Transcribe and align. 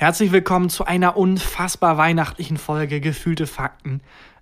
Herzlich 0.00 0.32
willkommen 0.32 0.70
zu 0.70 0.86
einer 0.86 1.18
unfassbar 1.18 1.98
weihnachtlichen 1.98 2.56
Folge 2.56 3.02
Gefühlte 3.02 3.46
Fakten. 3.46 4.00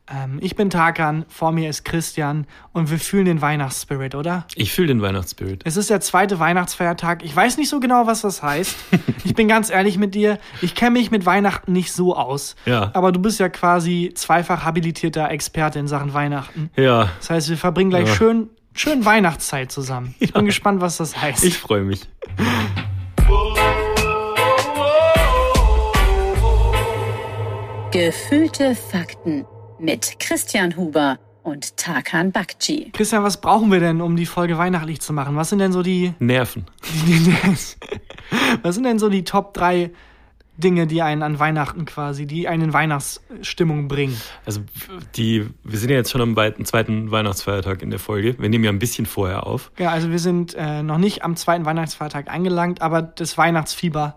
Ähm, 0.09 0.39
ich 0.41 0.55
bin 0.55 0.71
Tarkan, 0.71 1.25
vor 1.29 1.51
mir 1.51 1.69
ist 1.69 1.85
Christian 1.85 2.47
und 2.73 2.93
wir 2.93 3.01
fühlen 3.01 3.25
den 3.25 3.41
Weihnachtsspirit, 3.41 4.15
oder? 4.15 4.47
Ich 4.55 4.73
fühle 4.73 4.87
den 4.87 5.03
Weihnachtsspirit. 5.03 5.63
Es 5.65 5.77
ist 5.77 5.91
der 5.91 6.01
zweite 6.01 6.39
Weihnachtsfeiertag. 6.39 7.25
Ich 7.25 7.35
weiß 7.35 7.57
nicht 7.57 7.71
so 7.71 7.81
genau, 7.81 8.07
was 8.07 8.21
das 8.21 8.41
heißt. 8.41 8.77
ich 9.25 9.35
bin 9.35 9.49
ganz 9.49 9.69
ehrlich 9.69 9.99
mit 9.99 10.15
dir. 10.15 10.39
Ich 10.63 10.77
kenne 10.77 10.93
mich 10.93 11.11
mit 11.11 11.27
Weihnachten 11.27 11.73
nicht 11.73 11.93
so 11.93 12.15
aus. 12.15 12.55
Ja. 12.65 12.93
Aber 12.95 13.11
du 13.11 13.19
bist 13.19 13.41
ja 13.41 13.49
quasi 13.49 14.13
zweifach 14.15 14.65
habilitierter 14.65 15.29
Experte 15.29 15.81
in 15.81 15.89
Sachen 15.89 16.15
Weihnachten. 16.15 16.71
Ja. 16.77 17.11
Das 17.19 17.31
heißt, 17.31 17.49
wir 17.49 17.57
verbringen 17.57 17.91
gleich 17.91 18.07
Ja. 18.07 18.15
schön, 18.15 18.49
schön 18.75 19.05
Weihnachtszeit 19.05 19.73
zusammen. 19.73 20.15
Ich 20.21 20.33
bin 20.33 20.45
gespannt, 20.45 20.81
was 20.81 20.99
das 20.99 21.21
heißt. 21.21 21.43
Ich 21.43 21.59
freue 21.59 21.83
mich. 21.83 22.03
Gefühlte 27.99 28.77
Fakten 28.77 29.45
mit 29.81 30.21
Christian 30.21 30.77
Huber 30.77 31.19
und 31.43 31.77
Tarkan 31.77 32.31
Bakci. 32.31 32.93
Christian, 32.93 33.25
was 33.25 33.41
brauchen 33.41 33.73
wir 33.73 33.81
denn, 33.81 34.01
um 34.01 34.15
die 34.15 34.25
Folge 34.25 34.57
weihnachtlich 34.57 35.01
zu 35.01 35.13
machen? 35.13 35.35
Was 35.35 35.49
sind 35.51 35.59
denn 35.59 35.73
so 35.73 35.83
die, 35.83 36.15
Nerven. 36.21 36.65
die, 37.09 37.35
was 38.63 38.77
sind 38.77 38.85
denn 38.85 39.01
so 39.01 39.09
die 39.09 39.25
Top 39.25 39.53
3 39.53 39.91
Dinge, 40.59 40.87
die 40.87 41.03
einen 41.03 41.25
an 41.25 41.41
Weihnachten 41.41 41.87
quasi, 41.87 42.27
die 42.27 42.47
einen 42.47 42.67
in 42.67 42.73
Weihnachtsstimmung 42.73 43.89
bringen? 43.89 44.17
Also 44.47 44.61
die, 45.17 45.49
wir 45.65 45.79
sind 45.81 45.91
ja 45.91 45.97
jetzt 45.97 46.13
schon 46.13 46.21
am 46.21 46.37
weiten, 46.37 46.65
zweiten 46.67 47.11
Weihnachtsfeiertag 47.11 47.83
in 47.83 47.91
der 47.91 47.99
Folge. 47.99 48.39
Wir 48.39 48.49
nehmen 48.49 48.63
ja 48.63 48.71
ein 48.71 48.79
bisschen 48.79 49.07
vorher 49.07 49.45
auf. 49.45 49.73
Ja, 49.77 49.91
also 49.91 50.13
wir 50.13 50.21
sind 50.21 50.55
äh, 50.55 50.85
noch 50.85 50.99
nicht 50.99 51.25
am 51.25 51.35
zweiten 51.35 51.65
Weihnachtsfeiertag 51.65 52.31
angelangt, 52.31 52.81
aber 52.81 53.03
das 53.03 53.37
Weihnachtsfieber 53.37 54.17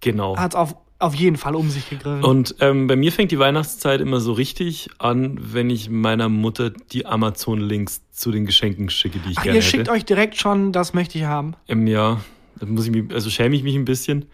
Genau. 0.00 0.36
hat 0.36 0.54
auf, 0.54 0.76
auf 1.04 1.14
jeden 1.14 1.36
Fall 1.36 1.54
um 1.54 1.70
sich 1.70 1.88
gegriffen. 1.88 2.24
Und 2.24 2.56
ähm, 2.60 2.86
bei 2.86 2.96
mir 2.96 3.12
fängt 3.12 3.30
die 3.30 3.38
Weihnachtszeit 3.38 4.00
immer 4.00 4.20
so 4.20 4.32
richtig 4.32 4.88
an, 4.98 5.38
wenn 5.40 5.70
ich 5.70 5.90
meiner 5.90 6.28
Mutter 6.28 6.70
die 6.70 7.06
Amazon-Links 7.06 8.02
zu 8.12 8.30
den 8.30 8.46
Geschenken 8.46 8.90
schicke, 8.90 9.18
die 9.18 9.32
ich 9.32 9.38
Ach, 9.38 9.42
gerne 9.44 9.58
ihr 9.58 9.62
schickt 9.62 9.82
hätte. 9.82 9.92
euch 9.92 10.04
direkt 10.04 10.36
schon, 10.36 10.72
das 10.72 10.94
möchte 10.94 11.18
ich 11.18 11.24
haben. 11.24 11.54
Im 11.66 11.86
Jahr. 11.86 12.24
Da 12.56 12.66
muss 12.66 12.86
ich 12.86 12.92
mich, 12.92 13.12
also 13.12 13.30
schäme 13.30 13.54
ich 13.56 13.62
mich 13.62 13.74
ein 13.74 13.84
bisschen. 13.84 14.26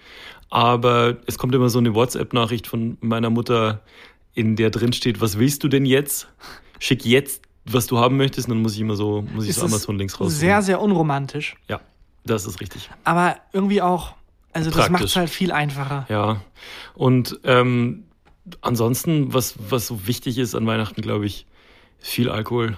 Aber 0.51 1.17
es 1.27 1.39
kommt 1.39 1.55
immer 1.55 1.69
so 1.69 1.79
eine 1.79 1.95
WhatsApp-Nachricht 1.95 2.67
von 2.67 2.99
meiner 3.01 3.31
Mutter, 3.31 3.83
in 4.35 4.57
der 4.57 4.71
drin 4.71 4.93
steht, 4.93 5.21
was 5.21 5.39
willst 5.39 5.63
du 5.65 5.69
denn 5.69 5.87
jetzt? 5.87 6.29
Schick 6.79 7.05
jetzt, 7.05 7.43
was 7.65 7.87
du 7.87 7.99
haben 7.99 8.17
möchtest, 8.17 8.49
und 8.49 8.55
dann 8.55 8.63
muss 8.63 8.75
ich 8.75 8.81
immer 8.81 8.97
so, 8.97 9.23
muss 9.35 9.47
ich 9.47 9.55
so 9.55 9.67
Amazon-Links 9.67 10.15
raussuchen. 10.15 10.39
Sehr, 10.39 10.63
sehr 10.63 10.81
unromantisch. 10.81 11.57
Ja, 11.69 11.81
das 12.25 12.47
ist 12.47 12.61
richtig. 12.61 12.91
Aber 13.05 13.37
irgendwie 13.53 13.83
auch, 13.83 14.15
also 14.53 14.71
das 14.71 14.91
macht 14.91 15.05
es 15.05 15.17
halt 15.17 15.31
viel 15.31 15.53
einfacher. 15.53 16.07
Ja. 16.09 16.41
Und 16.95 17.39
ähm, 17.45 18.05
ansonsten, 18.61 19.33
was, 19.33 19.55
was 19.69 19.87
so 19.87 20.07
wichtig 20.07 20.39
ist 20.39 20.55
an 20.55 20.67
Weihnachten, 20.67 21.03
glaube 21.03 21.27
ich, 21.27 21.47
viel 21.99 22.29
Alkohol. 22.31 22.77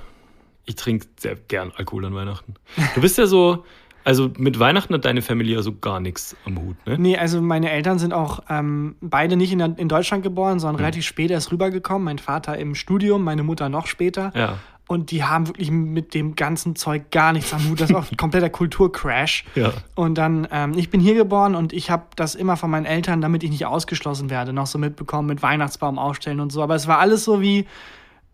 Ich 0.65 0.77
trinke 0.77 1.07
sehr 1.19 1.35
gern 1.37 1.73
Alkohol 1.75 2.05
an 2.07 2.15
Weihnachten. 2.15 2.55
Du 2.95 3.01
bist 3.01 3.19
ja 3.19 3.27
so, 3.27 3.65
also 4.05 4.31
mit 4.37 4.59
Weihnachten 4.59 4.95
hat 4.95 5.05
deine 5.05 5.23
Familie 5.23 5.57
also 5.57 5.73
gar 5.75 6.01
nichts 6.01 6.37
am 6.45 6.61
Hut, 6.61 6.77
ne? 6.87 6.99
Nee, 6.99 7.17
also 7.17 7.41
meine 7.41 7.71
Eltern 7.71 7.99
sind 7.99 8.13
auch 8.13 8.41
ähm, 8.49 8.97
beide 9.01 9.37
nicht 9.37 9.53
in, 9.53 9.61
in 9.61 9.89
Deutschland 9.89 10.23
geboren, 10.23 10.59
sondern 10.61 10.79
Hm. 10.79 10.85
relativ 10.85 11.05
spät 11.05 11.31
erst 11.31 11.53
rübergekommen. 11.53 12.05
Mein 12.05 12.19
Vater 12.19 12.59
im 12.59 12.75
Studium, 12.75 13.23
meine 13.25 13.43
Mutter 13.43 13.69
noch 13.69 13.87
später. 13.87 14.33
Ja. 14.35 14.59
Und 14.93 15.11
die 15.11 15.25
haben 15.25 15.49
wirklich 15.49 15.71
mit 15.71 16.13
dem 16.13 16.37
ganzen 16.37 16.77
Zeug 16.77 17.11
gar 17.11 17.33
nichts 17.33 17.55
am 17.55 17.69
Hut. 17.69 17.81
Das 17.81 17.91
ist 17.91 17.97
auch 17.97 18.05
ein 18.11 18.17
kompletter 18.17 18.51
Kulturcrash. 18.51 19.45
Ja. 19.55 19.73
Und 19.95 20.17
dann, 20.19 20.47
ähm, 20.51 20.75
ich 20.77 20.91
bin 20.91 21.01
hier 21.01 21.15
geboren 21.15 21.55
und 21.55 21.73
ich 21.73 21.91
habe 21.91 22.05
das 22.17 22.35
immer 22.35 22.59
von 22.59 22.71
meinen 22.71 22.85
Eltern, 22.85 23.23
damit 23.23 23.43
ich 23.43 23.51
nicht 23.51 23.65
ausgeschlossen 23.65 24.29
werde, 24.29 24.53
noch 24.53 24.67
so 24.67 24.79
mitbekommen 24.79 25.29
mit 25.29 25.43
Weihnachtsbaum 25.43 25.99
aufstellen 25.99 26.41
und 26.41 26.53
so. 26.53 26.63
Aber 26.63 26.75
es 26.75 26.87
war 26.87 26.99
alles 26.99 27.25
so 27.25 27.41
wie, 27.41 27.67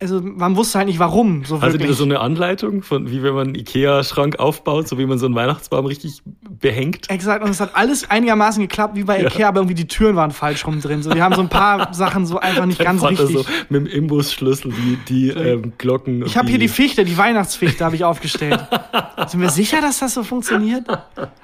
also 0.01 0.21
man 0.23 0.55
wusste 0.57 0.79
halt 0.79 0.87
nicht 0.89 0.99
warum, 1.01 1.45
so 1.45 1.61
Hattet 1.61 1.83
ihr 1.83 1.93
so 1.93 2.05
eine 2.05 2.21
Anleitung 2.21 2.83
von, 2.83 3.11
wie 3.11 3.23
wenn 3.23 3.35
man 3.35 3.49
einen 3.49 3.55
Ikea-Schrank 3.57 4.39
aufbaut, 4.39 4.87
so 4.89 4.97
wie 4.99 5.07
man 5.07 5.19
so 5.19 5.27
einen 5.27 5.35
Weihnachtsbaum 5.35 5.87
richtig 5.87 6.23
behängt? 6.49 7.11
Exakt, 7.11 7.43
und 7.45 7.51
es 7.51 7.59
hat 7.61 7.75
alles 7.75 8.09
einigermaßen 8.09 8.63
geklappt, 8.63 8.95
wie 8.97 9.05
bei 9.05 9.21
Ikea, 9.25 9.49
aber 9.49 9.59
irgendwie 9.61 9.75
die 9.75 9.89
Türen 9.89 10.15
waren 10.15 10.31
falsch 10.31 10.67
rum 10.67 10.81
drin. 10.81 11.03
So, 11.03 11.11
die 11.11 11.21
haben 11.21 11.35
so 11.35 11.41
ein 11.41 11.49
paar 11.49 11.93
Sachen 11.95 12.27
so 12.27 12.39
einfach 12.39 12.67
nicht 12.67 12.79
ganz 12.79 13.01
Vater 13.01 13.25
richtig. 13.29 13.39
so 13.39 13.53
mit 13.69 13.81
dem 13.83 13.87
Imbusschlüssel 13.87 14.73
die, 14.73 14.99
die 15.09 15.29
ähm, 15.31 15.73
Glocken. 15.79 16.25
Ich 16.27 16.37
habe 16.37 16.49
hier 16.49 16.59
die 16.59 16.69
Fichte, 16.69 17.05
die 17.05 17.19
Weihnachtsfichte 17.19 17.85
habe 17.85 17.97
ich 17.97 18.05
aufgestellt. 18.05 18.61
Sind 19.27 19.41
wir 19.41 19.51
sicher, 19.51 19.81
dass 19.81 19.99
das 19.99 20.15
so 20.15 20.23
funktioniert? 20.23 20.85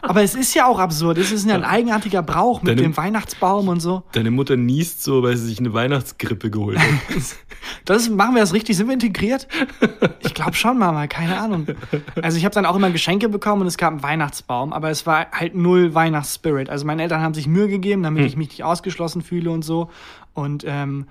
Aber 0.01 0.23
es 0.23 0.34
ist 0.37 0.55
ja 0.55 0.67
auch 0.67 0.78
absurd. 0.78 1.19
Es 1.19 1.33
ist 1.33 1.47
ja 1.47 1.55
ein 1.57 1.65
eigenartiger 1.65 2.23
Brauch 2.23 2.62
mit 2.62 2.71
Deine- 2.73 2.83
dem 2.83 2.97
Weihnachtsbaum 2.97 3.69
und 3.69 3.81
so. 3.81 4.05
Deine 4.12 4.31
Mutter 4.31 4.57
niest 4.57 5.03
so, 5.03 5.23
weil 5.25 5.37
sie 5.37 5.47
sich 5.47 5.59
eine 5.59 5.73
Weihnachtsgrippe 5.75 6.51
geholt 6.51 6.78
hat. 6.78 6.84
Das 7.85 8.09
machen 8.09 8.35
wir 8.35 8.41
das 8.41 8.53
richtig? 8.53 8.77
Sind 8.77 8.87
wir 8.87 8.95
integriert? 8.95 9.47
Ich 10.21 10.35
glaube 10.35 10.55
schon, 10.55 10.79
Mama, 10.79 11.07
keine 11.07 11.39
Ahnung. 11.39 11.67
Also 12.23 12.39
ich 12.39 12.45
habe 12.45 12.55
dann 12.55 12.67
auch 12.67 12.77
immer 12.77 12.91
Geschenke 12.91 13.29
bekommen 13.29 13.63
und 13.63 13.69
es 13.69 13.77
gab 13.77 13.93
einen 13.93 14.03
Weihnachtsbaum, 14.03 14.73
aber 14.73 14.91
es 14.91 15.07
war 15.07 15.27
halt 15.33 15.55
null 15.55 15.95
Weihnachtsspirit. 15.95 16.71
Also 16.71 16.87
meine 16.87 17.03
Eltern 17.03 17.21
haben 17.23 17.35
sich 17.35 17.47
Mühe 17.47 17.69
gegeben, 17.69 18.03
damit 18.03 18.21
Hm. 18.21 18.27
ich 18.27 18.37
mich 18.37 18.49
nicht 18.49 18.65
ausgeschlossen 18.65 19.23
fühle 19.23 19.51
und 19.51 19.63
so. 19.65 19.91
Und 20.33 20.65
ähm, 20.67 21.07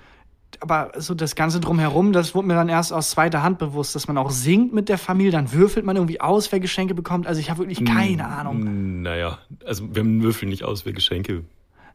aber 0.60 0.92
so 0.98 1.14
das 1.16 1.36
Ganze 1.36 1.60
drumherum, 1.60 2.14
das 2.14 2.36
wurde 2.36 2.48
mir 2.48 2.54
dann 2.54 2.70
erst 2.70 2.94
aus 2.94 3.10
zweiter 3.10 3.42
Hand 3.44 3.58
bewusst, 3.58 3.96
dass 3.96 4.08
man 4.08 4.18
auch 4.18 4.30
singt 4.30 4.72
mit 4.72 4.88
der 4.88 4.98
Familie, 5.00 5.32
dann 5.32 5.52
würfelt 5.52 5.86
man 5.86 5.96
irgendwie 5.96 6.22
aus, 6.22 6.52
wer 6.52 6.60
Geschenke 6.60 6.94
bekommt. 6.94 7.26
Also 7.28 7.42
ich 7.42 7.50
habe 7.50 7.60
wirklich 7.68 7.84
keine 7.84 8.28
Ahnung. 8.28 9.02
Naja, 9.02 9.40
also 9.66 9.94
wir 9.96 10.06
würfeln 10.06 10.50
nicht 10.50 10.64
aus, 10.64 10.86
wer 10.86 10.94
Geschenke 10.94 11.44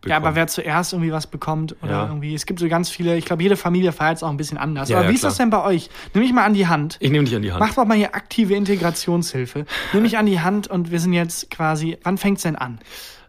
bekommen. 0.01 0.11
Ja, 0.11 0.17
aber 0.17 0.35
wer 0.37 0.47
zuerst 0.47 0.93
irgendwie 0.93 1.13
was 1.13 1.27
bekommt 1.27 1.77
oder 1.83 1.91
Ja. 1.93 2.07
irgendwie, 2.07 2.35
es 2.35 2.47
gibt 2.47 2.61
so 2.61 2.69
ganz 2.69 2.89
viele, 2.89 3.17
ich 3.17 3.25
glaube, 3.25 3.43
jede 3.43 3.57
Familie 3.57 3.93
feiert 3.93 4.17
es 4.19 4.23
auch 4.23 4.31
ein 4.31 4.37
bisschen 4.37 4.59
anders. 4.59 4.89
Ja, 4.89 5.01
aber 5.01 5.09
wie 5.11 5.15
ist 5.15 5.25
das 5.25 5.37
denn 5.37 5.51
bei 5.51 5.63
euch? 5.65 5.91
Nimm 6.15 6.23
mich 6.23 6.33
mal 6.33 6.45
an 6.45 6.55
die 6.55 6.67
Hand. 6.67 6.97
Ich 7.01 7.11
nehme 7.11 7.25
dich 7.25 7.35
an 7.35 7.43
die 7.43 7.51
Hand. 7.53 7.61
Mach 7.61 7.75
doch 7.75 7.85
mal 7.85 7.97
hier 7.97 8.15
aktive 8.15 8.55
Integrationshilfe. 8.55 9.67
Nimm 9.93 10.03
mich 10.03 10.17
an 10.19 10.27
die 10.27 10.41
Hand 10.41 10.69
und 10.69 10.91
wir 10.91 11.01
sind 11.01 11.13
jetzt 11.13 11.51
quasi, 11.51 11.99
wann 12.05 12.19
fängt's 12.19 12.43
denn 12.43 12.57
an? 12.57 12.79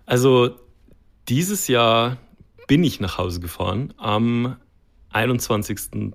Also 0.06 0.52
dieses 1.28 1.68
Jahr 1.68 2.18
bin 2.68 2.84
ich 2.84 3.00
nach 3.00 3.18
Hause 3.18 3.40
gefahren 3.40 3.94
am 3.98 4.56
21. 5.12 6.14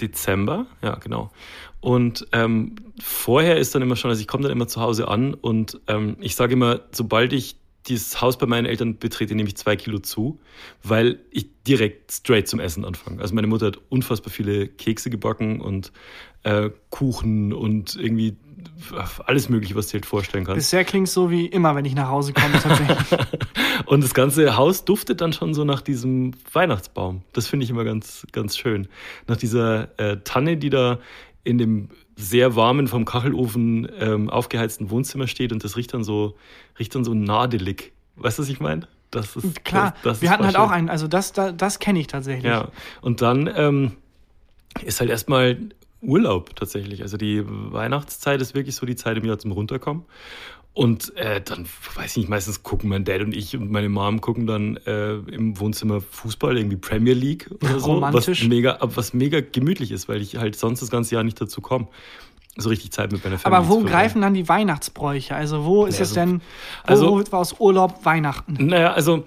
Dezember, 0.00 0.66
ja 0.82 0.96
genau. 0.96 1.30
Und 1.80 2.26
ähm, 2.32 2.76
vorher 3.00 3.56
ist 3.56 3.74
dann 3.74 3.82
immer 3.82 3.96
schon, 3.96 4.10
also 4.10 4.20
ich 4.20 4.28
komme 4.28 4.42
dann 4.44 4.52
immer 4.52 4.68
zu 4.68 4.80
Hause 4.80 5.08
an 5.08 5.34
und 5.34 5.80
ähm, 5.88 6.16
ich 6.20 6.36
sage 6.36 6.52
immer, 6.54 6.80
sobald 6.92 7.32
ich 7.32 7.56
dieses 7.86 8.20
Haus 8.20 8.38
bei 8.38 8.46
meinen 8.46 8.66
Eltern 8.66 8.98
betrete, 8.98 9.34
nehme 9.34 9.48
ich 9.48 9.56
zwei 9.56 9.76
Kilo 9.76 9.98
zu, 9.98 10.38
weil 10.82 11.20
ich 11.30 11.46
direkt 11.66 12.12
straight 12.12 12.48
zum 12.48 12.60
Essen 12.60 12.84
anfange. 12.84 13.20
Also 13.20 13.34
meine 13.34 13.46
Mutter 13.46 13.66
hat 13.66 13.78
unfassbar 13.88 14.30
viele 14.30 14.68
Kekse 14.68 15.10
gebacken 15.10 15.60
und 15.60 15.92
äh, 16.44 16.70
Kuchen 16.90 17.52
und 17.52 17.96
irgendwie 17.96 18.36
alles 19.26 19.48
Mögliche, 19.48 19.74
was 19.74 19.86
du 19.86 19.92
dir 19.92 19.98
halt 19.98 20.06
vorstellen 20.06 20.44
kannst. 20.44 20.58
Bisher 20.58 20.84
klingt's 20.84 21.12
so 21.12 21.30
wie 21.30 21.46
immer, 21.46 21.74
wenn 21.74 21.84
ich 21.84 21.94
nach 21.94 22.08
Hause 22.08 22.32
komme, 22.32 22.52
tatsächlich. 22.60 22.98
Und 23.86 24.04
das 24.04 24.14
ganze 24.14 24.56
Haus 24.56 24.84
duftet 24.84 25.20
dann 25.20 25.32
schon 25.32 25.54
so 25.54 25.64
nach 25.64 25.80
diesem 25.80 26.32
Weihnachtsbaum. 26.52 27.22
Das 27.32 27.48
finde 27.48 27.64
ich 27.64 27.70
immer 27.70 27.84
ganz, 27.84 28.26
ganz 28.32 28.56
schön. 28.56 28.88
Nach 29.26 29.36
dieser 29.36 29.98
äh, 29.98 30.18
Tanne, 30.22 30.56
die 30.56 30.70
da 30.70 30.98
in 31.44 31.58
dem 31.58 31.88
sehr 32.22 32.56
warmen, 32.56 32.88
vom 32.88 33.04
Kachelofen 33.04 33.88
ähm, 33.98 34.30
aufgeheizten 34.30 34.90
Wohnzimmer 34.90 35.26
steht 35.26 35.52
und 35.52 35.64
das 35.64 35.76
riecht 35.76 35.92
dann 35.94 36.04
so, 36.04 36.36
riecht 36.78 36.94
dann 36.94 37.04
so 37.04 37.14
nadelig. 37.14 37.92
Weißt 38.16 38.38
du, 38.38 38.42
was 38.42 38.48
ich 38.48 38.60
meine? 38.60 38.88
Das 39.10 39.36
ist 39.36 39.64
Klar, 39.64 39.92
das, 39.92 40.02
das 40.02 40.22
wir 40.22 40.26
ist 40.26 40.32
hatten 40.32 40.44
halt 40.44 40.56
auch 40.56 40.70
einen, 40.70 40.88
also 40.88 41.06
das, 41.06 41.32
das, 41.32 41.54
das 41.56 41.78
kenne 41.78 42.00
ich 42.00 42.06
tatsächlich. 42.06 42.44
Ja, 42.44 42.68
und 43.02 43.20
dann 43.20 43.50
ähm, 43.54 43.92
ist 44.84 45.00
halt 45.00 45.10
erstmal 45.10 45.58
Urlaub 46.00 46.56
tatsächlich. 46.56 47.02
Also 47.02 47.16
die 47.16 47.42
Weihnachtszeit 47.46 48.40
ist 48.40 48.54
wirklich 48.54 48.74
so 48.74 48.86
die 48.86 48.96
Zeit 48.96 49.16
im 49.16 49.24
Jahr 49.24 49.38
zum 49.38 49.52
Runterkommen. 49.52 50.04
Und 50.74 51.14
äh, 51.18 51.42
dann, 51.42 51.66
weiß 51.96 52.12
ich 52.12 52.16
nicht, 52.16 52.28
meistens 52.30 52.62
gucken 52.62 52.88
mein 52.88 53.04
Dad 53.04 53.20
und 53.20 53.36
ich 53.36 53.54
und 53.54 53.70
meine 53.70 53.90
Mom 53.90 54.22
gucken 54.22 54.46
dann 54.46 54.78
äh, 54.86 55.16
im 55.16 55.60
Wohnzimmer 55.60 56.00
Fußball, 56.00 56.56
irgendwie 56.56 56.78
Premier 56.78 57.12
League 57.12 57.50
oder 57.62 57.78
so. 57.78 57.92
Romantisch. 57.92 58.40
Was 58.42 58.48
mega, 58.48 58.78
was 58.80 59.12
mega 59.12 59.40
gemütlich 59.42 59.92
ist, 59.92 60.08
weil 60.08 60.22
ich 60.22 60.36
halt 60.36 60.56
sonst 60.56 60.80
das 60.80 60.90
ganze 60.90 61.14
Jahr 61.14 61.24
nicht 61.24 61.38
dazu 61.38 61.60
komme, 61.60 61.88
so 62.56 62.70
richtig 62.70 62.90
Zeit 62.90 63.12
mit 63.12 63.22
meiner 63.22 63.38
Familie 63.38 63.58
Aber 63.58 63.68
wo 63.68 63.80
greifen 63.82 64.22
dann 64.22 64.32
die 64.32 64.48
Weihnachtsbräuche? 64.48 65.34
Also 65.34 65.66
wo 65.66 65.84
ist 65.84 65.98
Ja, 65.98 66.04
es 66.04 66.08
so- 66.10 66.14
denn, 66.14 66.40
wo 66.86 66.92
also- 66.92 67.14
man 67.16 67.26
aus 67.32 67.54
Urlaub 67.60 68.04
Weihnachten? 68.06 68.56
Naja, 68.66 68.94
also 68.94 69.24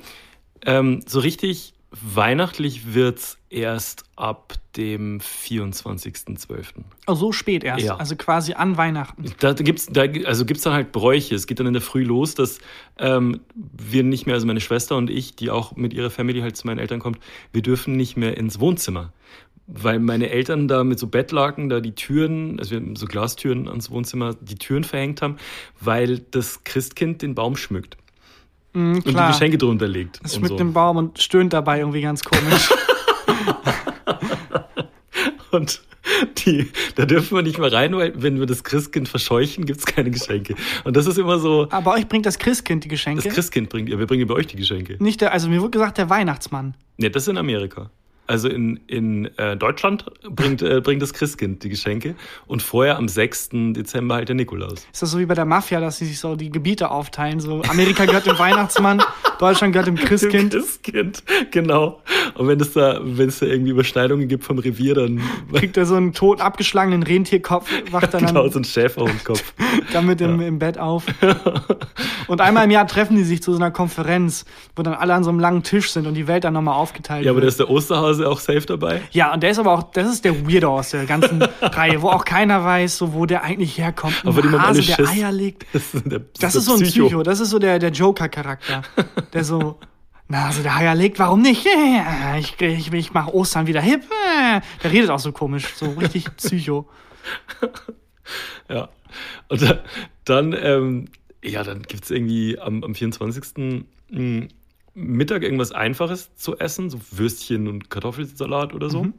ähm, 0.66 1.02
so 1.06 1.20
richtig 1.20 1.75
weihnachtlich 2.02 2.94
wird's 2.94 3.38
erst 3.50 4.04
ab 4.16 4.56
dem 4.76 5.20
24.12. 5.20 6.66
Oh, 7.08 7.14
so 7.16 7.32
spät 7.32 7.64
erst, 7.64 7.86
Ja. 7.86 7.96
also 7.96 8.16
quasi 8.16 8.54
an 8.54 8.78
Weihnachten. 8.78 9.26
Da 9.40 9.54
gibt's, 9.54 9.88
da, 9.88 10.04
also 10.26 10.46
gibt's 10.46 10.64
dann 10.64 10.74
halt 10.74 10.92
Bräuche. 10.92 11.36
Es 11.36 11.48
geht 11.48 11.60
dann 11.60 11.68
in 11.68 11.74
der 11.74 11.82
Früh 11.82 12.04
los, 12.04 12.36
dass 12.36 12.60
ähm, 12.98 13.40
wir 13.54 14.04
nicht 14.04 14.26
mehr, 14.26 14.36
also 14.36 14.46
meine 14.48 14.62
Schwester 14.62 14.98
und 14.98 15.10
ich, 15.10 15.36
die 15.36 15.50
auch 15.50 15.76
mit 15.76 15.94
ihrer 15.94 16.10
Family 16.10 16.42
halt 16.42 16.58
zu 16.58 16.68
meinen 16.68 16.80
Eltern 16.80 17.00
kommt, 17.00 17.20
wir 17.54 17.62
dürfen 17.62 17.96
nicht 17.96 18.18
mehr 18.18 18.38
ins 18.38 18.60
Wohnzimmer. 18.60 19.14
Weil 19.68 20.00
meine 20.00 20.30
Eltern 20.30 20.68
da 20.68 20.84
mit 20.84 21.00
so 21.00 21.08
Bettlaken 21.08 21.70
da 21.70 21.80
die 21.80 21.96
Türen, 21.96 22.60
also 22.60 22.72
wir 22.72 22.78
haben 22.80 22.96
so 22.96 23.08
Glastüren 23.08 23.68
ans 23.68 23.90
Wohnzimmer, 23.90 24.36
die 24.36 24.56
Türen 24.56 24.84
verhängt 24.84 25.22
haben, 25.24 25.38
weil 25.80 26.20
das 26.20 26.64
Christkind 26.64 27.22
den 27.24 27.34
Baum 27.34 27.56
schmückt. 27.56 27.98
Mhm, 28.76 28.96
und 28.98 29.08
die. 29.08 29.14
Geschenke 29.14 29.58
drunter 29.58 29.88
legt. 29.88 30.20
Ist 30.24 30.40
mit 30.42 30.50
so. 30.50 30.58
dem 30.58 30.74
Baum 30.74 30.98
und 30.98 31.20
stöhnt 31.20 31.54
dabei 31.54 31.80
irgendwie 31.80 32.02
ganz 32.02 32.24
komisch. 32.24 32.70
Und 35.52 35.82
die, 36.46 36.70
da 36.96 37.06
dürfen 37.06 37.36
wir 37.38 37.42
nicht 37.42 37.58
mal 37.58 37.70
rein, 37.70 37.96
weil 37.96 38.14
wenn 38.22 38.40
wir 38.40 38.46
das 38.46 38.64
Christkind 38.64 39.08
verscheuchen, 39.08 39.66
gibt's 39.66 39.86
keine 39.86 40.12
Geschenke. 40.12 40.56
Und 40.84 40.98
das 40.98 41.08
ist 41.08 41.18
immer 41.18 41.40
so, 41.40 41.68
Aber 41.72 41.94
euch 41.94 42.08
bringt 42.08 42.26
das 42.26 42.38
Christkind 42.38 42.84
die 42.84 42.90
Geschenke. 42.90 43.24
das 43.24 43.34
Christkind 43.34 43.70
bringt 43.70 43.88
ihr, 43.90 43.98
wir 43.98 44.06
bringen 44.06 44.28
bei 44.28 44.34
euch 44.34 44.48
die 44.48 44.58
Geschenke. 44.58 44.98
Nicht 45.00 45.22
der, 45.22 45.32
also 45.32 45.48
mir 45.48 45.62
wurde 45.62 45.72
gesagt, 45.72 45.98
der 45.98 46.10
Weihnachtsmann. 46.10 46.76
Ne, 46.98 47.10
das 47.10 47.24
ist 47.24 47.30
in 47.30 47.38
Amerika. 47.38 47.90
Also 48.28 48.50
in, 48.50 48.80
in 48.88 49.26
äh, 49.38 49.56
Deutschland 49.56 50.06
bringt, 50.30 50.62
äh, 50.62 50.82
bringt 50.82 51.02
das 51.02 51.14
Christkind 51.14 51.64
die 51.64 51.70
Geschenke 51.70 52.16
und 52.48 52.64
vorher 52.64 52.98
am 52.98 53.08
6. 53.08 53.50
Dezember 53.74 54.16
halt 54.16 54.30
der 54.30 54.36
Nikolaus. 54.36 54.86
Ist 54.92 55.02
das 55.02 55.12
so 55.12 55.20
wie 55.20 55.26
bei 55.26 55.36
der 55.36 55.46
Mafia, 55.46 55.80
dass 55.80 55.98
sie 55.98 56.06
sich 56.06 56.20
so 56.20 56.36
die 56.36 56.50
Gebiete 56.50 56.90
aufteilen? 56.90 57.40
So 57.40 57.62
Amerika 57.70 58.06
gehört 58.06 58.26
dem 58.26 58.40
Weihnachtsmann, 58.40 59.02
Deutschland 59.40 59.74
gehört 59.74 59.88
dem 59.88 59.96
Christkind. 59.96 60.54
Christkind, 60.54 61.24
genau. 61.52 62.02
Und 62.36 62.48
wenn 62.48 62.60
es 62.60 62.74
da, 62.74 63.00
wenn 63.04 63.30
es 63.30 63.40
da 63.40 63.46
irgendwie 63.46 63.72
Überschneidungen 63.72 64.28
gibt 64.28 64.44
vom 64.44 64.60
Revier, 64.60 64.96
dann 64.96 65.22
Kriegt 65.54 65.78
er 65.78 65.86
so 65.86 65.96
einen 65.96 66.14
tot 66.14 66.42
abgeschlagenen 66.42 67.04
Rentierkopf, 67.04 67.70
wacht 67.92 68.14
dann, 68.14 68.26
genau 68.26 68.48
so 68.50 68.60
ein 68.60 68.64
Schäfer 68.64 69.02
im 69.06 69.24
Kopf. 69.24 69.54
damit 69.94 70.22
im, 70.22 70.42
im 70.42 70.60
Bett 70.60 70.78
auf. 70.78 71.06
Und 72.28 72.42
einmal 72.42 72.66
im 72.66 72.72
Jahr 72.72 72.88
treffen 72.88 73.16
die 73.16 73.24
sich 73.24 73.42
zu 73.44 73.52
so 73.52 73.58
einer 73.58 73.72
Konferenz, 73.72 74.46
wo 74.76 74.84
dann 74.84 74.94
alle 74.94 75.14
an 75.14 75.24
so 75.24 75.30
einem 75.30 75.40
langen 75.40 75.64
Tisch 75.64 75.92
sind 75.92 76.08
und 76.08 76.16
die 76.16 76.28
Welt 76.28 76.44
dann 76.44 76.54
nochmal 76.54 76.76
aufgeteilt 76.76 77.24
Ja, 77.24 77.32
aber 77.32 77.40
da 77.40 77.44
wird. 77.44 77.52
ist 77.52 77.60
der 77.60 77.70
Osterhase 78.16 78.30
auch 78.30 78.40
safe 78.40 78.66
dabei. 78.66 79.02
Ja, 79.12 79.34
und 79.34 79.44
der 79.44 79.52
ist 79.52 79.60
aber 79.60 79.74
auch, 79.74 79.84
das 79.92 80.12
ist 80.12 80.26
der 80.26 80.48
Weirdo 80.48 80.80
aus 80.80 80.92
der 80.92 81.06
ganzen 81.06 81.42
Reihe, 81.62 82.02
wo 82.02 82.10
auch 82.10 82.26
keiner 82.26 82.64
weiß, 82.64 82.98
so 82.98 83.14
wo 83.14 83.26
der 83.26 83.44
eigentlich 83.44 83.78
herkommt. 83.78 84.16
Ein 84.24 84.30
Aber 84.30 84.42
die 84.42 84.50
haben 84.50 84.62
Hase, 84.62 84.82
der 84.82 84.96
Schiss. 84.96 85.10
Eier 85.10 85.32
legt. 85.32 85.66
Das 85.74 85.94
ist, 85.94 86.12
der, 86.12 86.22
Das 86.40 86.56
ist 86.56 86.66
so 86.66 86.76
ein 86.76 86.82
Psycho. 86.82 87.24
Das 87.24 87.40
ist 87.40 87.50
so 87.50 87.60
der, 87.60 87.80
der 87.80 87.92
Joker-Charakter. 87.92 88.84
Der 89.34 89.44
so, 89.44 89.80
na, 90.28 90.46
also 90.48 90.64
der 90.64 90.76
Eier 90.76 90.96
legt, 90.96 91.20
warum 91.20 91.42
nicht? 91.42 91.66
Ich, 92.40 92.60
ich, 92.60 92.92
ich 92.92 93.14
mach 93.14 93.28
Ostern 93.28 93.68
wieder 93.68 93.82
hip. 93.82 94.02
Der 94.84 94.92
redet 94.92 95.10
auch 95.10 95.20
so 95.20 95.32
komisch, 95.32 95.68
so 95.76 95.92
richtig 95.92 96.26
Psycho. 96.38 96.88
Ja. 98.70 98.90
Und 99.48 99.62
da, 99.62 99.80
dann, 100.26 100.54
ähm, 100.60 101.06
ja, 101.44 101.64
dann 101.64 101.84
gibt's 101.84 102.12
irgendwie 102.12 102.60
am, 102.60 102.84
am 102.84 102.94
24. 102.96 103.44
mh, 104.10 104.48
Mittag 104.96 105.44
irgendwas 105.44 105.72
Einfaches 105.72 106.34
zu 106.36 106.58
essen, 106.58 106.90
so 106.90 107.00
Würstchen 107.12 107.68
und 107.68 107.90
Kartoffelsalat 107.90 108.74
oder 108.74 108.90
so. 108.90 109.04
Mhm. 109.04 109.14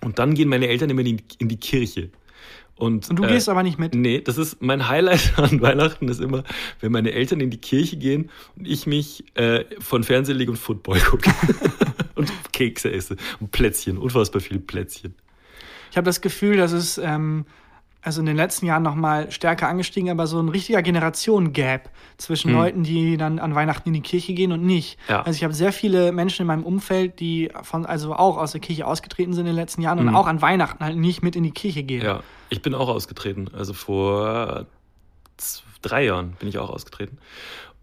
Und 0.00 0.18
dann 0.18 0.34
gehen 0.34 0.48
meine 0.48 0.68
Eltern 0.68 0.90
immer 0.90 1.00
in 1.02 1.18
die, 1.18 1.24
in 1.38 1.48
die 1.48 1.56
Kirche. 1.56 2.10
Und, 2.76 3.08
Und 3.08 3.18
du 3.18 3.24
äh, 3.24 3.28
gehst 3.28 3.48
aber 3.48 3.62
nicht 3.62 3.78
mit. 3.78 3.94
Nee, 3.94 4.20
das 4.20 4.36
ist 4.36 4.60
mein 4.60 4.88
Highlight 4.88 5.34
an 5.38 5.60
Weihnachten 5.60 6.08
ist 6.08 6.20
immer, 6.20 6.42
wenn 6.80 6.90
meine 6.90 7.12
Eltern 7.12 7.40
in 7.40 7.50
die 7.50 7.60
Kirche 7.60 7.96
gehen 7.96 8.30
und 8.56 8.66
ich 8.66 8.86
mich 8.86 9.24
äh, 9.36 9.64
von 9.78 10.02
Fernseher 10.02 10.34
lege 10.34 10.50
und 10.50 10.56
Football 10.56 10.98
gucke. 11.00 11.32
und 12.14 12.30
Kekse 12.52 12.90
esse 12.90 13.16
und 13.40 13.52
Plätzchen, 13.52 13.98
unfassbar 13.98 14.40
viele 14.40 14.60
Plätzchen. 14.60 15.14
Ich 15.90 15.96
habe 15.96 16.06
das 16.06 16.20
Gefühl, 16.20 16.56
dass 16.56 16.72
es 16.72 16.98
ähm, 16.98 17.46
also 18.04 18.20
in 18.20 18.26
den 18.26 18.36
letzten 18.36 18.66
Jahren 18.66 18.82
noch 18.82 18.94
mal 18.94 19.30
stärker 19.30 19.66
angestiegen, 19.66 20.10
aber 20.10 20.26
so 20.26 20.38
ein 20.38 20.50
richtiger 20.50 20.82
Generationen-Gap 20.82 21.88
zwischen 22.18 22.52
Leuten, 22.52 22.84
die 22.84 23.16
dann 23.16 23.38
an 23.38 23.54
Weihnachten 23.54 23.88
in 23.88 23.94
die 23.94 24.02
Kirche 24.02 24.34
gehen 24.34 24.52
und 24.52 24.62
nicht. 24.62 24.98
Ja. 25.08 25.22
Also 25.22 25.36
ich 25.36 25.42
habe 25.42 25.54
sehr 25.54 25.72
viele 25.72 26.12
Menschen 26.12 26.42
in 26.42 26.46
meinem 26.46 26.64
Umfeld, 26.64 27.18
die 27.18 27.50
von 27.62 27.86
also 27.86 28.14
auch 28.14 28.36
aus 28.36 28.52
der 28.52 28.60
Kirche 28.60 28.86
ausgetreten 28.86 29.32
sind 29.32 29.46
in 29.46 29.52
den 29.52 29.56
letzten 29.56 29.80
Jahren 29.80 29.98
und 29.98 30.14
auch 30.14 30.26
an 30.26 30.42
Weihnachten 30.42 30.84
halt 30.84 30.98
nicht 30.98 31.22
mit 31.22 31.34
in 31.34 31.42
die 31.42 31.50
Kirche 31.50 31.82
gehen. 31.82 32.04
Ja, 32.04 32.22
ich 32.50 32.60
bin 32.60 32.74
auch 32.74 32.88
ausgetreten. 32.88 33.48
Also 33.54 33.72
vor 33.72 34.66
drei 35.80 36.04
Jahren 36.04 36.32
bin 36.38 36.48
ich 36.48 36.58
auch 36.58 36.68
ausgetreten. 36.68 37.18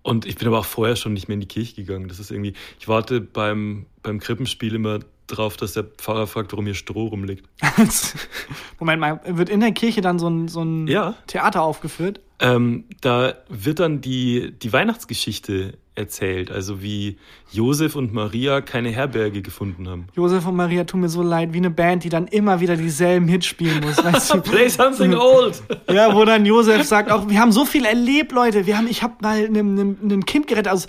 Und 0.03 0.25
ich 0.25 0.35
bin 0.35 0.47
aber 0.47 0.59
auch 0.59 0.65
vorher 0.65 0.95
schon 0.95 1.13
nicht 1.13 1.27
mehr 1.27 1.35
in 1.35 1.41
die 1.41 1.47
Kirche 1.47 1.75
gegangen. 1.75 2.07
Das 2.07 2.19
ist 2.19 2.31
irgendwie, 2.31 2.53
ich 2.79 2.87
warte 2.87 3.21
beim, 3.21 3.85
beim 4.03 4.19
Krippenspiel 4.19 4.75
immer 4.75 4.99
drauf, 5.31 5.57
dass 5.57 5.73
der 5.73 5.83
Pfarrer 5.83 6.27
fragt, 6.27 6.51
warum 6.51 6.65
hier 6.65 6.75
Stroh 6.75 7.07
rumliegt. 7.07 7.45
Moment 8.79 8.99
mal, 8.99 9.19
wird 9.25 9.49
in 9.49 9.59
der 9.59 9.71
Kirche 9.71 10.01
dann 10.01 10.19
so 10.19 10.27
ein, 10.29 10.47
so 10.47 10.61
ein 10.63 10.87
Ja. 10.87 11.15
Theater 11.27 11.61
aufgeführt? 11.63 12.19
Ähm, 12.39 12.85
da 13.01 13.35
wird 13.49 13.79
dann 13.79 14.01
die, 14.01 14.51
die 14.51 14.73
Weihnachtsgeschichte 14.73 15.77
erzählt, 15.93 16.49
also 16.49 16.81
wie 16.81 17.17
Josef 17.51 17.95
und 17.95 18.13
Maria 18.13 18.61
keine 18.61 18.89
Herberge 18.89 19.41
gefunden 19.41 19.87
haben. 19.89 20.07
Josef 20.15 20.47
und 20.47 20.55
Maria 20.55 20.85
tun 20.85 21.01
mir 21.01 21.09
so 21.09 21.21
leid, 21.21 21.53
wie 21.53 21.57
eine 21.57 21.69
Band, 21.69 22.03
die 22.03 22.09
dann 22.09 22.27
immer 22.27 22.61
wieder 22.61 22.77
dieselben 22.77 23.27
Hits 23.27 23.45
spielen 23.45 23.81
muss. 23.81 24.03
Weißt 24.03 24.33
du? 24.33 24.41
Play 24.41 24.69
something 24.69 25.13
old! 25.13 25.61
Ja, 25.91 26.15
wo 26.15 26.23
dann 26.23 26.45
Josef 26.45 26.83
sagt 26.83 27.11
auch, 27.11 27.27
wir 27.29 27.39
haben 27.39 27.51
so 27.51 27.65
viel 27.65 27.85
erlebt, 27.85 28.31
Leute. 28.31 28.65
Wir 28.65 28.77
haben, 28.77 28.87
ich 28.87 29.03
habe 29.03 29.15
mal 29.21 29.43
ein 29.43 30.25
Kind 30.25 30.47
gerettet 30.47 30.71
aus. 30.71 30.87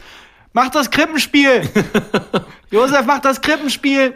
Mach 0.54 0.68
das 0.68 0.90
Krippenspiel! 0.90 1.66
Josef, 2.70 3.06
mach 3.06 3.20
das 3.20 3.40
Krippenspiel! 3.40 4.14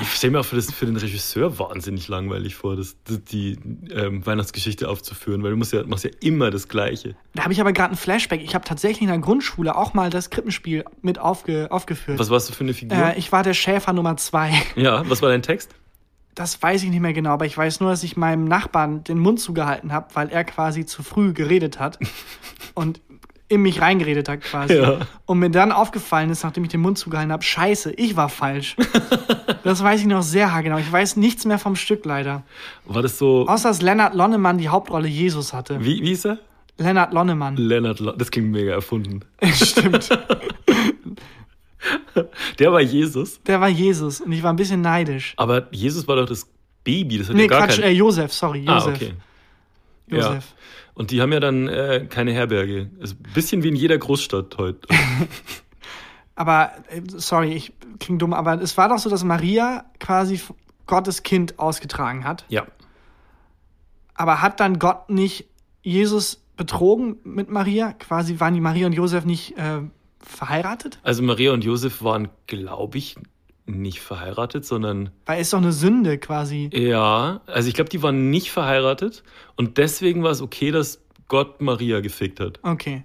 Ich 0.00 0.14
stelle 0.14 0.32
mir 0.32 0.40
auch 0.40 0.44
für, 0.44 0.56
das, 0.56 0.72
für 0.72 0.86
den 0.86 0.96
Regisseur 0.96 1.60
wahnsinnig 1.60 2.08
langweilig 2.08 2.56
vor, 2.56 2.74
das, 2.74 2.96
das, 3.04 3.22
die 3.24 3.56
ähm, 3.90 4.26
Weihnachtsgeschichte 4.26 4.88
aufzuführen, 4.88 5.44
weil 5.44 5.50
du 5.50 5.56
musst 5.56 5.72
ja, 5.72 5.84
machst 5.86 6.04
ja 6.04 6.10
immer 6.20 6.50
das 6.50 6.66
Gleiche. 6.66 7.14
Da 7.34 7.44
habe 7.44 7.52
ich 7.52 7.60
aber 7.60 7.72
gerade 7.72 7.94
ein 7.94 7.96
Flashback. 7.96 8.42
Ich 8.42 8.56
habe 8.56 8.64
tatsächlich 8.64 9.02
in 9.02 9.08
der 9.08 9.18
Grundschule 9.18 9.76
auch 9.76 9.94
mal 9.94 10.10
das 10.10 10.30
Krippenspiel 10.30 10.84
mit 11.02 11.20
aufge, 11.20 11.68
aufgeführt. 11.70 12.18
Was 12.18 12.30
warst 12.30 12.48
du 12.48 12.52
für 12.52 12.64
eine 12.64 12.74
Figur? 12.74 12.98
Äh, 12.98 13.16
ich 13.18 13.30
war 13.30 13.44
der 13.44 13.54
Schäfer 13.54 13.92
Nummer 13.92 14.16
zwei. 14.16 14.52
ja, 14.74 15.08
was 15.08 15.22
war 15.22 15.28
dein 15.28 15.42
Text? 15.42 15.72
Das 16.36 16.62
weiß 16.62 16.82
ich 16.82 16.90
nicht 16.90 17.00
mehr 17.00 17.14
genau, 17.14 17.30
aber 17.30 17.46
ich 17.46 17.56
weiß 17.56 17.80
nur, 17.80 17.90
dass 17.90 18.02
ich 18.02 18.16
meinem 18.18 18.44
Nachbarn 18.44 19.02
den 19.04 19.18
Mund 19.18 19.40
zugehalten 19.40 19.90
habe, 19.90 20.08
weil 20.14 20.28
er 20.28 20.44
quasi 20.44 20.84
zu 20.84 21.02
früh 21.02 21.32
geredet 21.32 21.78
hat 21.78 21.98
und 22.74 23.00
in 23.48 23.62
mich 23.62 23.80
reingeredet 23.80 24.28
hat 24.28 24.40
quasi. 24.40 24.74
Ja. 24.74 24.98
Und 25.24 25.38
mir 25.38 25.50
dann 25.50 25.70
aufgefallen 25.72 26.30
ist, 26.30 26.42
nachdem 26.42 26.64
ich 26.64 26.70
den 26.70 26.80
Mund 26.80 26.98
zugehalten 26.98 27.30
habe, 27.32 27.42
scheiße, 27.44 27.92
ich 27.92 28.16
war 28.16 28.28
falsch. 28.28 28.76
das 29.64 29.82
weiß 29.82 30.00
ich 30.00 30.06
noch 30.06 30.22
sehr 30.22 30.52
haargenau. 30.52 30.78
Ich 30.78 30.90
weiß 30.90 31.16
nichts 31.16 31.44
mehr 31.44 31.58
vom 31.58 31.76
Stück 31.76 32.04
leider. 32.04 32.42
War 32.86 33.02
das 33.02 33.18
so, 33.18 33.46
Außer 33.46 33.68
dass 33.68 33.82
Lennart 33.82 34.14
Lonnemann 34.14 34.58
die 34.58 34.68
Hauptrolle 34.68 35.06
Jesus 35.08 35.52
hatte. 35.52 35.78
wie, 35.84 36.02
wie 36.02 36.12
ist 36.12 36.26
er? 36.26 36.38
Lennart 36.78 37.12
Lonnemann. 37.14 37.56
Leonard, 37.56 38.00
Lo- 38.00 38.12
das 38.12 38.30
klingt 38.30 38.50
mega 38.50 38.72
erfunden. 38.72 39.20
Stimmt. 39.54 40.08
Der 42.58 42.72
war 42.72 42.80
Jesus, 42.80 43.40
Der 43.44 43.60
war 43.60 43.68
Jesus 43.68 44.20
und 44.20 44.32
ich 44.32 44.42
war 44.42 44.52
ein 44.52 44.56
bisschen 44.56 44.80
neidisch. 44.80 45.34
aber 45.36 45.68
Jesus 45.72 46.08
war 46.08 46.16
doch 46.16 46.26
das 46.26 46.46
Baby, 46.82 47.18
das 47.18 47.28
hat 47.28 47.36
Nee, 47.36 47.42
ja 47.42 47.48
gar 47.48 47.66
Quatsch, 47.66 47.80
kein... 47.80 47.90
äh, 47.90 47.92
Josef, 47.92 48.32
sorry, 48.32 48.60
Josef. 48.60 48.86
ah, 48.92 48.94
okay. 48.94 49.14
Ja. 50.08 50.38
Und 50.96 51.10
die 51.10 51.20
haben 51.20 51.30
ja 51.30 51.40
dann 51.40 51.68
äh, 51.68 52.06
keine 52.08 52.32
Herberge. 52.32 52.90
Ist 53.00 53.20
ein 53.20 53.32
bisschen 53.34 53.62
wie 53.62 53.68
in 53.68 53.76
jeder 53.76 53.98
Großstadt 53.98 54.56
heute. 54.56 54.88
Aber, 56.34 56.72
äh, 56.88 57.02
sorry, 57.06 57.52
ich 57.52 57.74
klinge 58.00 58.18
dumm, 58.18 58.32
aber 58.32 58.60
es 58.60 58.76
war 58.76 58.88
doch 58.88 58.98
so, 58.98 59.08
dass 59.08 59.24
Maria 59.24 59.84
quasi 60.00 60.40
Gottes 60.86 61.22
Kind 61.22 61.58
ausgetragen 61.58 62.24
hat. 62.24 62.44
ja. 62.48 62.66
Aber 64.18 64.40
hat 64.40 64.60
dann 64.60 64.78
Gott 64.78 65.10
nicht 65.10 65.46
Jesus 65.82 66.42
betrogen 66.56 67.16
mit 67.24 67.50
Maria? 67.50 67.92
Quasi 67.92 68.40
waren 68.40 68.54
die 68.54 68.62
Maria 68.62 68.86
und 68.86 68.94
Josef 68.94 69.26
nicht 69.26 69.58
äh, 69.58 69.82
verheiratet? 70.20 70.98
Also 71.02 71.22
Maria 71.22 71.52
und 71.52 71.64
Josef 71.64 72.02
waren, 72.02 72.30
glaube 72.46 72.96
ich, 72.96 73.16
nicht 73.66 74.00
verheiratet, 74.00 74.64
sondern 74.64 75.10
Weil 75.26 75.40
ist 75.40 75.52
doch 75.52 75.58
eine 75.58 75.72
Sünde 75.72 76.18
quasi. 76.18 76.70
ja, 76.72 77.40
also 77.46 77.68
ich 77.68 77.74
glaube, 77.74 77.90
die 77.90 78.02
waren 78.02 78.30
nicht 78.30 78.50
verheiratet 78.52 79.22
und 79.56 79.76
deswegen 79.78 80.22
war 80.22 80.30
es 80.30 80.40
okay, 80.40 80.70
dass 80.70 81.00
Gott 81.28 81.60
Maria 81.60 82.00
gefickt 82.00 82.38
hat. 82.40 82.60
Okay. 82.62 83.04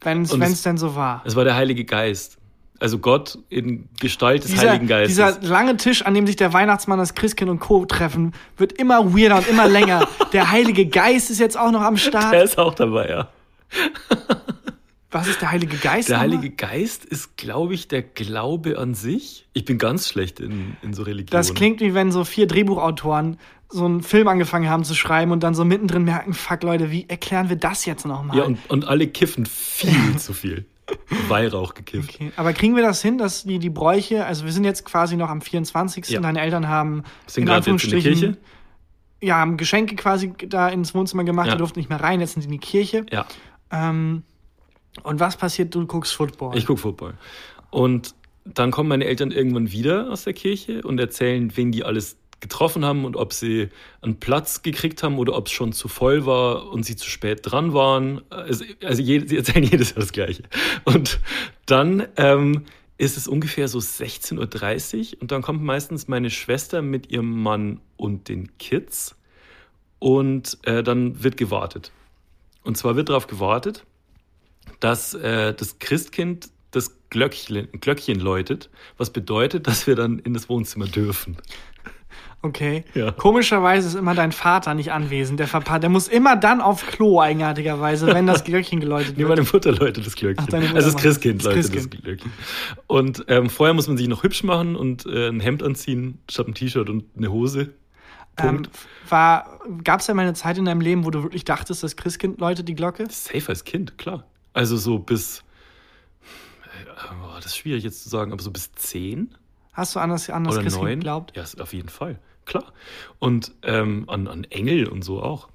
Wenn 0.00 0.22
es- 0.22 0.62
denn 0.62 0.76
so 0.78 0.94
war. 0.94 1.22
Es 1.24 1.34
war 1.34 1.44
der 1.44 1.56
Heilige 1.56 1.84
Geist. 1.84 2.38
Also 2.80 3.00
Gott 3.00 3.36
in 3.48 3.88
Gestalt 3.98 4.44
des 4.44 4.52
Dieser, 4.52 4.70
Heiligen 4.70 4.86
Geistes. 4.86 5.16
dieser 5.16 5.40
lange 5.48 5.76
Tisch, 5.76 6.02
an 6.02 6.14
dem 6.14 6.28
sich 6.28 6.36
der 6.36 6.52
Weihnachtsmann, 6.52 7.00
das 7.00 7.16
Christkind 7.16 7.50
und 7.50 7.58
Co. 7.58 7.84
treffen, 7.86 8.32
wird 8.56 8.74
immer 8.74 9.12
weirder 9.16 9.38
und 9.38 9.48
immer 9.48 9.66
länger. 9.66 10.06
Der 10.32 10.52
Heilige 10.52 10.86
Geist 10.86 11.28
ist 11.28 11.40
jetzt 11.40 11.58
auch 11.58 11.72
noch 11.72 11.80
am 11.80 11.94
der 11.96 12.00
Start. 12.00 12.34
ist 12.36 12.56
auch 12.56 12.74
dabei, 12.74 13.08
ja. 13.08 13.28
Was 15.10 15.26
ist 15.26 15.40
der 15.40 15.50
Heilige 15.50 15.76
Geist? 15.78 16.10
Der? 16.10 16.20
Heilige 16.20 16.50
Geist 16.50 17.04
ist, 17.04 17.36
glaube 17.38 17.72
ich, 17.74 17.88
der 17.88 18.02
Glaube 18.02 18.78
an 18.78 18.94
sich. 18.94 19.48
Ich 19.54 19.64
bin 19.64 19.78
ganz 19.78 20.08
schlecht 20.08 20.38
in, 20.38 20.76
in 20.82 20.92
so 20.92 21.02
Religionen. 21.02 21.30
Das 21.30 21.54
klingt 21.54 21.80
wie 21.80 21.94
wenn 21.94 22.12
so 22.12 22.24
vier 22.24 22.46
Drehbuchautoren 22.46 23.38
so 23.70 23.84
einen 23.84 24.02
Film 24.02 24.28
angefangen 24.28 24.68
haben 24.68 24.84
zu 24.84 24.94
schreiben 24.94 25.30
und 25.32 25.42
dann 25.42 25.54
so 25.54 25.64
mittendrin 25.64 26.04
merken, 26.04 26.32
fuck 26.34 26.62
Leute, 26.62 26.90
wie 26.90 27.06
erklären 27.08 27.48
wir 27.48 27.56
das 27.56 27.84
jetzt 27.84 28.06
nochmal? 28.06 28.36
Ja, 28.36 28.44
und, 28.44 28.58
und 28.70 28.86
alle 28.86 29.06
kiffen 29.08 29.46
viel 29.46 30.16
zu 30.18 30.32
viel. 30.32 30.66
Weihrauch 31.28 31.74
gekifft. 31.74 32.14
Okay. 32.14 32.32
Aber 32.36 32.54
kriegen 32.54 32.74
wir 32.76 32.82
das 32.82 33.02
hin, 33.02 33.18
dass 33.18 33.44
die, 33.44 33.58
die 33.58 33.68
Bräuche, 33.68 34.24
also 34.24 34.46
wir 34.46 34.52
sind 34.52 34.64
jetzt 34.64 34.86
quasi 34.86 35.16
noch 35.16 35.28
am 35.28 35.42
24. 35.42 36.08
Ja. 36.08 36.20
Deine 36.20 36.40
Eltern 36.40 36.66
haben 36.68 37.02
Sind 37.26 37.44
gerade 37.44 37.70
jetzt 37.70 37.84
in 37.84 37.90
der 37.90 38.00
Kirche? 38.00 38.36
Ja, 39.20 39.36
haben 39.36 39.56
Geschenke 39.58 39.96
quasi 39.96 40.32
da 40.48 40.68
ins 40.68 40.94
Wohnzimmer 40.94 41.24
gemacht, 41.24 41.48
Ja. 41.48 41.52
die 41.54 41.58
durften 41.58 41.78
nicht 41.78 41.90
mehr 41.90 42.00
rein, 42.00 42.20
jetzt 42.20 42.32
sind 42.34 42.42
sie 42.42 42.46
in 42.46 42.52
die 42.52 42.58
Kirche. 42.58 43.04
Ja, 43.12 43.26
Ähm, 43.70 44.22
und 45.04 45.20
was 45.20 45.36
passiert? 45.36 45.74
Du 45.74 45.86
guckst 45.86 46.12
Football. 46.12 46.56
ich 46.56 46.66
gucke 46.66 46.80
Football. 46.80 47.14
Und 47.70 48.14
dann 48.44 48.70
kommen 48.70 48.88
meine 48.88 49.04
Eltern 49.04 49.30
irgendwann 49.30 49.72
wieder 49.72 50.10
aus 50.10 50.24
der 50.24 50.32
Kirche 50.32 50.82
und 50.82 50.98
erzählen, 50.98 51.56
wen 51.56 51.72
die 51.72 51.84
alles 51.84 52.16
getroffen 52.40 52.84
haben 52.84 53.04
und 53.04 53.16
ob 53.16 53.32
sie 53.32 53.68
einen 54.00 54.20
Platz 54.20 54.62
gekriegt 54.62 55.02
haben 55.02 55.18
oder 55.18 55.34
ob 55.34 55.46
es 55.46 55.52
schon 55.52 55.72
zu 55.72 55.88
voll 55.88 56.24
war 56.24 56.70
und 56.70 56.84
sie 56.84 56.96
zu 56.96 57.10
spät 57.10 57.40
dran 57.42 57.74
waren. 57.74 58.22
Also, 58.30 58.64
also 58.84 59.02
je, 59.02 59.26
sie 59.26 59.36
erzählen 59.36 59.64
jedes 59.70 59.90
Jahr 59.90 60.00
das 60.00 60.12
Gleiche. 60.12 60.44
Und 60.84 61.20
dann 61.66 62.06
ähm, 62.16 62.64
ist 62.96 63.16
es 63.16 63.28
ungefähr 63.28 63.68
so 63.68 63.78
16.30 63.78 65.14
Uhr 65.14 65.22
und 65.22 65.32
dann 65.32 65.42
kommt 65.42 65.62
meistens 65.62 66.08
meine 66.08 66.30
Schwester 66.30 66.82
mit 66.82 67.10
ihrem 67.10 67.42
Mann 67.42 67.80
und 67.96 68.28
den 68.28 68.56
Kids 68.58 69.16
und 69.98 70.58
äh, 70.62 70.82
dann 70.82 71.22
wird 71.22 71.36
gewartet. 71.36 71.92
Und 72.62 72.76
zwar 72.76 72.96
wird 72.96 73.08
darauf 73.08 73.26
gewartet, 73.26 73.84
dass 74.80 75.14
äh, 75.14 75.54
das 75.54 75.78
Christkind 75.78 76.50
das 76.70 76.92
Glöckchen, 77.10 77.68
Glöckchen 77.80 78.20
läutet, 78.20 78.68
was 78.98 79.10
bedeutet, 79.10 79.66
dass 79.66 79.86
wir 79.86 79.96
dann 79.96 80.18
in 80.18 80.34
das 80.34 80.48
Wohnzimmer 80.48 80.86
dürfen. 80.86 81.38
Okay. 82.40 82.84
Ja. 82.94 83.10
Komischerweise 83.10 83.88
ist 83.88 83.94
immer 83.94 84.14
dein 84.14 84.30
Vater 84.30 84.74
nicht 84.74 84.92
anwesend. 84.92 85.40
Der, 85.40 85.48
Verpa 85.48 85.80
der 85.80 85.90
muss 85.90 86.06
immer 86.06 86.36
dann 86.36 86.60
auf 86.60 86.86
Klo, 86.86 87.20
eigenartigerweise, 87.20 88.06
wenn 88.06 88.26
das 88.28 88.44
Glöckchen 88.44 88.78
geläutet 88.78 89.16
Nee, 89.16 89.24
wird. 89.24 89.30
meine 89.30 89.42
Mutter 89.42 89.72
läutet 89.72 90.06
das 90.06 90.14
Glöckchen. 90.14 90.46
Ach, 90.48 90.74
also 90.74 90.92
das 90.92 90.96
Christkind 90.96 91.40
das. 91.40 91.46
läutet 91.46 91.72
Christkind. 91.72 91.94
das 91.94 92.02
Glöckchen. 92.02 92.32
Und 92.86 93.24
ähm, 93.26 93.50
vorher 93.50 93.74
muss 93.74 93.88
man 93.88 93.96
sich 93.96 94.06
noch 94.06 94.22
hübsch 94.22 94.44
machen 94.44 94.76
und 94.76 95.04
äh, 95.06 95.28
ein 95.28 95.40
Hemd 95.40 95.64
anziehen, 95.64 96.20
statt 96.30 96.46
ein 96.46 96.54
T-Shirt 96.54 96.88
und 96.88 97.06
eine 97.16 97.32
Hose. 97.32 97.72
Ähm, 98.36 98.68
Punkt. 98.68 98.70
gab 99.84 100.00
es 100.00 100.06
ja 100.06 100.14
mal 100.14 100.22
eine 100.22 100.34
Zeit 100.34 100.58
in 100.58 100.64
deinem 100.66 100.80
Leben, 100.80 101.04
wo 101.04 101.10
du 101.10 101.24
wirklich 101.24 101.44
dachtest, 101.44 101.82
das 101.82 101.96
Christkind 101.96 102.38
läutet 102.38 102.68
die 102.68 102.76
Glocke? 102.76 103.06
Safe 103.10 103.48
als 103.48 103.64
Kind, 103.64 103.98
klar. 103.98 104.24
Also 104.58 104.76
so 104.76 104.98
bis, 104.98 105.44
äh, 106.64 106.90
oh, 107.12 107.36
das 107.36 107.46
ist 107.46 107.58
schwierig 107.58 107.84
jetzt 107.84 108.02
zu 108.02 108.08
sagen, 108.08 108.32
aber 108.32 108.42
so 108.42 108.50
bis 108.50 108.72
zehn 108.72 109.32
Hast 109.72 109.94
du 109.94 110.00
an 110.00 110.10
das, 110.10 110.28
an 110.30 110.42
das 110.42 110.58
oder 110.58 110.68
neun. 110.68 110.98
geglaubt? 110.98 111.32
Ja, 111.36 111.44
auf 111.62 111.72
jeden 111.72 111.88
Fall, 111.88 112.18
klar. 112.44 112.72
Und 113.20 113.54
ähm, 113.62 114.06
an, 114.08 114.26
an 114.26 114.42
Engel 114.50 114.88
und 114.88 115.04
so 115.04 115.22
auch. 115.22 115.46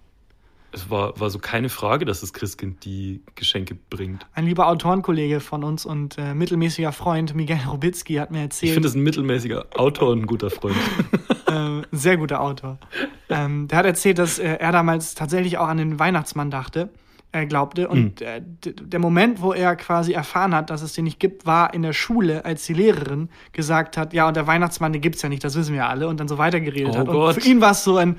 Es 0.71 0.89
war, 0.89 1.19
war 1.19 1.29
so 1.29 1.37
keine 1.37 1.67
Frage, 1.67 2.05
dass 2.05 2.21
das 2.21 2.31
Christkind 2.31 2.85
die 2.85 3.21
Geschenke 3.35 3.75
bringt. 3.75 4.25
Ein 4.35 4.45
lieber 4.45 4.69
Autorenkollege 4.69 5.41
von 5.41 5.65
uns 5.65 5.85
und 5.85 6.17
äh, 6.17 6.33
mittelmäßiger 6.33 6.93
Freund, 6.93 7.35
Miguel 7.35 7.59
Robitzky, 7.67 8.15
hat 8.15 8.31
mir 8.31 8.37
Ich 8.37 8.43
erzählt, 8.43 8.73
finde, 8.75 8.85
das 8.87 8.93
ist 8.93 8.99
ein 8.99 9.03
mittelmäßiger 9.03 9.65
Autor 9.75 10.11
und 10.11 10.21
ein 10.21 10.27
guter 10.27 10.49
Freund. 10.49 10.77
äh, 11.47 11.81
sehr 11.91 12.15
guter 12.15 12.39
Autor. 12.39 12.79
Ähm, 13.27 13.67
der 13.67 13.79
hat 13.79 13.85
erzählt, 13.85 14.17
dass 14.17 14.39
äh, 14.39 14.55
er 14.55 14.71
damals 14.71 15.13
tatsächlich 15.13 15.57
auch 15.57 15.67
an 15.67 15.77
den 15.77 15.99
Weihnachtsmann 15.99 16.49
dachte, 16.49 16.89
äh, 17.33 17.45
glaubte. 17.45 17.89
Und 17.89 18.21
Hm. 18.21 18.27
äh, 18.27 18.41
der 18.63 18.99
Moment, 18.99 19.41
wo 19.41 19.51
er 19.53 19.75
quasi 19.75 20.13
erfahren 20.13 20.55
hat, 20.55 20.69
dass 20.69 20.81
es 20.81 20.93
den 20.93 21.03
nicht 21.03 21.19
gibt, 21.19 21.45
war 21.45 21.73
in 21.73 21.81
der 21.81 21.91
Schule, 21.93 22.45
als 22.45 22.65
die 22.65 22.73
Lehrerin 22.73 23.27
gesagt 23.51 23.97
hat, 23.97 24.13
ja, 24.13 24.27
und 24.27 24.37
der 24.37 24.47
Weihnachtsmann, 24.47 24.93
den 24.93 25.01
gibt's 25.01 25.21
ja 25.21 25.29
nicht, 25.29 25.43
das 25.43 25.55
wissen 25.55 25.73
wir 25.75 25.87
alle, 25.89 26.07
und 26.07 26.19
dann 26.19 26.27
so 26.29 26.37
weitergeredet 26.37 26.93
Oh 26.95 26.97
hat. 26.99 27.07
Gott. 27.07 27.35
Und 27.35 27.43
für 27.43 27.49
ihn 27.49 27.59
war 27.59 27.71
es 27.71 27.83
so 27.83 27.97
ein 27.97 28.17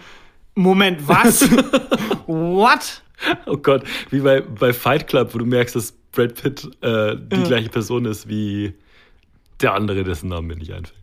Moment, 0.55 1.09
was? 1.09 1.49
What? 2.27 3.03
Oh 3.47 3.57
Gott, 3.57 3.85
wie 4.11 4.21
bei, 4.21 4.41
bei 4.41 4.73
Fight 4.73 5.07
Club, 5.07 5.35
wo 5.35 5.39
du 5.39 5.47
merkst, 5.47 5.75
dass 5.77 5.93
Brad 6.13 6.35
Pitt 6.41 6.65
äh, 6.83 7.17
die 7.17 7.37
Ja. 7.37 7.43
gleiche 7.45 7.69
Person 7.71 8.05
ist 8.05 8.29
wie 8.29 8.75
der 9.61 9.75
andere, 9.75 10.05
dessen 10.05 10.29
Name 10.29 10.49
mir 10.49 10.57
nicht 10.57 10.73
einfällt. 10.73 10.95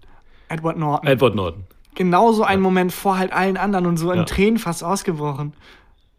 Edward 0.50 0.78
Norton. 0.78 1.08
Edward 1.08 1.36
Norton. 1.36 1.64
Genauso 1.96 2.44
ein 2.44 2.62
Moment 2.62 2.92
vor 2.94 3.18
halt 3.18 3.34
allen 3.34 3.58
anderen 3.58 3.86
und 3.86 3.98
so 3.98 4.12
in 4.12 4.20
Ja. 4.20 4.24
Tränen 4.26 4.58
fast 4.60 4.84
ausgebrochen. 4.84 5.54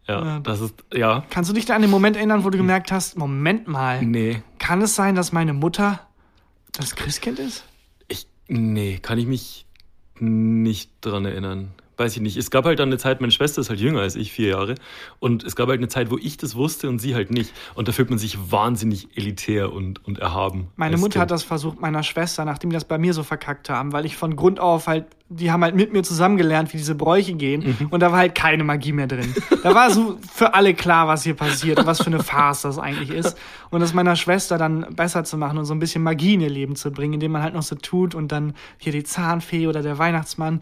Ja, 0.07 0.39
das 0.39 0.59
ist, 0.59 0.75
ja, 0.93 1.23
Kannst 1.29 1.49
du 1.49 1.53
dich 1.53 1.65
da 1.65 1.75
an 1.75 1.81
den 1.81 1.91
Moment 1.91 2.17
erinnern, 2.17 2.43
wo 2.43 2.49
du 2.49 2.57
gemerkt 2.57 2.91
hast, 2.91 3.17
Moment 3.17 3.67
mal, 3.67 4.03
nee. 4.03 4.43
kann 4.59 4.81
es 4.81 4.95
sein, 4.95 5.15
dass 5.15 5.31
meine 5.31 5.53
Mutter 5.53 5.99
das 6.73 6.95
Christkind 6.95 7.39
ist? 7.39 7.63
Ich, 8.09 8.27
nee, 8.47 8.99
kann 8.99 9.17
ich 9.17 9.27
mich 9.27 9.65
nicht 10.19 10.91
dran 11.01 11.25
erinnern. 11.25 11.71
Weiß 11.95 12.15
ich 12.15 12.21
nicht. 12.21 12.37
Es 12.37 12.49
gab 12.49 12.65
halt 12.65 12.79
dann 12.79 12.89
eine 12.89 12.97
Zeit, 12.97 13.21
meine 13.21 13.31
Schwester 13.31 13.61
ist 13.61 13.69
halt 13.69 13.79
jünger 13.79 14.01
als 14.01 14.15
ich, 14.15 14.31
vier 14.31 14.49
Jahre. 14.49 14.75
Und 15.19 15.43
es 15.43 15.55
gab 15.55 15.69
halt 15.69 15.79
eine 15.79 15.89
Zeit, 15.89 16.09
wo 16.09 16.17
ich 16.17 16.37
das 16.37 16.55
wusste 16.55 16.89
und 16.89 16.99
sie 16.99 17.13
halt 17.13 17.29
nicht. 17.29 17.53
Und 17.75 17.87
da 17.87 17.91
fühlt 17.91 18.09
man 18.09 18.17
sich 18.17 18.51
wahnsinnig 18.51 19.15
elitär 19.15 19.71
und, 19.71 20.03
und 20.05 20.17
erhaben. 20.17 20.69
Meine 20.75 20.97
Mutter 20.97 21.19
hat 21.19 21.27
Kind. 21.27 21.31
das 21.31 21.43
versucht, 21.43 21.79
meiner 21.79 22.01
Schwester, 22.01 22.45
nachdem 22.45 22.71
die 22.71 22.73
das 22.75 22.85
bei 22.85 22.97
mir 22.97 23.13
so 23.13 23.21
verkackt 23.21 23.69
haben, 23.69 23.93
weil 23.93 24.05
ich 24.05 24.17
von 24.17 24.35
Grund 24.35 24.59
auf 24.59 24.87
halt, 24.87 25.05
die 25.29 25.51
haben 25.51 25.63
halt 25.63 25.75
mit 25.75 25.93
mir 25.93 26.03
zusammengelernt, 26.03 26.73
wie 26.73 26.77
diese 26.77 26.95
Bräuche 26.95 27.33
gehen. 27.33 27.75
Mhm. 27.79 27.87
Und 27.89 27.99
da 27.99 28.11
war 28.11 28.19
halt 28.19 28.35
keine 28.35 28.63
Magie 28.63 28.91
mehr 28.91 29.07
drin. 29.07 29.33
Da 29.61 29.75
war 29.75 29.91
so 29.91 30.17
für 30.33 30.53
alle 30.53 30.73
klar, 30.73 31.07
was 31.07 31.23
hier 31.23 31.35
passiert 31.35 31.79
und 31.79 31.85
was 31.85 31.99
für 31.99 32.07
eine 32.07 32.23
Farce 32.23 32.63
das 32.63 32.79
eigentlich 32.79 33.09
ist. 33.09 33.37
Und 33.69 33.81
das 33.81 33.93
meiner 33.93 34.15
Schwester 34.15 34.57
dann 34.57 34.95
besser 34.95 35.23
zu 35.23 35.37
machen 35.37 35.57
und 35.57 35.65
so 35.65 35.73
ein 35.73 35.79
bisschen 35.79 36.03
Magie 36.03 36.33
in 36.35 36.41
ihr 36.41 36.49
Leben 36.49 36.75
zu 36.75 36.91
bringen, 36.91 37.13
indem 37.13 37.31
man 37.31 37.43
halt 37.43 37.53
noch 37.53 37.63
so 37.63 37.75
tut 37.75 38.15
und 38.15 38.31
dann 38.31 38.53
hier 38.77 38.91
die 38.91 39.03
Zahnfee 39.03 39.67
oder 39.67 39.81
der 39.81 39.97
Weihnachtsmann. 39.97 40.61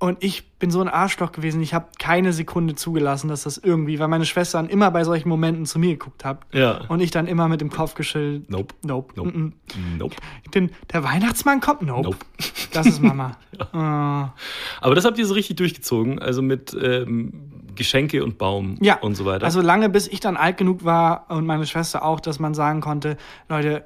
Und 0.00 0.24
ich 0.24 0.50
bin 0.58 0.70
so 0.70 0.80
ein 0.80 0.88
Arschloch 0.88 1.30
gewesen. 1.30 1.60
Ich 1.60 1.74
habe 1.74 1.88
keine 1.98 2.32
Sekunde 2.32 2.74
zugelassen, 2.74 3.28
dass 3.28 3.42
das 3.42 3.58
irgendwie, 3.58 3.98
weil 3.98 4.08
meine 4.08 4.24
Schwester 4.24 4.56
dann 4.56 4.70
immer 4.70 4.90
bei 4.90 5.04
solchen 5.04 5.28
Momenten 5.28 5.66
zu 5.66 5.78
mir 5.78 5.90
geguckt 5.90 6.24
hat. 6.24 6.40
Ja. 6.52 6.80
Und 6.88 7.00
ich 7.00 7.10
dann 7.10 7.26
immer 7.26 7.48
mit 7.48 7.60
dem 7.60 7.68
Kopf 7.68 7.94
geschüttelt. 7.94 8.48
Nope. 8.48 8.74
Nope. 8.82 9.12
Nope. 9.14 9.30
Mm 9.30 9.52
Nope. 9.98 10.16
-mm. 10.16 10.50
Denn 10.52 10.70
der 10.90 11.04
Weihnachtsmann 11.04 11.60
kommt? 11.60 11.82
Nope. 11.82 12.02
Nope. 12.02 12.16
Das 12.72 12.86
ist 12.86 13.02
Mama. 13.02 13.36
ja. 13.74 14.34
Aber 14.80 14.94
das 14.94 15.04
habt 15.04 15.18
ihr 15.18 15.26
so 15.26 15.34
richtig 15.34 15.56
durchgezogen, 15.56 16.18
also 16.18 16.40
mit 16.40 16.74
ähm, 16.80 17.32
Geschenke 17.74 18.24
und 18.24 18.38
Baum 18.38 18.78
ja. 18.80 18.98
und 19.00 19.16
so 19.16 19.26
weiter. 19.26 19.44
Also 19.44 19.60
lange, 19.60 19.90
bis 19.90 20.08
ich 20.08 20.20
dann 20.20 20.38
alt 20.38 20.56
genug 20.56 20.82
war 20.82 21.26
und 21.28 21.44
meine 21.44 21.66
Schwester 21.66 22.04
auch, 22.06 22.20
dass 22.20 22.38
man 22.38 22.54
sagen 22.54 22.80
konnte, 22.80 23.18
Leute, 23.50 23.84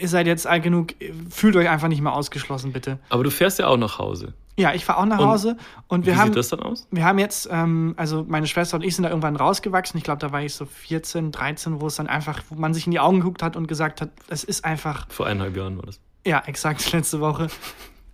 ihr 0.00 0.08
seid 0.08 0.26
jetzt 0.26 0.46
alt 0.46 0.62
genug, 0.62 0.94
fühlt 1.30 1.56
euch 1.56 1.68
einfach 1.68 1.88
nicht 1.88 2.00
mehr 2.00 2.12
ausgeschlossen, 2.12 2.72
bitte. 2.72 2.98
Aber 3.08 3.24
du 3.24 3.30
fährst 3.30 3.58
ja 3.58 3.66
auch 3.66 3.76
nach 3.76 3.98
Hause. 3.98 4.34
Ja, 4.56 4.72
ich 4.72 4.84
fahre 4.84 5.00
auch 5.00 5.06
nach 5.06 5.18
Hause 5.18 5.56
und 5.88 6.02
Wie 6.02 6.10
wir 6.10 6.16
haben, 6.16 6.28
sieht 6.28 6.36
das 6.36 6.48
dann 6.50 6.60
aus? 6.60 6.86
wir 6.92 7.04
haben 7.04 7.18
jetzt, 7.18 7.48
ähm, 7.50 7.94
also 7.96 8.24
meine 8.28 8.46
Schwester 8.46 8.76
und 8.76 8.82
ich 8.82 8.94
sind 8.94 9.02
da 9.02 9.08
irgendwann 9.08 9.34
rausgewachsen. 9.34 9.98
Ich 9.98 10.04
glaube, 10.04 10.20
da 10.20 10.30
war 10.30 10.42
ich 10.42 10.54
so 10.54 10.64
14, 10.64 11.32
13, 11.32 11.80
wo 11.80 11.88
es 11.88 11.96
dann 11.96 12.06
einfach, 12.06 12.40
wo 12.50 12.54
man 12.54 12.72
sich 12.72 12.86
in 12.86 12.92
die 12.92 13.00
Augen 13.00 13.18
geguckt 13.18 13.42
hat 13.42 13.56
und 13.56 13.66
gesagt 13.66 14.00
hat, 14.00 14.10
es 14.28 14.44
ist 14.44 14.64
einfach 14.64 15.06
Vor 15.10 15.26
eineinhalb 15.26 15.56
Jahren 15.56 15.76
war 15.76 15.86
das. 15.86 15.98
Ja, 16.24 16.42
exakt, 16.46 16.92
letzte 16.92 17.20
Woche. 17.20 17.48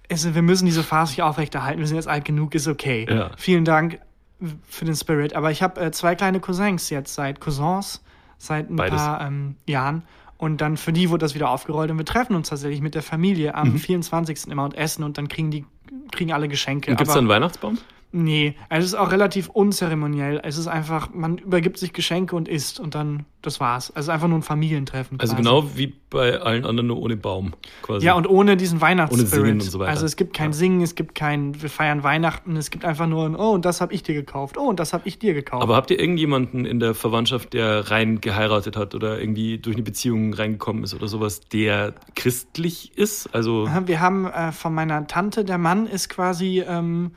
Es, 0.08 0.34
wir 0.34 0.42
müssen 0.42 0.64
diese 0.64 0.82
Phase 0.82 1.12
nicht 1.12 1.22
aufrechterhalten. 1.22 1.78
Wir 1.78 1.86
sind 1.86 1.96
jetzt 1.96 2.08
alt 2.08 2.24
genug, 2.24 2.54
ist 2.54 2.68
okay. 2.68 3.06
Ja. 3.08 3.32
Vielen 3.36 3.66
Dank 3.66 4.00
für 4.66 4.86
den 4.86 4.96
Spirit. 4.96 5.34
Aber 5.34 5.50
ich 5.50 5.62
habe 5.62 5.78
äh, 5.80 5.90
zwei 5.92 6.14
kleine 6.14 6.40
Cousins 6.40 6.88
jetzt 6.88 7.14
seit 7.14 7.40
Cousins, 7.40 8.02
seit 8.38 8.70
ein 8.70 8.76
Beides. 8.76 8.96
paar 8.96 9.26
ähm, 9.26 9.56
Jahren. 9.66 10.02
Und 10.40 10.62
dann 10.62 10.78
für 10.78 10.90
die 10.90 11.10
wurde 11.10 11.26
das 11.26 11.34
wieder 11.34 11.50
aufgerollt. 11.50 11.90
Und 11.90 11.98
wir 11.98 12.06
treffen 12.06 12.34
uns 12.34 12.48
tatsächlich 12.48 12.80
mit 12.80 12.94
der 12.94 13.02
Familie 13.02 13.54
am 13.54 13.76
24. 13.76 14.46
immer 14.46 14.64
und 14.64 14.74
essen. 14.74 15.04
Und 15.04 15.18
dann 15.18 15.28
kriegen 15.28 15.50
die 15.50 15.66
kriegen 16.12 16.32
alle 16.32 16.48
Geschenke. 16.48 16.90
Gibt 16.90 17.02
es 17.02 17.12
da 17.12 17.18
einen 17.18 17.28
Weihnachtsbaum? 17.28 17.76
Nee, 18.12 18.56
also 18.68 18.84
es 18.84 18.92
ist 18.92 18.98
auch 18.98 19.12
relativ 19.12 19.48
unzeremoniell. 19.48 20.40
Es 20.42 20.58
ist 20.58 20.66
einfach, 20.66 21.10
man 21.14 21.38
übergibt 21.38 21.78
sich 21.78 21.92
Geschenke 21.92 22.34
und 22.34 22.48
isst 22.48 22.80
und 22.80 22.96
dann, 22.96 23.24
das 23.40 23.60
war's. 23.60 23.92
Also 23.92 24.10
einfach 24.10 24.26
nur 24.26 24.38
ein 24.38 24.42
Familientreffen. 24.42 25.20
Also 25.20 25.34
quasi. 25.34 25.44
genau 25.44 25.76
wie 25.76 25.94
bei 26.10 26.40
allen 26.40 26.64
anderen, 26.64 26.88
nur 26.88 26.98
ohne 26.98 27.16
Baum 27.16 27.52
quasi. 27.82 28.04
Ja, 28.04 28.14
und 28.14 28.28
ohne 28.28 28.56
diesen 28.56 28.80
Weihnachtsspirit. 28.80 29.32
Ohne 29.32 29.44
Singen 29.44 29.60
und 29.60 29.70
so 29.70 29.78
weiter. 29.78 29.90
Also 29.90 30.06
es 30.06 30.16
gibt 30.16 30.34
kein 30.34 30.50
Ja. 30.50 30.54
Singen, 30.54 30.80
es 30.80 30.96
gibt 30.96 31.14
kein, 31.14 31.62
wir 31.62 31.70
feiern 31.70 32.02
Weihnachten, 32.02 32.56
es 32.56 32.70
gibt 32.70 32.84
einfach 32.84 33.06
nur 33.06 33.26
ein, 33.26 33.36
oh, 33.36 33.52
und 33.52 33.64
das 33.64 33.80
habe 33.80 33.94
ich 33.94 34.02
dir 34.02 34.14
gekauft, 34.14 34.58
oh, 34.58 34.68
und 34.68 34.80
das 34.80 34.92
habe 34.92 35.06
ich 35.06 35.20
dir 35.20 35.32
gekauft. 35.32 35.62
Aber 35.62 35.76
habt 35.76 35.92
ihr 35.92 36.00
irgendjemanden 36.00 36.64
in 36.64 36.80
der 36.80 36.94
Verwandtschaft, 36.94 37.52
der 37.52 37.92
rein 37.92 38.20
geheiratet 38.20 38.76
hat 38.76 38.96
oder 38.96 39.20
irgendwie 39.20 39.58
durch 39.58 39.76
eine 39.76 39.84
Beziehung 39.84 40.34
reingekommen 40.34 40.82
ist 40.82 40.94
oder 40.94 41.06
sowas, 41.06 41.40
der 41.40 41.94
christlich 42.16 42.98
ist? 42.98 43.32
Also 43.32 43.68
wir 43.86 44.00
haben 44.00 44.26
äh, 44.26 44.50
von 44.50 44.74
meiner 44.74 45.06
Tante, 45.06 45.44
der 45.44 45.58
Mann 45.58 45.86
ist 45.86 46.08
quasi, 46.08 46.64
ähm, 46.66 47.12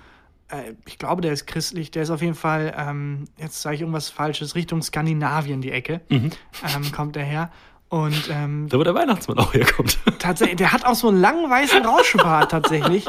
äh, 0.54 0.74
ich 0.86 0.98
glaube, 0.98 1.22
der 1.22 1.34
ist 1.34 1.46
christlich, 1.48 1.92
der 1.92 2.04
ist 2.04 2.10
auf 2.10 2.22
jeden 2.22 2.36
Fall, 2.36 2.74
ähm, 2.78 3.26
jetzt 3.38 3.62
sage 3.62 3.76
ich 3.76 3.82
irgendwas 3.82 4.10
Falsches, 4.10 4.56
Richtung 4.56 4.82
Skandinavien 4.82 5.62
die 5.62 5.72
Ecke, 5.72 6.02
Mhm. 6.10 6.32
ähm, 6.76 6.92
kommt 6.92 7.16
der 7.16 7.24
her. 7.26 7.52
Und 7.90 8.28
ähm, 8.32 8.68
da 8.70 8.78
wo 8.80 8.84
der 8.84 8.96
Weihnachtsmann 8.96 9.38
auch 9.38 9.54
herkommt. 9.54 10.00
tatsächlich, 10.20 10.58
der 10.58 10.72
hat 10.72 10.84
auch 10.86 10.96
so 10.96 11.10
einen 11.10 11.22
langen 11.22 11.48
weißen 11.50 11.86
Rauschebart 11.86 12.50
tatsächlich. 12.50 13.06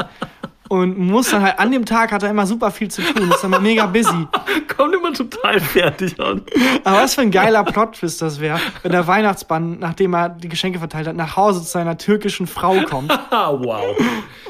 Und 0.68 0.98
muss 0.98 1.30
dann 1.30 1.42
halt, 1.42 1.58
an 1.58 1.70
dem 1.72 1.84
Tag 1.84 2.10
hat 2.10 2.22
er 2.22 2.30
immer 2.30 2.46
super 2.46 2.70
viel 2.70 2.90
zu 2.90 3.02
tun, 3.02 3.30
ist 3.30 3.44
immer 3.44 3.60
mega 3.60 3.84
busy. 3.86 4.26
Kommt 4.76 4.94
immer 4.94 5.12
total 5.12 5.60
fertig 5.60 6.18
an. 6.18 6.42
Aber 6.84 6.96
was 7.02 7.14
für 7.14 7.20
ein 7.20 7.30
geiler 7.30 7.64
Plot-Twist 7.64 8.20
das 8.22 8.40
wäre, 8.40 8.58
wenn 8.82 8.90
der 8.92 9.06
Weihnachtsmann, 9.06 9.78
nachdem 9.78 10.14
er 10.14 10.30
die 10.30 10.48
Geschenke 10.48 10.78
verteilt 10.78 11.06
hat, 11.06 11.16
nach 11.16 11.36
Hause 11.36 11.60
zu 11.60 11.66
seiner 11.68 11.96
türkischen 11.98 12.46
Frau 12.46 12.80
kommt. 12.82 13.10
Ah, 13.30 13.52
wow. 13.58 13.84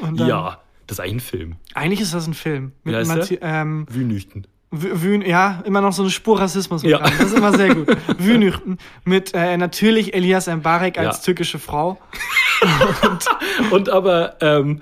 Dann, 0.01 0.15
Ja, 0.15 0.57
das 0.87 0.97
ist 0.99 1.03
eigentlich 1.03 1.15
ein 1.15 1.19
Film. 1.21 1.55
Eigentlich 1.73 2.01
ist 2.01 2.13
das 2.13 2.27
ein 2.27 2.33
Film. 2.33 2.71
Wie 2.83 2.95
heißt 2.95 3.09
der? 3.09 3.17
Matthi- 3.23 3.39
ähm, 3.41 3.85
Wünüchten. 3.89 4.47
W- 4.71 4.89
Wün, 4.93 5.21
ja, 5.21 5.61
immer 5.65 5.79
noch 5.81 5.93
so 5.93 6.01
eine 6.03 6.11
Spur 6.11 6.39
Rassismus 6.39 6.83
mit 6.83 6.91
Ja. 6.91 6.97
dran. 6.99 7.13
Das 7.17 7.27
ist 7.31 7.37
immer 7.37 7.53
sehr 7.55 7.73
gut. 7.73 7.87
Wünüchten 8.17 8.77
mit 9.05 9.33
äh, 9.33 9.55
natürlich 9.57 10.13
Elias 10.13 10.47
Mbarek 10.47 10.97
als 10.97 11.17
Ja. 11.17 11.23
türkische 11.23 11.59
Frau. 11.59 11.97
Und 13.71 13.89
aber, 13.89 14.35
ähm, 14.41 14.81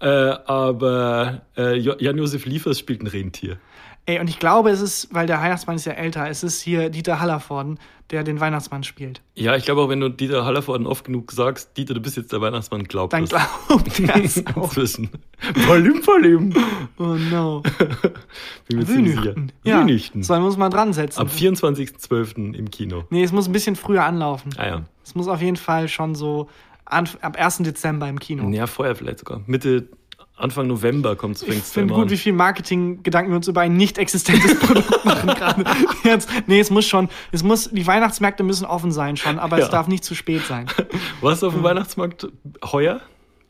äh, 0.00 0.06
aber 0.06 1.42
äh, 1.56 1.76
Jo- 1.76 1.96
Jan-Josef 1.98 2.44
Liefers 2.46 2.78
spielt 2.78 3.02
ein 3.02 3.06
Rentier. 3.06 3.56
Ey, 4.04 4.18
und 4.18 4.28
ich 4.28 4.40
glaube, 4.40 4.70
es 4.70 4.80
ist, 4.80 5.14
weil 5.14 5.28
der 5.28 5.40
Weihnachtsmann 5.40 5.76
ist 5.76 5.84
ja 5.84 5.92
älter, 5.92 6.28
es 6.28 6.42
ist 6.42 6.60
hier 6.60 6.90
Dieter 6.90 7.20
Hallervorden, 7.20 7.78
der 8.10 8.24
den 8.24 8.40
Weihnachtsmann 8.40 8.82
spielt. 8.82 9.22
Ja, 9.36 9.54
ich 9.54 9.64
glaube 9.64 9.80
auch, 9.80 9.88
wenn 9.88 10.00
du 10.00 10.08
Dieter 10.08 10.44
Hallervorden 10.44 10.88
oft 10.88 11.04
genug 11.04 11.30
sagst, 11.30 11.76
Dieter, 11.76 11.94
du 11.94 12.00
bist 12.00 12.16
jetzt 12.16 12.32
der 12.32 12.40
Weihnachtsmann, 12.40 12.82
glaubt 12.82 13.12
Dann 13.12 13.26
glaubt 13.26 14.00
er 14.00 14.24
es 14.24 14.44
auch. 14.56 14.64
Inzwischen. 14.64 15.08
Volim, 15.54 16.02
volim. 16.02 16.52
Oh 16.98 17.14
no. 17.14 17.62
Bin 18.68 18.78
mir. 18.78 18.88
Wünüchten. 18.88 19.52
Ja, 19.62 19.80
Wünüchten. 19.80 20.24
so 20.24 20.34
muss 20.40 20.56
man 20.56 20.72
dran 20.72 20.92
setzen. 20.92 21.20
Am 21.20 21.28
24.12. 21.28 22.54
im 22.54 22.70
Kino. 22.72 23.04
Nee, 23.10 23.22
es 23.22 23.30
muss 23.30 23.46
ein 23.46 23.52
bisschen 23.52 23.76
früher 23.76 24.04
anlaufen. 24.04 24.52
Ah 24.56 24.66
ja. 24.66 24.82
Es 25.04 25.14
muss 25.14 25.28
auf 25.28 25.40
jeden 25.40 25.56
Fall 25.56 25.86
schon 25.86 26.16
so 26.16 26.48
an, 26.84 27.08
ab 27.20 27.36
1. 27.38 27.58
Dezember 27.58 28.08
im 28.08 28.18
Kino. 28.18 28.48
Ja, 28.50 28.66
vorher 28.66 28.96
vielleicht 28.96 29.20
sogar. 29.20 29.42
Mitte, 29.46 29.88
Anfang 30.42 30.66
November 30.66 31.16
kommt 31.16 31.36
es 31.36 31.42
Ich 31.42 31.62
finde 31.62 31.94
gut, 31.94 32.10
wie 32.10 32.16
viel 32.16 32.32
Marketinggedanken 32.32 33.30
wir 33.32 33.36
uns 33.36 33.48
über 33.48 33.60
ein 33.62 33.76
nicht 33.76 33.98
existentes 33.98 34.58
Produkt 34.58 35.04
machen 35.04 35.28
gerade. 35.28 35.64
Jetzt, 36.04 36.28
nee, 36.46 36.60
es 36.60 36.70
muss 36.70 36.86
schon, 36.86 37.08
es 37.30 37.42
muss, 37.42 37.70
die 37.70 37.86
Weihnachtsmärkte 37.86 38.42
müssen 38.42 38.64
offen 38.66 38.92
sein 38.92 39.16
schon, 39.16 39.38
aber 39.38 39.58
es 39.58 39.64
Ja. 39.66 39.70
darf 39.70 39.88
nicht 39.88 40.04
zu 40.04 40.14
spät 40.14 40.42
sein. 40.46 40.66
Warst 41.20 41.42
du 41.42 41.46
auf 41.48 41.54
dem 41.54 41.62
Weihnachtsmarkt 41.62 42.28
heuer? 42.64 43.00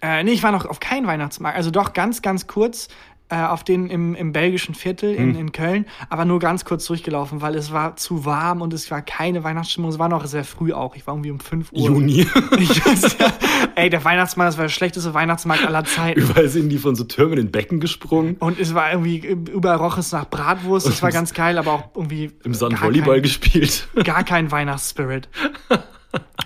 Äh, 0.04 0.24
nee, 0.24 0.32
ich 0.32 0.42
war 0.42 0.50
noch 0.52 0.66
auf 0.66 0.80
keinen 0.80 1.06
Weihnachtsmarkt. 1.06 1.56
Also 1.56 1.70
doch 1.70 1.92
ganz, 1.92 2.22
ganz 2.22 2.46
kurz 2.48 2.88
äh, 3.32 3.46
auf 3.46 3.64
den 3.64 3.88
im, 3.88 4.14
im 4.14 4.32
belgischen 4.32 4.74
Viertel 4.74 5.14
in, 5.14 5.34
in 5.34 5.52
Köln, 5.52 5.86
aber 6.10 6.26
nur 6.26 6.38
ganz 6.38 6.66
kurz 6.66 6.84
durchgelaufen, 6.84 7.40
weil 7.40 7.54
es 7.54 7.72
war 7.72 7.96
zu 7.96 8.26
warm 8.26 8.60
und 8.60 8.74
es 8.74 8.90
war 8.90 9.00
keine 9.00 9.42
Weihnachtsstimmung. 9.42 9.90
Es 9.90 9.98
war 9.98 10.10
noch 10.10 10.26
sehr 10.26 10.44
früh 10.44 10.74
auch. 10.74 10.94
Ich 10.96 11.06
war 11.06 11.14
irgendwie 11.14 11.30
um 11.30 11.40
5 11.40 11.72
Uhr. 11.72 11.86
Juni. 11.88 12.26
Ich 12.58 12.84
weiß, 12.84 13.16
ja. 13.18 13.32
Ey, 13.74 13.88
der 13.88 14.04
Weihnachtsmann, 14.04 14.46
das 14.46 14.58
war 14.58 14.64
der 14.64 14.68
schlechteste 14.68 15.14
Weihnachtsmarkt 15.14 15.64
aller 15.66 15.84
Zeiten. 15.84 16.20
Überall 16.20 16.48
sind 16.48 16.68
die 16.68 16.76
von 16.76 16.94
so 16.94 17.04
Türmen 17.04 17.38
in 17.38 17.50
Becken 17.50 17.80
gesprungen. 17.80 18.36
Und 18.38 18.60
es 18.60 18.74
war 18.74 18.90
irgendwie, 18.92 19.18
überall 19.18 19.78
roch 19.78 19.96
es 19.96 20.12
nach 20.12 20.26
Bratwurst. 20.26 20.86
Das 20.86 21.02
war 21.02 21.10
ganz 21.10 21.32
geil, 21.32 21.56
aber 21.56 21.72
auch 21.72 21.84
irgendwie. 21.94 22.30
Im 22.44 22.52
Sand 22.54 22.80
Volleyball 22.82 23.14
kein- 23.14 23.22
gespielt. 23.22 23.88
Gar 24.04 24.24
kein 24.24 24.50
Weihnachtsspirit. 24.50 25.28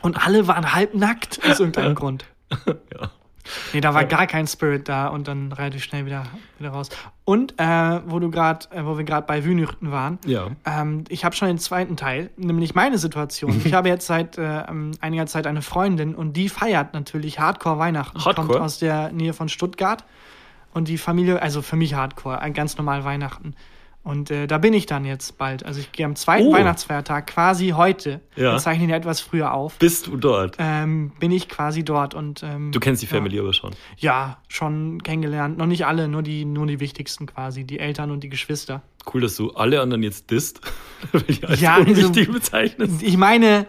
Und 0.02 0.25
alle 0.25 0.47
waren 0.47 0.73
halbnackt 0.73 1.40
aus 1.50 1.59
irgendeinem 1.59 1.97
Grund. 1.97 2.25
ja. 2.66 3.11
Nee, 3.73 3.81
da 3.81 3.95
war 3.95 4.05
gar 4.05 4.26
kein 4.26 4.47
Spirit 4.47 4.88
da 4.88 5.09
und 5.09 5.29
dann 5.29 5.53
relativ 5.53 5.83
schnell 5.85 6.07
wieder, 6.07 6.26
wieder 6.59 6.71
raus. 6.71 6.88
Und 7.25 7.55
äh, 7.59 8.00
wo 8.07 8.19
du 8.19 8.31
gerade, 8.31 8.67
äh, 8.71 8.85
wo 8.85 8.97
wir 8.99 9.05
gerade 9.05 9.26
bei 9.26 9.45
Wünüchten 9.45 9.91
waren, 9.91 10.19
Ja. 10.25 10.49
ähm, 10.65 11.05
ich 11.09 11.25
habe 11.25 11.35
schon 11.35 11.49
den 11.49 11.59
zweiten 11.59 11.97
Teil, 11.97 12.31
nämlich 12.37 12.75
meine 12.75 12.99
Situation. 12.99 13.61
Ich 13.65 13.73
habe 13.75 13.88
jetzt 13.88 14.07
seit 14.07 14.38
äh, 14.38 14.62
einiger 15.00 15.26
Zeit 15.26 15.47
eine 15.47 15.62
Freundin 15.62 16.15
und 16.15 16.35
die 16.37 16.49
feiert 16.49 16.95
natürlich 16.95 17.38
Hardcore 17.41 17.79
Weihnachten. 17.79 18.25
Hardcore? 18.25 18.47
Kommt 18.49 18.61
aus 18.61 18.79
der 18.79 19.12
Nähe 19.12 19.33
von 19.33 19.49
Stuttgart. 19.49 20.05
Und 20.75 20.88
die 20.88 20.99
Familie, 20.99 21.41
also 21.41 21.62
für 21.62 21.76
mich 21.76 21.95
Hardcore, 21.95 22.41
ein 22.41 22.53
ganz 22.53 22.76
normal 22.76 23.03
Weihnachten. 23.05 23.55
Und 24.07 24.31
äh, 24.31 24.47
da 24.47 24.59
bin 24.59 24.73
ich 24.73 24.87
dann 24.87 25.05
jetzt 25.05 25.37
bald. 25.37 25.67
Also 25.67 25.81
ich 25.81 25.91
gehe 25.91 26.07
am 26.07 26.15
zweiten 26.15 26.47
Oh. 26.47 26.53
Weihnachtsfeiertag, 26.53 27.27
quasi 27.27 27.71
heute. 27.71 28.21
Ja. 28.37 28.53
Wir 28.53 28.59
zeichnen 28.59 28.89
ja 28.89 28.95
etwas 28.95 29.21
früher 29.21 29.53
auf. 29.53 29.79
Bist 29.81 30.07
du 30.07 30.17
dort? 30.17 30.55
Ähm, 30.61 31.11
bin 31.19 31.33
ich 31.33 31.49
quasi 31.49 31.85
dort 31.85 32.15
und 32.15 32.45
ähm, 32.45 32.71
Du 32.71 32.79
kennst 32.79 33.03
die 33.03 33.09
Family 33.09 33.41
aber 33.41 33.53
schon. 33.53 33.73
ja, 33.97 34.39
schon 34.47 35.03
kennengelernt. 35.03 35.59
Noch 35.59 35.67
nicht 35.67 35.87
alle, 35.87 36.07
nur 36.07 36.23
die, 36.23 36.45
nur 36.45 36.67
die 36.69 36.79
wichtigsten 36.79 37.27
quasi, 37.27 37.65
die 37.65 37.81
Eltern 37.81 38.13
und 38.13 38.21
die 38.23 38.29
Geschwister. 38.29 38.83
Cool, 39.13 39.23
dass 39.23 39.35
du 39.37 39.51
alle 39.55 39.81
anderen 39.81 40.05
jetzt 40.05 40.31
disst. 40.31 40.61
Ja, 41.59 41.75
also- 41.77 42.11
bezeichnest. 42.33 43.03
Ich 43.03 43.17
meine, 43.17 43.67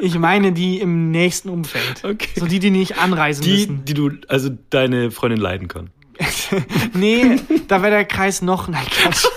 ich 0.00 0.16
meine 0.18 0.52
die 0.52 0.78
im 0.78 1.10
nächsten 1.10 1.48
Umfeld. 1.48 2.04
Okay. 2.04 2.28
So 2.38 2.46
die, 2.46 2.60
die 2.60 2.70
nicht 2.70 2.98
anreisen 2.98 3.42
Die, 3.42 3.50
müssen. 3.50 3.84
die 3.84 3.94
du, 3.94 4.10
also 4.28 4.50
deine 4.70 5.10
Freundin 5.10 5.40
leiden 5.40 5.66
kann. 5.68 5.90
nee, 6.94 7.36
da 7.68 7.82
wäre 7.82 7.90
der 7.92 8.04
Kreis 8.04 8.40
noch. 8.40 8.68
Nein, 8.68 8.86
Quatsch. 8.88 9.24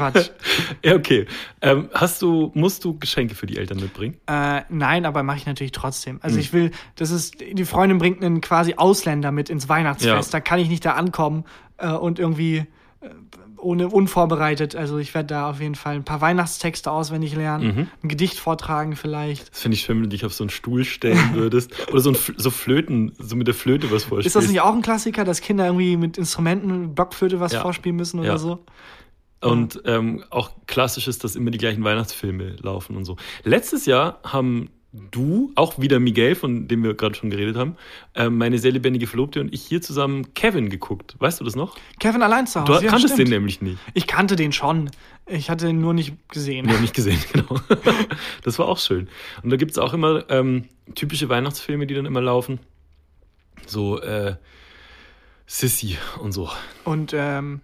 Quatsch. 0.00 0.30
Ja, 0.84 0.94
okay. 0.96 1.26
Ähm, 1.60 1.88
hast 1.92 2.22
du, 2.22 2.50
musst 2.54 2.84
du 2.84 2.98
Geschenke 2.98 3.34
für 3.34 3.46
die 3.46 3.56
Eltern 3.58 3.78
mitbringen? 3.80 4.16
Äh, 4.26 4.62
nein, 4.70 5.04
aber 5.04 5.22
mache 5.22 5.36
ich 5.38 5.46
natürlich 5.46 5.72
trotzdem. 5.72 6.18
Also 6.22 6.34
Hm. 6.36 6.40
ich 6.40 6.52
will, 6.52 6.70
das 6.96 7.10
ist, 7.10 7.36
die 7.40 7.64
Freundin 7.64 7.98
bringt 7.98 8.22
einen 8.24 8.40
quasi 8.40 8.74
Ausländer 8.76 9.30
mit 9.32 9.50
ins 9.50 9.68
Weihnachtsfest. 9.68 10.32
Ja. 10.32 10.38
Da 10.38 10.40
kann 10.40 10.58
ich 10.58 10.68
nicht 10.68 10.84
da 10.84 10.92
ankommen 10.92 11.44
äh, 11.78 11.90
und 11.92 12.18
irgendwie 12.18 12.66
äh, 13.00 13.08
ohne 13.58 13.88
unvorbereitet. 13.88 14.74
Also 14.74 14.96
ich 14.96 15.12
werde 15.14 15.26
da 15.28 15.50
auf 15.50 15.60
jeden 15.60 15.74
Fall 15.74 15.96
ein 15.96 16.04
paar 16.04 16.22
Weihnachtstexte 16.22 16.90
auswendig 16.90 17.34
lernen, 17.36 17.66
Mhm. 17.76 17.88
ein 18.02 18.08
Gedicht 18.08 18.38
vortragen 18.38 18.96
vielleicht. 18.96 19.50
Das 19.52 19.60
finde 19.60 19.74
ich 19.74 19.82
schön, 19.82 19.96
wenn 19.96 20.04
du 20.04 20.08
dich 20.08 20.24
auf 20.24 20.32
so 20.32 20.44
einen 20.44 20.50
Stuhl 20.50 20.84
stellen 20.84 21.18
würdest. 21.34 21.72
Oder 21.90 22.00
so, 22.00 22.10
ein, 22.12 22.16
so 22.38 22.50
Flöten, 22.50 23.12
so 23.18 23.36
mit 23.36 23.46
der 23.48 23.54
Flöte 23.54 23.90
was 23.90 24.04
vorspielst. 24.04 24.28
Ist 24.28 24.36
das 24.36 24.48
nicht 24.48 24.62
auch 24.62 24.74
ein 24.74 24.80
Klassiker, 24.82 25.24
dass 25.24 25.42
Kinder 25.42 25.66
irgendwie 25.66 25.98
mit 25.98 26.16
Instrumenten, 26.16 26.94
Blockflöte 26.94 27.38
was 27.38 27.52
Ja. 27.52 27.60
vorspielen 27.60 27.96
müssen 27.96 28.18
oder 28.20 28.28
Ja. 28.30 28.38
so? 28.38 28.64
Und 29.42 29.80
ähm, 29.86 30.22
auch 30.30 30.50
klassisch 30.66 31.08
ist, 31.08 31.24
dass 31.24 31.34
immer 31.34 31.50
die 31.50 31.58
gleichen 31.58 31.82
Weihnachtsfilme 31.82 32.56
laufen 32.60 32.96
und 32.96 33.04
so. 33.04 33.16
Letztes 33.42 33.86
Jahr 33.86 34.20
haben 34.22 34.70
du, 34.92 35.52
auch 35.54 35.78
wieder 35.78 36.00
Miguel, 36.00 36.34
von 36.34 36.66
dem 36.66 36.82
wir 36.82 36.94
gerade 36.94 37.14
schon 37.14 37.30
geredet 37.30 37.56
haben, 37.56 37.76
ähm, 38.14 38.38
meine 38.38 38.58
sehr 38.58 38.72
lebendige 38.72 39.06
Verlobte 39.06 39.40
und 39.40 39.54
ich 39.54 39.62
hier 39.62 39.80
zusammen 39.80 40.34
Kevin 40.34 40.68
geguckt. 40.68 41.14
Weißt 41.18 41.40
du 41.40 41.44
das 41.44 41.54
noch? 41.54 41.76
Kevin 42.00 42.22
allein 42.22 42.46
zu 42.46 42.60
Hause. 42.60 42.72
Du 42.72 42.84
ja, 42.84 42.90
kanntest 42.90 43.14
stimmt. 43.14 43.28
den 43.28 43.34
nämlich 43.34 43.62
nicht. 43.62 43.78
Ich 43.94 44.06
kannte 44.06 44.36
den 44.36 44.52
schon. 44.52 44.90
Ich 45.26 45.48
hatte 45.48 45.68
ihn 45.68 45.80
nur 45.80 45.94
nicht 45.94 46.14
gesehen. 46.28 46.66
Nee, 46.66 46.80
nicht 46.80 46.94
gesehen, 46.94 47.22
genau. 47.32 47.60
Das 48.42 48.58
war 48.58 48.68
auch 48.68 48.78
schön. 48.78 49.08
Und 49.42 49.50
da 49.50 49.56
gibt's 49.56 49.78
auch 49.78 49.94
immer 49.94 50.28
ähm, 50.28 50.64
typische 50.94 51.28
Weihnachtsfilme, 51.28 51.86
die 51.86 51.94
dann 51.94 52.06
immer 52.06 52.20
laufen. 52.20 52.58
So, 53.66 54.00
äh, 54.00 54.36
Sissy 55.46 55.98
und 56.20 56.32
so. 56.32 56.50
Und 56.84 57.12
ähm, 57.14 57.60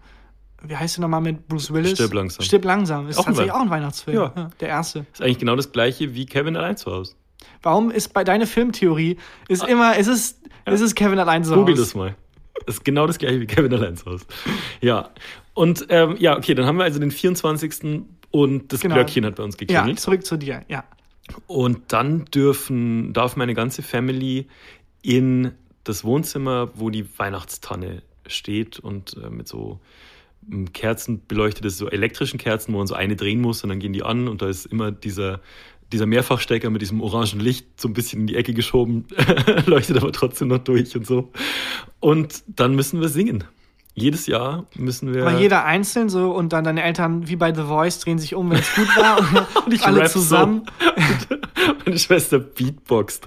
wie 0.69 0.77
heißt 0.77 0.97
der 0.97 1.03
nochmal 1.03 1.21
mit 1.21 1.49
Bruce 1.49 1.73
Willis? 1.73 1.93
Stirb 1.93 2.15
langsam. 2.15 2.45
Stirb 2.45 2.65
langsam. 2.65 3.09
Ist 3.09 3.19
Auch 3.19 3.25
tatsächlich 3.25 3.53
auch 3.53 3.61
ein 3.61 3.71
Weihnachtsfilm. 3.71 4.17
Ja. 4.17 4.51
der 4.61 4.69
erste. 4.69 5.07
Ist 5.13 5.23
eigentlich 5.23 5.39
genau 5.39 5.57
das 5.57 5.73
gleiche 5.73 6.15
wie 6.15 6.27
Kevin 6.27 6.57
allein 6.57 6.77
zu 6.77 6.91
Hause. 6.93 7.15
Warum 7.63 7.91
ist 7.91 8.13
bei 8.13 8.25
deiner 8.25 8.47
Filmtheorie 8.47 9.17
ist 9.49 9.65
immer, 9.67 9.97
ist 9.97 10.07
es, 10.09 10.41
ist 10.67 10.81
es 10.81 10.95
Kevin 10.95 11.19
allein 11.19 11.45
zu 11.45 11.53
Ah. 11.53 11.57
Google 11.57 11.75
Hause? 11.75 11.83
das 11.85 11.95
mal. 11.95 12.15
Ist 12.67 12.85
genau 12.85 13.07
das 13.07 13.19
gleiche 13.19 13.41
wie 13.41 13.47
Kevin 13.47 13.73
allein 13.75 13.97
zu 13.97 14.07
Hause. 14.07 14.25
Ja. 14.81 15.11
Und 15.55 15.87
ähm, 15.91 16.17
ja, 16.19 16.37
okay, 16.37 16.55
dann 16.55 16.67
haben 16.67 16.77
wir 16.79 16.85
also 16.85 16.99
den 16.99 17.11
24. 17.11 18.05
und 18.31 18.73
das 18.73 18.81
Genau. 18.81 18.95
Glöckchen 18.97 19.25
hat 19.25 19.37
bei 19.37 19.43
uns 19.43 19.55
Ja, 19.55 19.59
geklingelt. 19.59 20.01
zurück 20.01 20.25
zu 20.27 20.37
dir. 20.37 20.63
Ja. 20.69 20.85
Und 21.47 21.93
dann 21.93 22.25
dürfen, 22.27 23.13
darf 23.13 23.37
meine 23.37 23.55
ganze 23.55 23.83
Family 23.83 24.47
in 25.03 25.53
das 25.85 26.05
Wohnzimmer, 26.05 26.71
wo 26.75 26.91
die 26.91 27.07
Weihnachtstanne 27.19 28.03
steht 28.27 28.79
und 28.79 29.17
äh, 29.23 29.31
mit 29.31 29.47
so 29.49 29.79
Kerzen 30.73 31.23
beleuchtet 31.27 31.65
ist, 31.65 31.79
so 31.79 31.89
elektrischen 31.89 32.39
Kerzen, 32.39 32.73
wo 32.73 32.79
man 32.79 32.87
so 32.87 32.95
eine 32.95 33.17
drehen 33.17 33.41
muss 33.41 33.63
und 33.63 33.71
dann 33.71 33.79
gehen 33.79 33.93
die 33.93 34.03
an 34.03 34.29
und 34.29 34.43
da 34.43 34.49
ist 34.49 34.67
immer 34.67 34.93
dieser, 34.93 35.41
dieser 35.93 36.07
Mehrfachstecker 36.07 36.71
mit 36.71 36.83
diesem 36.83 37.01
orangen 37.01 37.41
Licht 37.41 37.81
so 37.81 37.89
ein 37.89 37.93
bisschen 37.93 38.23
in 38.23 38.27
die 38.27 38.37
Ecke 38.37 38.55
geschoben, 38.55 39.07
leuchtet 39.67 39.97
aber 39.97 40.13
trotzdem 40.13 40.49
noch 40.49 40.59
durch 40.59 40.95
und 40.97 41.07
so. 41.07 41.31
Und 42.01 42.45
dann 42.47 42.75
müssen 42.75 43.01
wir 43.01 43.09
singen. 43.09 43.45
Jedes 43.99 44.27
Jahr 44.27 44.67
müssen 44.75 45.15
wir. 45.15 45.27
Aber 45.27 45.39
jeder 45.39 45.65
einzeln 45.65 46.11
so 46.11 46.31
und 46.31 46.53
dann 46.53 46.65
deine 46.65 46.83
Eltern 46.83 47.29
wie 47.29 47.37
bei 47.37 47.55
The 47.55 47.63
Voice 47.63 47.99
drehen 48.01 48.19
sich 48.19 48.35
um, 48.35 48.51
wenn 48.51 48.59
es 48.59 48.75
gut 48.75 48.95
war 48.95 49.19
und, 49.19 49.47
Und 49.65 49.73
ich 49.73 49.87
alle 49.87 50.01
rap 50.01 50.09
so. 50.09 50.21
zusammen. 50.21 50.67
Meine 51.87 51.99
Schwester 51.99 52.39
beatboxt. 52.39 53.27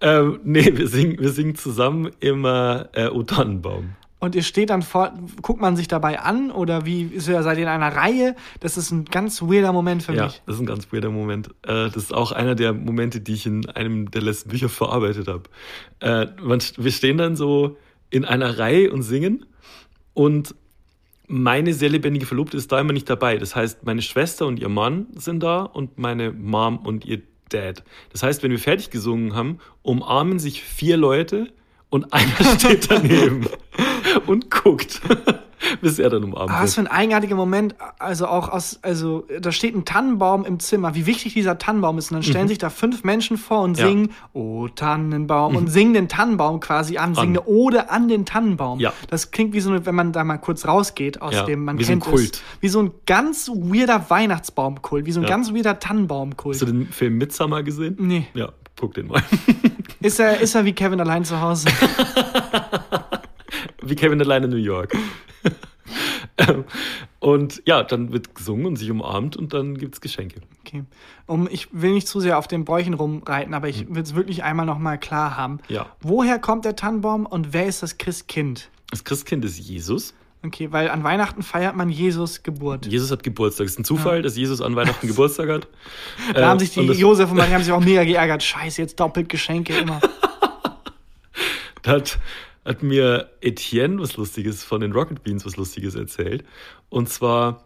ähm, 0.00 0.38
nee, 0.44 0.70
wir 0.72 0.86
singen, 0.86 1.18
wir 1.18 1.30
singen 1.30 1.56
zusammen 1.56 2.12
immer 2.20 2.88
äh, 2.92 3.08
O 3.08 3.24
Tannenbaum. 3.24 3.96
Und 4.20 4.34
ihr 4.34 4.42
steht 4.42 4.68
dann 4.70 4.82
vor, 4.82 5.12
guckt 5.42 5.60
man 5.60 5.76
sich 5.76 5.88
dabei 5.88 6.20
an 6.20 6.50
oder 6.50 6.84
wie 6.84 7.02
ist 7.04 7.26
ihr, 7.26 7.42
seid 7.42 7.56
ihr 7.56 7.62
in 7.64 7.68
einer 7.70 7.96
Reihe? 7.96 8.36
Das 8.60 8.76
ist 8.76 8.90
ein 8.90 9.06
ganz 9.06 9.40
weirder 9.42 9.72
Moment 9.72 10.02
für 10.02 10.12
Ja, 10.14 10.26
mich. 10.26 10.42
das 10.46 10.56
ist 10.56 10.60
ein 10.60 10.66
ganz 10.66 10.92
weirder 10.92 11.10
Moment. 11.10 11.48
Äh, 11.62 11.88
das 11.90 11.96
ist 11.96 12.14
auch 12.14 12.30
einer 12.30 12.54
der 12.54 12.74
Momente, 12.74 13.20
die 13.20 13.32
ich 13.32 13.46
in 13.46 13.68
einem 13.70 14.10
der 14.10 14.20
letzten 14.22 14.50
Bücher 14.50 14.68
verarbeitet 14.68 15.26
habe. 15.26 15.44
Äh, 16.00 16.26
man, 16.42 16.60
wir 16.76 16.92
stehen 16.92 17.16
dann 17.16 17.34
so 17.34 17.78
in 18.10 18.24
einer 18.26 18.58
Reihe 18.58 18.92
und 18.92 19.02
singen 19.02 19.46
und 20.14 20.54
meine 21.26 21.72
sehr 21.74 21.88
lebendige 21.88 22.26
Verlobte 22.26 22.56
ist 22.56 22.72
da 22.72 22.80
immer 22.80 22.92
nicht 22.92 23.08
dabei. 23.08 23.38
Das 23.38 23.54
heißt, 23.56 23.84
meine 23.84 24.02
Schwester 24.02 24.46
und 24.46 24.58
ihr 24.58 24.68
Mann 24.68 25.06
sind 25.14 25.42
da 25.42 25.62
und 25.62 25.96
meine 25.98 26.32
Mom 26.32 26.78
und 26.78 27.04
ihr 27.04 27.22
Dad. 27.48 27.84
Das 28.12 28.22
heißt, 28.22 28.42
wenn 28.42 28.50
wir 28.50 28.58
fertig 28.58 28.90
gesungen 28.90 29.34
haben, 29.34 29.58
umarmen 29.82 30.38
sich 30.38 30.62
vier 30.62 30.96
Leute 30.96 31.52
und 31.90 32.12
einer 32.12 32.56
steht 32.58 32.90
daneben 32.90 33.46
und 34.26 34.50
guckt, 34.50 35.00
bis 35.82 35.98
er 35.98 36.08
dann 36.10 36.24
umarmt 36.24 36.50
Aber 36.50 36.62
was 36.62 36.74
für 36.74 36.80
ein 36.80 36.86
eigenartiger 36.86 37.34
Moment, 37.36 37.74
also 37.98 38.26
auch 38.26 38.48
aus, 38.48 38.78
also 38.82 39.26
da 39.40 39.52
steht 39.52 39.74
ein 39.74 39.84
Tannenbaum 39.84 40.44
im 40.44 40.58
Zimmer, 40.58 40.94
wie 40.94 41.04
wichtig 41.06 41.34
dieser 41.34 41.58
Tannenbaum 41.58 41.98
ist. 41.98 42.10
Und 42.10 42.14
dann 42.16 42.22
stellen 42.22 42.48
sich 42.48 42.58
da 42.58 42.70
fünf 42.70 43.04
Menschen 43.04 43.36
vor 43.36 43.60
und 43.62 43.72
Mhm. 43.72 43.76
Ja. 43.78 43.84
Mhm. 43.84 43.90
singen, 43.90 44.10
oh 44.32 44.68
Tannenbaum, 44.68 45.56
und 45.56 45.66
singen 45.68 45.92
den 45.94 46.08
Tannenbaum 46.08 46.60
quasi 46.60 46.96
an, 46.96 47.14
singen 47.14 47.28
eine 47.38 47.44
Ode 47.46 47.90
an 47.90 48.08
den 48.08 48.24
Tannenbaum. 48.24 48.80
Ja. 48.80 48.92
Das 49.10 49.30
klingt 49.32 49.52
wie 49.52 49.60
so 49.60 49.70
eine, 49.70 49.84
wenn 49.84 49.94
man 49.94 50.12
da 50.12 50.24
mal 50.24 50.38
kurz 50.38 50.66
rausgeht 50.66 51.20
aus 51.20 51.34
Ja, 51.34 51.44
dem, 51.44 51.64
man 51.64 51.78
wie 51.78 51.84
so 51.84 51.92
ein 51.92 52.00
kennt 52.00 52.14
Kult. 52.14 52.34
es, 52.36 52.42
wie 52.60 52.68
so 52.68 52.80
ein 52.82 52.92
ganz 53.06 53.48
weirder 53.48 54.06
Weihnachtsbaumkult, 54.08 55.04
wie 55.06 55.12
so 55.12 55.20
ein 55.20 55.24
Ja. 55.24 55.28
ganz 55.28 55.52
weirder 55.52 55.78
Tannenbaumkult. 55.78 56.54
Hast 56.54 56.62
du 56.62 56.66
den 56.66 56.86
Film 56.86 57.18
Midsummer 57.18 57.62
gesehen? 57.62 57.96
Nee. 57.98 58.26
Ja, 58.34 58.48
guck 58.80 58.94
den 58.94 59.08
mal. 59.08 59.22
Ist 60.02 60.18
er, 60.18 60.40
ist 60.40 60.54
er 60.54 60.64
wie 60.64 60.72
Kevin 60.72 60.98
allein 60.98 61.26
zu 61.26 61.42
Hause? 61.42 61.68
Wie 63.82 63.94
Kevin 63.94 64.20
allein 64.20 64.44
in 64.44 64.50
New 64.50 64.56
York. 64.56 64.96
Und 67.18 67.62
ja, 67.66 67.82
dann 67.82 68.10
wird 68.10 68.34
gesungen 68.34 68.64
und 68.64 68.76
sich 68.76 68.90
umarmt 68.90 69.36
und 69.36 69.52
dann 69.52 69.76
gibt 69.76 69.96
es 69.96 70.00
Geschenke. 70.00 70.40
Okay. 70.60 70.84
Um, 71.26 71.46
ich 71.50 71.68
will 71.72 71.92
nicht 71.92 72.08
zu 72.08 72.20
sehr 72.20 72.38
auf 72.38 72.48
den 72.48 72.64
Bräuchen 72.64 72.94
rumreiten, 72.94 73.52
aber 73.52 73.68
ich 73.68 73.94
will 73.94 74.02
es 74.02 74.14
wirklich 74.14 74.42
einmal 74.42 74.64
noch 74.64 74.78
mal 74.78 74.96
klar 74.96 75.36
haben. 75.36 75.58
Ja. 75.68 75.84
Woher 76.00 76.38
kommt 76.38 76.64
der 76.64 76.76
Tannenbaum 76.76 77.26
und 77.26 77.52
wer 77.52 77.66
ist 77.66 77.82
das 77.82 77.98
Christkind? 77.98 78.70
Das 78.90 79.04
Christkind 79.04 79.44
ist 79.44 79.58
Jesus. 79.58 80.14
Okay, 80.42 80.72
weil 80.72 80.88
an 80.88 81.04
Weihnachten 81.04 81.42
feiert 81.42 81.76
man 81.76 81.90
Jesus 81.90 82.42
Geburt. 82.42 82.86
Jesus 82.86 83.10
hat 83.10 83.22
Geburtstag. 83.22 83.66
Es 83.66 83.72
ist 83.72 83.80
ein 83.80 83.84
Zufall, 83.84 84.22
dass 84.22 84.36
Jesus 84.36 84.62
an 84.62 84.74
Weihnachten 84.74 85.06
Geburtstag 85.06 85.50
hat. 85.50 85.68
Da 86.34 86.48
haben 86.48 86.58
sich 86.58 86.72
die 86.72 86.80
und 86.80 86.96
Josef 86.96 87.30
und 87.30 87.36
Maria 87.36 87.54
haben 87.54 87.62
sich 87.62 87.72
auch 87.72 87.80
mega 87.80 88.04
geärgert. 88.04 88.42
Scheiße, 88.42 88.80
jetzt 88.80 88.98
doppelt 88.98 89.28
Geschenke 89.28 89.76
immer. 89.76 90.00
Da 91.82 91.92
hat, 91.92 92.18
hat 92.66 92.82
mir 92.82 93.30
Etienne 93.40 94.02
was 94.02 94.18
Lustiges 94.18 94.62
von 94.62 94.82
den 94.82 94.92
Rocket 94.92 95.24
Beans 95.24 95.46
was 95.46 95.56
Lustiges 95.56 95.94
erzählt. 95.94 96.44
Und 96.90 97.08
zwar 97.08 97.64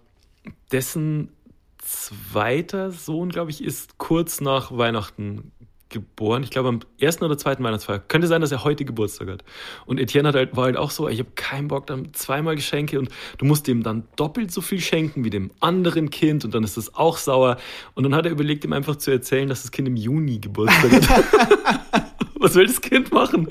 dessen 0.70 1.30
zweiter 1.78 2.92
Sohn, 2.92 3.30
glaube 3.30 3.50
ich, 3.50 3.62
ist 3.62 3.98
kurz 3.98 4.40
nach 4.40 4.76
Weihnachten 4.76 5.50
geboren. 5.94 6.42
Ich 6.42 6.50
glaube 6.50 6.68
am 6.68 6.80
ersten 6.98 7.24
oder 7.24 7.38
zweiten 7.38 7.64
Weihnachtsfeier. 7.64 8.00
Könnte 8.00 8.26
sein, 8.26 8.42
dass 8.42 8.52
er 8.52 8.64
heute 8.64 8.84
Geburtstag 8.84 9.28
hat. 9.28 9.44
Und 9.86 9.98
Etienne 9.98 10.28
hat 10.28 10.34
halt, 10.34 10.56
war 10.56 10.64
halt 10.64 10.76
auch 10.76 10.90
so, 10.90 11.08
ich 11.08 11.20
habe 11.20 11.30
keinen 11.34 11.68
Bock, 11.68 11.86
dann 11.86 12.12
zweimal 12.12 12.56
Geschenke 12.56 12.98
und 12.98 13.08
du 13.38 13.46
musst 13.46 13.66
dem 13.66 13.82
dann 13.82 14.04
doppelt 14.16 14.52
so 14.52 14.60
viel 14.60 14.80
schenken 14.80 15.24
wie 15.24 15.30
dem 15.30 15.50
anderen 15.60 16.10
Kind 16.10 16.44
und 16.44 16.54
dann 16.54 16.64
ist 16.64 16.76
das 16.76 16.94
auch 16.94 17.16
sauer. 17.16 17.56
Und 17.94 18.04
dann 18.04 18.14
hat 18.14 18.26
er 18.26 18.32
überlegt, 18.32 18.64
ihm 18.64 18.74
einfach 18.74 18.96
zu 18.96 19.10
erzählen, 19.10 19.48
dass 19.48 19.62
das 19.62 19.70
Kind 19.70 19.88
im 19.88 19.96
Juni 19.96 20.38
Geburtstag 20.40 21.08
hat. 21.08 21.24
Was 22.40 22.54
will 22.56 22.66
das 22.66 22.82
Kind 22.82 23.10
machen? 23.10 23.48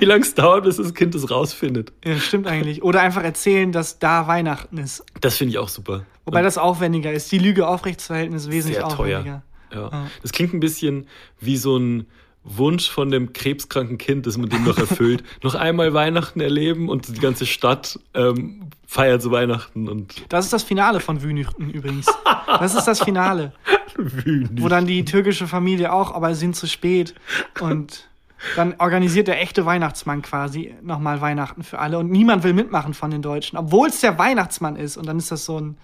Wie 0.00 0.04
lange 0.04 0.22
es 0.22 0.34
dauert, 0.34 0.64
bis 0.64 0.78
das 0.78 0.94
Kind 0.94 1.14
das 1.14 1.30
rausfindet? 1.30 1.92
Ja, 2.04 2.18
stimmt 2.18 2.48
eigentlich. 2.48 2.82
Oder 2.82 3.00
einfach 3.00 3.22
erzählen, 3.22 3.70
dass 3.70 4.00
da 4.00 4.26
Weihnachten 4.26 4.78
ist. 4.78 5.04
Das 5.20 5.36
finde 5.36 5.52
ich 5.52 5.58
auch 5.58 5.68
super. 5.68 6.04
Wobei 6.24 6.42
das 6.42 6.58
aufwendiger 6.58 7.12
ist. 7.12 7.30
Die 7.30 7.38
Lüge 7.38 7.68
aufrechtzuerhalten 7.68 8.34
ist 8.34 8.50
wesentlich 8.50 8.78
sehr 8.78 8.86
aufwendiger. 8.86 9.42
Ja. 9.72 9.90
Ja. 9.90 10.06
Das 10.22 10.32
klingt 10.32 10.54
ein 10.54 10.60
bisschen 10.60 11.06
wie 11.40 11.56
so 11.56 11.76
ein 11.76 12.06
Wunsch 12.44 12.88
von 12.88 13.10
dem 13.10 13.32
krebskranken 13.32 13.98
Kind, 13.98 14.26
das 14.26 14.36
man 14.38 14.48
dem 14.48 14.64
noch 14.64 14.78
erfüllt. 14.78 15.24
noch 15.42 15.54
einmal 15.54 15.92
Weihnachten 15.94 16.40
erleben 16.40 16.88
und 16.88 17.08
die 17.08 17.20
ganze 17.20 17.44
Stadt 17.44 17.98
ähm, 18.14 18.70
feiert 18.86 19.20
so 19.20 19.32
Weihnachten 19.32 19.88
und 19.88 20.24
Das 20.28 20.44
ist 20.44 20.52
das 20.52 20.62
Finale 20.62 21.00
von 21.00 21.22
Wünüchten 21.22 21.70
übrigens. 21.70 22.06
Das 22.46 22.74
ist 22.74 22.84
das 22.84 23.02
Finale. 23.02 23.52
Wo 24.52 24.68
dann 24.68 24.86
die 24.86 25.04
türkische 25.04 25.48
Familie 25.48 25.92
auch, 25.92 26.14
aber 26.14 26.34
sie 26.34 26.40
sind 26.40 26.56
zu 26.56 26.66
spät. 26.66 27.14
Und 27.60 28.08
dann 28.54 28.74
organisiert 28.78 29.28
der 29.28 29.40
echte 29.40 29.66
Weihnachtsmann 29.66 30.22
quasi 30.22 30.74
nochmal 30.82 31.20
Weihnachten 31.20 31.62
für 31.62 31.78
alle. 31.78 31.98
Und 31.98 32.10
niemand 32.10 32.44
will 32.44 32.52
mitmachen 32.52 32.94
von 32.94 33.10
den 33.10 33.22
Deutschen, 33.22 33.56
obwohl 33.56 33.88
es 33.88 34.00
der 34.00 34.18
Weihnachtsmann 34.18 34.76
ist. 34.76 34.96
Und 34.96 35.06
dann 35.06 35.18
ist 35.18 35.32
das 35.32 35.44
so 35.44 35.58
ein, 35.58 35.76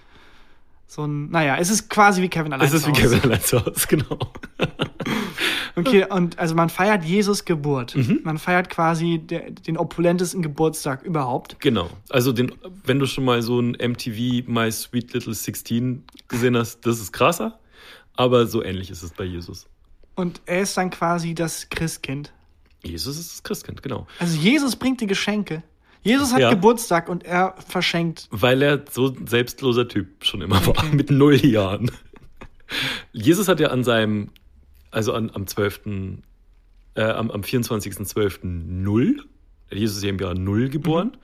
so 0.92 1.06
ein, 1.06 1.30
naja, 1.30 1.56
es 1.58 1.70
ist 1.70 1.88
quasi 1.88 2.20
wie 2.20 2.28
Kevin 2.28 2.52
allein 2.52 2.66
Es 2.66 2.74
ist 2.74 2.82
zu 2.82 2.88
wie 2.88 3.02
Hause. 3.02 3.16
Kevin 3.16 3.30
allein 3.30 3.40
zu 3.40 3.64
Hause, 3.64 3.86
genau. 3.88 4.18
Okay, 5.74 6.04
und 6.04 6.38
also 6.38 6.54
man 6.54 6.68
feiert 6.68 7.02
Jesus 7.02 7.46
Geburt. 7.46 7.96
Mhm. 7.96 8.20
Man 8.24 8.36
feiert 8.36 8.68
quasi 8.68 9.18
der, 9.18 9.50
den 9.50 9.78
opulentesten 9.78 10.42
Geburtstag 10.42 11.02
überhaupt. 11.02 11.58
Genau. 11.60 11.88
Also 12.10 12.32
den, 12.32 12.52
wenn 12.84 12.98
du 12.98 13.06
schon 13.06 13.24
mal 13.24 13.40
so 13.40 13.58
ein 13.58 13.70
MTV 13.70 14.46
My 14.46 14.70
Sweet 14.70 15.14
Little 15.14 15.32
16 15.32 16.04
gesehen 16.28 16.58
hast, 16.58 16.84
das 16.84 17.00
ist 17.00 17.12
krasser. 17.12 17.58
Aber 18.14 18.46
so 18.46 18.62
ähnlich 18.62 18.90
ist 18.90 19.02
es 19.02 19.12
bei 19.12 19.24
Jesus. 19.24 19.66
Und 20.14 20.42
er 20.44 20.60
ist 20.60 20.76
dann 20.76 20.90
quasi 20.90 21.34
das 21.34 21.70
Christkind. 21.70 22.34
Jesus 22.82 23.18
ist 23.18 23.32
das 23.32 23.42
Christkind, 23.42 23.82
genau. 23.82 24.06
Also 24.18 24.36
Jesus 24.36 24.76
bringt 24.76 25.00
die 25.00 25.06
Geschenke. 25.06 25.62
Jesus 26.02 26.32
hat 26.32 26.40
Ja. 26.40 26.50
Geburtstag 26.50 27.08
und 27.08 27.24
er 27.24 27.54
verschenkt. 27.68 28.28
Weil 28.30 28.60
er 28.62 28.82
so 28.90 29.08
ein 29.08 29.26
selbstloser 29.26 29.86
Typ 29.88 30.24
schon 30.24 30.42
immer 30.42 30.56
war, 30.66 30.70
Okay. 30.70 30.94
mit 30.94 31.10
null 31.10 31.36
Jahren. 31.44 31.90
Jesus 33.12 33.48
hat 33.48 33.60
ja 33.60 33.68
an 33.68 33.84
seinem, 33.84 34.30
also 34.90 35.12
an, 35.12 35.30
am 35.34 35.46
12., 35.46 35.80
äh, 36.94 37.02
am, 37.02 37.30
am 37.30 37.42
24.12. 37.42 38.40
null, 38.44 39.22
Jesus 39.70 39.98
ist 39.98 40.02
ja 40.02 40.10
im 40.10 40.18
Jahr 40.18 40.34
null 40.34 40.68
geboren. 40.68 41.16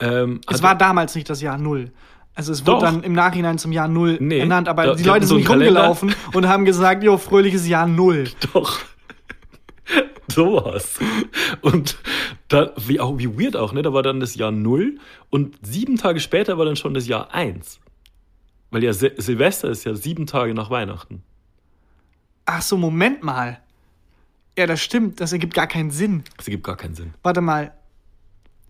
Ähm, 0.00 0.30
Mhm. 0.30 0.40
Es 0.48 0.54
hat- 0.56 0.62
war 0.62 0.74
damals 0.78 1.14
nicht 1.14 1.28
das 1.28 1.40
Jahr 1.42 1.58
Null. 1.58 1.90
Also 2.34 2.52
es 2.52 2.60
wurde 2.66 2.72
Doch. 2.78 2.82
dann 2.84 3.02
im 3.02 3.12
Nachhinein 3.12 3.58
zum 3.58 3.72
Jahr 3.72 3.88
Null 3.88 4.16
Nee, 4.20 4.38
ernannt, 4.38 4.68
aber 4.68 4.84
da- 4.86 4.94
die 4.94 5.02
Leute 5.02 5.26
so 5.26 5.34
sind 5.36 5.44
Kalender. 5.46 5.80
rumgelaufen 5.80 6.14
und 6.32 6.46
haben 6.48 6.64
gesagt, 6.64 7.02
jo, 7.02 7.18
fröhliches 7.18 7.66
Jahr 7.68 7.86
Null. 7.86 8.24
Doch. 8.54 8.78
Sowas. 10.28 10.98
Und 11.60 11.98
da, 12.48 12.72
wie, 12.76 13.00
auch, 13.00 13.18
wie 13.18 13.38
weird 13.38 13.56
auch, 13.56 13.72
ne? 13.72 13.82
Da 13.82 13.92
war 13.92 14.02
dann 14.02 14.20
das 14.20 14.34
Jahr 14.36 14.50
null 14.52 14.98
und 15.30 15.56
sieben 15.62 15.96
Tage 15.96 16.20
später 16.20 16.56
war 16.58 16.64
dann 16.64 16.76
schon 16.76 16.94
das 16.94 17.06
Jahr 17.08 17.32
eins. 17.34 17.80
Weil 18.70 18.84
ja 18.84 18.92
Sil 18.94 19.14
Silvester 19.18 19.68
ist 19.70 19.84
ja 19.84 19.94
sieben 19.94 20.26
Tage 20.26 20.54
nach 20.54 20.70
Weihnachten. 20.70 21.22
Ach 22.46 22.62
so, 22.62 22.76
Moment 22.76 23.22
mal. 23.24 23.60
Ja, 24.56 24.66
das 24.66 24.80
stimmt, 24.80 25.20
das 25.20 25.32
ergibt 25.32 25.54
gar 25.54 25.66
keinen 25.66 25.90
Sinn. 25.90 26.22
Das 26.36 26.46
ergibt 26.46 26.64
gar 26.64 26.76
keinen 26.76 26.94
Sinn. 26.94 27.14
Warte 27.22 27.40
mal. 27.40 27.72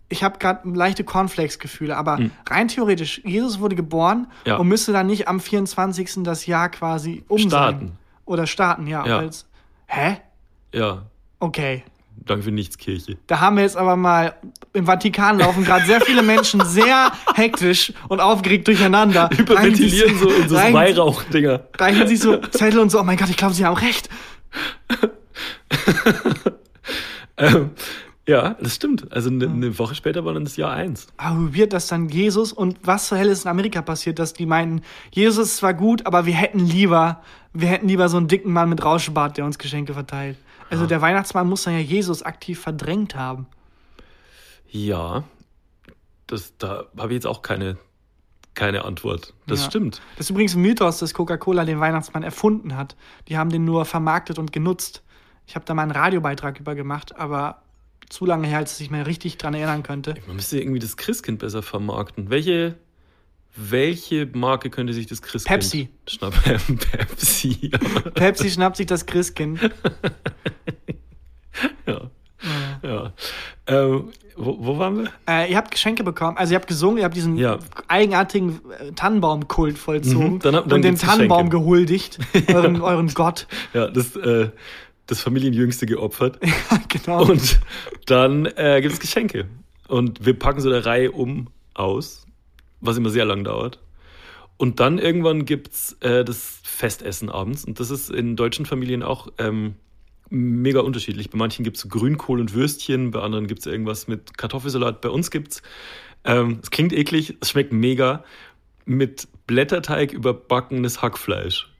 Ich 0.09 0.23
habe 0.23 0.39
gerade 0.39 0.67
leichte 0.69 1.03
Cornflakes-Gefühle, 1.05 1.95
aber 1.95 2.19
rein 2.49 2.67
theoretisch, 2.67 3.21
Jesus 3.23 3.59
wurde 3.59 3.75
geboren. 3.75 4.27
Ja. 4.45 4.57
und 4.57 4.67
müsste 4.67 4.91
dann 4.91 5.07
nicht 5.07 5.27
am 5.29 5.39
24. 5.39 6.23
das 6.23 6.45
Jahr 6.47 6.69
quasi 6.69 7.23
um 7.29 7.37
Starten. 7.39 7.87
sein. 7.87 7.97
Oder 8.25 8.45
starten, 8.47 8.87
ja. 8.87 9.05
Ja. 9.05 9.17
weil's- 9.19 9.45
Hä? 9.87 10.17
Ja, 10.73 11.03
Okay. 11.41 11.83
danke 12.25 12.43
für 12.43 12.51
nichts, 12.51 12.77
Kirche. 12.77 13.17
Da 13.27 13.39
haben 13.39 13.57
wir 13.57 13.63
jetzt 13.63 13.75
aber 13.75 13.95
mal, 13.95 14.35
im 14.73 14.85
Vatikan 14.85 15.39
laufen 15.39 15.65
gerade 15.65 15.85
sehr 15.85 15.99
viele 15.99 16.21
Menschen 16.21 16.63
sehr 16.65 17.11
hektisch 17.35 17.91
und 18.07 18.21
aufgeregt 18.21 18.67
durcheinander. 18.67 19.29
Hyperventilieren 19.35 20.17
so 20.17 20.29
in 20.29 20.47
so 20.47 20.55
Weihrauchdinger. 20.55 21.67
reichen 21.77 22.07
sich 22.07 22.19
so 22.19 22.37
Zettel 22.37 22.79
und 22.79 22.89
so, 22.89 22.99
oh 22.99 23.03
mein 23.03 23.17
Gott, 23.17 23.29
ich 23.29 23.37
glaube, 23.37 23.53
sie 23.53 23.65
haben 23.65 23.75
recht. 23.75 24.09
Ähm, 27.37 27.71
ja, 28.27 28.55
das 28.61 28.75
stimmt. 28.75 29.11
Also 29.11 29.29
eine, 29.29 29.45
eine 29.45 29.79
Woche 29.79 29.95
später 29.95 30.23
war 30.25 30.33
dann 30.33 30.43
das 30.43 30.55
Jahr 30.55 30.71
eins. 30.71 31.07
Aber 31.17 31.49
wie 31.49 31.53
wird 31.55 31.73
das 31.73 31.87
dann 31.87 32.07
Jesus 32.07 32.53
und 32.53 32.77
was 32.83 33.07
zur 33.07 33.17
Hölle 33.17 33.31
ist 33.31 33.45
in 33.45 33.51
Amerika 33.51 33.81
passiert, 33.81 34.19
dass 34.19 34.33
die 34.33 34.45
meinten, 34.45 34.83
Jesus 35.11 35.47
ist 35.47 35.57
zwar 35.57 35.73
gut, 35.73 36.05
aber 36.05 36.25
wir 36.25 36.35
hätten 36.35 36.59
lieber, 36.59 37.21
wir 37.53 37.67
hätten 37.69 37.87
lieber 37.87 38.09
so 38.09 38.17
einen 38.17 38.27
dicken 38.27 38.53
Mann 38.53 38.69
mit 38.69 38.85
Rauschbart, 38.85 39.37
der 39.37 39.45
uns 39.45 39.57
Geschenke 39.57 39.93
verteilt. 39.93 40.37
Also 40.71 40.87
der 40.87 41.01
Weihnachtsmann 41.01 41.47
muss 41.47 41.63
dann 41.63 41.73
ja 41.73 41.79
Jesus 41.79 42.23
aktiv 42.23 42.59
verdrängt 42.59 43.15
haben. 43.15 43.45
Ja, 44.69 45.23
das, 46.27 46.57
da 46.57 46.85
habe 46.97 47.09
ich 47.09 47.15
jetzt 47.15 47.27
auch 47.27 47.41
keine, 47.41 47.77
keine 48.53 48.85
Antwort. 48.85 49.33
Das 49.47 49.59
Ja. 49.61 49.65
stimmt. 49.69 50.01
Das 50.15 50.27
ist 50.27 50.29
übrigens 50.29 50.55
ein 50.55 50.61
Mythos, 50.61 50.99
dass 50.99 51.13
Coca-Cola 51.13 51.65
den 51.65 51.79
Weihnachtsmann 51.81 52.23
erfunden 52.23 52.77
hat. 52.77 52.95
Die 53.27 53.37
haben 53.37 53.49
den 53.49 53.65
nur 53.65 53.83
vermarktet 53.85 54.39
und 54.39 54.53
genutzt. 54.53 55.03
Ich 55.45 55.55
habe 55.55 55.65
da 55.65 55.73
mal 55.73 55.81
einen 55.83 55.91
Radiobeitrag 55.91 56.59
über 56.59 56.73
gemacht, 56.75 57.15
aber 57.17 57.63
zu 58.07 58.25
lange 58.25 58.47
her, 58.47 58.59
als 58.59 58.73
ich 58.75 58.79
mich 58.89 58.91
mehr 58.91 59.07
richtig 59.07 59.37
dran 59.37 59.53
erinnern 59.53 59.83
könnte. 59.83 60.15
Man 60.27 60.37
müsste 60.37 60.57
irgendwie 60.59 60.79
das 60.79 60.95
Christkind 60.95 61.39
besser 61.39 61.61
vermarkten. 61.63 62.29
Welche, 62.29 62.77
welche 63.55 64.25
Marke 64.27 64.69
könnte 64.69 64.93
sich 64.93 65.07
das 65.07 65.21
Christkind 65.21 65.59
Pepsi. 65.59 65.89
schnappen? 66.07 66.77
Pepsi. 66.91 67.71
Pepsi 68.13 68.49
schnappt 68.51 68.77
sich 68.77 68.85
das 68.85 69.05
Christkind. 69.05 69.59
ja. 71.85 72.09
ja. 72.83 73.13
Ähm, 73.71 74.09
wo, 74.37 74.57
wo 74.59 74.77
waren 74.79 74.97
wir? 75.03 75.11
Äh, 75.27 75.51
ihr 75.51 75.57
habt 75.57 75.71
Geschenke 75.71 76.03
bekommen, 76.03 76.37
also 76.37 76.53
ihr 76.53 76.55
habt 76.57 76.67
gesungen, 76.67 76.97
ihr 76.99 77.03
habt 77.05 77.15
diesen 77.15 77.37
Ja. 77.37 77.59
eigenartigen 77.87 78.59
äh, 78.79 78.91
Tannenbaumkult 78.93 79.77
vollzogen 79.77 80.33
Mhm, 80.35 80.39
dann 80.39 80.53
dann 80.53 80.71
und 80.73 80.81
den 80.83 80.97
Tannenbaum 80.97 81.49
Geschenke. 81.49 81.57
gehuldigt, 81.57 82.19
euren, 82.53 82.81
euren 82.81 83.07
Gott. 83.13 83.47
Ja, 83.73 83.87
das, 83.87 84.15
äh, 84.15 84.49
das 85.07 85.21
Familienjüngste 85.21 85.85
geopfert. 85.85 86.39
genau. 86.87 87.25
Und 87.29 87.59
dann 88.05 88.45
äh, 88.45 88.79
gibt 88.81 88.93
es 88.93 88.99
Geschenke. 88.99 89.47
Und 89.87 90.25
wir 90.25 90.37
packen 90.37 90.61
so 90.61 90.69
eine 90.69 90.85
Reihe 90.85 91.11
um 91.11 91.47
aus, 91.73 92.25
was 92.79 92.97
immer 92.97 93.09
sehr 93.09 93.25
lang 93.25 93.43
dauert. 93.43 93.79
Und 94.57 94.79
dann 94.79 94.99
irgendwann 94.99 95.45
gibt's 95.45 95.97
äh, 96.01 96.23
das 96.23 96.59
Festessen 96.63 97.29
abends. 97.29 97.65
Und 97.65 97.79
das 97.79 97.89
ist 97.91 98.09
in 98.09 98.35
deutschen 98.35 98.65
Familien 98.65 99.03
auch 99.03 99.27
ähm, 99.37 99.75
mega 100.31 100.79
unterschiedlich. 100.79 101.29
Bei 101.29 101.37
manchen 101.37 101.63
gibt's 101.63 101.81
so 101.81 101.89
Grünkohl 101.89 102.39
und 102.39 102.53
Würstchen, 102.53 103.11
bei 103.11 103.21
anderen 103.21 103.47
gibt's 103.47 103.65
irgendwas 103.65 104.07
mit 104.07 104.37
Kartoffelsalat. 104.37 105.01
Bei 105.01 105.09
uns 105.09 105.29
gibt's, 105.29 105.61
ähm, 106.23 106.59
es 106.63 106.71
klingt 106.71 106.93
eklig, 106.93 107.37
es 107.41 107.51
schmeckt 107.51 107.73
mega, 107.73 108.23
mit 108.85 109.27
Blätterteig 109.45 110.13
überbackenes 110.13 111.01
Hackfleisch. 111.01 111.70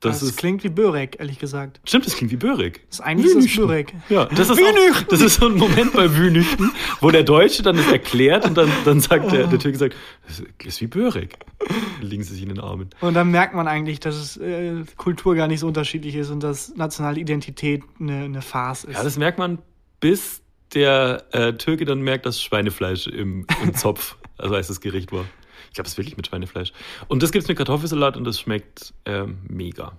Das 0.00 0.20
Das, 0.20 0.36
klingt 0.36 0.64
wie 0.64 0.70
Börek, 0.70 1.16
ehrlich 1.18 1.38
gesagt. 1.38 1.80
Stimmt, 1.84 2.06
das 2.06 2.16
klingt 2.16 2.32
wie 2.32 2.36
Börek. 2.36 2.86
Das 2.88 2.98
ist 2.98 3.04
eigentlich 3.04 3.36
ist 3.36 3.48
das 3.48 3.56
Börek. 3.56 3.94
Ja, 4.08 4.24
das 4.26 4.50
ist, 4.50 4.58
auch, 4.58 5.02
das 5.08 5.20
ist 5.20 5.34
so 5.34 5.46
ein 5.46 5.56
Moment 5.56 5.92
bei 5.92 6.16
Wühnüchten, 6.16 6.72
wo 7.00 7.10
der 7.10 7.22
Deutsche 7.22 7.62
dann 7.62 7.76
das 7.76 7.86
erklärt 7.90 8.46
und 8.46 8.56
dann, 8.56 8.70
dann 8.84 9.00
sagt 9.00 9.30
der, 9.30 9.46
der 9.46 9.58
Türke 9.58 9.76
sagt, 9.76 9.96
das 10.26 10.42
ist 10.64 10.80
wie 10.80 10.86
Börek. 10.86 11.38
Dann 12.00 12.08
liegen 12.08 12.22
sie 12.22 12.32
sich 12.32 12.42
in 12.42 12.48
den 12.48 12.60
Armen. 12.60 12.90
Und 13.00 13.14
dann 13.14 13.30
merkt 13.30 13.54
man 13.54 13.68
eigentlich, 13.68 14.00
dass 14.00 14.16
es, 14.16 14.36
äh, 14.38 14.84
Kultur 14.96 15.34
gar 15.34 15.48
nicht 15.48 15.60
so 15.60 15.66
unterschiedlich 15.66 16.14
ist 16.14 16.30
und 16.30 16.42
dass 16.42 16.74
nationale 16.76 17.20
Identität 17.20 17.82
eine, 18.00 18.24
eine 18.24 18.42
Farce 18.42 18.84
ist. 18.84 18.96
Ja, 18.96 19.04
das 19.04 19.18
merkt 19.18 19.38
man, 19.38 19.58
bis 20.00 20.40
der 20.74 21.24
äh, 21.32 21.52
Türke 21.54 21.84
dann 21.84 22.00
merkt, 22.00 22.26
dass 22.26 22.40
Schweinefleisch 22.40 23.06
im, 23.06 23.46
im 23.62 23.74
Zopf 23.74 24.16
als 24.38 24.52
erstes 24.52 24.80
Gericht 24.80 25.12
war. 25.12 25.24
Ich 25.70 25.74
glaube, 25.74 25.86
es 25.86 25.92
ist 25.92 25.98
wirklich 25.98 26.16
mit 26.16 26.26
Schweinefleisch. 26.26 26.72
Und 27.08 27.22
das 27.22 27.32
gibt 27.32 27.44
es 27.44 27.48
mit 27.48 27.56
Kartoffelsalat 27.56 28.16
und 28.16 28.24
das 28.24 28.40
schmeckt 28.40 28.92
ähm, 29.06 29.38
mega. 29.48 29.92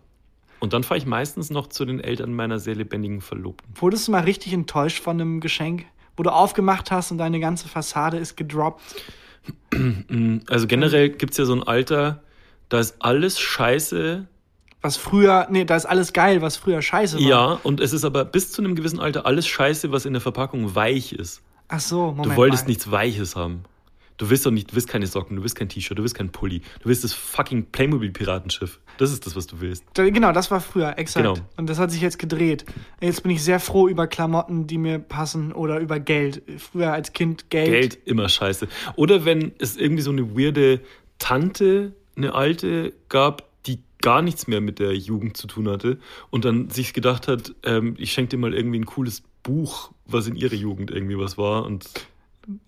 Und 0.60 0.74
dann 0.74 0.84
fahre 0.84 1.00
ich 1.00 1.06
meistens 1.08 1.50
noch 1.50 1.68
zu 1.68 1.86
den 1.86 2.00
Eltern 2.00 2.34
meiner 2.34 2.60
sehr 2.60 2.76
lebendigen 2.76 3.22
Verlobten. 3.22 3.74
Wurdest 3.76 4.08
du 4.08 4.12
mal 4.12 4.24
richtig 4.24 4.54
enttäuscht 4.54 5.02
von 5.02 5.20
einem 5.20 5.40
Geschenk, 5.40 5.86
wo 6.16 6.24
du 6.24 6.32
aufgemacht 6.32 6.92
hast 6.92 7.12
und 7.12 7.18
deine 7.18 7.40
ganze 7.40 7.68
Fassade 7.68 8.18
ist 8.18 8.38
gedroppt? 8.38 8.82
Also 10.48 10.68
generell 10.68 11.10
gibt 11.10 11.32
es 11.32 11.38
ja 11.40 11.46
so 11.46 11.54
ein 11.54 11.64
Alter, 11.64 12.22
da 12.70 12.80
ist 12.80 12.98
alles 13.00 13.40
scheiße. 13.40 14.28
Was 14.82 14.98
früher, 14.98 15.48
nee, 15.50 15.66
da 15.66 15.76
ist 15.76 15.86
alles 15.86 16.14
geil, 16.14 16.44
was 16.44 16.58
früher 16.58 16.82
scheiße 16.82 17.18
war. 17.18 17.24
Ja, 17.24 17.60
und 17.64 17.80
es 17.80 17.92
ist 17.92 18.04
aber 18.04 18.24
bis 18.24 18.52
zu 18.52 18.62
einem 18.62 18.76
gewissen 18.76 19.00
Alter 19.00 19.26
alles 19.26 19.48
scheiße, 19.48 19.92
was 19.92 20.06
in 20.06 20.14
der 20.14 20.22
Verpackung 20.22 20.76
weich 20.76 21.14
ist. 21.14 21.42
Ach 21.70 21.80
so, 21.80 22.12
Moment. 22.12 22.28
Du 22.28 22.36
wolltest 22.36 22.66
mal. 22.66 22.70
nichts 22.70 22.92
Weiches 22.92 23.36
haben. 23.36 23.64
Du 24.22 24.30
willst 24.30 24.46
doch 24.46 24.52
nicht, 24.52 24.70
du 24.70 24.76
willst 24.76 24.88
keine 24.88 25.08
Socken, 25.08 25.36
du 25.38 25.42
willst 25.42 25.56
kein 25.56 25.68
T-Shirt, 25.68 25.98
du 25.98 26.04
willst 26.04 26.14
kein 26.14 26.32
Pulli. 26.32 26.60
Du 26.84 26.90
willst 26.90 27.04
das 27.04 27.12
fucking 27.12 27.72
Playmobil-Piratenschiff. 27.72 28.80
Das 29.00 29.12
ist 29.12 29.26
das, 29.26 29.36
was 29.36 29.48
du 29.48 29.62
willst. 29.62 29.84
Genau, 29.96 30.32
das 30.32 30.52
war 30.52 30.62
früher, 30.62 30.96
exakt. 31.00 31.26
Genau. 31.26 31.44
Und 31.58 31.68
das 31.68 31.80
hat 31.80 31.90
sich 31.90 32.02
jetzt 32.02 32.20
gedreht. 32.20 32.66
Jetzt 33.02 33.24
bin 33.24 33.32
ich 33.32 33.42
sehr 33.42 33.60
froh 33.60 33.88
über 33.88 34.06
Klamotten, 34.06 34.68
die 34.68 34.78
mir 34.78 35.00
passen 35.00 35.52
oder 35.52 35.80
über 35.80 36.00
Geld. 36.00 36.44
Früher 36.60 36.94
als 36.94 37.14
Kind 37.14 37.50
Geld. 37.50 37.72
Geld 37.72 37.98
immer 38.06 38.30
scheiße. 38.30 38.68
Oder 38.96 39.26
wenn 39.26 39.54
es 39.58 39.76
irgendwie 39.76 40.04
so 40.04 40.12
eine 40.12 40.38
weirde 40.38 40.82
Tante, 41.18 41.96
eine 42.16 42.36
alte 42.36 42.94
gab, 43.10 43.50
die 43.66 43.80
gar 44.04 44.22
nichts 44.22 44.46
mehr 44.46 44.62
mit 44.62 44.78
der 44.78 44.96
Jugend 44.96 45.36
zu 45.36 45.48
tun 45.48 45.68
hatte 45.68 45.98
und 46.30 46.46
dann 46.46 46.70
sich 46.70 46.94
gedacht 46.94 47.28
hat, 47.28 47.56
ähm, 47.64 47.96
ich 47.98 48.14
schenke 48.14 48.30
dir 48.30 48.38
mal 48.38 48.54
irgendwie 48.54 48.78
ein 48.78 48.86
cooles 48.86 49.24
Buch, 49.42 49.90
was 50.06 50.28
in 50.28 50.36
ihrer 50.36 50.54
Jugend 50.54 50.92
irgendwie 50.92 51.18
was 51.18 51.40
war 51.40 51.66
und 51.66 51.90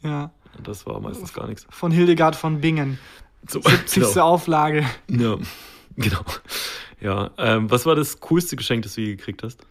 Ja. 0.01 0.31
Das 0.61 0.85
war 0.85 0.99
meistens 0.99 1.33
gar 1.33 1.47
nichts. 1.47 1.65
Von 1.69 1.91
Hildegard 1.91 2.35
von 2.35 2.61
Bingen. 2.61 2.99
So, 3.47 3.61
70. 3.61 4.03
genau. 4.13 4.21
Auflage. 4.21 4.85
Ja, 5.09 5.35
genau. 5.97 6.21
Ja, 7.01 7.31
ähm, 7.37 7.69
was 7.69 7.85
war 7.85 7.95
das 7.95 8.19
coolste 8.21 8.55
Geschenk, 8.55 8.83
das 8.83 8.95
du 8.95 9.01
je 9.01 9.15
gekriegt 9.15 9.43
hast? 9.43 9.61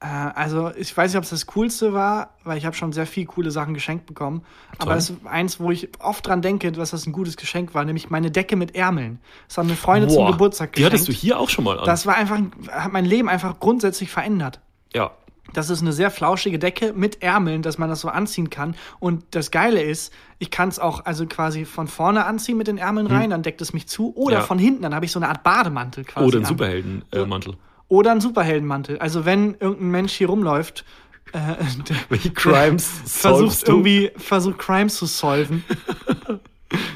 Äh, 0.00 0.06
also, 0.06 0.72
ich 0.76 0.94
weiß 0.96 1.12
nicht, 1.12 1.18
ob 1.18 1.22
es 1.24 1.30
das 1.30 1.46
Coolste 1.46 1.92
war, 1.92 2.34
weil 2.42 2.58
ich 2.58 2.66
habe 2.66 2.74
schon 2.74 2.92
sehr 2.92 3.06
viel 3.06 3.26
coole 3.26 3.52
Sachen 3.52 3.74
geschenkt 3.74 4.06
bekommen. 4.06 4.42
Aber 4.78 4.90
Toll. 4.90 4.96
es 4.98 5.10
ist 5.10 5.26
eins, 5.26 5.60
wo 5.60 5.70
ich 5.70 5.88
oft 6.00 6.26
dran 6.26 6.42
denke, 6.42 6.72
dass 6.72 6.90
das 6.90 7.06
ein 7.06 7.12
gutes 7.12 7.36
Geschenk 7.36 7.74
war, 7.74 7.84
nämlich 7.84 8.10
meine 8.10 8.30
Decke 8.32 8.56
mit 8.56 8.74
Ärmeln. 8.74 9.20
Das 9.46 9.58
haben 9.58 9.68
mir 9.68 9.76
Freunde 9.76 10.08
zum 10.08 10.24
Boah, 10.24 10.32
Geburtstag 10.32 10.72
Die 10.72 10.82
geschenkt. 10.82 10.94
hattest 10.94 11.08
du 11.08 11.12
hier 11.12 11.38
auch 11.38 11.48
schon 11.48 11.64
mal 11.64 11.78
an. 11.78 11.86
Das 11.86 12.06
war 12.06 12.16
einfach, 12.16 12.40
hat 12.70 12.92
mein 12.92 13.04
Leben 13.04 13.28
einfach 13.28 13.60
grundsätzlich 13.60 14.10
verändert. 14.10 14.60
ja. 14.92 15.12
Das 15.52 15.70
ist 15.70 15.82
eine 15.82 15.92
sehr 15.92 16.10
flauschige 16.10 16.58
Decke 16.58 16.92
mit 16.94 17.22
Ärmeln, 17.22 17.62
dass 17.62 17.78
man 17.78 17.88
das 17.88 18.00
so 18.00 18.08
anziehen 18.08 18.50
kann. 18.50 18.74
Und 18.98 19.22
das 19.32 19.50
Geile 19.50 19.82
ist, 19.82 20.12
ich 20.38 20.50
kann 20.50 20.68
es 20.68 20.78
auch 20.78 21.04
also 21.04 21.26
quasi 21.26 21.64
von 21.64 21.86
vorne 21.86 22.24
anziehen 22.24 22.56
mit 22.56 22.66
den 22.66 22.78
Ärmeln 22.78 23.06
rein, 23.06 23.30
dann 23.30 23.42
deckt 23.42 23.60
es 23.60 23.72
mich 23.72 23.86
zu. 23.86 24.14
Oder 24.16 24.36
Hm. 24.36 24.40
Ja. 24.40 24.46
von 24.46 24.58
hinten, 24.58 24.82
dann 24.82 24.94
habe 24.94 25.04
ich 25.04 25.12
so 25.12 25.18
eine 25.18 25.28
Art 25.28 25.42
Bademantel 25.44 26.04
quasi. 26.04 26.26
Oder 26.26 26.38
ein 26.38 26.44
an. 26.44 26.48
Superheldenmantel. 26.48 27.56
Oder 27.88 28.10
ein 28.12 28.20
Superheldenmantel. 28.20 28.98
Also 28.98 29.24
wenn 29.24 29.54
irgendein 29.60 29.90
Mensch 29.90 30.14
hier 30.14 30.28
rumläuft, 30.28 30.84
äh, 31.32 31.38
der 31.88 31.96
Welche 32.08 32.32
Crimes 32.32 32.88
versucht 33.04 33.68
irgendwie, 33.68 34.10
versucht 34.16 34.58
Crimes 34.58 34.96
zu 34.96 35.06
solven. 35.06 35.62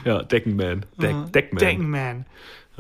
Ja, 0.05 0.23
Deckenman. 0.25 0.87
Deck, 1.01 1.15
Deckman. 1.33 1.61
Deckenman. 1.61 2.27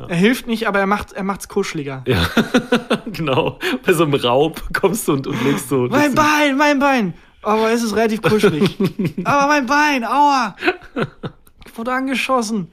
Er 0.06 0.16
hilft 0.16 0.46
nicht, 0.46 0.68
aber 0.68 0.78
er 0.78 0.86
macht 0.86 1.12
er 1.12 1.24
macht's 1.24 1.48
kuscheliger. 1.48 2.04
Ja, 2.06 2.28
genau. 3.06 3.58
Bei 3.84 3.92
so 3.92 4.04
einem 4.04 4.14
Raub 4.14 4.62
kommst 4.72 5.08
du 5.08 5.12
und, 5.14 5.26
und 5.26 5.42
legst 5.44 5.68
so. 5.68 5.88
Mein 5.90 6.14
Bein, 6.14 6.56
mein 6.56 6.78
Bein. 6.78 7.14
Aber 7.42 7.70
es 7.70 7.82
ist 7.82 7.96
relativ 7.96 8.22
kuschelig. 8.22 8.76
aber 9.24 9.48
mein 9.48 9.66
Bein, 9.66 10.04
aua. 10.04 10.56
Ich 11.66 11.76
wurde 11.76 11.92
angeschossen. 11.92 12.70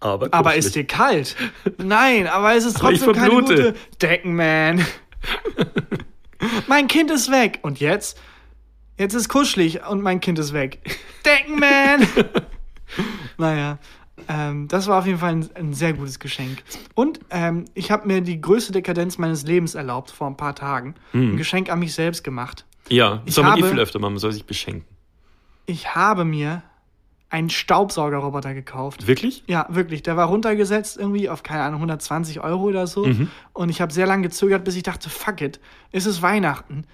aber, 0.00 0.28
Aber 0.32 0.54
ist 0.54 0.74
dir 0.74 0.84
kalt? 0.84 1.36
Nein, 1.78 2.26
aber 2.26 2.54
es 2.54 2.64
ist 2.64 2.80
Aber 2.80 2.90
trotzdem 2.90 3.12
keine 3.12 3.30
gute 3.30 3.74
Deckenman. 4.00 4.84
mein 6.66 6.88
Kind 6.88 7.10
ist 7.10 7.30
weg. 7.30 7.60
Und 7.62 7.80
jetzt? 7.80 8.18
Jetzt 8.98 9.14
ist 9.14 9.28
kuschelig 9.28 9.86
und 9.86 10.02
mein 10.02 10.20
Kind 10.20 10.38
ist 10.38 10.52
weg. 10.52 10.80
Deckenman. 11.24 12.06
naja, 13.36 13.78
ähm, 14.28 14.68
das 14.68 14.86
war 14.86 14.98
auf 14.98 15.06
jeden 15.06 15.18
Fall 15.18 15.32
ein, 15.32 15.48
ein 15.54 15.74
sehr 15.74 15.92
gutes 15.92 16.18
Geschenk. 16.18 16.62
Und 16.94 17.20
ähm, 17.30 17.64
ich 17.74 17.90
habe 17.90 18.06
mir 18.06 18.20
die 18.20 18.40
größte 18.40 18.72
Dekadenz 18.72 19.18
meines 19.18 19.44
Lebens 19.44 19.74
erlaubt 19.74 20.10
vor 20.10 20.26
ein 20.26 20.36
paar 20.36 20.54
Tagen. 20.54 20.94
Ein 21.12 21.36
Geschenk 21.36 21.70
an 21.70 21.78
mich 21.78 21.94
selbst 21.94 22.24
gemacht. 22.24 22.64
Ja, 22.88 23.22
das 23.24 23.34
soll 23.34 23.44
man 23.44 23.58
eh 23.58 23.62
viel 23.62 23.78
öfter 23.78 23.98
machen. 23.98 24.14
Man 24.14 24.20
soll 24.20 24.32
sich 24.32 24.46
beschenken. 24.46 24.84
Ich 25.66 25.94
habe 25.94 26.24
mir 26.24 26.62
einen 27.28 27.50
Staubsaugerroboter 27.50 28.54
gekauft. 28.54 29.06
Wirklich? 29.06 29.42
Ja, 29.46 29.66
wirklich. 29.68 30.02
Der 30.02 30.16
war 30.16 30.28
runtergesetzt 30.28 30.96
irgendwie 30.96 31.28
auf, 31.28 31.42
keine 31.42 31.62
Ahnung, 31.62 31.80
120 31.80 32.40
Euro 32.40 32.64
oder 32.64 32.86
so. 32.86 33.04
Mhm. 33.04 33.28
Und 33.52 33.68
ich 33.68 33.80
habe 33.80 33.92
sehr 33.92 34.06
lange 34.06 34.22
gezögert, 34.22 34.64
bis 34.64 34.76
ich 34.76 34.84
dachte, 34.84 35.10
fuck 35.10 35.40
it, 35.40 35.60
es 35.90 36.06
ist 36.06 36.22
Weihnachten. 36.22 36.84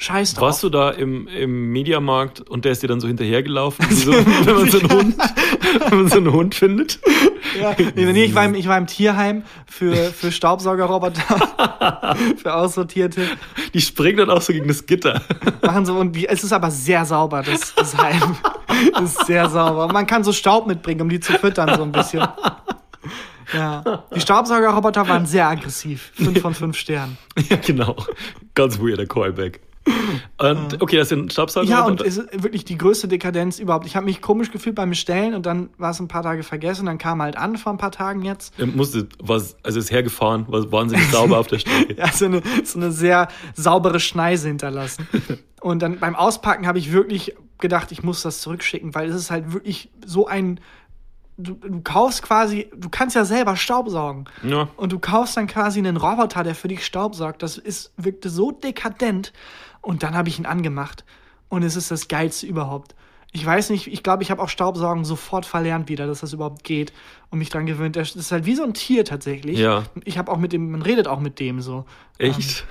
Scheiß 0.00 0.34
drauf. 0.34 0.42
Warst 0.42 0.62
du 0.62 0.70
da 0.70 0.90
im, 0.90 1.26
im 1.26 1.72
Mediamarkt 1.72 2.40
und 2.40 2.64
der 2.64 2.70
ist 2.70 2.84
dir 2.84 2.86
dann 2.86 3.00
so 3.00 3.08
hinterhergelaufen, 3.08 3.84
wie 3.90 3.94
so, 3.94 4.12
wenn, 4.44 4.54
man 4.54 4.70
so 4.70 4.78
einen 4.78 4.90
Hund, 4.92 5.16
wenn 5.88 5.98
man 5.98 6.08
so 6.08 6.16
einen 6.18 6.32
Hund 6.32 6.54
findet? 6.54 7.00
Ja, 7.60 7.74
nee, 7.96 8.04
nee, 8.12 8.24
ich, 8.24 8.34
war 8.34 8.44
im, 8.44 8.54
ich 8.54 8.68
war 8.68 8.78
im 8.78 8.86
Tierheim 8.86 9.42
für, 9.66 9.96
für 9.96 10.30
Staubsaugerroboter, 10.30 11.20
für 12.36 12.54
Aussortierte. 12.54 13.22
Die 13.74 13.80
springen 13.80 14.18
dann 14.18 14.30
auch 14.30 14.40
so 14.40 14.52
gegen 14.52 14.68
das 14.68 14.86
Gitter. 14.86 15.20
Machen 15.62 15.84
so, 15.84 15.98
und 15.98 16.12
die, 16.12 16.28
es 16.28 16.44
ist 16.44 16.52
aber 16.52 16.70
sehr 16.70 17.04
sauber, 17.04 17.42
das, 17.42 17.74
das 17.74 17.96
Heim. 17.98 18.36
Das 18.92 19.16
ist 19.16 19.26
sehr 19.26 19.50
sauber. 19.50 19.88
Man 19.92 20.06
kann 20.06 20.22
so 20.22 20.32
Staub 20.32 20.68
mitbringen, 20.68 21.00
um 21.00 21.08
die 21.08 21.18
zu 21.18 21.32
füttern, 21.32 21.74
so 21.76 21.82
ein 21.82 21.90
bisschen. 21.90 22.22
Ja. 23.52 24.04
Die 24.14 24.20
Staubsaugerroboter 24.20 25.08
waren 25.08 25.26
sehr 25.26 25.48
aggressiv. 25.48 26.12
Fünf 26.14 26.40
von 26.40 26.54
fünf 26.54 26.76
Sternen. 26.76 27.18
ja, 27.48 27.56
genau. 27.56 27.96
Ganz 28.54 28.78
weirder 28.78 29.06
Callback. 29.06 29.60
Und, 30.38 30.80
okay, 30.80 30.96
das 30.96 31.08
sind 31.08 31.32
Staubsauger. 31.32 31.66
Ja, 31.66 31.84
und 31.84 32.00
es 32.00 32.16
ist 32.16 32.42
wirklich 32.42 32.64
die 32.64 32.78
größte 32.78 33.08
Dekadenz 33.08 33.58
überhaupt. 33.58 33.86
Ich 33.86 33.96
habe 33.96 34.06
mich 34.06 34.22
komisch 34.22 34.52
gefühlt 34.52 34.76
beim 34.76 34.90
Bestellen 34.90 35.34
und 35.34 35.46
dann 35.46 35.70
war 35.78 35.90
es 35.90 35.98
ein 35.98 36.06
paar 36.06 36.22
Tage 36.22 36.44
vergessen. 36.44 36.86
Dann 36.86 36.98
kam 36.98 37.20
halt 37.20 37.36
an 37.36 37.56
vor 37.56 37.72
ein 37.72 37.78
paar 37.78 37.90
Tagen 37.90 38.22
jetzt. 38.22 38.54
Er 38.58 38.66
musste, 38.66 39.08
was, 39.20 39.56
also 39.64 39.80
ist 39.80 39.90
hergefahren, 39.90 40.46
war 40.48 40.70
wahnsinnig 40.70 41.08
sauber 41.10 41.38
auf 41.38 41.48
der 41.48 41.58
Strecke. 41.60 41.94
Ja, 41.94 42.12
so 42.12 42.26
eine, 42.26 42.42
so 42.64 42.78
eine 42.78 42.92
sehr 42.92 43.28
saubere 43.54 43.98
Schneise 43.98 44.46
hinterlassen. 44.46 45.08
Und 45.60 45.82
dann 45.82 45.98
beim 45.98 46.14
Auspacken 46.14 46.66
habe 46.66 46.78
ich 46.78 46.92
wirklich 46.92 47.34
gedacht, 47.58 47.92
ich 47.92 48.02
muss 48.02 48.22
das 48.22 48.40
zurückschicken, 48.40 48.94
weil 48.94 49.08
es 49.08 49.16
ist 49.16 49.30
halt 49.30 49.52
wirklich 49.52 49.90
so 50.04 50.26
ein. 50.26 50.60
Du, 51.40 51.54
du 51.54 51.82
kaufst 51.82 52.22
quasi, 52.22 52.68
du 52.76 52.88
kannst 52.88 53.14
ja 53.14 53.24
selber 53.24 53.54
Staub 53.56 53.88
saugen. 53.88 54.24
Ja. 54.42 54.68
Und 54.76 54.90
du 54.90 54.98
kaufst 54.98 55.36
dann 55.36 55.46
quasi 55.46 55.78
einen 55.78 55.96
Roboter, 55.96 56.42
der 56.42 56.56
für 56.56 56.66
dich 56.66 56.84
Staub 56.84 57.14
saugt. 57.14 57.44
Das 57.44 57.58
ist, 57.58 57.92
wirkte 57.96 58.28
so 58.28 58.50
dekadent. 58.50 59.32
Und 59.88 60.02
dann 60.02 60.14
habe 60.14 60.28
ich 60.28 60.38
ihn 60.38 60.44
angemacht. 60.44 61.06
Und 61.48 61.62
es 61.62 61.74
ist 61.74 61.90
das 61.90 62.08
Geilste 62.08 62.44
überhaupt. 62.44 62.94
Ich 63.32 63.44
weiß 63.46 63.70
nicht, 63.70 63.86
ich 63.86 64.02
glaube, 64.02 64.22
ich 64.22 64.30
habe 64.30 64.42
auch 64.42 64.50
Staubsaugen 64.50 65.06
sofort 65.06 65.46
verlernt 65.46 65.88
wieder, 65.88 66.06
dass 66.06 66.20
das 66.20 66.34
überhaupt 66.34 66.62
geht. 66.62 66.92
Und 67.30 67.38
mich 67.38 67.48
dran 67.48 67.64
gewöhnt. 67.64 67.96
Das 67.96 68.14
ist 68.14 68.30
halt 68.30 68.44
wie 68.44 68.54
so 68.54 68.64
ein 68.64 68.74
Tier 68.74 69.06
tatsächlich. 69.06 69.58
Ja. 69.58 69.84
Ich 70.04 70.18
habe 70.18 70.30
auch 70.30 70.36
mit 70.36 70.52
dem, 70.52 70.72
man 70.72 70.82
redet 70.82 71.08
auch 71.08 71.20
mit 71.20 71.40
dem 71.40 71.62
so. 71.62 71.86
Echt? 72.18 72.66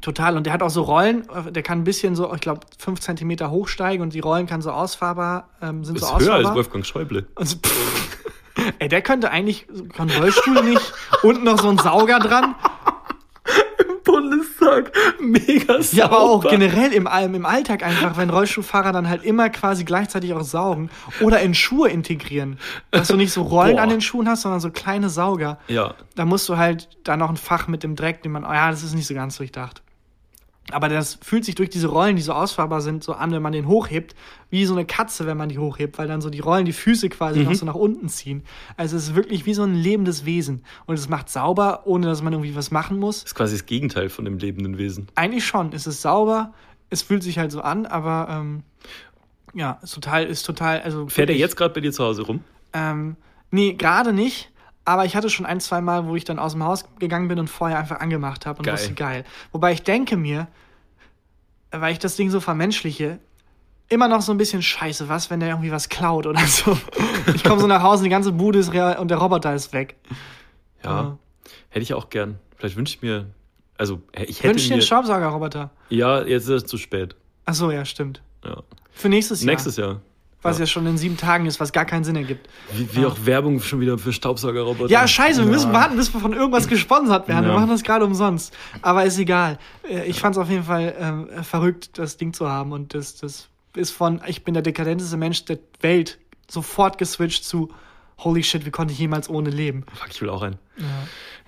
Total. 0.00 0.34
Und 0.38 0.46
der 0.46 0.54
hat 0.54 0.62
auch 0.62 0.70
so 0.70 0.80
Rollen, 0.80 1.26
der 1.50 1.62
kann 1.62 1.80
ein 1.80 1.84
bisschen 1.84 2.16
so, 2.16 2.32
ich 2.32 2.40
glaube, 2.40 2.60
fünf 2.78 3.00
Zentimeter 3.00 3.50
hochsteigen 3.50 4.00
und 4.00 4.14
die 4.14 4.20
Rollen 4.20 4.46
kann 4.46 4.62
so 4.62 4.70
ausfahrbar, 4.70 5.50
ähm, 5.60 5.84
sind 5.84 5.96
ist 5.96 6.04
so 6.04 6.08
höher 6.08 6.14
als 6.14 6.24
ausfahrbar. 6.24 6.54
Wolfgang 6.54 6.86
Schäuble. 6.86 7.26
Und 7.34 7.46
so, 7.46 7.58
pff, 7.58 8.18
ey, 8.78 8.88
der 8.88 9.02
könnte 9.02 9.30
eigentlich, 9.30 9.66
kann 9.92 10.08
Rollstuhl 10.08 10.64
nicht, 10.64 10.94
unten 11.22 11.44
noch 11.44 11.60
so 11.60 11.68
ein 11.68 11.76
Sauger 11.76 12.18
dran. 12.18 12.54
Bundestag, 14.30 14.92
mega 15.20 15.82
sauber. 15.82 15.96
Ja, 15.96 16.04
aber 16.06 16.20
auch 16.20 16.48
generell 16.48 16.92
im, 16.92 17.06
im 17.06 17.46
Alltag 17.46 17.82
einfach, 17.82 18.16
wenn 18.16 18.30
Rollstuhlfahrer 18.30 18.92
dann 18.92 19.08
halt 19.08 19.24
immer 19.24 19.50
quasi 19.50 19.84
gleichzeitig 19.84 20.32
auch 20.34 20.42
saugen 20.42 20.90
oder 21.20 21.40
in 21.40 21.54
Schuhe 21.54 21.88
integrieren. 21.88 22.58
Dass 22.90 23.08
du 23.08 23.16
nicht 23.16 23.32
so 23.32 23.42
Rollen 23.42 23.76
Boah. 23.76 23.82
an 23.82 23.88
den 23.88 24.00
Schuhen 24.00 24.28
hast, 24.28 24.42
sondern 24.42 24.60
so 24.60 24.70
kleine 24.70 25.08
Sauger. 25.08 25.58
Ja, 25.68 25.94
Da 26.14 26.24
musst 26.24 26.48
du 26.48 26.56
halt 26.56 26.88
da 27.04 27.16
noch 27.16 27.30
ein 27.30 27.36
Fach 27.36 27.68
mit 27.68 27.82
dem 27.82 27.96
Dreck, 27.96 28.22
den 28.22 28.32
man, 28.32 28.44
oh 28.44 28.52
ja, 28.52 28.70
das 28.70 28.82
ist 28.82 28.94
nicht 28.94 29.06
so 29.06 29.14
ganz 29.14 29.36
durchdacht. 29.36 29.82
Aber 30.72 30.88
das 30.88 31.18
fühlt 31.22 31.44
sich 31.44 31.54
durch 31.54 31.70
diese 31.70 31.86
Rollen, 31.86 32.16
die 32.16 32.22
so 32.22 32.32
ausfahrbar 32.32 32.80
sind, 32.80 33.04
so 33.04 33.12
an, 33.12 33.30
wenn 33.30 33.42
man 33.42 33.52
den 33.52 33.68
hochhebt, 33.68 34.16
wie 34.50 34.64
so 34.66 34.74
eine 34.74 34.84
Katze, 34.84 35.26
wenn 35.26 35.36
man 35.36 35.48
die 35.48 35.58
hochhebt, 35.58 35.96
weil 35.98 36.08
dann 36.08 36.20
so 36.20 36.28
die 36.28 36.40
Rollen 36.40 36.64
die 36.64 36.72
Füße 36.72 37.08
quasi 37.08 37.44
noch 37.44 37.54
so 37.54 37.64
nach 37.66 37.74
unten 37.74 38.08
ziehen. 38.08 38.42
Also 38.76 38.96
es 38.96 39.04
ist 39.04 39.14
wirklich 39.14 39.46
wie 39.46 39.54
so 39.54 39.62
ein 39.62 39.74
lebendes 39.74 40.24
Wesen. 40.24 40.64
Und 40.86 40.98
es 40.98 41.08
macht 41.08 41.28
sauber, 41.28 41.82
ohne 41.86 42.06
dass 42.06 42.22
man 42.22 42.32
irgendwie 42.32 42.56
was 42.56 42.70
machen 42.70 42.98
muss. 42.98 43.22
ist 43.22 43.34
quasi 43.34 43.54
das 43.56 43.66
Gegenteil 43.66 44.08
von 44.08 44.24
dem 44.24 44.38
lebenden 44.38 44.76
Wesen. 44.78 45.06
Eigentlich 45.14 45.46
schon. 45.46 45.72
Es 45.72 45.86
ist 45.86 46.02
sauber, 46.02 46.52
es 46.90 47.02
fühlt 47.02 47.22
sich 47.22 47.38
halt 47.38 47.52
so 47.52 47.60
an, 47.60 47.86
aber 47.86 48.26
ähm, 48.30 48.62
ja, 49.54 49.78
ist 49.82 49.94
total, 49.94 50.24
ist 50.24 50.42
total, 50.44 50.80
also. 50.82 51.08
Fährt 51.08 51.30
er 51.30 51.36
jetzt 51.36 51.56
gerade 51.56 51.72
bei 51.72 51.80
dir 51.80 51.92
zu 51.92 52.04
Hause 52.04 52.22
rum? 52.22 52.40
ähm, 52.72 53.16
nee, 53.50 53.72
gerade 53.74 54.12
nicht. 54.12 54.50
Aber 54.86 55.04
ich 55.04 55.14
hatte 55.16 55.28
schon 55.28 55.44
ein, 55.44 55.60
zwei 55.60 55.80
Mal, 55.82 56.06
wo 56.06 56.16
ich 56.16 56.24
dann 56.24 56.38
aus 56.38 56.52
dem 56.52 56.62
Haus 56.64 56.84
gegangen 57.00 57.28
bin 57.28 57.38
und 57.38 57.48
vorher 57.50 57.78
einfach 57.78 58.00
angemacht 58.00 58.46
habe 58.46 58.60
und 58.60 58.64
Geil. 58.64 58.74
wusste, 58.74 58.94
geil. 58.94 59.24
Wobei 59.52 59.72
ich 59.72 59.82
denke 59.82 60.16
mir, 60.16 60.46
weil 61.72 61.92
ich 61.92 61.98
das 61.98 62.16
Ding 62.16 62.30
so 62.30 62.40
vermenschliche, 62.40 63.18
immer 63.88 64.08
noch 64.08 64.22
so 64.22 64.32
ein 64.32 64.38
bisschen 64.38 64.62
scheiße, 64.62 65.08
was, 65.08 65.28
wenn 65.28 65.40
der 65.40 65.50
irgendwie 65.50 65.72
was 65.72 65.88
klaut 65.88 66.26
oder 66.26 66.40
so. 66.46 66.78
Ich 67.34 67.42
komme 67.44 67.60
so 67.60 67.66
nach 67.66 67.82
Hause, 67.82 68.04
die 68.04 68.10
ganze 68.10 68.32
Bude 68.32 68.58
ist 68.60 68.72
real 68.72 68.96
und 68.98 69.08
der 69.08 69.18
Roboter 69.18 69.54
ist 69.54 69.72
weg. 69.72 69.96
Ja, 70.84 70.90
Ja. 71.02 71.18
hätte 71.70 71.82
ich 71.82 71.92
auch 71.94 72.08
gern. 72.08 72.38
Vielleicht 72.56 72.76
wünsche 72.76 72.94
ich 72.94 73.02
mir, 73.02 73.26
also 73.76 74.00
ich 74.12 74.38
hätte 74.38 74.50
Wünsch 74.54 74.62
dir 74.64 74.68
mir, 74.70 74.74
einen 74.74 74.82
Staubsaugerroboter. 74.82 75.70
ja, 75.90 76.22
jetzt 76.22 76.44
ist 76.44 76.48
es 76.62 76.66
zu 76.66 76.78
spät. 76.78 77.16
Ach 77.44 77.54
so, 77.54 77.70
ja, 77.70 77.84
stimmt. 77.84 78.22
Ja. 78.44 78.62
Für 78.92 79.08
nächstes 79.08 79.42
Jahr. 79.42 79.50
Nächstes 79.50 79.76
Jahr. 79.76 80.00
Was 80.46 80.58
ja. 80.58 80.62
ja. 80.62 80.66
schon 80.66 80.86
in 80.86 80.96
sieben 80.98 81.16
Tagen 81.16 81.46
ist, 81.46 81.60
was 81.60 81.72
gar 81.72 81.84
keinen 81.84 82.04
Sinn 82.04 82.16
ergibt. 82.16 82.48
Wie, 82.72 82.88
wie 82.96 83.06
auch 83.06 83.16
Werbung 83.24 83.60
schon 83.60 83.80
wieder 83.80 83.98
für 83.98 84.12
Staubsaugerroboter. 84.12 84.90
Ja, 84.90 85.06
scheiße, 85.06 85.40
wir 85.44 85.50
müssen 85.50 85.72
Ja. 85.72 85.80
warten, 85.80 85.96
bis 85.96 86.12
wir 86.14 86.20
von 86.20 86.32
irgendwas 86.32 86.68
gesponsert 86.68 87.28
werden. 87.28 87.44
Wir 87.46 87.52
Ja. 87.52 87.58
machen 87.58 87.70
das 87.70 87.82
gerade 87.82 88.04
umsonst. 88.04 88.54
Aber 88.82 89.04
ist 89.04 89.18
egal. 89.18 89.58
Äh, 89.88 90.04
Ich 90.06 90.20
fand 90.20 90.36
es 90.36 90.42
auf 90.42 90.48
jeden 90.48 90.64
Fall 90.64 90.94
ähm, 90.98 91.28
verrückt, 91.44 91.98
das 91.98 92.16
Ding 92.16 92.32
zu 92.32 92.48
haben. 92.48 92.72
Und 92.72 92.94
das, 92.94 93.16
das 93.16 93.48
ist 93.74 93.90
von, 93.90 94.20
ich 94.26 94.44
bin 94.44 94.54
der 94.54 94.62
dekadenteste 94.62 95.16
Mensch 95.16 95.44
der 95.44 95.58
Welt, 95.80 96.18
sofort 96.48 96.96
geswitcht 96.98 97.44
zu, 97.44 97.70
holy 98.18 98.42
shit, 98.42 98.64
wie 98.64 98.70
konnte 98.70 98.92
ich 98.92 98.98
jemals 98.98 99.28
ohne 99.28 99.50
leben? 99.50 99.84
Fuck, 99.94 100.08
ich 100.10 100.22
will 100.22 100.30
auch 100.30 100.42
einen. 100.42 100.58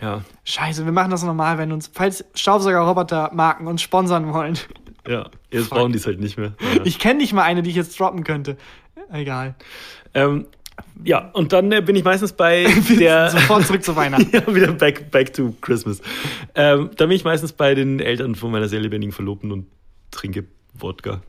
Ja. 0.00 0.22
Scheiße, 0.44 0.84
wir 0.84 0.92
machen 0.92 1.10
das 1.10 1.22
normal, 1.22 1.56
wenn 1.58 1.72
uns, 1.72 1.90
falls 1.92 2.24
Staubsauger-Roboter-Marken 2.34 3.66
uns 3.66 3.82
sponsern 3.82 4.32
wollen. 4.32 4.58
Ja, 5.06 5.30
jetzt 5.50 5.68
Fuck. 5.68 5.78
brauchen 5.78 5.92
die 5.92 5.98
es 5.98 6.06
halt 6.06 6.20
nicht 6.20 6.36
mehr. 6.36 6.52
Ja. 6.60 6.82
Ich 6.84 6.98
kenne 6.98 7.18
nicht 7.18 7.32
mal 7.32 7.42
eine, 7.42 7.62
die 7.62 7.70
ich 7.70 7.76
jetzt 7.76 7.98
droppen 7.98 8.24
könnte. 8.24 8.58
Egal. 9.10 9.54
ähm, 10.14 10.46
ja, 11.04 11.30
und 11.32 11.52
dann 11.52 11.70
äh, 11.72 11.80
bin 11.80 11.96
ich 11.96 12.04
meistens 12.04 12.32
bei 12.32 12.66
der. 12.98 13.30
Sofort 13.30 13.66
zurück 13.66 13.84
zu 13.84 13.96
Weihnachten. 13.96 14.30
ja, 14.32 14.54
wieder 14.54 14.72
back, 14.72 15.10
back 15.10 15.32
to 15.32 15.54
Christmas. 15.60 16.00
Ähm, 16.54 16.90
da 16.96 17.06
bin 17.06 17.16
ich 17.16 17.24
meistens 17.24 17.52
bei 17.52 17.74
den 17.74 18.00
Eltern 18.00 18.34
von 18.34 18.50
meiner 18.50 18.68
sehr 18.68 18.80
lebendigen 18.80 19.12
Verlobten 19.12 19.52
und 19.52 19.66
trinke 20.10 20.44
Wodka. 20.74 21.22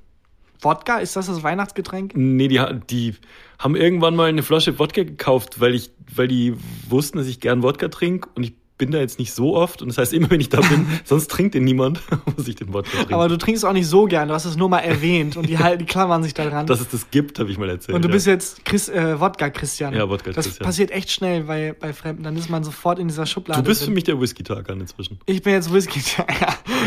Wodka, 0.62 0.98
ist 0.98 1.16
das 1.16 1.28
das 1.28 1.42
Weihnachtsgetränk? 1.42 2.14
Nee, 2.16 2.50
die, 2.50 2.62
die 2.90 3.16
haben 3.60 3.76
irgendwann 3.76 4.16
mal 4.16 4.30
eine 4.30 4.44
Flasche 4.44 4.78
Wodka 4.78 5.04
gekauft, 5.04 5.60
weil, 5.60 5.74
ich, 5.74 5.92
weil 6.14 6.28
die 6.28 6.56
wussten, 6.90 7.18
dass 7.18 7.28
ich 7.28 7.40
gern 7.40 7.64
Wodka 7.64 7.88
trinke 7.88 8.30
und 8.36 8.44
ich 8.44 8.54
bin 8.80 8.90
da 8.92 8.98
jetzt 8.98 9.20
nicht 9.20 9.34
so 9.34 9.56
oft. 9.56 9.84
Und 9.84 9.90
das 9.90 10.00
heißt, 10.00 10.14
immer 10.14 10.32
wenn 10.32 10.42
ich 10.42 10.50
da 10.50 10.62
bin, 10.62 10.88
sonst 11.04 11.30
trinkt 11.30 11.54
den 11.54 11.66
niemand, 11.66 12.02
muss 12.38 12.48
ich 12.48 12.56
den 12.56 12.74
Wodka 12.74 12.90
trinken. 12.90 13.14
Aber 13.14 13.28
du 13.28 13.38
trinkst 13.38 13.64
auch 13.64 13.74
nicht 13.74 13.86
so 13.86 14.06
gern, 14.06 14.30
du 14.30 14.34
hast 14.34 14.46
es 14.46 14.56
nur 14.56 14.70
mal 14.70 14.80
erwähnt 14.80 15.38
und 15.38 15.48
die, 15.48 15.58
halt, 15.60 15.82
die 15.82 15.86
klammern 15.86 16.24
sich 16.24 16.34
da 16.34 16.50
dran. 16.50 16.66
Dass 16.66 16.82
es 16.82 16.90
das 16.90 17.12
gibt, 17.12 17.38
habe 17.38 17.52
ich 17.52 17.60
mal 17.60 17.70
erzählt. 17.70 17.96
und 17.96 18.02
du 18.04 18.08
ja. 18.08 18.14
bist 18.14 18.26
jetzt 18.26 18.66
Chris, 18.66 18.90
äh, 18.90 19.20
Wodka-Christian. 19.20 19.94
Ja, 19.94 20.10
Wodka 20.10 20.32
Das 20.32 20.58
passiert 20.58 20.90
echt 20.90 21.12
schnell 21.12 21.44
bei, 21.44 21.76
bei 21.78 21.94
Fremden. 21.94 22.24
Dann 22.24 22.36
ist 22.38 22.50
man 22.50 22.64
sofort 22.64 22.98
in 22.98 23.10
dieser 23.10 23.28
Schublade. 23.28 23.62
Du 23.62 23.68
bist 23.68 23.82
für 23.82 23.86
drin. 23.88 23.94
mich 23.96 24.06
der 24.06 24.20
Whisky-Tag 24.20 24.70
an 24.70 24.80
inzwischen. 24.82 25.20
Ich 25.28 25.44
bin 25.44 25.54
jetzt 25.54 25.72
Whisky. 25.72 26.02
ja. 26.18 26.26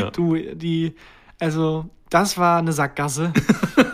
Ja. 0.00 0.10
Du, 0.10 0.34
die, 0.34 0.94
also, 1.38 1.90
das 2.12 2.36
war 2.36 2.58
eine 2.58 2.72
Sackgasse. 2.72 3.32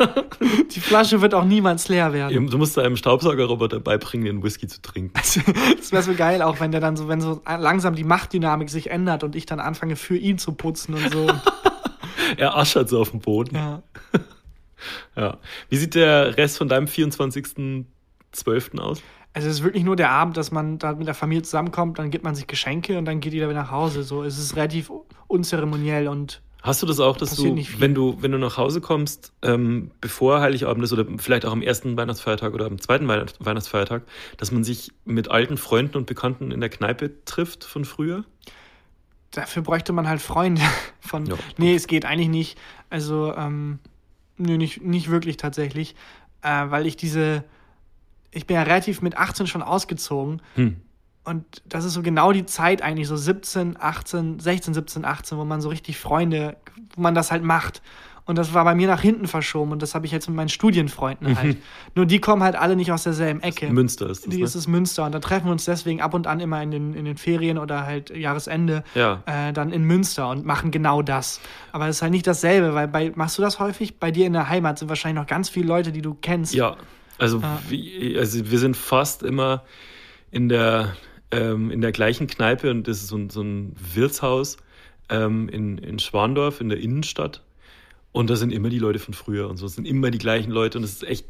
die 0.75 0.81
Flasche 0.81 1.21
wird 1.21 1.35
auch 1.35 1.45
niemals 1.45 1.89
leer 1.89 2.13
werden. 2.13 2.49
Du 2.49 2.59
musst 2.59 2.79
einem 2.79 2.97
Staubsaugerroboter 2.97 3.81
beibringen, 3.81 4.27
den 4.27 4.43
Whisky 4.43 4.67
zu 4.67 4.83
trinken. 4.83 5.13
Das 5.79 5.93
wäre 5.93 6.03
so 6.03 6.15
geil, 6.15 6.43
auch 6.43 6.61
wenn 6.61 6.73
der 6.73 6.81
dann 6.81 6.97
so, 6.97 7.09
wenn 7.09 7.21
so 7.21 7.41
langsam 7.47 7.95
die 7.95 8.05
Machtdynamik 8.05 8.69
sich 8.69 8.91
ändert 8.91 9.25
und 9.25 9.37
ich 9.37 9.47
dann 9.47 9.61
anfange 9.61 9.97
für 9.97 10.17
ihn 10.17 10.39
zu 10.39 10.53
putzen 10.53 10.95
und 10.95 11.11
so. 11.13 11.27
Er 12.37 12.59
aschert 12.59 12.91
so 12.91 13.01
auf 13.01 13.11
dem 13.13 13.21
Boden. 13.21 13.57
ja. 13.57 13.83
Ja. 15.17 15.39
Wie 15.71 15.77
sieht 15.77 15.95
der 15.95 16.37
Rest 16.37 16.59
von 16.59 16.69
deinem 16.69 16.87
24.12. 16.87 18.79
aus? 18.79 19.03
Also 19.33 19.49
es 19.49 19.55
ist 19.55 19.65
wirklich 19.65 19.83
nur 19.83 19.97
der 19.97 20.11
Abend, 20.11 20.37
dass 20.37 20.51
man 20.53 20.79
da 20.79 20.93
mit 20.93 21.07
der 21.07 21.15
Familie 21.15 21.43
zusammenkommt, 21.43 21.99
dann 21.99 22.11
gibt 22.11 22.25
man 22.25 22.35
sich 22.35 22.47
Geschenke 22.47 22.99
und 22.99 23.07
dann 23.07 23.21
geht 23.21 23.33
jeder 23.33 23.49
wieder 23.49 23.63
nach 23.63 23.71
Hause. 23.71 24.03
So, 24.03 24.25
es 24.25 24.39
ist 24.39 24.57
relativ 24.57 24.93
unzeremoniell 25.27 26.07
und 26.09 26.43
Hast 26.63 26.83
du 26.83 26.87
das 26.87 26.99
auch, 26.99 27.17
dass 27.17 27.31
Passiert 27.31 27.57
du, 27.57 27.81
wenn 27.81 27.95
du, 27.95 28.19
wenn 28.21 28.33
du 28.33 28.39
nach 28.39 28.57
Hause 28.57 28.81
kommst, 28.81 29.33
ähm, 29.43 29.93
bevor 30.01 30.41
Heiligabend 30.41 30.83
ist 30.85 30.93
oder 30.93 31.07
vielleicht 31.19 31.47
auch 31.47 31.53
am 31.53 31.63
ersten 31.63 31.97
Weihnachtsfeiertag 31.97 32.53
oder 32.53 32.67
am 32.67 32.81
zweiten 32.81 33.07
Weihnacht- 33.07 33.37
Weihnachtsfeiertag, 33.39 34.03
dass 34.39 34.51
man 34.51 34.65
sich 34.65 34.91
mit 35.05 35.31
alten 35.31 35.57
Freunden 35.57 35.97
und 35.97 36.07
Bekannten 36.07 36.51
in 36.51 36.61
der 36.61 36.69
Kneipe 36.69 37.25
trifft 37.25 37.65
von 37.65 37.85
früher? 37.85 38.25
dafür 39.31 39.63
bräuchte 39.63 39.93
man 39.93 40.09
halt 40.09 40.21
Freunde 40.23 40.63
von. 41.01 41.27
Ja. 41.27 41.37
Nee, 41.59 41.75
es 41.75 41.87
geht 41.87 42.05
eigentlich 42.07 42.29
nicht. 42.31 42.59
Also, 42.91 43.35
ähm, 43.37 43.79
nö, 44.39 44.57
nicht, 44.57 44.83
nicht 44.83 45.11
wirklich 45.11 45.37
tatsächlich. 45.37 45.95
Äh, 46.43 46.71
weil 46.71 46.87
ich 46.87 46.97
diese. 46.97 47.45
Ich 48.31 48.47
bin 48.47 48.57
ja 48.57 48.63
relativ 48.63 49.01
mit 49.03 49.17
18 49.17 49.47
schon 49.47 49.63
ausgezogen. 49.63 50.41
Hm. 50.55 50.77
Und 51.29 51.45
das 51.67 51.85
ist 51.85 51.93
so 51.93 52.03
genau 52.03 52.33
die 52.33 52.47
Zeit 52.47 52.83
eigentlich, 52.83 53.07
so 53.09 53.17
17, 53.17 53.77
18, 53.79 54.41
16, 54.41 54.75
17, 54.75 55.05
18, 55.05 55.39
wo 55.39 55.45
man 55.45 55.61
so 55.61 55.69
richtig 55.69 55.99
Freunde, 55.99 56.57
wo 56.97 57.03
man 57.03 57.15
das 57.15 57.31
halt 57.31 57.43
macht. 57.45 57.83
Und 58.25 58.37
das 58.37 58.53
war 58.53 58.63
bei 58.65 58.75
mir 58.75 58.89
nach 58.89 59.01
hinten 59.01 59.27
verschoben 59.27 59.73
und 59.73 59.81
das 59.81 59.95
habe 59.95 60.05
ich 60.05 60.13
jetzt 60.13 60.29
mit 60.29 60.37
meinen 60.37 60.51
Studienfreunden 60.51 61.39
halt. 61.39 61.57
Nur 61.95 62.05
die 62.05 62.19
kommen 62.21 62.43
halt 62.43 62.57
alle 62.57 62.77
nicht 62.77 62.93
aus 62.93 63.05
derselben 63.05 63.41
Ecke. 63.41 63.71
Münster 63.73 64.11
ist 64.11 64.27
das, 64.27 64.31
Die 64.31 64.37
ne? 64.41 64.45
ist 64.45 64.55
es 64.55 64.67
Münster 64.67 65.07
und 65.07 65.13
da 65.13 65.19
treffen 65.19 65.47
wir 65.47 65.53
uns 65.53 65.65
deswegen 65.65 66.03
ab 66.03 66.13
und 66.13 66.27
an 66.27 66.39
immer 66.39 66.63
in 66.63 66.71
den, 66.71 66.93
in 66.93 67.07
den 67.07 67.17
Ferien 67.17 67.57
oder 67.57 67.87
halt 67.87 68.11
Jahresende 68.15 68.85
Ja. 68.95 69.23
äh, 69.25 69.55
dann 69.55 69.73
in 69.73 69.83
Münster 69.85 70.29
und 70.29 70.45
machen 70.45 70.71
genau 70.71 71.01
das. 71.01 71.41
Aber 71.73 71.89
es 71.89 71.97
ist 71.97 72.03
halt 72.03 72.11
nicht 72.13 72.27
dasselbe, 72.27 72.75
weil 72.75 72.87
bei, 72.87 73.13
machst 73.15 73.39
du 73.39 73.43
das 73.43 73.61
häufig? 73.61 73.99
Bei 73.99 74.11
dir 74.11 74.27
in 74.27 74.35
der 74.35 74.51
Heimat 74.51 74.79
sind 74.79 74.91
wahrscheinlich 74.91 75.23
noch 75.23 75.27
ganz 75.27 75.49
viele 75.49 75.67
Leute, 75.67 75.91
die 75.91 76.03
du 76.03 76.13
kennst. 76.21 76.53
Ja, 76.53 76.77
also, 77.17 77.39
Ah. 77.43 77.59
wie, 77.71 78.15
also 78.19 78.51
wir 78.51 78.59
sind 78.59 78.77
fast 78.77 79.23
immer 79.23 79.63
in 80.31 80.51
der, 80.51 80.95
ähm, 81.31 81.71
in 81.71 81.81
der 81.81 81.93
gleichen 81.93 82.27
Kneipe 82.27 82.71
und 82.71 82.89
das 82.89 82.99
ist 82.99 83.09
so 83.09 83.17
ein, 83.17 83.31
so 83.31 83.43
ein 83.43 83.75
Wirtshaus 83.95 84.57
ähm, 85.09 85.49
in, 85.49 85.79
in 85.79 85.99
Schwandorf 85.99 86.61
in 86.61 86.69
der 86.69 86.79
Innenstadt. 86.79 87.43
Und 88.13 88.31
da 88.31 88.37
sind 88.37 88.53
immer 88.53 88.71
die 88.71 88.79
Leute 88.79 88.99
von 88.99 89.15
früher 89.15 89.49
und 89.49 89.59
so. 89.59 89.67
Es 89.67 89.75
sind 89.75 89.87
immer 89.87 90.11
die 90.11 90.19
gleichen 90.19 90.51
Leute 90.51 90.79
und 90.79 90.85
es 90.85 90.95
ist 90.95 91.05
echt 91.05 91.27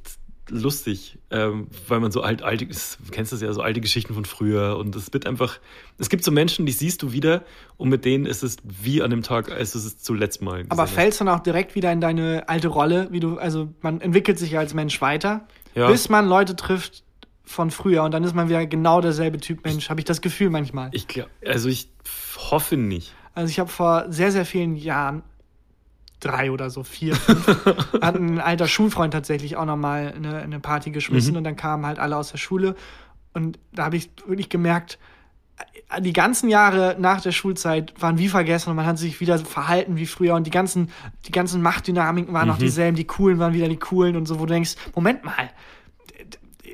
lustig, 0.50 1.18
ähm, 1.30 1.66
weil 1.88 2.00
man 2.00 2.10
so 2.10 2.22
alt, 2.22 2.42
alte, 2.42 2.66
du 2.66 2.74
kennst 3.10 3.32
das 3.32 3.40
ja, 3.42 3.52
so 3.52 3.60
alte 3.60 3.80
Geschichten 3.80 4.14
von 4.14 4.24
früher 4.24 4.78
und 4.78 4.96
es 4.96 5.12
wird 5.12 5.26
einfach, 5.26 5.58
es 5.98 6.08
gibt 6.08 6.24
so 6.24 6.30
Menschen, 6.30 6.64
die 6.64 6.72
siehst 6.72 7.02
du 7.02 7.12
wieder 7.12 7.42
und 7.76 7.90
mit 7.90 8.04
denen 8.06 8.24
ist 8.24 8.42
es 8.42 8.56
wie 8.64 9.02
an 9.02 9.10
dem 9.10 9.22
Tag, 9.22 9.50
als 9.50 9.72
du 9.72 9.78
es 9.78 9.98
zuletzt 9.98 10.40
mal 10.40 10.58
gesehen 10.58 10.70
Aber 10.70 10.86
fällst 10.86 11.20
dann 11.20 11.28
auch 11.28 11.40
direkt 11.40 11.74
wieder 11.74 11.92
in 11.92 12.00
deine 12.00 12.48
alte 12.48 12.68
Rolle, 12.68 13.08
wie 13.10 13.20
du, 13.20 13.36
also 13.36 13.68
man 13.82 14.00
entwickelt 14.00 14.38
sich 14.38 14.52
ja 14.52 14.60
als 14.60 14.72
Mensch 14.72 15.00
weiter, 15.02 15.46
Ja. 15.74 15.90
bis 15.90 16.08
man 16.08 16.26
Leute 16.26 16.56
trifft 16.56 17.02
von 17.48 17.70
früher 17.70 18.02
und 18.02 18.12
dann 18.12 18.24
ist 18.24 18.34
man 18.34 18.48
wieder 18.48 18.66
genau 18.66 19.00
derselbe 19.00 19.38
Typ 19.38 19.64
Mensch, 19.64 19.90
habe 19.90 20.00
ich 20.00 20.04
das 20.04 20.20
Gefühl 20.20 20.50
manchmal. 20.50 20.90
Ich 20.92 21.08
glaube, 21.08 21.30
also 21.46 21.68
ich 21.68 21.90
hoffe 22.36 22.76
nicht. 22.76 23.14
Also 23.34 23.50
ich 23.50 23.58
habe 23.58 23.70
vor 23.70 24.06
sehr, 24.08 24.32
sehr 24.32 24.44
vielen 24.44 24.76
Jahren, 24.76 25.22
drei 26.20 26.50
oder 26.50 26.70
so, 26.70 26.82
vier, 26.82 27.14
fünf, 27.14 27.46
hat 28.02 28.16
ein 28.16 28.40
alter 28.40 28.66
Schulfreund 28.66 29.12
tatsächlich 29.12 29.56
auch 29.56 29.64
nochmal 29.64 30.12
eine, 30.14 30.38
eine 30.38 30.60
Party 30.60 30.90
geschmissen 30.90 31.36
und 31.36 31.44
dann 31.44 31.56
kamen 31.56 31.86
halt 31.86 31.98
alle 31.98 32.16
aus 32.16 32.30
der 32.30 32.38
Schule 32.38 32.74
und 33.32 33.58
da 33.72 33.84
habe 33.84 33.96
ich 33.96 34.10
wirklich 34.26 34.48
gemerkt, 34.48 34.98
die 36.00 36.12
ganzen 36.12 36.50
Jahre 36.50 36.96
nach 36.98 37.20
der 37.20 37.32
Schulzeit 37.32 37.94
waren 38.00 38.18
wie 38.18 38.28
vergessen 38.28 38.70
und 38.70 38.76
man 38.76 38.86
hat 38.86 38.98
sich 38.98 39.20
wieder 39.20 39.38
verhalten 39.38 39.96
wie 39.96 40.06
früher 40.06 40.34
und 40.34 40.46
die 40.46 40.50
ganzen, 40.50 40.90
die 41.26 41.32
ganzen 41.32 41.62
Machtdynamiken 41.62 42.34
waren 42.34 42.48
noch 42.48 42.58
dieselben, 42.58 42.96
die 42.96 43.06
Coolen 43.06 43.38
waren 43.38 43.54
wieder 43.54 43.68
die 43.68 43.78
Coolen 43.78 44.16
und 44.16 44.26
so, 44.26 44.38
wo 44.38 44.46
du 44.46 44.52
denkst, 44.52 44.76
Moment 44.94 45.24
mal, 45.24 45.50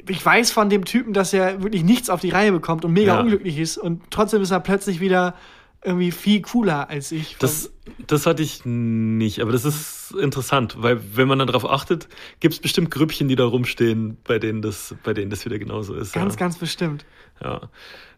ich 0.09 0.25
weiß 0.25 0.51
von 0.51 0.69
dem 0.71 0.85
Typen, 0.85 1.13
dass 1.13 1.33
er 1.33 1.63
wirklich 1.63 1.85
nichts 1.85 2.11
auf 2.11 2.21
die 2.21 2.31
Reihe 2.31 2.53
bekommt 2.53 2.85
und 2.85 2.93
mega 2.93 3.15
Ja. 3.15 3.21
unglücklich 3.21 3.59
ist 3.59 3.79
und 3.79 4.03
trotzdem 4.11 4.43
ist 4.43 4.51
er 4.51 4.61
plötzlich 4.61 5.01
wieder 5.01 5.35
irgendwie 5.83 6.13
viel 6.13 6.41
cooler 6.41 6.89
als 6.89 7.13
ich. 7.13 7.37
Das, 7.39 7.71
das 8.07 8.25
hatte 8.27 8.43
ich 8.43 8.63
nicht, 8.65 9.41
aber 9.41 9.53
das 9.53 9.67
ist 9.67 10.15
interessant, 10.19 10.77
weil 10.79 10.99
wenn 11.15 11.29
man 11.29 11.39
dann 11.39 11.47
darauf 11.47 11.69
achtet, 11.69 12.09
gibt 12.41 12.55
es 12.55 12.61
bestimmt 12.61 12.91
Grüppchen, 12.91 13.29
die 13.29 13.37
da 13.37 13.45
rumstehen, 13.45 14.17
bei 14.25 14.39
denen 14.39 14.63
das, 14.63 14.95
bei 15.05 15.13
denen 15.13 15.31
das 15.31 15.45
wieder 15.45 15.59
genauso 15.59 15.95
ist. 15.95 16.15
ganz, 16.15 16.35
ja. 16.35 16.39
ganz 16.39 16.57
bestimmt. 16.57 17.05
Ja. 17.43 17.69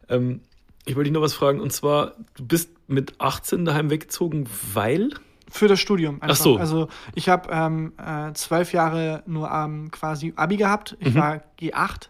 Ähm, 0.08 0.40
ich 0.84 0.94
wollte 0.94 1.10
dich 1.10 1.14
noch 1.14 1.22
was 1.22 1.34
fragen, 1.34 1.60
und 1.60 1.72
zwar, 1.72 2.12
du 2.36 2.46
bist 2.46 2.70
mit 2.86 3.14
18 3.18 3.64
daheim 3.64 3.90
weggezogen, 3.90 4.48
weil? 4.72 5.10
Für 5.48 5.68
das 5.68 5.78
Studium 5.80 6.20
einfach. 6.22 6.36
Ach 6.36 6.42
so. 6.42 6.56
Also 6.56 6.88
ich 7.14 7.28
habe 7.28 7.48
ähm, 7.52 7.92
äh, 8.04 8.32
zwölf 8.34 8.72
Jahre 8.72 9.22
nur 9.26 9.50
ähm, 9.50 9.90
quasi 9.90 10.32
Abi 10.36 10.56
gehabt. 10.56 10.96
Mhm. 11.00 11.06
Ich 11.06 11.14
war 11.14 11.40
G8 11.60 12.08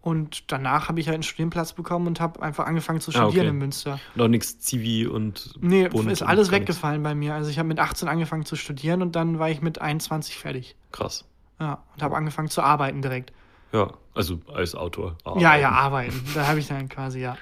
und 0.00 0.52
danach 0.52 0.88
habe 0.88 1.00
ich 1.00 1.06
halt 1.08 1.14
einen 1.14 1.22
Studienplatz 1.22 1.72
bekommen 1.72 2.06
und 2.06 2.20
habe 2.20 2.42
einfach 2.42 2.66
angefangen 2.66 3.00
zu 3.00 3.10
Ah, 3.10 3.14
studieren 3.14 3.46
okay. 3.46 3.48
in 3.54 3.58
Münster. 3.58 3.98
Noch 4.14 4.28
nichts 4.28 4.60
Zivi 4.60 5.06
und 5.06 5.54
Nee, 5.60 5.88
Bund 5.88 6.10
ist 6.10 6.22
alles 6.22 6.50
weggefallen 6.50 7.02
bei 7.02 7.14
mir. 7.14 7.34
Also 7.34 7.50
ich 7.50 7.58
habe 7.58 7.68
mit 7.68 7.80
18 7.80 8.06
angefangen 8.08 8.44
zu 8.44 8.54
studieren 8.54 9.02
und 9.02 9.16
dann 9.16 9.38
war 9.38 9.50
ich 9.50 9.60
mit 9.62 9.80
21 9.80 10.36
fertig. 10.36 10.76
Krass. 10.92 11.24
Ja, 11.58 11.82
und 11.94 12.02
habe 12.02 12.16
angefangen 12.16 12.48
zu 12.48 12.62
arbeiten 12.62 13.00
direkt. 13.02 13.32
Ja, 13.72 13.94
also 14.14 14.38
als 14.52 14.74
Autor. 14.74 15.16
Ja, 15.38 15.56
ja, 15.56 15.70
arbeiten. 15.70 16.22
Da 16.34 16.46
habe 16.46 16.58
ich 16.60 16.68
dann 16.68 16.88
quasi, 16.88 17.20
ja. 17.20 17.36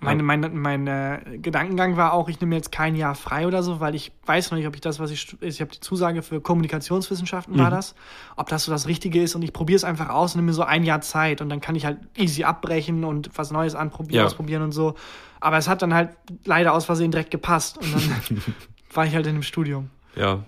Meine, 0.00 0.22
mein, 0.22 0.54
mein 0.60 0.86
äh, 0.86 1.38
Gedankengang 1.38 1.96
war 1.96 2.12
auch, 2.12 2.28
ich 2.28 2.38
nehme 2.40 2.54
jetzt 2.54 2.70
kein 2.70 2.96
Jahr 2.96 3.14
frei 3.14 3.46
oder 3.46 3.62
so, 3.62 3.80
weil 3.80 3.94
ich 3.94 4.12
weiß 4.26 4.50
noch 4.50 4.58
nicht, 4.58 4.66
ob 4.66 4.74
ich 4.74 4.82
das, 4.82 5.00
was 5.00 5.10
ich, 5.10 5.36
ich 5.40 5.60
habe 5.62 5.70
die 5.70 5.80
Zusage 5.80 6.20
für 6.22 6.40
Kommunikationswissenschaften 6.40 7.58
war 7.58 7.70
das, 7.70 7.94
ob 8.36 8.48
das 8.48 8.64
so 8.64 8.72
das 8.72 8.86
Richtige 8.86 9.22
ist 9.22 9.34
und 9.34 9.42
ich 9.42 9.52
probiere 9.52 9.76
es 9.76 9.84
einfach 9.84 10.10
aus 10.10 10.34
und 10.34 10.40
nehme 10.40 10.46
mir 10.48 10.52
so 10.54 10.62
ein 10.64 10.84
Jahr 10.84 11.00
Zeit 11.00 11.40
und 11.40 11.48
dann 11.48 11.60
kann 11.60 11.74
ich 11.76 11.86
halt 11.86 11.98
easy 12.16 12.44
abbrechen 12.44 13.04
und 13.04 13.30
was 13.36 13.50
Neues 13.50 13.74
anprobieren, 13.74 14.20
Ja. 14.20 14.26
ausprobieren 14.26 14.62
und 14.62 14.72
so. 14.72 14.94
Aber 15.40 15.56
es 15.56 15.68
hat 15.68 15.80
dann 15.82 15.94
halt 15.94 16.10
leider 16.44 16.74
aus 16.74 16.84
Versehen 16.84 17.10
direkt 17.10 17.30
gepasst 17.30 17.78
und 17.78 17.92
dann 17.94 18.42
war 18.92 19.06
ich 19.06 19.14
halt 19.14 19.26
in 19.26 19.34
dem 19.34 19.42
Studium. 19.42 19.90
Ja. 20.14 20.44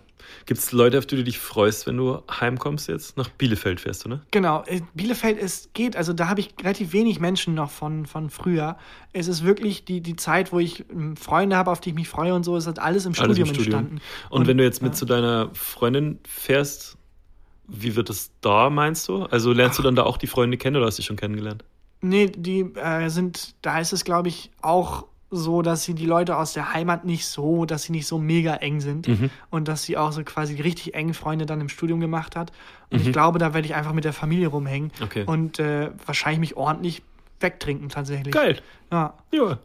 Gibt 0.47 0.61
es 0.61 0.73
Leute, 0.73 0.99
auf 0.99 1.07
die 1.07 1.17
du 1.17 1.25
dich 1.25 1.39
freust, 1.39 1.87
wenn 1.87 1.97
du 1.97 2.23
heimkommst 2.31 2.89
jetzt? 2.89 3.17
Nach 3.17 3.29
Bielefeld 3.29 3.81
fährst 3.81 4.05
du, 4.05 4.09
ne? 4.09 4.23
Genau, 4.31 4.63
äh, 4.67 4.81
Bielefeld 4.95 5.39
ist, 5.39 5.75
geht, 5.75 5.97
also 5.97 6.13
da 6.13 6.29
habe 6.29 6.41
ich 6.41 6.55
relativ 6.61 6.93
wenig 6.93 7.21
Menschen 7.21 7.55
noch 7.55 7.71
von, 7.71 8.07
von 8.07 8.31
früher. 8.31 8.77
Es 9.13 9.29
ist 9.29 9.45
wirklich 9.45 9.85
die, 9.85 10.01
die 10.01 10.17
Zeit, 10.17 10.53
wo 10.53 10.59
ich 10.59 10.85
ähm, 10.91 11.17
Freunde 11.17 11.57
habe, 11.57 11.71
auf 11.71 11.81
die 11.81 11.91
ich 11.91 11.95
mich 11.95 12.09
freue 12.09 12.35
und 12.35 12.45
so, 12.45 12.57
es 12.57 12.67
hat 12.67 12.79
alles 12.79 13.07
im 13.07 13.13
Alles 13.13 13.25
Studium, 13.25 13.49
im 13.49 13.55
Studium. 13.55 13.79
entstanden. 13.79 14.03
Und, 14.31 14.47
wenn 14.47 14.59
du 14.59 14.65
jetzt 14.65 14.83
mit 14.83 14.93
ja. 14.93 14.97
zu 14.97 15.05
deiner 15.05 15.51
Freundin 15.55 16.19
fährst, 16.27 16.97
wie 17.67 17.97
wird 17.97 18.11
es 18.11 18.31
da, 18.41 18.71
meinst 18.71 19.09
du? 19.09 19.25
Also 19.25 19.53
lernst 19.53 19.79
du 19.79 19.83
dann 19.83 19.95
da 19.95 20.05
auch 20.05 20.17
die 20.17 20.27
Freunde 20.27 20.57
kennen 20.57 20.77
oder 20.77 20.87
hast 20.87 20.99
du 20.99 21.03
die 21.03 21.07
schon 21.07 21.17
kennengelernt? 21.17 21.65
Nee, 22.01 22.27
die 22.35 22.61
äh, 22.61 23.09
sind, 23.09 23.55
da 23.63 23.81
ist 23.81 23.93
es, 23.93 24.05
glaube 24.05 24.29
ich, 24.29 24.51
auch 24.63 25.07
so, 25.31 25.61
dass 25.63 25.85
sie 25.85 25.95
die 25.95 26.07
Leute 26.07 26.37
aus 26.39 26.55
der 26.55 26.73
Heimat 26.73 27.05
nicht 27.05 27.27
so, 27.27 27.67
dass 27.67 27.83
sie 27.83 27.93
nicht 27.93 28.07
so 28.07 28.17
mega 28.19 28.55
eng 28.55 28.81
sind 28.81 29.09
Mhm. 29.09 29.31
und 29.51 29.69
dass 29.69 29.83
sie 29.83 29.97
auch 29.99 30.11
so 30.13 30.25
quasi 30.25 30.55
die 30.57 30.63
richtig 30.63 30.95
engen 30.95 31.13
Freunde 31.13 31.45
dann 31.45 31.61
im 31.61 31.69
Studium 31.69 32.01
gemacht 32.01 32.35
hat. 32.35 32.51
Und 32.91 33.01
Mhm. 33.03 33.07
ich 33.07 33.13
glaube, 33.13 33.39
da 33.39 33.53
werde 33.53 33.67
ich 33.67 33.75
einfach 33.75 33.93
mit 33.93 34.05
der 34.05 34.15
Familie 34.15 34.49
rumhängen 34.49 34.91
Okay. 35.03 35.25
und 35.27 35.59
äh, 35.59 35.91
wahrscheinlich 36.07 36.41
mich 36.41 36.57
ordentlich 36.57 37.03
wegtrinken 37.41 37.89
tatsächlich. 37.91 38.33
Geil. 38.33 38.61
Ja, 38.91 39.15
Ja. 39.31 39.59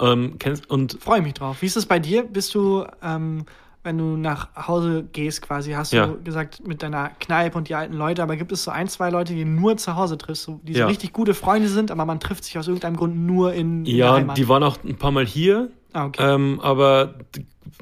Ähm, 0.00 0.34
kennst, 0.40 0.68
und 0.68 0.98
freue 1.00 1.22
mich 1.22 1.34
drauf. 1.34 1.62
Wie 1.62 1.66
ist 1.66 1.76
es 1.76 1.86
bei 1.86 1.98
dir? 2.00 2.24
Bist 2.24 2.54
du, 2.56 2.84
ähm, 3.02 3.44
wenn 3.86 3.96
du 3.96 4.16
nach 4.16 4.54
Hause 4.68 5.04
gehst 5.12 5.40
quasi, 5.40 5.72
hast 5.72 5.92
Ja. 5.92 6.08
du 6.08 6.22
gesagt 6.22 6.66
mit 6.66 6.82
deiner 6.82 7.08
Kneipe 7.20 7.56
und 7.56 7.68
die 7.70 7.74
alten 7.74 7.94
Leute, 7.94 8.22
aber 8.22 8.36
gibt 8.36 8.52
es 8.52 8.64
so 8.64 8.70
ein, 8.70 8.88
zwei 8.88 9.08
Leute, 9.08 9.32
die 9.34 9.44
du 9.44 9.50
nur 9.50 9.78
zu 9.78 9.96
Hause 9.96 10.18
triffst, 10.18 10.42
so, 10.42 10.60
die 10.62 10.74
so 10.74 10.80
Ja. 10.80 10.86
richtig 10.86 11.14
gute 11.14 11.32
Freunde 11.32 11.68
sind, 11.68 11.90
aber 11.90 12.04
man 12.04 12.20
trifft 12.20 12.44
sich 12.44 12.58
aus 12.58 12.66
irgendeinem 12.68 12.96
Grund 12.96 13.16
nur 13.16 13.54
in, 13.54 13.86
ja, 13.86 14.20
die 14.34 14.48
waren 14.48 14.62
auch 14.62 14.76
ein 14.84 14.96
paar 14.96 15.12
Mal 15.12 15.24
hier. 15.24 15.70
Ah, 15.94 16.04
okay. 16.06 16.34
Ähm, 16.34 16.60
aber 16.60 17.14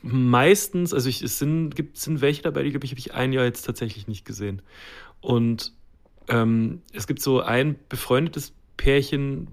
meistens, 0.02 0.94
also 0.94 1.09
ich, 1.09 1.22
es 1.22 1.38
sind, 1.38 1.74
gibt, 1.74 1.98
sind 1.98 2.20
welche 2.20 2.42
dabei, 2.42 2.62
die 2.62 2.70
glaube 2.70 2.84
ich, 2.84 2.92
habe 2.92 2.98
ich 3.00 3.14
ein 3.14 3.32
Jahr 3.32 3.44
jetzt 3.44 3.62
tatsächlich 3.62 4.07
nicht 4.07 4.24
gesehen. 4.24 4.62
Und 5.20 5.72
ähm, 6.28 6.82
es 6.92 7.07
gibt 7.07 7.20
so 7.20 7.40
ein 7.40 7.76
befreundetes 7.88 8.52
Pärchen, 8.76 9.48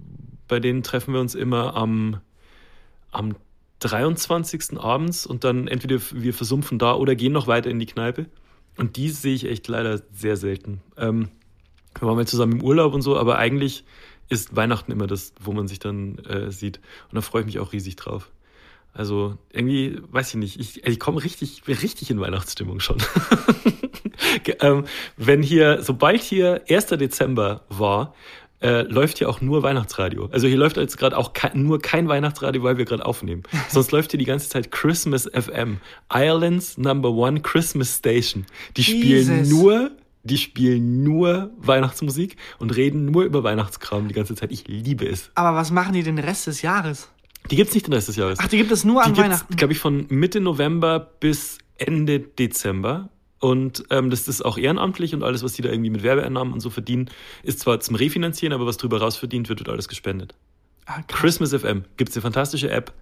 bei 0.48 0.60
denen 0.60 0.82
treffen 0.82 1.14
wir 1.14 1.20
uns 1.20 1.34
immer 1.34 1.74
am, 1.76 2.20
am 3.10 3.34
23. 3.82 4.78
abends 4.78 5.26
und 5.26 5.44
dann 5.44 5.68
entweder 5.68 5.98
wir 6.12 6.34
versumpfen 6.34 6.78
da 6.78 6.94
oder 6.94 7.14
gehen 7.14 7.32
noch 7.32 7.46
weiter 7.46 7.70
in 7.70 7.78
die 7.78 7.86
Kneipe. 7.86 8.26
Und 8.78 8.96
die 8.96 9.10
sehe 9.10 9.34
ich 9.34 9.46
echt 9.46 9.68
leider 9.68 10.00
sehr 10.12 10.36
selten. 10.36 10.80
Ähm, 10.96 11.28
wir 11.98 12.08
waren 12.08 12.16
mal 12.16 12.26
zusammen 12.26 12.54
im 12.54 12.62
Urlaub 12.62 12.94
und 12.94 13.02
so, 13.02 13.18
aber 13.18 13.38
eigentlich 13.38 13.84
ist 14.28 14.56
Weihnachten 14.56 14.92
immer 14.92 15.06
das, 15.06 15.34
wo 15.40 15.52
man 15.52 15.68
sich 15.68 15.78
dann 15.78 16.18
äh, 16.20 16.50
sieht. 16.50 16.78
Und 17.10 17.16
da 17.16 17.20
freue 17.20 17.42
ich 17.42 17.46
mich 17.46 17.58
auch 17.58 17.72
riesig 17.72 17.96
drauf. 17.96 18.30
Also 18.94 19.36
irgendwie, 19.50 20.00
weiß 20.10 20.30
ich 20.30 20.36
nicht, 20.36 20.60
ich, 20.60 20.86
ich 20.86 21.00
komme 21.00 21.22
richtig, 21.22 21.62
richtig 21.66 22.10
in 22.10 22.20
Weihnachtsstimmung 22.20 22.80
schon. 22.80 22.98
Ähm, 24.60 24.84
wenn 25.16 25.42
hier, 25.42 25.82
sobald 25.82 26.22
hier 26.22 26.62
1. 26.68 26.86
Dezember 26.86 27.64
war, 27.68 28.14
äh, 28.62 28.82
läuft 28.82 29.18
hier 29.18 29.28
auch 29.28 29.40
nur 29.40 29.62
Weihnachtsradio. 29.62 30.28
Also 30.32 30.46
hier 30.46 30.56
läuft 30.56 30.76
jetzt 30.76 30.96
gerade 30.96 31.16
auch 31.18 31.32
kei- 31.32 31.50
nur 31.54 31.80
kein 31.80 32.08
Weihnachtsradio, 32.08 32.62
weil 32.62 32.78
wir 32.78 32.84
gerade 32.84 33.04
aufnehmen. 33.04 33.42
Sonst 33.68 33.90
läuft 33.92 34.12
hier 34.12 34.18
die 34.18 34.24
ganze 34.24 34.48
Zeit 34.48 34.70
Christmas 34.70 35.28
FM, 35.32 35.78
Ireland's 36.12 36.78
Number 36.78 37.10
One 37.10 37.40
Christmas 37.40 37.96
Station. 37.98 38.46
Die 38.76 38.84
spielen 38.84 39.38
Jesus. 39.38 39.48
nur, 39.50 39.90
die 40.24 40.38
spielen 40.38 41.02
nur 41.02 41.50
Weihnachtsmusik 41.58 42.36
und 42.58 42.76
reden 42.76 43.06
nur 43.06 43.24
über 43.24 43.42
Weihnachtskram 43.42 44.06
die 44.08 44.14
ganze 44.14 44.34
Zeit. 44.36 44.52
Ich 44.52 44.68
liebe 44.68 45.06
es. 45.06 45.30
aber 45.34 45.56
was 45.56 45.70
machen 45.70 45.94
die 45.94 46.02
den 46.02 46.18
Rest 46.18 46.46
des 46.46 46.62
Jahres? 46.62 47.08
Die 47.50 47.56
gibt's 47.56 47.74
nicht 47.74 47.86
den 47.88 47.92
Rest 47.94 48.06
des 48.06 48.14
Jahres. 48.16 48.38
Ach, 48.40 48.46
die 48.46 48.56
gibt 48.58 48.70
es 48.70 48.84
nur 48.84 49.02
an 49.02 49.08
Die 49.08 49.14
gibt's, 49.16 49.24
Weihnachten. 49.30 49.56
glaube 49.56 49.72
ich, 49.72 49.80
von 49.80 50.06
Mitte 50.10 50.40
November 50.40 51.00
bis 51.18 51.58
Ende 51.76 52.20
Dezember. 52.20 53.08
Und 53.42 53.82
ähm, 53.90 54.08
das 54.08 54.28
ist 54.28 54.44
auch 54.44 54.56
ehrenamtlich 54.56 55.14
und 55.16 55.24
alles, 55.24 55.42
was 55.42 55.54
die 55.54 55.62
da 55.62 55.68
irgendwie 55.68 55.90
mit 55.90 56.04
Werbeeinnahmen 56.04 56.52
und 56.54 56.60
so 56.60 56.70
verdienen, 56.70 57.10
ist 57.42 57.58
zwar 57.58 57.80
zum 57.80 57.96
Refinanzieren, 57.96 58.52
aber 58.52 58.66
was 58.66 58.76
drüber 58.76 59.00
raus 59.00 59.16
verdient 59.16 59.48
wird, 59.48 59.58
wird 59.58 59.68
alles 59.68 59.88
gespendet. 59.88 60.32
Ah. 60.86 61.00
Christmas 61.08 61.52
FM 61.52 61.84
gibt's 61.96 62.14
eine 62.14 62.22
fantastische 62.22 62.70
App. 62.70 62.92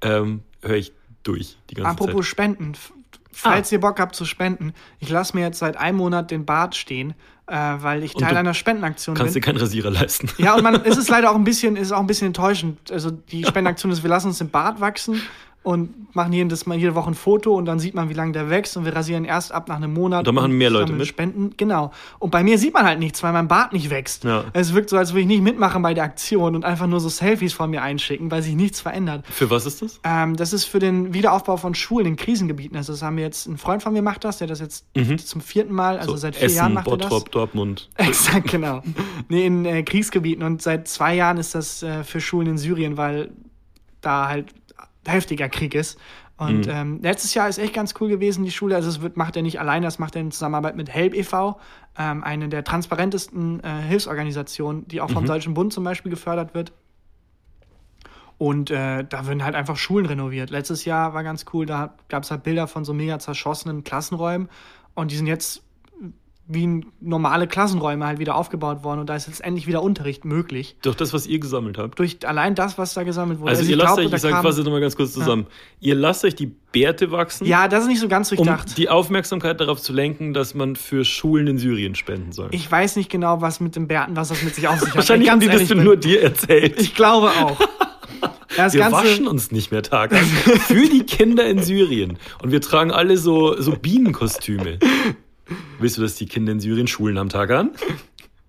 Ähm, 0.00 0.42
Höre 0.62 0.76
ich 0.76 0.92
durch 1.24 1.56
die 1.70 1.74
ganze 1.74 1.90
Apropos 1.90 2.24
Zeit. 2.24 2.30
Spenden. 2.30 2.72
F- 2.74 2.92
Falls 3.32 3.72
ihr 3.72 3.80
Bock 3.80 3.98
habt 3.98 4.14
zu 4.14 4.24
spenden, 4.24 4.74
ich 5.00 5.08
lasse 5.08 5.36
mir 5.36 5.42
jetzt 5.42 5.58
seit 5.58 5.76
einem 5.76 5.98
Monat 5.98 6.30
den 6.30 6.44
Bart 6.46 6.76
stehen, 6.76 7.14
äh, 7.48 7.54
weil 7.56 8.04
ich 8.04 8.12
Teil 8.14 8.36
einer 8.36 8.54
Spendenaktion 8.54 9.16
Kannst 9.16 9.34
dir 9.34 9.40
bin. 9.40 9.46
keinen 9.46 9.56
Rasierer 9.58 9.90
leisten. 9.90 10.28
Ja, 10.38 10.54
und 10.54 10.62
man, 10.62 10.74
es 10.84 10.96
ist 10.98 11.08
leider 11.08 11.30
auch 11.32 11.36
ein 11.36 11.44
bisschen, 11.44 11.74
ist 11.76 11.90
auch 11.90 12.00
ein 12.00 12.06
bisschen 12.06 12.28
enttäuschend. 12.28 12.92
Also 12.92 13.10
die 13.10 13.42
Spendenaktion 13.44 13.90
ist, 13.90 14.02
wir 14.04 14.10
lassen 14.10 14.28
uns 14.28 14.38
den 14.38 14.50
Bart 14.50 14.80
wachsen 14.80 15.20
und 15.62 16.14
machen 16.14 16.32
jedes 16.32 16.66
Mal 16.66 16.76
jede 16.78 16.94
Woche 16.94 17.10
ein 17.10 17.14
Foto 17.14 17.54
und 17.54 17.64
dann 17.64 17.78
sieht 17.78 17.94
man, 17.94 18.08
wie 18.08 18.14
lange 18.14 18.32
der 18.32 18.50
wächst 18.50 18.76
und 18.76 18.84
wir 18.84 18.94
rasieren 18.94 19.24
erst 19.24 19.52
ab 19.52 19.68
nach 19.68 19.76
einem 19.76 19.92
Monat. 19.92 20.26
Da 20.26 20.32
machen 20.32 20.52
mehr 20.52 20.70
Leute 20.70 20.92
mit. 20.92 21.06
Spenden, 21.06 21.54
genau. 21.56 21.92
Und 22.18 22.30
bei 22.30 22.42
mir 22.42 22.58
sieht 22.58 22.74
man 22.74 22.84
halt 22.84 22.98
nichts, 22.98 23.22
weil 23.22 23.32
mein 23.32 23.48
Bart 23.48 23.72
nicht 23.72 23.90
wächst. 23.90 24.24
Ja. 24.24 24.44
Es 24.52 24.74
wirkt 24.74 24.90
so, 24.90 24.96
als 24.96 25.12
würde 25.12 25.22
ich 25.22 25.26
nicht 25.26 25.42
mitmachen 25.42 25.82
bei 25.82 25.94
der 25.94 26.04
Aktion 26.04 26.54
und 26.54 26.64
einfach 26.64 26.86
nur 26.86 27.00
so 27.00 27.08
Selfies 27.08 27.52
von 27.52 27.70
mir 27.70 27.82
einschicken, 27.82 28.30
weil 28.30 28.42
sich 28.42 28.54
nichts 28.54 28.80
verändert. 28.80 29.24
Für 29.30 29.50
was 29.50 29.66
ist 29.66 29.82
das? 29.82 30.00
Ähm, 30.04 30.36
das 30.36 30.52
ist 30.52 30.64
für 30.64 30.78
den 30.78 31.14
Wiederaufbau 31.14 31.56
von 31.56 31.74
Schulen 31.74 32.06
in 32.06 32.16
Krisengebieten. 32.16 32.76
Also 32.76 32.92
das 32.92 33.02
haben 33.02 33.16
wir 33.16 33.24
jetzt, 33.24 33.46
ein 33.46 33.58
Freund 33.58 33.82
von 33.82 33.92
mir 33.92 34.02
macht 34.02 34.24
das, 34.24 34.38
der 34.38 34.46
das 34.46 34.60
jetzt 34.60 34.86
zum 35.24 35.40
vierten 35.40 35.72
Mal, 35.72 35.98
also 35.98 36.10
Mhm. 36.10 36.16
So 36.16 36.16
seit 36.16 36.36
vier 36.36 36.48
Jahren 36.48 36.72
Essen, 36.72 36.74
macht 36.74 36.88
er 36.88 36.96
das. 36.96 37.08
Bottrop, 37.08 37.30
Dortmund. 37.30 37.88
Exakt, 37.96 38.50
genau. 38.50 38.82
Nee, 39.28 39.46
in 39.46 39.64
äh, 39.64 39.82
Kriegsgebieten. 39.82 40.44
Und 40.44 40.62
seit 40.62 40.88
zwei 40.88 41.14
Jahren 41.14 41.38
ist 41.38 41.54
das 41.54 41.82
äh, 41.82 42.04
für 42.04 42.20
Schulen 42.20 42.48
in 42.48 42.58
Syrien, 42.58 42.96
weil 42.96 43.30
da 44.00 44.28
halt 44.28 44.54
heftiger 45.06 45.48
Krieg 45.48 45.74
ist. 45.74 45.98
Und 46.36 46.66
Mhm. 46.66 46.72
ähm, 46.72 47.00
letztes 47.02 47.34
Jahr 47.34 47.48
ist 47.48 47.58
echt 47.58 47.74
ganz 47.74 47.94
cool 48.00 48.08
gewesen, 48.08 48.44
die 48.44 48.50
Schule. 48.50 48.74
Also 48.74 48.88
es 48.88 49.02
wird, 49.02 49.16
macht 49.16 49.36
er 49.36 49.42
nicht 49.42 49.60
alleine, 49.60 49.86
das 49.86 49.98
macht 49.98 50.14
er 50.16 50.22
in 50.22 50.30
Zusammenarbeit 50.30 50.74
mit 50.76 50.88
Help 50.88 51.14
e.V., 51.14 51.58
ähm, 51.98 52.24
eine 52.24 52.48
der 52.48 52.64
transparentesten 52.64 53.62
äh, 53.62 53.82
Hilfsorganisationen, 53.82 54.88
die 54.88 55.00
auch 55.00 55.10
vom 55.10 55.24
Mhm. 55.24 55.28
Deutschen 55.28 55.54
Bund 55.54 55.72
zum 55.72 55.84
Beispiel 55.84 56.10
gefördert 56.10 56.54
wird. 56.54 56.72
Und 58.38 58.70
äh, 58.70 59.04
da 59.04 59.26
werden 59.26 59.44
halt 59.44 59.54
einfach 59.54 59.76
Schulen 59.76 60.06
renoviert. 60.06 60.48
Letztes 60.48 60.86
Jahr 60.86 61.12
war 61.12 61.22
ganz 61.22 61.44
cool, 61.52 61.66
da 61.66 61.94
gab 62.08 62.22
es 62.22 62.30
halt 62.30 62.42
Bilder 62.42 62.66
von 62.66 62.86
so 62.86 62.94
mega 62.94 63.18
zerschossenen 63.18 63.84
Klassenräumen. 63.84 64.48
Und 64.94 65.10
die 65.10 65.16
sind 65.16 65.26
jetzt 65.26 65.62
wie 66.52 66.84
normale 67.00 67.46
Klassenräume 67.46 68.06
halt 68.06 68.18
wieder 68.18 68.34
aufgebaut 68.34 68.82
worden. 68.82 69.00
Und 69.00 69.08
da 69.08 69.14
ist 69.14 69.28
jetzt 69.28 69.42
endlich 69.42 69.66
wieder 69.66 69.82
Unterricht 69.82 70.24
möglich. 70.24 70.76
Durch 70.82 70.96
das, 70.96 71.12
was 71.12 71.26
ihr 71.26 71.38
gesammelt 71.38 71.78
habt. 71.78 71.98
Durch 71.98 72.26
allein 72.26 72.54
das, 72.54 72.76
was 72.76 72.92
da 72.94 73.04
gesammelt 73.04 73.40
wurde. 73.40 73.50
Also, 73.50 73.62
ich 73.62 73.70
ihr 73.70 73.76
lasst 73.76 73.96
glaub, 73.96 74.06
euch, 74.06 74.12
ich 74.12 74.20
sage 74.20 74.34
quasi 74.40 74.62
nochmal 74.64 74.80
ganz 74.80 74.96
kurz 74.96 75.12
zusammen. 75.12 75.46
Ihr 75.80 75.94
lasst 75.94 76.24
euch 76.24 76.34
die 76.34 76.46
Bärte 76.72 77.12
wachsen. 77.12 77.46
Ja, 77.46 77.68
das 77.68 77.84
ist 77.84 77.88
nicht 77.88 78.00
so 78.00 78.08
ganz 78.08 78.30
um 78.32 78.36
durchdacht. 78.36 78.76
die 78.76 78.88
Aufmerksamkeit 78.88 79.60
darauf 79.60 79.80
zu 79.80 79.92
lenken, 79.92 80.34
dass 80.34 80.54
man 80.54 80.76
für 80.76 81.04
Schulen 81.04 81.46
in 81.46 81.58
Syrien 81.58 81.94
spenden 81.94 82.32
soll. 82.32 82.48
ich 82.50 82.70
weiß 82.70 82.96
nicht 82.96 83.10
genau, 83.10 83.40
was 83.40 83.60
mit 83.60 83.76
dem 83.76 83.88
Bärten, 83.88 84.16
was 84.16 84.28
das 84.28 84.42
mit 84.42 84.54
sich 84.54 84.66
auf 84.68 84.78
sich 84.80 84.88
hat. 84.88 84.96
Wahrscheinlich 84.96 85.30
haben 85.30 85.40
die 85.40 85.46
das 85.46 85.62
ehrlich 85.62 85.74
nur 85.74 85.96
bin. 85.96 86.00
dir 86.00 86.22
erzählt. 86.22 86.80
Ich 86.80 86.94
glaube 86.94 87.30
auch. 87.30 87.60
Das 88.56 88.74
wir 88.74 88.80
Ganze, 88.80 88.96
waschen 88.96 89.28
uns 89.28 89.52
nicht 89.52 89.70
mehr 89.70 89.82
Tag. 89.82 90.12
Für 90.12 90.88
die 90.88 91.04
Kinder 91.04 91.46
in 91.46 91.62
Syrien. 91.62 92.18
Und 92.42 92.50
wir 92.50 92.60
tragen 92.60 92.90
alle 92.90 93.16
so, 93.16 93.58
so 93.60 93.72
Bienenkostüme. 93.72 94.78
Willst 95.80 95.98
du, 95.98 96.02
dass 96.02 96.14
die 96.14 96.26
Kinder 96.26 96.52
in 96.52 96.60
Syrien 96.60 96.86
Schulen 96.86 97.18
am 97.18 97.28
Tag 97.30 97.50
an? 97.50 97.70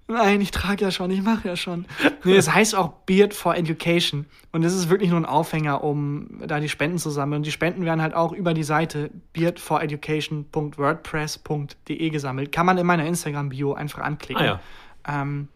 Nein, 0.08 0.42
ich 0.42 0.52
trage 0.52 0.84
ja 0.84 0.92
schon, 0.92 1.10
ich 1.12 1.22
mache 1.22 1.48
ja 1.48 1.56
schon. 1.56 1.86
Nee, 2.24 2.36
es 2.36 2.54
heißt 2.54 2.76
auch 2.76 2.90
Beard 3.08 3.34
for 3.34 3.56
Education. 3.56 4.28
Und 4.52 4.64
das 4.64 4.76
ist 4.76 4.92
wirklich 4.92 5.10
nur 5.10 5.20
ein 5.20 5.26
Aufhänger, 5.26 5.84
um 5.84 6.40
da 6.46 6.60
die 6.60 6.70
Spenden 6.70 7.00
zu 7.00 7.10
sammeln. 7.10 7.40
Und 7.40 7.48
die 7.48 7.52
Spenden 7.52 7.84
werden 7.84 8.00
halt 8.00 8.14
auch 8.14 8.32
über 8.32 8.54
die 8.54 8.62
Seite 8.62 9.10
beardforeducation.wordpress.de 9.34 12.10
gesammelt. 12.10 12.52
Kann 12.52 12.66
man 12.68 12.78
in 12.78 12.86
meiner 12.86 13.06
Instagram-Bio 13.06 13.74
einfach 13.74 14.02
anklicken. 14.02 14.44
Ah 14.44 14.46
ja. 14.46 14.60
Ähm, 15.22 15.48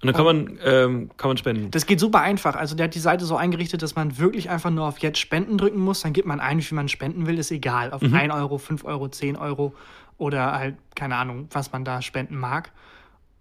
Und 0.00 0.06
dann 0.06 0.14
kann 0.14 0.24
man, 0.24 0.58
ähm, 0.64 1.10
kann 1.16 1.28
man 1.28 1.36
spenden. 1.36 1.70
das 1.72 1.84
geht 1.86 2.00
super 2.00 2.20
einfach. 2.20 2.56
Also 2.56 2.74
der 2.74 2.84
hat 2.84 2.94
die 2.94 3.00
Seite 3.00 3.24
so 3.26 3.36
eingerichtet, 3.36 3.82
dass 3.82 3.96
man 3.96 4.18
wirklich 4.18 4.48
einfach 4.48 4.70
nur 4.70 4.86
auf 4.86 4.98
Jetzt 4.98 5.18
Spenden 5.18 5.58
drücken 5.58 5.78
muss. 5.80 6.00
Dann 6.02 6.12
gibt 6.14 6.26
man 6.26 6.40
ein, 6.40 6.58
wie 6.58 6.62
viel 6.62 6.76
man 6.76 6.88
spenden 6.88 7.26
will, 7.26 7.38
ist 7.38 7.50
egal. 7.50 7.92
Auf 7.92 8.02
1 8.02 8.32
Euro, 8.32 8.56
5 8.58 8.84
Euro, 8.84 9.08
10 9.08 9.36
Euro 9.36 9.74
oder 10.18 10.52
halt, 10.52 10.76
keine 10.94 11.16
Ahnung, 11.16 11.48
was 11.50 11.72
man 11.72 11.84
da 11.84 12.02
spenden 12.02 12.36
mag. 12.36 12.72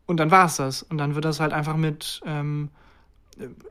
Und 0.05 0.17
dann 0.17 0.31
war 0.31 0.45
es 0.45 0.57
das. 0.57 0.83
Und 0.83 0.97
dann 0.97 1.15
wird 1.15 1.25
das 1.25 1.39
halt 1.39 1.53
einfach 1.53 1.77
mit, 1.77 2.21
ähm, 2.25 2.69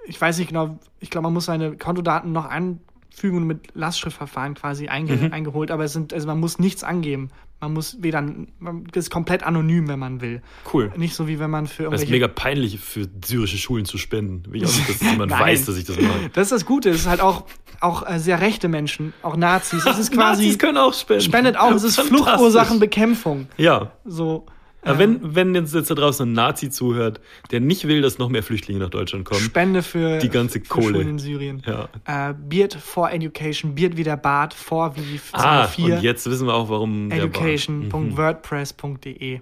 ich 0.06 0.20
weiß 0.20 0.38
nicht 0.38 0.48
genau, 0.48 0.78
ich 1.00 1.10
glaube, 1.10 1.24
man 1.24 1.34
muss 1.34 1.44
seine 1.44 1.76
Kontodaten 1.76 2.32
noch 2.32 2.46
anfügen 2.46 3.38
und 3.38 3.46
mit 3.46 3.68
Lastschriftverfahren 3.74 4.54
quasi 4.54 4.88
einge 4.88 5.32
eingeholt, 5.32 5.70
aber 5.70 5.84
es 5.84 5.92
sind, 5.92 6.12
also 6.12 6.26
man 6.26 6.40
muss 6.40 6.58
nichts 6.58 6.84
angeben. 6.84 7.30
Man 7.60 7.74
muss 7.74 7.98
weder, 8.00 8.24
man 8.58 8.86
ist 8.92 9.10
komplett 9.10 9.44
anonym, 9.44 9.86
wenn 9.86 10.00
man 10.00 10.20
will. 10.20 10.42
Cool. 10.72 10.90
Nicht 10.96 11.14
so 11.14 11.28
wie 11.28 11.38
wenn 11.38 11.50
man 11.50 11.68
für 11.68 11.84
Das 11.84 12.02
ist 12.02 12.08
irgendwelche 12.08 12.12
mega 12.12 12.28
peinlich 12.28 12.80
für 12.80 13.08
syrische 13.24 13.56
Schulen 13.56 13.84
zu 13.84 13.98
spenden. 13.98 14.52
Will 14.52 14.62
ich 14.62 14.68
auch 14.68 14.74
nicht, 14.74 14.88
dass 14.88 15.00
jemand 15.12 15.30
weiß, 15.30 15.66
dass 15.66 15.76
ich 15.76 15.84
das 15.84 16.00
mache. 16.00 16.30
Das 16.32 16.46
ist 16.46 16.52
das 16.52 16.66
Gute. 16.66 16.90
Es 16.90 17.02
ist 17.02 17.06
halt 17.06 17.20
auch, 17.20 17.46
auch 17.82 18.08
äh, 18.08 18.18
sehr 18.18 18.40
rechte 18.40 18.68
Menschen, 18.68 19.12
auch 19.22 19.36
Nazis. 19.36 19.84
Es 19.86 19.98
ist 19.98 20.12
quasi, 20.12 20.42
Nazis 20.44 20.58
können 20.58 20.78
auch 20.78 20.94
spenden. 20.94 21.22
spendet 21.22 21.56
auch, 21.56 21.72
es 21.72 21.84
ist 21.84 21.96
Fantastisch. 21.96 22.24
Fluchursachenbekämpfung. 22.26 23.46
Ja. 23.56 23.92
So, 24.04 24.46
Aber 24.82 24.98
wenn, 24.98 25.34
wenn 25.34 25.54
jetzt 25.54 25.74
da 25.90 25.94
draußen 25.94 26.28
ein 26.28 26.32
Nazi 26.32 26.70
zuhört, 26.70 27.20
der 27.50 27.60
nicht 27.60 27.86
will, 27.86 28.02
dass 28.02 28.18
noch 28.18 28.28
mehr 28.28 28.42
Flüchtlinge 28.42 28.80
nach 28.80 28.90
Deutschland 28.90 29.24
kommen, 29.24 29.40
Spende 29.40 29.82
für 29.82 30.18
Die 30.18 30.28
ganze 30.28 30.60
für 30.60 30.66
Kohle. 30.66 30.94
Schulen 30.94 31.08
in 31.08 31.18
Syrien. 31.18 31.62
Ja. 31.66 32.30
Äh, 32.30 32.34
Beard 32.34 32.74
for 32.74 33.10
Education, 33.10 33.74
Beard 33.74 33.96
wie 33.96 34.04
der 34.04 34.16
Bart, 34.16 34.54
for 34.54 34.96
wie 34.96 35.00
die 35.02 35.20
Ah, 35.32 35.38
Zahl 35.38 35.68
4. 35.68 35.96
und 35.96 36.02
jetzt 36.02 36.28
wissen 36.28 36.46
wir 36.46 36.54
auch, 36.54 36.68
warum 36.68 37.08
Bart- 37.10 37.18
Mhm. 37.18 37.24
education.wordpress.de. 37.26 39.40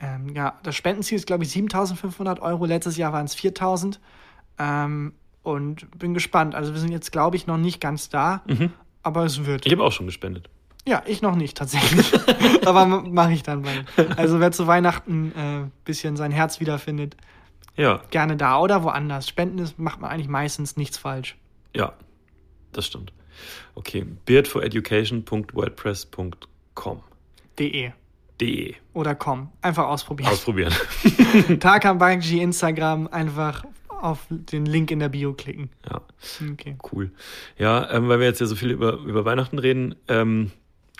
Ähm, 0.00 0.28
ja, 0.34 0.58
das 0.64 0.74
Spendenziel 0.74 1.16
ist, 1.16 1.26
glaube 1.26 1.44
ich, 1.44 1.50
7500 1.50 2.40
Euro. 2.40 2.64
Letztes 2.64 2.96
Jahr 2.96 3.12
waren 3.12 3.26
es 3.26 3.34
4000. 3.34 4.00
Ähm, 4.58 5.12
und 5.42 5.98
bin 5.98 6.14
gespannt. 6.14 6.54
Also, 6.54 6.72
wir 6.72 6.80
sind 6.80 6.92
jetzt, 6.92 7.12
glaube 7.12 7.36
ich, 7.36 7.46
noch 7.46 7.58
nicht 7.58 7.80
ganz 7.80 8.08
da. 8.08 8.42
Aber 9.02 9.24
es 9.24 9.44
wird. 9.44 9.64
Mhm. 9.64 9.66
Ich 9.66 9.72
habe 9.72 9.84
auch 9.84 9.92
schon 9.92 10.06
gespendet. 10.06 10.48
Ja, 10.86 11.02
ich 11.06 11.22
noch 11.22 11.36
nicht 11.36 11.56
tatsächlich. 11.56 12.12
aber 12.66 12.86
mache 12.86 13.32
ich 13.32 13.42
dann 13.44 13.62
mal. 13.62 13.84
Also, 14.16 14.40
wer 14.40 14.50
zu 14.52 14.66
Weihnachten 14.66 15.32
ein 15.36 15.64
äh, 15.64 15.68
bisschen 15.84 16.16
sein 16.16 16.32
Herz 16.32 16.58
wiederfindet, 16.60 17.16
Ja, 17.76 18.02
gerne 18.10 18.36
da 18.36 18.58
oder 18.58 18.82
woanders. 18.82 19.28
Spenden 19.28 19.58
ist, 19.58 19.78
macht 19.78 20.00
man 20.00 20.10
eigentlich 20.10 20.28
meistens 20.28 20.76
nichts 20.76 20.98
falsch. 20.98 21.36
ja, 21.74 21.92
das 22.72 22.86
stimmt. 22.86 23.12
Okay, 23.74 24.04
beardforeducation.wordpress.com. 24.26 27.00
De 27.58 27.92
De. 28.40 28.74
oder 28.94 29.14
com. 29.14 29.50
Einfach 29.60 29.84
ausprobieren. 29.86 30.32
Ausprobieren. 30.32 30.72
Tarkan 31.60 31.98
Bakci 31.98 32.40
Instagram 32.40 33.06
einfach 33.08 33.64
auf 34.02 34.26
den 34.30 34.66
Link 34.66 34.90
in 34.90 34.98
der 34.98 35.08
Bio 35.08 35.32
klicken. 35.34 35.70
ja, 35.90 36.00
Okay. 36.52 36.76
cool. 36.92 37.10
Ja, 37.58 37.90
ähm, 37.90 38.08
weil 38.08 38.18
wir 38.20 38.26
jetzt 38.26 38.40
ja 38.40 38.46
so 38.46 38.56
viel 38.56 38.70
über, 38.70 38.94
über 38.98 39.24
Weihnachten 39.24 39.58
reden, 39.58 39.94
ähm, 40.08 40.50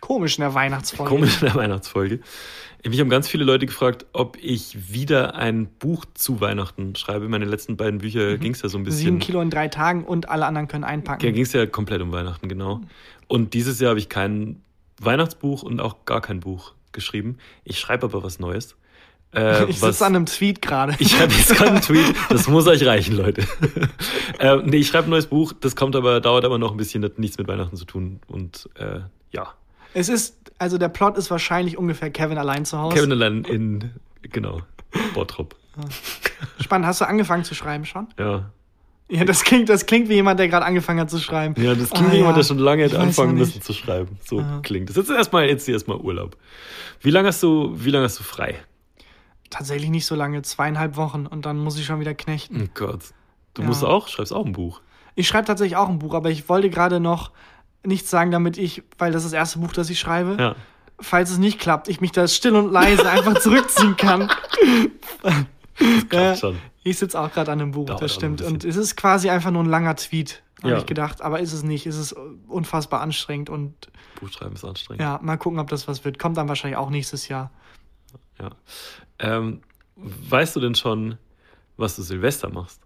Komisch 0.01 0.37
in 0.39 0.43
der 0.43 0.55
Weihnachtsfolge. 0.55 1.09
komisch 1.15 1.41
in 1.41 1.47
der 1.47 1.55
Weihnachtsfolge. 1.55 2.21
Mich 2.85 2.99
haben 2.99 3.09
ganz 3.09 3.29
viele 3.29 3.45
Leute 3.45 3.67
gefragt, 3.67 4.07
ob 4.13 4.37
ich 4.43 4.93
wieder 4.93 5.37
ein 5.37 5.67
Buch 5.67 6.05
zu 6.15 6.41
Weihnachten 6.41 6.97
schreibe. 6.97 7.29
Meine 7.29 7.45
letzten 7.45 7.77
beiden 7.77 8.01
Bücher 8.01 8.37
ging 8.39 8.53
es 8.53 8.63
ja 8.63 8.69
so 8.69 8.79
ein 8.79 8.83
Mhm. 8.83 8.91
Sieben 8.91 9.19
bisschen. 9.19 9.19
Kilo 9.21 9.41
in 9.41 9.51
drei 9.51 9.69
Tagen 9.69 10.03
und 10.03 10.29
alle 10.29 10.47
anderen 10.47 10.67
können 10.67 10.83
Ja, 10.83 10.89
einpacken. 10.89 11.21
ging 11.33 11.41
es 11.45 11.53
ja 11.53 11.67
komplett 11.67 12.03
um 12.03 12.11
Weihnachten, 12.11 12.49
genau. 12.49 12.81
Und 13.29 13.55
dieses 13.55 13.79
Jahr 13.79 13.91
habe 13.91 14.01
ich 14.01 14.09
kein 14.09 14.61
Weihnachtsbuch 15.01 15.63
und 15.63 15.81
auch 15.81 16.05
gar 16.05 16.21
kein 16.21 16.41
Buch 16.41 16.73
geschrieben. 16.91 17.39
Ich 17.63 17.79
schreibe 17.79 18.07
aber 18.07 18.25
was 18.25 18.41
Neues. 18.41 18.75
Äh, 19.35 19.65
ich 19.71 19.81
sitze 19.81 20.05
an 20.05 20.15
einem 20.17 20.27
Tweet 20.27 20.61
gerade. 20.63 20.95
Ich 20.99 21.11
schreibe 21.13 21.33
jetzt 21.33 21.55
gerade 21.55 21.71
einen 21.73 21.81
Tweet, 21.83 22.15
das 22.29 22.49
muss 22.49 22.67
euch 22.67 22.85
reichen, 22.87 23.17
Leute. 23.17 23.43
äh, 24.39 24.57
nee, 24.65 24.79
ich 24.79 24.89
schreibe 24.89 25.09
ein 25.09 25.11
neues 25.11 25.27
Buch, 25.27 25.53
das 25.61 25.77
kommt 25.77 25.97
aber, 25.97 26.21
dauert 26.21 26.45
aber 26.45 26.59
noch 26.59 26.71
ein 26.73 26.77
bisschen, 26.77 27.05
hat 27.05 27.19
nichts 27.19 27.39
mit 27.39 27.49
Weihnachten 27.49 27.77
zu 27.77 27.85
tun. 27.85 28.21
Und 28.29 28.69
äh, 28.75 29.01
ja, 29.31 29.55
Es 29.95 30.09
ist, 30.09 30.37
also 30.59 30.79
der 30.79 30.89
Plot 30.89 31.17
ist 31.17 31.31
wahrscheinlich 31.31 31.79
ungefähr 31.79 32.11
Kevin 32.11 32.39
allein 32.39 32.65
zu 32.65 32.79
Hause. 32.79 32.97
Kevin 32.97 33.13
allein 33.13 33.45
in, 33.45 33.91
genau, 34.23 34.61
Bottrop. 35.15 35.55
Spannend, 36.61 36.87
hast 36.87 37.01
du 37.01 37.07
angefangen 37.07 37.45
zu 37.45 37.55
schreiben 37.55 37.85
schon? 37.87 38.07
Ja. 38.19 38.51
Ja, 39.09 39.25
das 39.25 39.45
klingt, 39.45 39.69
das 39.69 39.85
klingt 39.85 40.09
wie 40.09 40.15
jemand, 40.15 40.41
der 40.41 40.49
gerade 40.49 40.65
angefangen 40.65 41.01
hat 41.01 41.11
zu 41.11 41.19
schreiben. 41.19 41.55
Ja, 41.63 41.75
das 41.75 41.91
klingt 41.91 42.09
Ah, 42.09 42.13
wie 42.13 42.17
jemand, 42.17 42.37
ja. 42.37 42.41
der 42.41 42.47
schon 42.47 42.59
lange 42.59 42.83
hätte 42.85 42.99
anfangen 42.99 43.35
müssen 43.37 43.61
zu 43.61 43.75
schreiben. 43.75 44.19
So 44.25 44.41
Aha. 44.41 44.61
klingt 44.63 44.89
das. 44.89 44.97
Jetzt 44.97 45.11
erstmal, 45.11 45.47
jetzt 45.49 45.69
erstmal 45.69 45.99
Urlaub. 45.99 46.37
Wie 47.03 47.11
lange 47.11 47.29
hast 47.29 47.43
du, 47.43 47.75
wie 47.75 47.91
lange 47.91 48.05
hast 48.05 48.19
du 48.19 48.23
frei? 48.23 48.57
Tatsächlich 49.53 49.91
nicht 49.91 50.07
so 50.07 50.15
lange, 50.15 50.41
zweieinhalb 50.43 50.97
Wochen 50.97 51.27
und 51.27 51.45
dann 51.47 51.59
muss 51.59 51.79
ich 51.79 51.85
schon 51.85 52.01
wieder 52.01 52.15
knechten. 52.15 52.63
Oh 52.65 52.71
Gott. 52.75 53.01
Du 53.55 53.61
Ja. 53.63 53.69
musst 53.69 53.85
auch, 53.85 54.09
schreibst 54.09 54.33
auch 54.33 54.47
ein 54.47 54.53
Buch. 54.53 54.81
Ich 55.15 55.29
schreibe 55.29 55.47
tatsächlich 55.47 55.77
auch 55.77 55.91
ein 55.91 55.99
Buch, 55.99 56.15
aber 56.15 56.31
ich 56.31 56.49
wollte 56.49 56.71
gerade 56.71 57.01
noch 57.01 57.33
nichts 57.85 58.09
sagen, 58.09 58.31
damit 58.31 58.57
ich, 58.57 58.83
weil 58.97 59.13
das 59.13 59.25
ist 59.25 59.33
das 59.33 59.39
erste 59.39 59.59
Buch, 59.59 59.73
das 59.73 59.91
ich 59.91 60.01
schreibe, 60.01 60.37
Ja. 60.41 60.57
falls 61.01 61.31
es 61.31 61.37
nicht 61.39 61.59
klappt, 61.59 61.89
ich 61.89 62.01
mich 62.01 62.13
da 62.13 62.27
still 62.29 62.57
und 62.57 62.73
leise 62.73 63.11
einfach 63.11 63.39
zurückziehen 63.41 63.97
kann. 63.99 64.31
Klappt 66.09 66.39
schon. 66.39 66.59
Ich 66.85 66.99
sitze 66.99 67.21
auch 67.21 67.31
gerade 67.33 67.53
an 67.53 67.61
einem 67.61 67.73
Buch, 67.73 67.87
Dauert 67.87 68.03
das 68.03 68.15
stimmt. 68.15 68.41
Und 68.43 68.65
es 68.65 68.77
ist 68.77 68.97
quasi 68.97 69.31
einfach 69.31 69.51
nur 69.51 69.63
ein 69.63 69.69
langer 69.69 69.95
Tweet, 69.97 70.43
habe 70.63 70.73
Ja. 70.73 70.79
ich 70.79 70.87
gedacht. 70.87 71.21
Aber 71.23 71.41
ist 71.41 71.53
es 71.53 71.63
nicht. 71.63 71.87
Es 71.87 71.97
ist 71.97 72.15
unfassbar 72.49 73.01
anstrengend. 73.03 73.51
Und 73.51 73.75
Buchschreiben 74.21 74.55
ist 74.55 74.65
anstrengend. 74.65 75.01
ja, 75.03 75.19
mal 75.23 75.37
gucken, 75.37 75.59
ob 75.61 75.69
das 75.69 75.87
was 75.87 76.05
wird. 76.05 76.19
Kommt 76.19 76.37
dann 76.39 76.49
wahrscheinlich 76.49 76.77
auch 76.79 76.91
nächstes 76.91 77.29
Jahr. 77.29 77.51
Ja. 78.41 78.51
Ähm, 79.23 79.61
weißt 79.97 80.57
du 80.57 80.61
denn 80.61 80.75
schon, 80.75 81.17
was 81.77 81.97
du 81.97 82.03
Silvester 82.03 82.51
machst? 82.51 82.81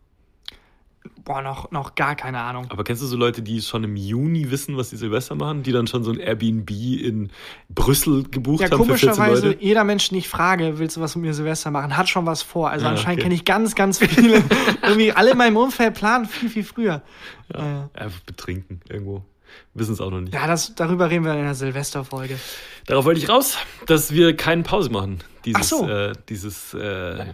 Boah, 1.25 1.41
noch, 1.41 1.71
noch 1.71 1.95
gar 1.95 2.17
keine 2.17 2.41
Ahnung. 2.41 2.67
Aber 2.69 2.83
kennst 2.83 3.01
du 3.01 3.07
so 3.07 3.17
Leute, 3.17 3.41
die 3.41 3.61
schon 3.63 3.85
im 3.85 3.95
Juni 3.97 4.51
wissen, 4.51 4.77
was 4.77 4.91
sie 4.91 4.97
Silvester 4.97 5.37
machen? 5.37 5.63
Die 5.63 5.71
dann 5.71 5.87
schon 5.87 6.03
so 6.03 6.11
ein 6.11 6.19
Airbnb 6.19 6.69
in 6.71 7.31
Brüssel 7.69 8.25
gebucht 8.29 8.61
Ja, 8.63 8.71
haben 8.71 8.85
für 8.85 8.97
14 8.97 9.11
komischerweise, 9.11 9.57
jeder 9.61 9.85
Mensch, 9.85 10.09
den 10.09 10.19
ich 10.19 10.29
frage, 10.29 10.79
willst 10.79 10.97
du 10.97 11.01
was 11.01 11.15
mit 11.15 11.25
mir 11.27 11.35
Silvester 11.35 11.71
machen, 11.71 11.97
hat 11.97 12.09
schon 12.09 12.27
was 12.27 12.43
vor. 12.43 12.71
Also 12.71 12.87
Ah, 12.87 12.91
anscheinend 12.91 13.19
okay. 13.19 13.23
kenne 13.23 13.35
ich 13.37 13.45
ganz, 13.45 13.77
ganz 13.77 13.99
viele. 13.99 14.43
Irgendwie 14.83 15.13
alle 15.13 15.31
in 15.33 15.39
meinem 15.39 15.57
Umfeld 15.57 15.95
planen 15.95 16.27
viel, 16.27 16.49
viel 16.49 16.65
früher. 16.65 17.03
Ja, 17.55 17.89
Einfach 17.95 18.21
betrinken 18.21 18.81
irgendwo. 18.89 19.23
Wissen 19.75 19.93
es 19.93 20.01
auch 20.01 20.11
noch 20.11 20.21
nicht. 20.21 20.35
ja 20.35 20.47
das, 20.49 20.75
darüber 20.75 21.09
reden 21.09 21.25
wir 21.25 21.35
in 21.35 21.45
der 21.45 21.55
Silvesterfolge. 21.55 22.37
Darauf 22.87 23.05
wollte 23.05 23.21
ich 23.21 23.29
raus, 23.29 23.57
dass 23.87 24.13
wir 24.13 24.37
keine 24.37 24.65
Pause 24.65 24.91
machen. 24.91 25.21
Dieses, 25.47 25.69
so. 25.69 25.89
äh, 25.89 26.13
dieses 26.29 26.75
äh, 26.75 27.27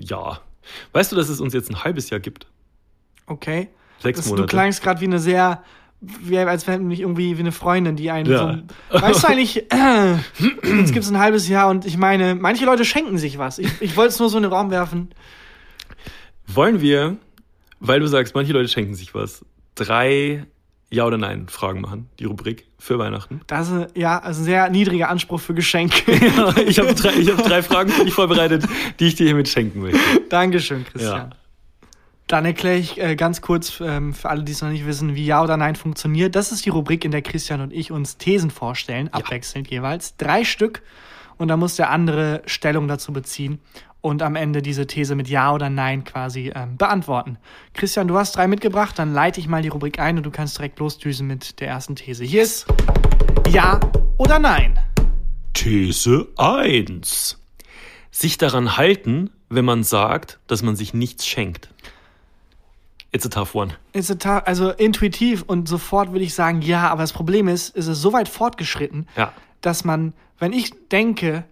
Jahr. 0.00 0.40
Weißt 0.92 1.12
du, 1.12 1.16
dass 1.16 1.28
es 1.28 1.40
uns 1.40 1.52
jetzt 1.54 1.70
ein 1.70 1.84
halbes 1.84 2.10
Jahr 2.10 2.20
gibt? 2.20 2.46
Okay. 3.26 3.68
Sechs 4.00 4.18
Das, 4.18 4.26
du 4.26 4.32
Monate. 4.32 4.46
klangst 4.48 4.82
gerade 4.82 5.00
wie 5.00 5.04
eine 5.06 5.18
sehr, 5.18 5.62
wie, 6.00 6.38
als 6.38 6.66
wäre 6.66 6.78
mich 6.78 7.00
irgendwie 7.00 7.36
wie 7.36 7.40
eine 7.40 7.52
Freundin, 7.52 7.96
die 7.96 8.10
einen 8.10 8.30
Ja. 8.30 8.58
so. 8.90 9.00
Weißt 9.00 9.22
du 9.24 9.28
eigentlich, 9.28 9.70
äh, 9.72 10.14
jetzt 10.78 10.92
gibt 10.92 11.04
es 11.04 11.10
ein 11.10 11.18
halbes 11.18 11.48
Jahr 11.48 11.68
und 11.68 11.84
ich 11.86 11.96
meine, 11.96 12.34
manche 12.34 12.64
Leute 12.64 12.84
schenken 12.84 13.18
sich 13.18 13.38
was. 13.38 13.58
Ich, 13.58 13.70
ich 13.80 13.96
wollte 13.96 14.10
es 14.10 14.18
nur 14.18 14.28
so 14.28 14.36
in 14.36 14.42
den 14.44 14.52
Raum 14.52 14.70
werfen. 14.70 15.10
Wollen 16.46 16.80
wir, 16.80 17.16
weil 17.80 18.00
du 18.00 18.06
sagst, 18.06 18.34
manche 18.34 18.52
Leute 18.52 18.68
schenken 18.68 18.94
sich 18.94 19.14
was, 19.14 19.44
drei 19.74 20.46
Ja- 20.90 21.04
oder 21.04 21.18
Nein-Fragen 21.18 21.80
machen, 21.80 22.08
die 22.18 22.24
Rubrik 22.24 22.66
für 22.78 22.98
Weihnachten? 22.98 23.40
Das 23.46 23.70
ist 23.70 23.96
ja 23.96 24.18
also 24.18 24.40
ein 24.40 24.44
sehr 24.44 24.70
niedriger 24.70 25.08
Anspruch 25.08 25.40
für 25.40 25.54
Geschenke. 25.54 26.12
ich 26.66 26.78
habe 26.78 26.94
drei, 26.94 27.14
ich 27.14 27.30
hab 27.30 27.44
drei 27.44 27.62
Fragen 27.64 27.90
für 27.90 28.04
dich 28.04 28.14
vorbereitet, 28.14 28.64
die 29.00 29.06
ich 29.06 29.16
dir 29.16 29.26
hiermit 29.26 29.48
schenken 29.48 29.80
möchte. 29.80 29.98
Dankeschön, 30.28 30.84
Christian. 30.84 31.30
Ja. 31.30 31.36
Dann 32.28 32.44
erkläre 32.44 32.76
ich 32.76 33.00
äh, 33.00 33.14
ganz 33.14 33.40
kurz 33.40 33.80
ähm, 33.80 34.12
für 34.12 34.28
alle, 34.28 34.42
die 34.42 34.52
es 34.52 34.60
noch 34.60 34.70
nicht 34.70 34.86
wissen, 34.86 35.14
wie 35.14 35.24
Ja 35.24 35.42
oder 35.42 35.56
Nein 35.56 35.76
funktioniert. 35.76 36.34
Das 36.34 36.50
ist 36.50 36.64
die 36.66 36.70
Rubrik, 36.70 37.04
in 37.04 37.12
der 37.12 37.22
Christian 37.22 37.60
und 37.60 37.72
ich 37.72 37.92
uns 37.92 38.16
Thesen 38.16 38.50
vorstellen, 38.50 39.08
abwechselnd 39.12 39.68
jeweils. 39.70 40.16
Drei 40.16 40.44
Stück. 40.44 40.82
Und 41.38 41.48
da 41.48 41.56
muss 41.56 41.76
der 41.76 41.90
andere 41.90 42.42
Stellung 42.46 42.88
dazu 42.88 43.12
beziehen 43.12 43.60
und 44.00 44.22
am 44.22 44.36
Ende 44.36 44.62
diese 44.62 44.86
These 44.86 45.14
mit 45.16 45.28
Ja 45.28 45.52
oder 45.52 45.68
Nein 45.70 46.04
quasi 46.04 46.52
ähm, 46.54 46.76
beantworten. 46.76 47.38
Christian, 47.74 48.06
du 48.08 48.16
hast 48.16 48.36
drei 48.36 48.46
mitgebracht, 48.46 48.98
dann 48.98 49.12
leite 49.12 49.40
ich 49.40 49.48
mal 49.48 49.62
die 49.62 49.68
Rubrik 49.68 49.98
ein 49.98 50.16
und 50.16 50.22
du 50.24 50.30
kannst 50.30 50.58
direkt 50.58 50.78
losdüsen 50.78 51.26
mit 51.26 51.60
der 51.60 51.68
ersten 51.68 51.96
These. 51.96 52.24
Hier 52.24 52.42
ist 52.42 52.66
Ja 53.48 53.80
oder 54.18 54.38
Nein. 54.38 54.78
These 55.54 56.28
1. 56.36 57.38
Sich 58.10 58.38
daran 58.38 58.76
halten, 58.76 59.30
wenn 59.48 59.64
man 59.64 59.82
sagt, 59.82 60.38
dass 60.46 60.62
man 60.62 60.76
sich 60.76 60.94
nichts 60.94 61.26
schenkt. 61.26 61.70
It's 63.12 63.24
a 63.24 63.28
tough 63.28 63.54
one. 63.54 63.72
Ist 63.92 64.08
total, 64.08 64.40
also 64.40 64.70
intuitiv 64.70 65.42
und 65.42 65.68
sofort 65.68 66.12
würde 66.12 66.24
ich 66.24 66.34
sagen, 66.34 66.60
ja, 66.60 66.88
aber 66.90 67.02
das 67.02 67.12
Problem 67.12 67.48
ist, 67.48 67.74
ist 67.74 67.86
es 67.86 68.00
so 68.00 68.12
weit 68.12 68.28
fortgeschritten, 68.28 69.06
Ja. 69.16 69.32
dass 69.62 69.84
man, 69.84 70.12
wenn 70.38 70.52
ich 70.52 70.70
denke, 70.90 71.44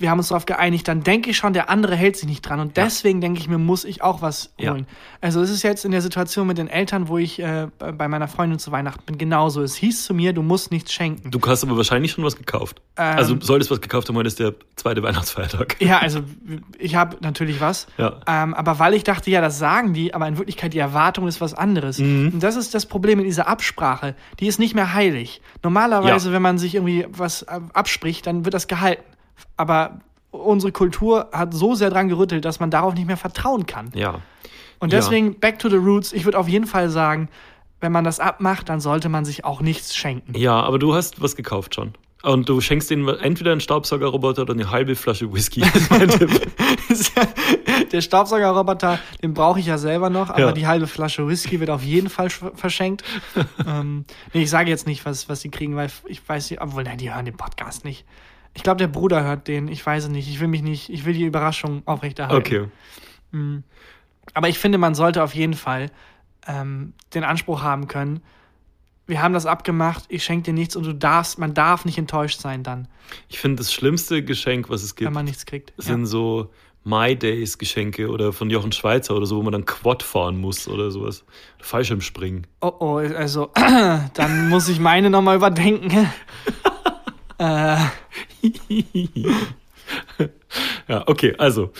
wir 0.00 0.10
haben 0.10 0.18
uns 0.18 0.28
darauf 0.28 0.46
geeinigt, 0.46 0.86
dann 0.86 1.02
denke 1.02 1.30
ich 1.30 1.36
schon, 1.36 1.52
der 1.52 1.68
andere 1.70 1.96
hält 1.96 2.16
sich 2.16 2.28
nicht 2.28 2.42
dran. 2.42 2.60
Und 2.60 2.76
Ja. 2.76 2.84
deswegen 2.84 3.20
denke 3.20 3.40
ich 3.40 3.48
mir, 3.48 3.58
muss 3.58 3.84
ich 3.84 4.00
auch 4.00 4.22
was 4.22 4.52
Ja. 4.56 4.70
holen. 4.72 4.86
Also 5.20 5.40
es 5.42 5.50
ist 5.50 5.64
jetzt 5.64 5.84
in 5.84 5.90
der 5.90 6.02
Situation 6.02 6.46
mit 6.46 6.56
den 6.56 6.68
Eltern, 6.68 7.08
wo 7.08 7.18
ich 7.18 7.40
äh, 7.40 7.66
bei 7.78 8.06
meiner 8.06 8.28
Freundin 8.28 8.60
zu 8.60 8.70
Weihnachten 8.70 9.02
bin, 9.06 9.18
genauso. 9.18 9.60
Es 9.60 9.74
hieß 9.74 10.04
zu 10.04 10.14
mir, 10.14 10.32
du 10.32 10.42
musst 10.42 10.70
nichts 10.70 10.92
schenken. 10.92 11.32
Du 11.32 11.40
hast 11.44 11.64
aber 11.64 11.76
wahrscheinlich 11.76 12.12
schon 12.12 12.22
was 12.22 12.36
gekauft. 12.36 12.80
Ähm. 12.96 13.16
also 13.18 13.34
du 13.34 13.44
solltest 13.44 13.70
was 13.72 13.80
gekauft 13.80 14.08
haben, 14.08 14.16
heute 14.16 14.28
ist 14.28 14.38
der 14.38 14.54
zweite 14.76 15.02
Weihnachtsfeiertag. 15.02 15.76
Ja, 15.80 15.98
also 15.98 16.20
ich 16.78 16.94
habe 16.94 17.16
natürlich 17.20 17.60
was. 17.60 17.88
Ja. 17.98 18.20
Ähm, 18.28 18.54
aber 18.54 18.78
weil 18.78 18.94
ich 18.94 19.02
dachte, 19.02 19.30
ja, 19.32 19.40
das 19.40 19.58
sagen 19.58 19.94
die, 19.94 20.14
aber 20.14 20.28
in 20.28 20.38
Wirklichkeit 20.38 20.74
die 20.74 20.78
Erwartung 20.78 21.26
ist 21.26 21.40
was 21.40 21.54
anderes. 21.54 21.98
Mhm. 21.98 22.30
Und 22.34 22.42
das 22.42 22.54
ist 22.54 22.72
das 22.74 22.86
Problem 22.86 23.18
mit 23.18 23.26
dieser 23.26 23.48
Absprache. 23.48 24.14
Die 24.38 24.46
ist 24.46 24.60
nicht 24.60 24.76
mehr 24.76 24.94
heilig. 24.94 25.40
Normalerweise, 25.64 26.28
Ja. 26.28 26.34
wenn 26.34 26.42
man 26.42 26.58
sich 26.58 26.76
irgendwie 26.76 27.04
was 27.10 27.42
äh, 27.42 27.58
abspricht, 27.72 28.26
dann 28.28 28.44
wird 28.44 28.54
das 28.54 28.68
gehalten. 28.68 29.02
Aber 29.56 30.00
unsere 30.30 30.72
Kultur 30.72 31.28
hat 31.32 31.54
so 31.54 31.74
sehr 31.74 31.90
dran 31.90 32.08
gerüttelt, 32.08 32.44
dass 32.44 32.60
man 32.60 32.70
darauf 32.70 32.94
nicht 32.94 33.06
mehr 33.06 33.16
vertrauen 33.16 33.66
kann. 33.66 33.90
Ja. 33.94 34.20
Und 34.78 34.92
Ja. 34.92 34.98
deswegen, 34.98 35.38
back 35.40 35.58
to 35.58 35.68
the 35.68 35.76
roots, 35.76 36.12
ich 36.12 36.24
würde 36.24 36.38
auf 36.38 36.48
jeden 36.48 36.66
Fall 36.66 36.88
sagen, 36.90 37.28
wenn 37.80 37.92
man 37.92 38.04
das 38.04 38.20
abmacht, 38.20 38.68
dann 38.68 38.80
sollte 38.80 39.08
man 39.08 39.24
sich 39.24 39.44
auch 39.44 39.60
nichts 39.60 39.96
schenken. 39.96 40.34
Ja, 40.36 40.60
aber 40.60 40.78
du 40.78 40.94
hast 40.94 41.20
was 41.22 41.36
gekauft 41.36 41.74
schon. 41.74 41.94
Und 42.24 42.48
du 42.48 42.60
schenkst 42.60 42.90
denen 42.90 43.06
entweder 43.08 43.52
einen 43.52 43.60
Staubsaugerroboter 43.60 44.42
oder 44.42 44.52
eine 44.52 44.70
halbe 44.72 44.96
Flasche 44.96 45.32
Whisky. 45.32 45.60
Das 45.60 45.74
ist 45.76 45.90
mein 45.90 46.08
Tipp. 46.08 46.30
Der 47.92 48.00
Staubsaugerroboter, 48.00 48.98
den 49.22 49.34
brauche 49.34 49.60
ich 49.60 49.66
ja 49.66 49.78
selber 49.78 50.10
noch, 50.10 50.30
aber 50.30 50.40
Ja. 50.40 50.52
die 50.52 50.66
halbe 50.66 50.86
Flasche 50.88 51.26
Whisky 51.28 51.60
wird 51.60 51.70
auf 51.70 51.82
jeden 51.84 52.08
Fall 52.10 52.26
sch- 52.26 52.54
verschenkt. 52.56 53.04
ähm, 53.66 54.04
nee, 54.34 54.42
ich 54.42 54.50
sage 54.50 54.68
jetzt 54.70 54.86
nicht, 54.86 55.04
was, 55.06 55.28
was 55.28 55.40
die 55.40 55.50
kriegen, 55.50 55.76
weil 55.76 55.90
ich 56.06 56.26
weiß 56.28 56.50
nicht, 56.50 56.60
obwohl, 56.60 56.82
nein, 56.84 56.98
die 56.98 57.12
hören 57.14 57.24
den 57.24 57.36
Podcast 57.36 57.84
nicht. 57.84 58.04
Ich 58.54 58.62
glaube, 58.62 58.78
der 58.78 58.88
Bruder 58.88 59.22
hört 59.22 59.48
den. 59.48 59.68
Ich 59.68 59.84
weiß 59.84 60.04
es 60.04 60.10
nicht. 60.10 60.28
Ich 60.28 60.40
will 60.40 60.48
mich 60.48 60.62
nicht, 60.62 60.88
ich 60.90 61.04
will 61.04 61.14
die 61.14 61.24
Überraschung 61.24 61.82
aufrechterhalten. 61.84 62.36
Okay. 62.36 62.68
Aber 64.34 64.48
ich 64.48 64.58
finde, 64.58 64.78
man 64.78 64.94
sollte 64.94 65.22
auf 65.22 65.34
jeden 65.34 65.54
Fall 65.54 65.90
ähm, 66.46 66.94
den 67.14 67.24
Anspruch 67.24 67.62
haben 67.62 67.88
können, 67.88 68.20
wir 69.08 69.22
haben 69.22 69.32
das 69.32 69.46
abgemacht, 69.46 70.04
ich 70.08 70.22
schenke 70.22 70.44
dir 70.44 70.52
nichts 70.52 70.76
und 70.76 70.84
du 70.84 70.94
darfst, 70.94 71.38
man 71.38 71.54
darf 71.54 71.84
nicht 71.86 71.96
enttäuscht 71.98 72.40
sein 72.40 72.62
dann, 72.62 72.88
Ich 73.28 73.38
finde, 73.38 73.56
das 73.56 73.72
schlimmste 73.72 74.22
Geschenk, 74.22 74.68
was 74.68 74.82
es 74.82 74.94
gibt, 74.94 75.06
wenn 75.06 75.14
man 75.14 75.24
nichts 75.24 75.46
kriegt. 75.46 75.72
sind 75.78 76.06
so 76.06 76.50
My 76.84 77.16
Days 77.16 77.58
Geschenke 77.58 78.08
oder 78.08 78.32
von 78.32 78.50
Jochen 78.50 78.70
Schweizer 78.70 79.16
oder 79.16 79.26
so, 79.26 79.38
wo 79.38 79.42
man 79.42 79.52
dann 79.52 79.64
Quad 79.64 80.02
fahren 80.02 80.38
muss 80.38 80.68
oder 80.68 80.90
sowas. 80.90 81.24
Fallschirmspringen. 81.60 82.46
Oh 82.60 82.72
oh, 82.78 82.96
also 82.96 83.50
dann 84.14 84.48
muss 84.48 84.68
ich 84.68 84.78
meine 84.78 85.10
nochmal 85.10 85.36
überdenken. 85.36 86.10
äh, 87.38 87.76
Ja, 90.88 91.04
okay, 91.06 91.34
also. 91.38 91.70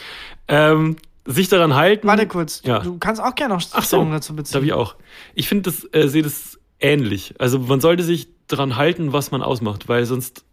Ähm, 0.46 0.96
sich 1.26 1.48
daran 1.48 1.74
halten. 1.74 2.06
warte 2.06 2.26
kurz, 2.26 2.62
Ja. 2.64 2.78
du 2.78 2.98
kannst 2.98 3.20
auch 3.22 3.34
gerne 3.34 3.54
noch 3.54 3.62
Ach 3.72 3.82
so, 3.82 3.86
Stellung 3.98 4.12
dazu 4.12 4.32
Darf 4.32 4.36
beziehen. 4.44 4.64
ich 4.64 4.72
auch. 4.72 4.96
Ich 5.34 5.48
finde 5.48 5.70
das, 5.70 5.86
äh, 5.92 6.08
sehe 6.08 6.22
das 6.22 6.58
ähnlich. 6.80 7.34
Also 7.38 7.58
man 7.58 7.80
sollte 7.80 8.02
sich 8.02 8.28
daran 8.46 8.76
halten, 8.76 9.12
was 9.12 9.30
man 9.30 9.42
ausmacht, 9.42 9.88
weil 9.88 10.06
sonst 10.06 10.44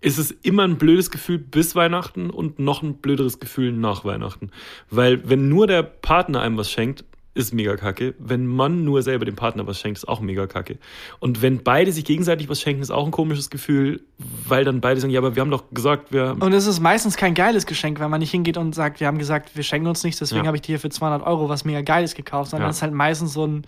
ist 0.00 0.18
es 0.18 0.30
immer 0.32 0.64
ein 0.64 0.78
blödes 0.78 1.10
Gefühl 1.12 1.38
bis 1.38 1.76
Weihnachten 1.76 2.30
und 2.30 2.58
noch 2.58 2.82
ein 2.82 2.94
blöderes 2.96 3.38
Gefühl 3.38 3.72
nach 3.72 4.04
Weihnachten. 4.04 4.50
Weil 4.90 5.28
wenn 5.28 5.48
nur 5.48 5.66
der 5.68 5.82
Partner 5.84 6.40
einem 6.40 6.56
was 6.56 6.70
schenkt, 6.72 7.04
ist 7.36 7.52
mega 7.54 7.76
kacke. 7.76 8.14
Wenn 8.18 8.46
man 8.46 8.84
nur 8.84 9.02
selber 9.02 9.24
dem 9.24 9.36
Partner 9.36 9.66
was 9.66 9.78
schenkt, 9.78 9.98
ist 9.98 10.08
auch 10.08 10.20
mega 10.20 10.46
kacke. 10.46 10.78
Und 11.20 11.42
wenn 11.42 11.62
beide 11.62 11.92
sich 11.92 12.04
gegenseitig 12.04 12.48
was 12.48 12.60
schenken, 12.60 12.82
ist 12.82 12.90
auch 12.90 13.04
ein 13.04 13.10
komisches 13.12 13.50
Gefühl, 13.50 14.00
weil 14.48 14.64
dann 14.64 14.80
beide 14.80 15.00
sagen, 15.00 15.12
ja, 15.12 15.20
aber 15.20 15.36
wir 15.36 15.40
haben 15.42 15.50
doch 15.50 15.64
gesagt, 15.72 16.12
wir 16.12 16.36
Und 16.40 16.52
es 16.52 16.66
ist 16.66 16.80
meistens 16.80 17.16
kein 17.16 17.34
geiles 17.34 17.66
Geschenk, 17.66 18.00
wenn 18.00 18.10
man 18.10 18.20
nicht 18.20 18.30
hingeht 18.30 18.56
und 18.56 18.74
sagt, 18.74 19.00
wir 19.00 19.06
haben 19.06 19.18
gesagt, 19.18 19.54
wir 19.56 19.62
schenken 19.62 19.86
uns 19.86 20.02
nichts, 20.02 20.18
deswegen 20.18 20.42
Ja. 20.44 20.46
habe 20.48 20.56
ich 20.56 20.62
dir 20.62 20.80
für 20.80 20.88
200 20.90 21.26
Euro 21.26 21.48
was 21.48 21.64
mega 21.64 21.82
Geiles 21.82 22.14
gekauft, 22.14 22.50
sondern 22.50 22.66
Ja. 22.66 22.70
es 22.70 22.76
ist 22.76 22.82
halt 22.82 22.94
meistens 22.94 23.32
so 23.34 23.46
ein, 23.46 23.64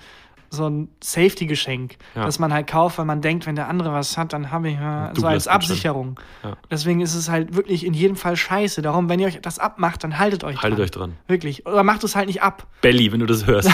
so 0.50 0.68
ein 0.68 0.88
Safety-Geschenk, 1.02 1.96
Ja. 2.14 2.24
das 2.24 2.38
man 2.38 2.52
halt 2.52 2.66
kauft, 2.66 2.98
weil 2.98 3.04
man 3.04 3.20
denkt, 3.20 3.46
wenn 3.46 3.54
der 3.56 3.68
andere 3.68 3.92
was 3.92 4.16
hat, 4.16 4.32
dann 4.32 4.50
habe 4.50 4.70
ich 4.70 4.76
ja, 4.76 5.12
so 5.14 5.26
als. 5.26 5.46
Absicherung. 5.48 6.18
Ja. 6.42 6.56
Deswegen 6.70 7.00
ist 7.00 7.14
es 7.14 7.28
halt 7.28 7.54
wirklich 7.54 7.84
in 7.84 7.92
jedem 7.94 8.16
Fall 8.16 8.36
scheiße. 8.36 8.80
Darum, 8.82 9.08
wenn 9.08 9.20
ihr 9.20 9.26
euch 9.26 9.40
das 9.40 9.58
abmacht, 9.58 10.04
dann 10.04 10.18
haltet 10.18 10.44
euch 10.44 10.56
haltet 10.62 10.78
dran. 10.78 10.84
euch 10.84 10.90
dran. 10.90 11.16
Wirklich. 11.26 11.66
Oder 11.66 11.82
macht 11.82 12.02
es 12.04 12.16
halt 12.16 12.26
nicht 12.28 12.42
ab. 12.42 12.66
Belly, 12.80 13.12
wenn 13.12 13.20
du 13.20 13.26
das 13.26 13.46
hörst, 13.46 13.70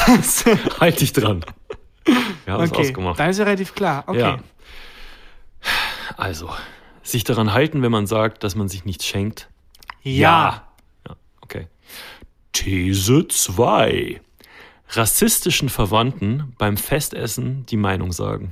halt 0.81 1.01
dich 1.01 1.12
dran. 1.12 1.45
Wir 2.45 2.53
haben 2.53 2.64
es 2.64 2.70
okay, 2.72 2.81
ausgemacht. 2.89 3.18
dann 3.18 3.31
ist 3.31 3.39
ja 3.39 3.45
relativ 3.45 3.75
klar. 3.75 4.05
Okay. 4.07 4.18
Ja. 4.20 4.39
Also, 6.16 6.51
sich 7.03 7.25
daran 7.25 7.53
halten, 7.53 7.83
wenn 7.83 7.93
man 7.93 8.07
sagt, 8.07 8.45
dass 8.45 8.55
man 8.55 8.68
sich 8.68 8.85
nichts 8.85 9.07
schenkt. 9.07 9.49
Ja. 10.03 10.64
Ja, 11.09 11.16
okay. 11.41 11.68
These 12.53 13.27
2. 13.29 14.20
Rassistischen 14.97 15.68
Verwandten 15.68 16.55
beim 16.59 16.76
Festessen 16.76 17.64
die 17.66 17.76
Meinung 17.76 18.12
sagen. 18.12 18.51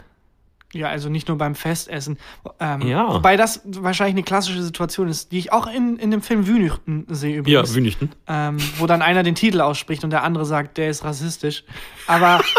Ja, 0.75 0.89
also 0.89 1.11
nicht 1.11 1.29
nur 1.29 1.37
beim 1.37 1.55
Festessen. 1.55 2.17
Ähm, 2.59 2.81
Ja. 2.81 3.13
Wobei 3.13 3.37
das 3.37 3.61
wahrscheinlich 3.67 4.15
eine 4.15 4.23
klassische 4.23 4.63
Situation 4.63 5.07
ist, 5.09 5.31
die 5.31 5.39
ich 5.39 5.53
auch 5.53 5.67
in, 5.67 5.99
in 5.99 6.11
dem 6.11 6.23
Film 6.23 6.47
Wünüchten 6.47 7.05
sehe 7.11 7.35
Ja, 7.35 7.39
übrigens. 7.41 7.75
Wünigten. 7.75 8.11
ähm, 8.27 8.57
wo 8.79 8.87
dann 8.87 9.03
einer 9.03 9.23
den 9.23 9.35
Titel 9.35 9.61
ausspricht 9.61 10.03
und 10.03 10.11
der 10.11 10.23
andere 10.25 10.47
sagt, 10.47 10.79
der 10.79 10.89
ist 10.89 11.05
rassistisch. 11.05 11.65
Aber 12.07 12.41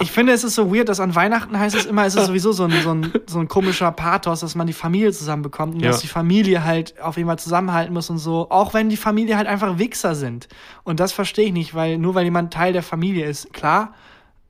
ich 0.00 0.10
finde, 0.10 0.32
es 0.32 0.44
ist 0.44 0.54
so 0.54 0.74
weird, 0.74 0.88
dass 0.88 1.00
an 1.00 1.14
Weihnachten 1.14 1.58
heißt 1.58 1.76
es 1.76 1.86
immer, 1.86 2.06
es 2.06 2.14
ist 2.14 2.26
sowieso 2.28 2.52
so 2.52 2.64
ein, 2.64 2.80
so 2.80 2.92
ein, 2.94 3.12
so 3.26 3.38
ein 3.38 3.48
komischer 3.48 3.90
Pathos, 3.92 4.40
dass 4.40 4.54
man 4.54 4.66
die 4.66 4.72
Familie 4.72 5.12
zusammenbekommt 5.12 5.74
und 5.74 5.80
Ja. 5.82 5.90
dass 5.90 6.00
die 6.00 6.06
Familie 6.08 6.64
halt 6.64 7.00
auf 7.00 7.16
jeden 7.16 7.28
Fall 7.28 7.38
zusammenhalten 7.38 7.92
muss 7.94 8.10
und 8.10 8.18
so, 8.18 8.50
auch 8.50 8.74
wenn 8.74 8.88
die 8.88 8.96
Familie 8.96 9.36
halt 9.36 9.46
einfach 9.46 9.78
Wichser 9.78 10.14
sind. 10.14 10.48
Und 10.84 11.00
das 11.00 11.12
verstehe 11.12 11.46
ich 11.46 11.52
nicht, 11.52 11.74
weil 11.74 11.98
nur 11.98 12.14
weil 12.14 12.24
jemand 12.24 12.52
Teil 12.52 12.72
der 12.72 12.82
Familie 12.82 13.26
ist, 13.26 13.52
klar, 13.52 13.94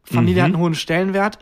Familie 0.05 0.37
Mhm. 0.43 0.47
hat 0.47 0.55
einen 0.55 0.63
hohen 0.63 0.75
Stellenwert, 0.75 1.39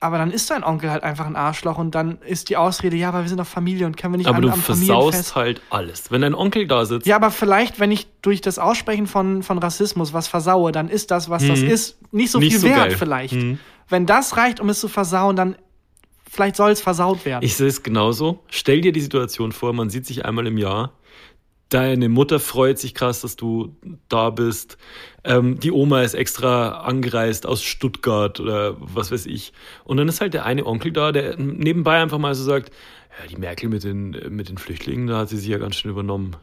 aber 0.00 0.18
dann 0.18 0.30
ist 0.30 0.50
dein 0.50 0.62
Onkel 0.62 0.90
halt 0.90 1.02
einfach 1.02 1.26
ein 1.26 1.34
Arschloch 1.34 1.76
und 1.78 1.94
dann 1.94 2.18
ist 2.22 2.50
die 2.50 2.56
Ausrede, 2.56 2.96
ja, 2.96 3.08
aber 3.08 3.22
wir 3.22 3.28
sind 3.28 3.38
doch 3.38 3.46
Familie 3.46 3.86
und 3.86 3.96
können 3.96 4.14
wir 4.14 4.18
nicht 4.18 4.28
Aber 4.28 4.36
an, 4.36 4.42
du 4.42 4.50
am 4.50 4.62
versaust 4.62 5.34
halt 5.34 5.60
alles. 5.70 6.10
Wenn 6.12 6.20
dein 6.22 6.34
Onkel 6.34 6.66
da 6.68 6.84
sitzt, 6.84 7.06
ja, 7.06 7.16
aber 7.16 7.30
vielleicht, 7.30 7.80
wenn 7.80 7.90
ich 7.90 8.06
durch 8.22 8.40
das 8.40 8.58
Aussprechen 8.58 9.06
von, 9.08 9.42
von 9.42 9.58
Rassismus 9.58 10.12
was 10.12 10.28
versaue, 10.28 10.70
dann 10.70 10.88
ist 10.88 11.10
das, 11.10 11.28
was 11.30 11.46
das 11.46 11.60
ist, 11.60 11.98
nicht 12.12 12.30
so 12.30 12.38
Mhm. 12.38 12.44
Nicht 12.44 12.52
viel 12.52 12.60
so 12.60 12.68
wert 12.68 12.88
geil. 12.90 12.96
vielleicht. 12.96 13.34
Mhm. 13.34 13.58
Wenn 13.88 14.06
das 14.06 14.36
reicht, 14.36 14.60
um 14.60 14.68
es 14.68 14.78
zu 14.80 14.86
versauen, 14.88 15.34
dann 15.34 15.56
vielleicht 16.30 16.56
soll 16.56 16.70
es 16.70 16.80
versaut 16.80 17.24
werden. 17.24 17.44
Ich 17.44 17.56
sehe 17.56 17.66
es 17.66 17.82
genauso. 17.82 18.40
Stell 18.48 18.80
dir 18.80 18.92
die 18.92 19.00
Situation 19.00 19.50
vor, 19.50 19.72
man 19.72 19.90
sieht 19.90 20.06
sich 20.06 20.24
einmal 20.24 20.46
im 20.46 20.58
Jahr. 20.58 20.92
Deine 21.68 22.08
Mutter 22.08 22.40
freut 22.40 22.78
sich 22.78 22.94
krass, 22.94 23.20
dass 23.20 23.36
du 23.36 23.76
da 24.08 24.30
bist. 24.30 24.78
Ähm, 25.22 25.60
die 25.60 25.70
Oma 25.70 26.02
ist 26.02 26.14
extra 26.14 26.80
angereist 26.80 27.44
aus 27.44 27.62
Stuttgart 27.62 28.40
oder 28.40 28.76
was 28.78 29.12
weiß 29.12 29.26
ich. 29.26 29.52
Und 29.84 29.98
dann 29.98 30.08
ist 30.08 30.22
halt 30.22 30.32
der 30.32 30.46
eine 30.46 30.64
Onkel 30.64 30.92
da, 30.92 31.12
der 31.12 31.36
nebenbei 31.38 32.00
einfach 32.00 32.18
mal 32.18 32.34
so 32.34 32.42
sagt, 32.42 32.72
ja, 33.20 33.26
die 33.28 33.36
Merkel 33.36 33.68
mit 33.68 33.84
den, 33.84 34.10
mit 34.30 34.48
den 34.48 34.56
Flüchtlingen, 34.56 35.08
da 35.08 35.18
hat 35.18 35.28
sie 35.28 35.36
sich 35.36 35.48
ja 35.48 35.58
ganz 35.58 35.76
schön 35.76 35.90
übernommen. 35.90 36.36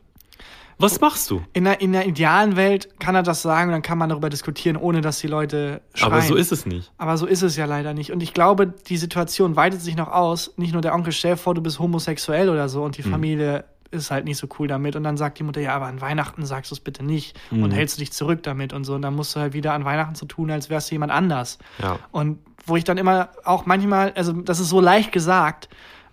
Was 0.78 1.00
machst 1.00 1.32
du? 1.32 1.42
in, 1.54 1.64
der, 1.64 1.80
in 1.80 1.94
der 1.94 2.06
idealen 2.06 2.58
Welt 2.58 3.00
kann 3.00 3.16
er 3.16 3.24
das 3.24 3.42
sagen 3.42 3.70
und 3.70 3.74
dann 3.74 3.82
kann 3.82 3.98
man 3.98 4.10
darüber 4.10 4.30
diskutieren, 4.30 4.76
ohne 4.76 5.02
dass 5.02 5.20
die 5.20 5.28
Leute 5.28 5.82
schreien. 5.94 6.12
Aber 6.12 6.22
so 6.22 6.36
ist 6.36 6.52
es 6.52 6.66
nicht. 6.66 6.92
Aber 6.98 7.18
so 7.18 7.26
ist 7.26 7.44
es 7.44 7.56
ja 7.56 7.66
leider 7.66 7.94
nicht. 7.94 8.12
Und 8.12 8.22
ich 8.22 8.34
glaube, 8.34 8.68
die 8.68 8.98
Situation 8.98 9.56
weitet 9.56 9.82
sich 9.82 9.96
noch 9.96 10.10
aus. 10.10 10.54
Nicht 10.58 10.74
nur 10.74 10.82
der 10.82 10.94
Onkel, 10.94 11.14
stell 11.14 11.38
vor, 11.38 11.54
du 11.54 11.62
bist 11.62 11.80
homosexuell 11.80 12.50
oder 12.50 12.68
so 12.68 12.84
und 12.84 12.98
die 12.98 13.04
Familie 13.04 13.64
ist 13.96 14.12
halt 14.12 14.26
nicht 14.26 14.38
so 14.38 14.48
cool 14.60 14.68
damit. 14.68 14.96
Und 14.96 15.04
dann 15.04 15.18
sagt 15.18 15.40
die 15.40 15.44
Mutter, 15.44 15.62
ja, 15.62 15.76
aber 15.76 15.86
an 15.86 16.02
Weihnachten 16.02 16.46
sagst 16.46 16.72
du 16.72 16.76
es 16.76 16.80
bitte 16.80 17.04
nicht 17.04 17.40
und 17.52 17.72
hältst 17.72 17.98
du 17.98 18.02
dich 18.02 18.12
zurück 18.12 18.44
damit 18.44 18.74
und 18.74 18.84
so. 18.84 18.96
Und 18.96 19.02
dann 19.02 19.16
musst 19.16 19.36
du 19.36 19.40
halt 19.40 19.54
wieder 19.54 19.74
an 19.74 19.86
Weihnachten 19.86 20.16
so 20.16 20.26
tun, 20.26 20.52
als 20.52 20.70
wärst 20.70 20.92
du 20.92 20.96
jemand 20.96 21.12
anders. 21.12 21.58
Ja. 21.82 22.00
Und 22.12 22.40
wo 22.66 22.76
ich 22.76 22.84
dann 22.84 22.98
immer 22.98 23.30
auch 23.44 23.66
manchmal, 23.66 24.14
also 24.16 24.34
das 24.34 24.60
ist 24.60 24.70
so 24.70 24.82
leicht 24.82 25.12
gesagt, 25.12 25.70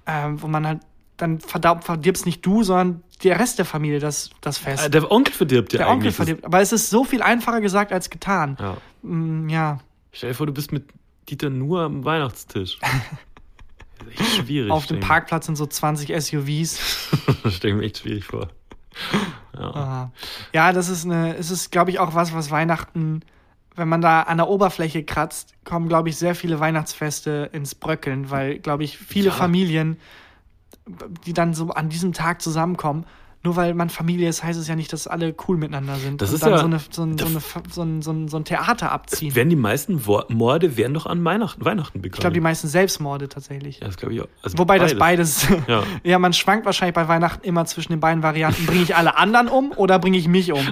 ähm, 0.06 0.40
wo 0.42 0.48
man 0.48 0.66
halt 0.66 0.80
dann 1.16 1.40
verdirbst 1.40 2.26
nicht 2.26 2.44
du, 2.44 2.62
sondern 2.62 3.02
der 3.22 3.38
Rest 3.38 3.58
der 3.58 3.64
Familie 3.64 4.00
das, 4.00 4.30
das 4.40 4.58
Fest. 4.58 4.86
Äh, 4.86 4.90
Der 4.90 5.10
Onkel 5.10 5.32
verdirbt 5.32 5.72
dir 5.72 5.78
der 5.78 5.88
Onkel 5.88 6.10
verdirbt. 6.10 6.44
Aber 6.44 6.60
es 6.60 6.72
ist 6.72 6.90
so 6.90 7.04
viel 7.04 7.22
einfacher 7.22 7.60
gesagt 7.60 7.92
als 7.92 8.10
getan. 8.10 8.56
Ja. 8.58 8.76
Mm, 9.02 9.48
ja. 9.48 9.78
Stell 10.12 10.30
dir 10.30 10.34
vor, 10.34 10.46
du 10.46 10.52
bist 10.52 10.72
mit 10.72 10.84
Dieter 11.28 11.50
nur 11.50 11.82
am 11.82 12.04
Weihnachtstisch. 12.04 12.78
Ist 14.10 14.20
echt 14.20 14.34
schwierig. 14.46 14.70
Auf 14.70 14.86
dem 14.86 15.00
Parkplatz 15.00 15.46
sind 15.46 15.56
so 15.56 15.66
20 15.66 16.10
SUVs. 16.22 16.78
Das 17.42 17.54
stelle 17.54 17.74
ich 17.74 17.80
mir 17.80 17.86
echt 17.86 17.98
schwierig 17.98 18.24
vor. 18.24 18.48
Ja. 19.54 19.60
Aha. 19.74 20.12
Ja, 20.52 20.72
das 20.72 20.88
ist 20.88 21.04
eine, 21.04 21.36
es 21.36 21.50
ist, 21.50 21.70
glaube 21.72 21.90
ich, 21.90 21.98
auch 21.98 22.14
was, 22.14 22.32
was 22.34 22.50
Weihnachten, 22.50 23.20
wenn 23.74 23.88
man 23.88 24.00
da 24.00 24.22
an 24.22 24.36
der 24.36 24.48
Oberfläche 24.48 25.02
kratzt, 25.02 25.54
kommen, 25.64 25.88
glaube 25.88 26.08
ich, 26.08 26.16
sehr 26.16 26.34
viele 26.34 26.60
Weihnachtsfeste 26.60 27.50
ins 27.52 27.74
Bröckeln, 27.74 28.30
weil, 28.30 28.58
glaube 28.58 28.84
ich, 28.84 28.98
viele 28.98 29.28
Ja. 29.28 29.32
Familien, 29.32 29.96
die 31.26 31.32
dann 31.32 31.54
so 31.54 31.70
an 31.70 31.88
diesem 31.88 32.12
Tag 32.12 32.42
zusammenkommen, 32.42 33.04
nur 33.44 33.56
weil 33.56 33.74
man 33.74 33.90
Familie 33.90 34.28
ist, 34.28 34.44
heißt 34.44 34.58
es 34.58 34.68
ja 34.68 34.76
nicht, 34.76 34.92
dass 34.92 35.06
alle 35.08 35.34
cool 35.48 35.56
miteinander 35.56 35.96
sind. 35.96 36.22
Das 36.22 36.28
und 36.30 36.34
ist 36.36 36.42
dann 36.44 36.52
ja- 36.52 36.58
so, 36.58 36.64
eine, 36.66 36.78
so, 36.90 37.02
ein, 37.02 37.18
so, 37.18 37.24
da- 37.24 37.30
eine, 37.30 37.40
so, 37.72 37.82
ein, 37.82 38.02
so, 38.02 38.12
ein, 38.12 38.28
so 38.28 38.36
ein 38.36 38.44
Theater 38.44 38.92
abziehen. 38.92 39.34
Werden 39.34 39.50
die 39.50 39.56
meisten 39.56 40.06
Wo- 40.06 40.22
Morde 40.28 40.76
werden 40.76 40.94
doch 40.94 41.06
an 41.06 41.24
Weihnachten, 41.24 41.64
Weihnachten 41.64 42.00
begangen. 42.02 42.14
Ich 42.14 42.20
glaube, 42.20 42.34
die 42.34 42.40
meisten 42.40 42.68
Selbstmorde 42.68 43.28
tatsächlich. 43.28 43.80
ja, 43.80 43.86
das 43.86 43.96
glaube 43.96 44.14
ich 44.14 44.20
auch. 44.20 44.28
Also 44.42 44.58
Wobei 44.58 44.78
das 44.78 44.96
beides. 44.96 45.46
Ja. 45.66 45.82
ja, 46.04 46.18
man 46.20 46.32
schwankt 46.32 46.66
wahrscheinlich 46.66 46.94
bei 46.94 47.08
Weihnachten 47.08 47.44
immer 47.44 47.64
zwischen 47.64 47.92
den 47.92 48.00
beiden 48.00 48.22
Varianten. 48.22 48.64
Bringe 48.66 48.82
ich 48.82 48.94
alle 48.94 49.16
anderen 49.16 49.48
um 49.48 49.72
oder 49.76 49.98
bringe 49.98 50.18
ich 50.18 50.28
mich 50.28 50.52
um? 50.52 50.60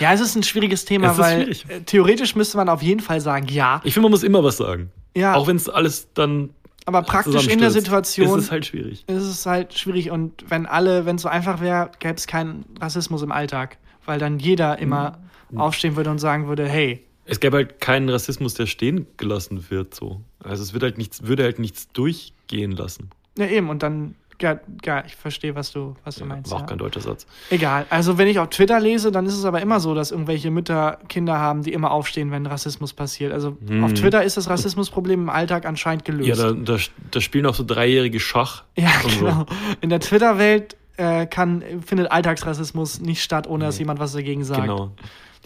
ja, 0.00 0.12
es 0.12 0.20
ist 0.20 0.36
ein 0.36 0.42
schwieriges 0.42 0.84
Thema, 0.84 1.18
weil 1.18 1.42
schwierig. 1.42 1.66
äh, 1.68 1.80
theoretisch 1.82 2.34
müsste 2.36 2.56
man 2.56 2.68
auf 2.68 2.82
jeden 2.82 3.00
Fall 3.00 3.20
sagen, 3.20 3.46
ja. 3.48 3.80
Ich 3.84 3.94
finde, 3.94 4.04
man 4.04 4.12
muss 4.12 4.22
immer 4.22 4.42
was 4.44 4.56
sagen. 4.56 4.90
Ja. 5.16 5.34
Auch 5.34 5.46
wenn 5.46 5.56
es 5.56 5.68
alles 5.68 6.08
dann 6.14 6.50
Aber 6.88 7.02
praktisch 7.02 7.46
in 7.48 7.58
der 7.60 7.70
Situation 7.70 8.38
ist 8.38 8.44
es 8.46 8.50
halt 8.50 8.64
schwierig. 8.66 9.04
ist 9.06 9.22
es 9.22 9.44
halt 9.44 9.74
schwierig. 9.78 10.10
Und 10.10 10.44
wenn 10.48 10.64
alle, 10.66 11.04
wenn 11.04 11.16
es 11.16 11.22
so 11.22 11.28
einfach 11.28 11.60
wäre, 11.60 11.90
gäbe 11.98 12.14
es 12.14 12.26
keinen 12.26 12.64
Rassismus 12.80 13.22
im 13.22 13.30
Alltag. 13.30 13.76
Weil 14.06 14.18
dann 14.18 14.38
jeder 14.38 14.78
immer 14.78 15.18
Mhm. 15.50 15.60
aufstehen 15.60 15.96
würde 15.96 16.10
und 16.10 16.18
sagen 16.18 16.48
würde, 16.48 16.66
hey, 16.66 17.04
Es 17.26 17.40
gäbe 17.40 17.58
halt 17.58 17.80
keinen 17.80 18.08
Rassismus, 18.08 18.54
der 18.54 18.64
stehen 18.66 19.06
gelassen 19.18 19.66
wird. 19.70 19.94
So. 19.94 20.22
Also 20.42 20.62
es 20.62 20.72
wird 20.72 20.82
halt 20.82 20.96
nichts, 20.96 21.24
würde 21.24 21.42
halt 21.42 21.58
nichts 21.58 21.88
durchgehen 21.92 22.72
lassen. 22.72 23.10
ja 23.36 23.46
eben, 23.46 23.68
und 23.68 23.82
dann, 23.82 24.14
ja, 24.40 24.60
ja 24.84 25.04
ich 25.06 25.16
verstehe, 25.16 25.54
was 25.54 25.72
du, 25.72 25.94
was 26.04 26.16
du 26.16 26.24
meinst. 26.24 26.50
War 26.50 26.58
auch 26.58 26.62
ja. 26.62 26.66
kein 26.66 26.78
deutscher 26.78 27.00
Satz. 27.00 27.26
Egal. 27.50 27.86
Also 27.90 28.18
wenn 28.18 28.28
ich 28.28 28.38
auf 28.38 28.48
Twitter 28.48 28.80
lese, 28.80 29.10
dann 29.12 29.26
ist 29.26 29.34
es 29.36 29.44
aber 29.44 29.60
immer 29.60 29.80
so, 29.80 29.94
dass 29.94 30.10
irgendwelche 30.10 30.50
Mütter 30.50 30.98
Kinder 31.08 31.38
haben, 31.38 31.62
die 31.62 31.72
immer 31.72 31.90
aufstehen, 31.90 32.30
wenn 32.30 32.46
Rassismus 32.46 32.92
passiert. 32.92 33.32
Also 33.32 33.56
auf 33.82 33.92
Twitter 33.94 34.22
ist 34.22 34.36
das 34.36 34.48
Rassismusproblem 34.48 35.22
im 35.22 35.30
Alltag 35.30 35.66
anscheinend 35.66 36.04
gelöst. 36.04 36.40
Hm. 36.40 36.48
Ja, 36.48 36.52
da, 36.52 36.76
da, 36.76 36.82
da 37.10 37.20
spielen 37.20 37.46
auch 37.46 37.54
so 37.54 37.64
dreijährige 37.64 38.20
Schach. 38.20 38.64
Ja, 38.76 38.90
und 39.04 39.10
so. 39.10 39.24
genau. 39.26 39.46
In 39.80 39.90
der 39.90 40.00
Twitter-Welt 40.00 40.76
äh, 40.98 41.26
kann, 41.26 41.62
findet 41.84 42.10
Alltagsrassismus 42.10 43.00
nicht 43.00 43.22
statt, 43.22 43.46
ohne 43.46 43.64
dass 43.64 43.78
jemand 43.78 44.00
was 44.00 44.12
dagegen 44.12 44.44
sagt. 44.44 44.62
Genau. 44.62 44.92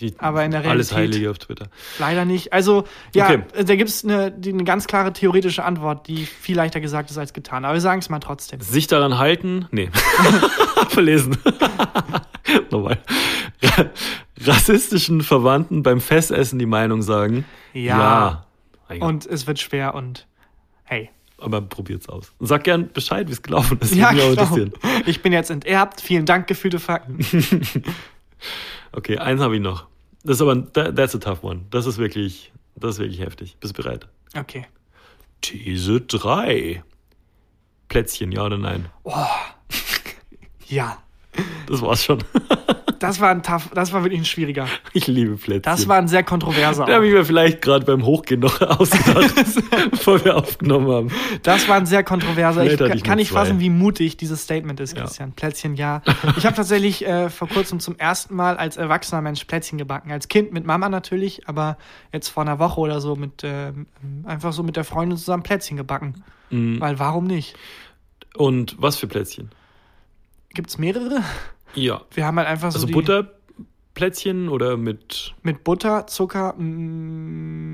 Die, 0.02 0.14
Aber 0.18 0.44
in 0.44 0.50
der 0.50 0.60
Alles 0.60 0.90
Realität- 0.92 0.96
Heilige 1.14 1.30
auf 1.30 1.38
Twitter. 1.38 1.68
Leider 1.98 2.24
nicht. 2.24 2.52
Also, 2.52 2.84
ja, 3.14 3.26
Okay. 3.26 3.42
äh, 3.54 3.64
da 3.64 3.76
gibt 3.76 3.88
es 3.88 4.04
eine, 4.04 4.34
eine 4.44 4.64
ganz 4.64 4.86
klare 4.86 5.12
theoretische 5.12 5.64
Antwort, 5.64 6.08
die 6.08 6.26
viel 6.26 6.56
leichter 6.56 6.80
gesagt 6.80 7.10
ist 7.10 7.16
als 7.18 7.32
getan. 7.32 7.64
Aber 7.64 7.74
wir 7.74 7.80
sagen 7.80 8.00
es 8.00 8.08
mal 8.10 8.18
trotzdem. 8.18 8.60
Sich 8.60 8.88
daran 8.88 9.16
halten? 9.18 9.66
Nee. 9.70 9.90
Verlesen. 10.88 11.38
Nochmal. 12.70 12.98
Rassistischen 14.44 15.20
Verwandten 15.22 15.82
beim 15.82 16.00
Fessessen 16.00 16.58
die 16.58 16.66
Meinung 16.66 17.02
sagen. 17.02 17.44
Ja. 17.72 18.44
Gott. 18.88 19.00
Und 19.00 19.26
es 19.26 19.46
wird 19.46 19.58
schwer 19.60 19.94
und 19.94 20.26
hey. 20.84 21.10
Aber 21.38 21.60
probiert's 21.60 22.08
aus. 22.08 22.32
Und 22.38 22.46
sag 22.46 22.64
gern 22.64 22.90
Bescheid, 22.92 23.28
wie 23.28 23.32
es 23.32 23.42
gelaufen 23.42 23.78
ist. 23.80 23.94
Ja, 23.94 24.10
genau. 24.12 24.66
Ich 25.06 25.22
bin 25.22 25.32
jetzt 25.32 25.50
enterbt. 25.50 26.00
Vielen 26.00 26.24
Dank, 26.26 26.46
gefühlte 26.46 26.78
Fakten. 26.78 27.18
Okay, 28.92 29.18
eins 29.18 29.40
habe 29.40 29.56
ich 29.56 29.60
noch. 29.62 29.86
Das 30.24 30.36
ist 30.36 30.42
aber, 30.42 30.72
that's 30.72 31.14
a 31.14 31.18
tough 31.18 31.42
one. 31.42 31.62
Das 31.70 31.86
ist 31.86 31.98
wirklich, 31.98 32.52
das 32.76 32.94
ist 32.94 32.98
wirklich 33.00 33.20
heftig. 33.20 33.56
Bist 33.60 33.76
du 33.76 33.82
bereit? 33.82 34.06
Okay. 34.36 34.66
These 35.40 36.00
3. 36.02 36.82
Plätzchen, 37.88 38.32
ja 38.32 38.44
oder 38.44 38.58
nein? 38.58 38.88
Ja. 40.68 41.02
Das 41.66 41.82
war's 41.82 42.02
schon. 42.04 42.24
Das 43.02 43.20
war 43.20 43.30
ein 43.30 43.42
tough, 43.42 43.70
das 43.74 43.92
war 43.92 44.04
wirklich 44.04 44.20
ein 44.20 44.24
schwieriger. 44.24 44.68
Ich 44.92 45.06
liebe 45.08 45.36
Plätzchen. 45.36 45.62
Das 45.62 45.88
war 45.88 45.96
ein 45.96 46.06
sehr 46.08 46.22
kontroverser. 46.22 46.84
Da 46.86 46.94
habe 46.94 47.06
ich 47.06 47.12
mir 47.12 47.24
vielleicht 47.24 47.60
gerade 47.60 47.84
beim 47.84 48.04
Hochgehen 48.04 48.40
noch 48.40 48.60
ausgedacht, 48.80 49.34
bevor 49.90 50.24
wir 50.24 50.36
aufgenommen 50.36 50.90
haben. 50.90 51.10
Das 51.42 51.68
war 51.68 51.76
ein 51.76 51.86
sehr 51.86 52.04
kontroverser. 52.04 52.64
Ich 52.64 52.80
ich 52.80 53.02
kann 53.02 53.16
nicht 53.18 53.32
zwei. 53.32 53.40
fassen, 53.40 53.60
wie 53.60 53.70
mutig 53.70 54.16
dieses 54.16 54.42
Statement 54.42 54.78
ist, 54.80 54.96
Ja. 54.96 55.02
Christian. 55.02 55.32
Plätzchen, 55.32 55.74
ja. 55.74 56.02
Ich 56.36 56.46
habe 56.46 56.54
tatsächlich 56.54 57.04
äh, 57.06 57.28
vor 57.28 57.48
kurzem 57.48 57.80
zum 57.80 57.98
ersten 57.98 58.36
Mal 58.36 58.56
als 58.56 58.76
erwachsener 58.76 59.20
Mensch 59.20 59.44
Plätzchen 59.44 59.78
gebacken. 59.78 60.12
Als 60.12 60.28
Kind 60.28 60.52
mit 60.52 60.64
Mama 60.64 60.88
natürlich, 60.88 61.48
aber 61.48 61.78
jetzt 62.12 62.28
vor 62.28 62.42
einer 62.44 62.58
Woche 62.58 62.80
oder 62.80 63.00
so 63.00 63.16
mit 63.16 63.42
ähm, 63.42 63.86
einfach 64.24 64.52
so 64.52 64.62
mit 64.62 64.76
der 64.76 64.84
Freundin 64.84 65.18
zusammen 65.18 65.42
Plätzchen 65.42 65.76
gebacken. 65.76 66.22
Mhm. 66.50 66.80
Weil 66.80 66.98
warum 66.98 67.26
nicht? 67.26 67.56
Und 68.36 68.76
was 68.78 68.96
für 68.96 69.08
Plätzchen? 69.08 69.50
Gibt's 70.54 70.78
mehrere? 70.78 71.22
Ja. 71.74 72.02
Wir 72.12 72.26
haben 72.26 72.36
halt 72.38 72.48
einfach 72.48 72.70
so 72.70 72.76
Also 72.76 72.86
die, 72.86 72.92
Butterplätzchen 72.92 74.48
oder 74.48 74.76
mit. 74.76 75.34
mit 75.42 75.64
Butter, 75.64 76.06
Zucker, 76.06 76.54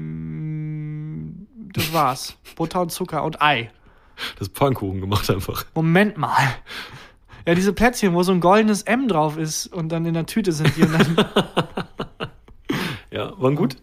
mm, 0.09 1.47
das 1.73 1.93
war's. 1.93 2.37
Butter 2.57 2.81
und 2.83 2.91
Zucker 2.93 3.25
und 3.25 3.41
Ei. 3.43 3.71
Das 4.39 4.49
Pfannkuchen 4.49 5.01
gemacht 5.01 5.31
einfach. 5.31 5.65
Moment 5.75 6.17
mal. 6.17 6.37
Ja, 7.47 7.55
diese 7.55 7.73
Plätzchen, 7.73 8.15
wo 8.15 8.23
so 8.23 8.33
ein 8.33 8.41
goldenes 8.41 8.83
M 8.83 9.09
drauf 9.09 9.39
ist 9.39 9.67
und 9.69 9.91
dann 9.91 10.05
in 10.07 10.15
der 10.15 10.27
Tüte 10.27 10.53
sind 10.53 10.77
die 10.77 10.83
und 10.83 10.93
dann 10.93 11.17
Ja, 13.11 13.33
waren 13.41 13.55
gut? 13.55 13.77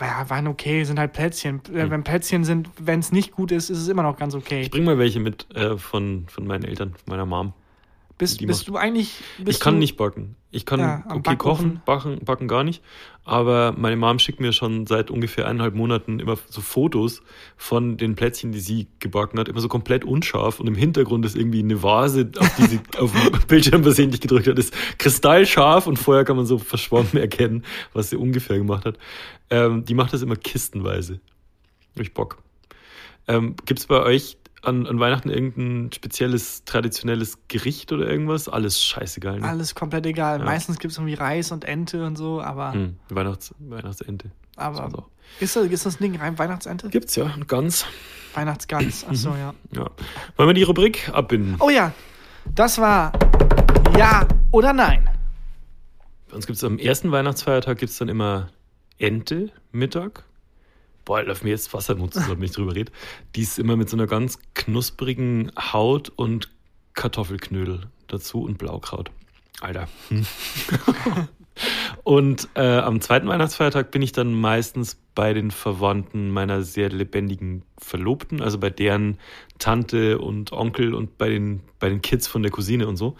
ja, 0.00 0.30
waren 0.30 0.46
okay, 0.46 0.84
sind 0.84 0.98
halt 1.00 1.12
Plätzchen. 1.12 1.62
Äh, 1.74 1.90
Wenn 1.90 2.04
Plätzchen 2.04 2.44
sind, 2.44 2.70
wenn 2.78 3.00
es 3.00 3.10
nicht 3.10 3.32
gut 3.32 3.50
ist, 3.50 3.70
ist 3.70 3.78
es 3.78 3.88
immer 3.88 4.02
noch 4.04 4.16
ganz 4.16 4.34
okay. 4.34 4.60
Ich 4.60 4.70
bring 4.70 4.84
mal 4.84 4.98
welche 4.98 5.18
mit 5.18 5.52
äh, 5.56 5.76
von, 5.76 6.26
von 6.28 6.46
meinen 6.46 6.62
Eltern, 6.64 6.90
von 6.90 7.00
meiner 7.06 7.26
Mom. 7.26 7.52
Bist, 8.20 8.46
bist 8.46 8.68
du 8.68 8.76
eigentlich. 8.76 9.14
Bist 9.38 9.48
ich 9.48 9.60
kann 9.60 9.78
nicht 9.78 9.96
backen. 9.96 10.36
Ich 10.50 10.66
kann 10.66 10.78
Ja, 10.78 11.04
okay 11.08 11.20
Backofen. 11.30 11.80
kochen, 11.80 11.82
backen, 11.86 12.24
backen 12.26 12.48
gar 12.48 12.64
nicht. 12.64 12.82
Aber 13.24 13.72
meine 13.78 13.96
Mom 13.96 14.18
schickt 14.18 14.40
mir 14.40 14.52
schon 14.52 14.86
seit 14.86 15.10
ungefähr 15.10 15.46
eineinhalb 15.46 15.74
Monaten 15.74 16.20
immer 16.20 16.36
so 16.50 16.60
Fotos 16.60 17.22
von 17.56 17.96
den 17.96 18.16
Plätzchen, 18.16 18.52
die 18.52 18.60
sie 18.60 18.88
gebacken 18.98 19.40
hat. 19.40 19.48
Immer 19.48 19.60
so 19.60 19.68
komplett 19.68 20.04
unscharf. 20.04 20.60
Und 20.60 20.66
im 20.66 20.74
Hintergrund 20.74 21.24
ist 21.24 21.34
irgendwie 21.34 21.60
eine 21.60 21.82
Vase, 21.82 22.30
auf 22.38 22.54
die 22.56 22.66
sie 22.66 22.80
auf 22.98 23.10
dem 23.12 23.40
Bildschirm 23.48 23.82
versehentlich 23.84 24.20
gedrückt 24.20 24.48
hat. 24.48 24.58
Ist 24.58 24.74
kristallscharf 24.98 25.86
und 25.86 25.96
vorher 25.98 26.26
kann 26.26 26.36
man 26.36 26.44
so 26.44 26.58
verschwommen 26.58 27.16
erkennen, 27.16 27.64
was 27.94 28.10
sie 28.10 28.16
ungefähr 28.16 28.58
gemacht 28.58 28.84
hat. 28.84 28.98
Ähm, 29.48 29.86
die 29.86 29.94
macht 29.94 30.12
das 30.12 30.20
immer 30.20 30.36
kistenweise. 30.36 31.20
Hab 31.94 32.02
ich 32.02 32.12
Bock. 32.12 32.36
Ähm, 33.28 33.56
Gibt 33.64 33.80
es 33.80 33.86
bei 33.86 34.02
euch 34.02 34.36
an, 34.62 34.86
an 34.86 35.00
Weihnachten 35.00 35.30
irgendein 35.30 35.92
spezielles, 35.92 36.64
traditionelles 36.64 37.38
Gericht 37.48 37.92
oder 37.92 38.06
irgendwas? 38.08 38.48
Alles 38.48 38.82
scheißegal. 38.82 39.40
Ne? 39.40 39.48
Alles 39.48 39.74
komplett 39.74 40.06
egal. 40.06 40.38
Ja. 40.38 40.44
Meistens 40.44 40.78
gibt 40.78 40.92
es 40.92 40.98
irgendwie 40.98 41.14
Reis 41.14 41.52
und 41.52 41.64
Ente 41.64 42.04
und 42.04 42.16
so, 42.16 42.40
aber, 42.40 42.72
Hm, 42.72 42.96
Weihnachts, 43.08 43.54
Weihnachtsente. 43.58 44.30
aber 44.56 45.06
ist, 45.38 45.56
das, 45.56 45.66
ist 45.66 45.86
das 45.86 45.98
Ding 45.98 46.16
rein 46.16 46.38
Weihnachtsente? 46.38 46.88
Gibt's 46.88 47.16
ja, 47.16 47.34
ganz. 47.46 47.86
Weihnachtsgans. 48.34 49.06
Achso, 49.08 49.34
ja. 49.36 49.54
Ja. 49.72 49.86
Wollen 50.36 50.48
wir 50.48 50.54
die 50.54 50.62
Rubrik 50.64 51.08
abbinden? 51.12 51.56
Oh 51.60 51.70
ja, 51.70 51.92
das 52.54 52.78
war 52.78 53.12
Ja 53.96 54.26
oder 54.50 54.72
Nein. 54.72 55.08
Bei 56.28 56.36
uns 56.36 56.46
gibt's 56.46 56.62
am 56.64 56.78
ersten 56.78 57.10
Weihnachtsfeiertag 57.10 57.78
gibt's 57.78 57.98
dann 57.98 58.08
immer 58.08 58.48
Ente 58.98 59.50
Mittag. 59.72 60.24
Boah, 61.10 61.24
läuft 61.24 61.42
mir 61.42 61.50
jetzt 61.50 61.74
Wasser 61.74 61.94
im 61.94 61.98
Mund 61.98 62.14
zusammen, 62.14 62.38
wenn 62.38 62.44
ich 62.44 62.52
drüber 62.52 62.72
rede. 62.72 62.92
Die 63.34 63.42
ist 63.42 63.58
immer 63.58 63.74
mit 63.74 63.90
so 63.90 63.96
einer 63.96 64.06
ganz 64.06 64.38
knusprigen 64.54 65.50
Haut 65.58 66.08
und 66.14 66.48
Kartoffelknödel 66.94 67.88
dazu 68.06 68.44
und 68.44 68.58
Blaukraut. 68.58 69.10
Alter. 69.60 69.88
Und 72.04 72.48
äh, 72.54 72.78
am 72.78 73.00
zweiten 73.00 73.26
Weihnachtsfeiertag 73.26 73.90
bin 73.90 74.00
ich 74.02 74.12
dann 74.12 74.32
meistens 74.32 74.98
bei 75.16 75.34
den 75.34 75.50
Verwandten 75.50 76.30
meiner 76.30 76.62
sehr 76.62 76.88
lebendigen 76.88 77.64
Verlobten, 77.76 78.40
also 78.40 78.58
bei 78.58 78.70
deren 78.70 79.18
Tante 79.58 80.18
und 80.18 80.52
Onkel 80.52 80.94
und 80.94 81.18
bei 81.18 81.28
den, 81.28 81.60
bei 81.80 81.88
den 81.88 82.00
Kids 82.00 82.28
von 82.28 82.42
der 82.42 82.52
Cousine 82.52 82.86
und 82.86 82.96
so. 82.96 83.16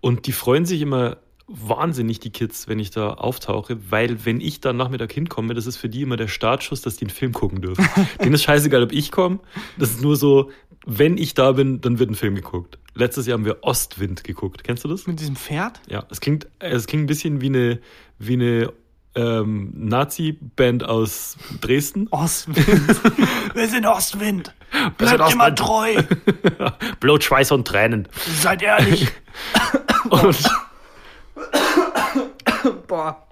Und 0.00 0.26
die 0.26 0.32
freuen 0.32 0.66
sich 0.66 0.82
immer 0.82 1.18
wahnsinnig, 1.48 2.20
die 2.20 2.30
Kids, 2.30 2.68
wenn 2.68 2.78
ich 2.78 2.90
da 2.90 3.14
auftauche, 3.14 3.78
weil 3.90 4.24
wenn 4.24 4.40
ich 4.40 4.60
dann 4.60 4.76
Nachmittag 4.76 5.12
hinkomme, 5.12 5.54
das 5.54 5.66
ist 5.66 5.78
für 5.78 5.88
die 5.88 6.02
immer 6.02 6.16
der 6.16 6.28
Startschuss, 6.28 6.82
dass 6.82 6.96
die 6.96 7.06
einen 7.06 7.10
Film 7.10 7.32
gucken 7.32 7.62
dürfen. 7.62 7.88
Denen 8.22 8.34
ist 8.34 8.44
scheißegal, 8.44 8.82
ob 8.82 8.92
ich 8.92 9.10
komme. 9.10 9.40
Das 9.78 9.90
ist 9.90 10.02
nur 10.02 10.16
so, 10.16 10.50
wenn 10.86 11.16
ich 11.16 11.34
da 11.34 11.52
bin, 11.52 11.80
dann 11.80 11.98
wird 11.98 12.10
ein 12.10 12.14
Film 12.14 12.34
geguckt. 12.34 12.78
Letztes 12.94 13.26
Jahr 13.26 13.38
haben 13.38 13.44
wir 13.44 13.62
Ostwind 13.62 14.24
geguckt. 14.24 14.62
Kennst 14.62 14.84
du 14.84 14.88
das? 14.88 15.06
Mit 15.06 15.20
diesem 15.20 15.36
Pferd? 15.36 15.80
Ja, 15.88 16.04
es 16.10 16.20
klingt, 16.20 16.46
es 16.58 16.86
klingt 16.86 17.04
ein 17.04 17.06
bisschen 17.06 17.40
wie 17.40 17.46
eine, 17.46 17.80
wie 18.18 18.34
eine 18.34 18.72
ähm, 19.14 19.72
Nazi-Band 19.74 20.84
aus 20.84 21.38
Dresden. 21.60 22.08
Ostwind. 22.10 22.66
Wir 23.54 23.68
sind 23.68 23.86
Ostwind. 23.86 24.54
Bleibt 24.98 25.32
immer 25.32 25.48
Ostwind. 25.48 25.58
treu. 25.58 26.02
Blut, 27.00 27.24
Schweiß 27.24 27.52
und 27.52 27.66
Tränen. 27.66 28.06
Seid 28.40 28.62
ehrlich. 28.62 29.08
Und 30.10 30.36
Boah. 32.88 33.24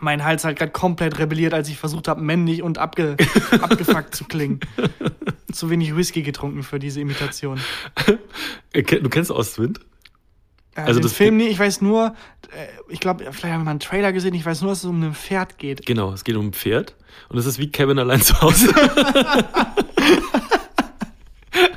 Mein 0.00 0.24
Hals 0.24 0.44
hat 0.44 0.56
gerade 0.56 0.72
komplett 0.72 1.18
rebelliert, 1.18 1.54
als 1.54 1.68
ich 1.68 1.78
versucht 1.78 2.08
habe, 2.08 2.20
männlich 2.20 2.62
und 2.62 2.78
abge 2.78 3.16
abgefuckt 3.60 4.14
zu 4.14 4.24
klingen. 4.24 4.60
Zu 5.52 5.70
wenig 5.70 5.96
Whisky 5.96 6.22
getrunken 6.22 6.62
für 6.62 6.78
diese 6.78 7.00
Imitation. 7.00 7.60
Äh, 8.72 8.82
du 8.82 9.08
kennst 9.08 9.30
Ostwind? 9.30 9.80
Äh, 10.74 10.80
Also 10.82 11.00
das 11.00 11.12
Film, 11.12 11.36
nee, 11.36 11.46
ich 11.48 11.58
weiß 11.58 11.80
nur, 11.80 12.14
äh, 12.52 12.66
ich 12.88 13.00
glaube, 13.00 13.24
vielleicht 13.24 13.44
haben 13.44 13.60
wir 13.60 13.64
mal 13.64 13.70
einen 13.72 13.80
Trailer 13.80 14.12
gesehen, 14.12 14.34
ich 14.34 14.44
weiß 14.44 14.62
nur, 14.62 14.70
dass 14.72 14.80
es 14.80 14.84
um 14.84 15.00
ein 15.02 15.14
Pferd 15.14 15.58
geht. 15.58 15.86
Genau, 15.86 16.12
es 16.12 16.24
geht 16.24 16.36
um 16.36 16.48
ein 16.48 16.52
Pferd. 16.52 16.94
Und 17.28 17.38
es 17.38 17.46
ist 17.46 17.58
wie 17.58 17.70
Kevin 17.70 17.98
allein 17.98 18.20
zu 18.20 18.40
Hause. 18.40 18.68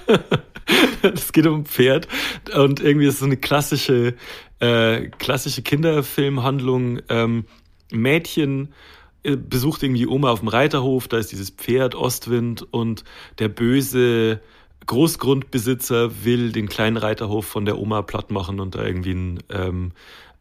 Es 1.13 1.31
geht 1.31 1.47
um 1.47 1.61
ein 1.61 1.65
Pferd. 1.65 2.07
Und 2.55 2.79
irgendwie 2.79 3.07
ist 3.07 3.15
es 3.15 3.19
so 3.19 3.25
eine 3.25 3.37
klassische, 3.37 4.15
äh, 4.59 5.07
klassische 5.07 5.61
Kinderfilmhandlung. 5.61 6.99
Ähm, 7.09 7.45
Mädchen 7.91 8.73
äh, 9.23 9.35
besucht 9.35 9.83
irgendwie 9.83 10.07
Oma 10.07 10.31
auf 10.31 10.39
dem 10.39 10.47
Reiterhof, 10.47 11.07
da 11.07 11.17
ist 11.17 11.31
dieses 11.31 11.49
Pferd 11.49 11.95
Ostwind. 11.95 12.65
Und 12.71 13.03
der 13.39 13.49
böse 13.49 14.41
Großgrundbesitzer 14.85 16.23
will 16.23 16.51
den 16.51 16.67
kleinen 16.67 16.97
Reiterhof 16.97 17.45
von 17.45 17.65
der 17.65 17.77
Oma 17.77 18.01
platt 18.01 18.31
machen 18.31 18.59
und 18.59 18.75
da 18.75 18.83
irgendwie 18.83 19.13
ein, 19.13 19.39
ähm, 19.49 19.91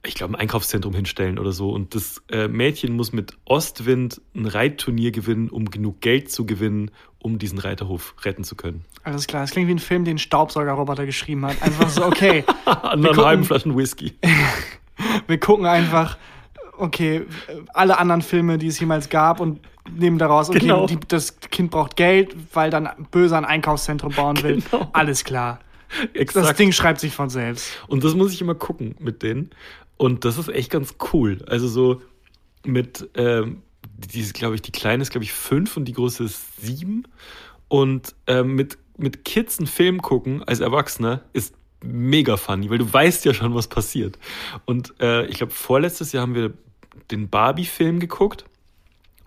ich 0.02 0.14
glaube, 0.14 0.34
ein 0.34 0.40
Einkaufszentrum 0.40 0.94
hinstellen 0.94 1.38
oder 1.38 1.52
so. 1.52 1.70
Und 1.70 1.94
das 1.94 2.22
äh, 2.30 2.48
Mädchen 2.48 2.94
muss 2.96 3.12
mit 3.12 3.36
Ostwind 3.44 4.20
ein 4.34 4.46
Reitturnier 4.46 5.10
gewinnen, 5.10 5.50
um 5.50 5.70
genug 5.70 6.00
Geld 6.00 6.30
zu 6.30 6.46
gewinnen, 6.46 6.90
um 7.18 7.38
diesen 7.38 7.58
Reiterhof 7.58 8.14
retten 8.22 8.44
zu 8.44 8.56
können. 8.56 8.84
Alles 9.04 9.26
klar, 9.26 9.44
es 9.44 9.50
klingt 9.50 9.68
wie 9.68 9.74
ein 9.74 9.78
Film, 9.78 10.04
den 10.04 10.18
Staubsaugerroboter 10.18 11.04
geschrieben 11.04 11.44
hat. 11.44 11.62
Einfach 11.62 11.88
so, 11.90 12.04
okay, 12.04 12.44
An 12.64 13.04
einer 13.04 13.16
halben 13.24 13.44
Flaschen 13.44 13.76
Whisky. 13.76 14.14
wir 15.26 15.38
gucken 15.38 15.66
einfach, 15.66 16.16
okay, 16.78 17.26
alle 17.74 17.98
anderen 17.98 18.22
Filme, 18.22 18.56
die 18.56 18.68
es 18.68 18.80
jemals 18.80 19.10
gab 19.10 19.40
und 19.40 19.60
nehmen 19.90 20.18
daraus, 20.18 20.48
okay, 20.48 20.60
Genau. 20.60 20.86
die, 20.86 20.98
das 21.08 21.40
Kind 21.40 21.70
braucht 21.70 21.96
Geld, 21.96 22.34
weil 22.54 22.70
dann 22.70 22.88
böse 23.10 23.36
ein 23.36 23.44
Einkaufszentrum 23.44 24.12
bauen 24.14 24.42
will. 24.42 24.62
Genau. 24.70 24.88
Alles 24.92 25.24
klar. 25.24 25.60
Das 26.14 26.20
Exakt. 26.20 26.58
Ding 26.58 26.72
schreibt 26.72 27.00
sich 27.00 27.12
von 27.12 27.30
selbst. 27.30 27.72
Und 27.88 28.04
das 28.04 28.14
muss 28.14 28.32
ich 28.32 28.40
immer 28.40 28.54
gucken 28.54 28.94
mit 29.00 29.22
denen. 29.22 29.50
Und 30.00 30.24
das 30.24 30.38
ist 30.38 30.48
echt 30.48 30.70
ganz 30.70 30.94
cool. 31.12 31.44
Also 31.46 31.68
so 31.68 32.00
mit, 32.64 33.10
ähm, 33.16 33.60
die 33.82 34.20
ist, 34.20 34.32
glaube 34.32 34.54
ich, 34.54 34.62
die 34.62 34.72
kleine 34.72 35.02
ist, 35.02 35.10
glaube 35.10 35.24
ich, 35.24 35.32
fünf 35.34 35.76
und 35.76 35.84
die 35.84 35.92
große 35.92 36.24
ist 36.24 36.56
sieben. 36.58 37.02
Und 37.68 38.14
ähm, 38.26 38.54
mit, 38.54 38.78
mit 38.96 39.26
Kids 39.26 39.58
einen 39.58 39.66
Film 39.66 40.00
gucken 40.00 40.42
als 40.42 40.60
Erwachsener 40.60 41.20
ist 41.34 41.54
mega 41.84 42.38
funny, 42.38 42.70
weil 42.70 42.78
du 42.78 42.90
weißt 42.90 43.26
ja 43.26 43.34
schon, 43.34 43.54
was 43.54 43.68
passiert. 43.68 44.18
Und 44.64 44.94
äh, 45.00 45.26
ich 45.26 45.36
glaube, 45.36 45.52
vorletztes 45.52 46.12
Jahr 46.12 46.22
haben 46.22 46.34
wir 46.34 46.54
den 47.10 47.28
Barbie-Film 47.28 48.00
geguckt. 48.00 48.46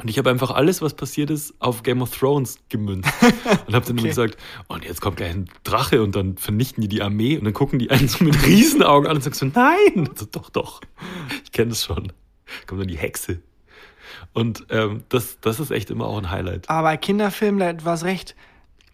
Und 0.04 0.10
ich 0.10 0.18
habe 0.18 0.30
einfach 0.30 0.52
alles, 0.52 0.82
was 0.82 0.94
passiert 0.96 1.30
ist, 1.30 1.54
auf 1.60 1.82
Game 1.84 2.02
of 2.02 2.16
Thrones 2.18 2.58
gemünzt. 2.68 3.10
Und 3.68 3.74
habe 3.74 3.86
dann 3.86 3.98
immer 3.98 4.08
gesagt, 4.10 4.36
oh, 4.68 4.74
und 4.74 4.84
jetzt 4.84 5.00
kommt 5.00 5.16
gleich 5.16 5.32
ein 5.34 5.46
Drache 5.64 6.04
und 6.04 6.14
dann 6.16 6.36
vernichten 6.38 6.82
die 6.82 6.90
die 6.90 7.02
Armee. 7.02 7.38
Und 7.38 7.46
dann 7.46 7.54
gucken 7.54 7.80
die 7.80 7.90
einen 7.90 8.10
so 8.10 8.22
mit 8.24 8.46
Riesenaugen 8.46 9.08
an 9.10 9.16
und 9.16 9.24
sagen 9.24 9.36
so, 9.36 9.46
nein. 9.46 10.10
So, 10.16 10.26
doch, 10.26 10.50
doch, 10.50 10.82
ich 11.46 11.54
kenne 11.54 11.70
das 11.70 11.86
schon. 11.86 12.12
Kommt 12.68 12.82
dann 12.82 12.88
die 12.90 12.98
Hexe. 12.98 13.40
Und 14.34 14.66
ähm, 14.70 15.04
das, 15.08 15.40
das 15.40 15.62
ist 15.62 15.72
echt 15.72 15.90
immer 15.90 16.06
auch 16.06 16.18
ein 16.18 16.30
Highlight. 16.30 16.70
Aber 16.70 16.90
bei 16.90 16.98
Kinderfilmen, 16.98 17.60
da 17.60 17.72
du 17.72 17.86
hast 17.86 18.04
recht, 18.04 18.36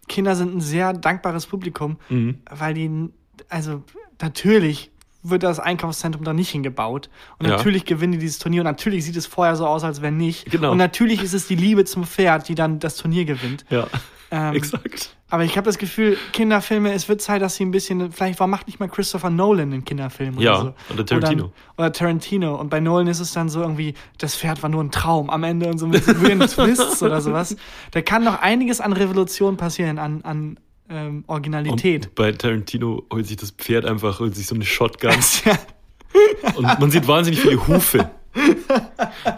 Kinder 0.08 0.36
sind 0.36 0.54
ein 0.54 0.60
sehr 0.60 0.92
dankbares 0.92 1.46
Publikum, 1.46 1.98
Mhm. 2.08 2.38
weil 2.48 2.74
die, 2.74 3.08
also 3.48 3.82
natürlich 4.20 4.90
wird 5.22 5.42
das 5.42 5.60
Einkaufszentrum 5.60 6.24
da 6.24 6.32
nicht 6.32 6.50
hingebaut. 6.50 7.10
Und 7.38 7.46
Ja. 7.46 7.56
natürlich 7.56 7.84
gewinnen 7.84 8.12
die 8.12 8.18
dieses 8.18 8.38
Turnier. 8.38 8.62
Und 8.62 8.66
natürlich 8.66 9.04
sieht 9.04 9.16
es 9.16 9.26
vorher 9.26 9.56
so 9.56 9.66
aus, 9.66 9.84
als 9.84 10.00
wenn 10.02 10.16
nicht. 10.16 10.50
Genau. 10.50 10.72
Und 10.72 10.78
natürlich 10.78 11.22
ist 11.22 11.34
es 11.34 11.46
die 11.46 11.56
Liebe 11.56 11.84
zum 11.84 12.04
Pferd, 12.04 12.48
die 12.48 12.54
dann 12.54 12.78
das 12.78 12.96
Turnier 12.96 13.24
gewinnt. 13.24 13.64
Ja, 13.70 13.86
Ähm, 14.32 14.54
exakt. 14.54 15.16
Aber 15.28 15.42
ich 15.44 15.56
habe 15.56 15.64
das 15.66 15.76
Gefühl, 15.78 16.16
Kinderfilme, 16.32 16.92
es 16.92 17.08
wird 17.08 17.20
Zeit, 17.20 17.42
dass 17.42 17.56
sie 17.56 17.64
ein 17.64 17.72
bisschen, 17.72 18.12
vielleicht 18.12 18.38
warum 18.38 18.50
macht 18.52 18.66
nicht 18.68 18.78
mal 18.80 18.88
Christopher 18.88 19.28
Nolan 19.30 19.72
einen 19.72 19.84
Kinderfilm 19.84 20.36
oder 20.36 20.44
Ja, 20.44 20.56
so. 20.60 20.74
oder 20.94 21.04
Tarantino. 21.04 21.44
Oder, 21.46 21.52
oder 21.78 21.92
Tarantino. 21.92 22.54
Und 22.54 22.68
bei 22.70 22.78
Nolan 22.80 23.08
ist 23.08 23.18
es 23.20 23.32
dann 23.32 23.48
so 23.48 23.60
irgendwie, 23.60 23.94
das 24.18 24.36
Pferd 24.36 24.62
war 24.62 24.70
nur 24.70 24.82
ein 24.84 24.90
Traum 24.92 25.30
am 25.30 25.42
Ende 25.44 25.68
und 25.68 25.78
so 25.78 25.86
mit 25.88 26.04
so 26.04 26.12
Twists 26.14 27.02
oder 27.02 27.20
sowas. 27.20 27.56
Da 27.90 28.02
kann 28.02 28.22
noch 28.24 28.40
einiges 28.40 28.80
an 28.80 28.92
Revolution 28.92 29.56
passieren, 29.56 29.98
an, 29.98 30.22
an 30.22 30.58
ähm, 30.90 31.24
Originalität. 31.26 32.06
Und 32.06 32.14
bei 32.14 32.32
Tarantino 32.32 33.04
holt 33.12 33.26
sich 33.26 33.36
das 33.36 33.52
Pferd 33.52 33.86
einfach, 33.86 34.20
holt 34.20 34.34
sich 34.34 34.46
so 34.46 34.54
eine 34.54 34.64
Shotgun. 34.64 35.12
Und 36.56 36.80
man 36.80 36.90
sieht 36.90 37.06
wahnsinnig 37.06 37.40
viele 37.40 37.66
Hufe. 37.66 38.10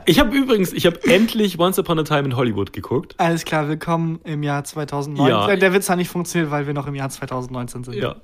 Ich 0.06 0.18
habe 0.18 0.36
übrigens, 0.36 0.72
ich 0.72 0.86
habe 0.86 1.02
endlich 1.04 1.58
Once 1.58 1.78
Upon 1.78 1.98
a 1.98 2.02
Time 2.02 2.20
in 2.22 2.36
Hollywood 2.36 2.72
geguckt. 2.72 3.14
Alles 3.18 3.44
klar, 3.44 3.68
willkommen 3.68 4.20
im 4.24 4.42
Jahr 4.42 4.64
2019. 4.64 5.28
Ja. 5.28 5.56
Der 5.56 5.72
Witz 5.72 5.88
hat 5.88 5.98
nicht 5.98 6.08
funktioniert, 6.08 6.50
weil 6.50 6.66
wir 6.66 6.74
noch 6.74 6.86
im 6.86 6.94
Jahr 6.94 7.08
2019 7.08 7.84
sind. 7.84 7.94
Ja. 7.94 8.16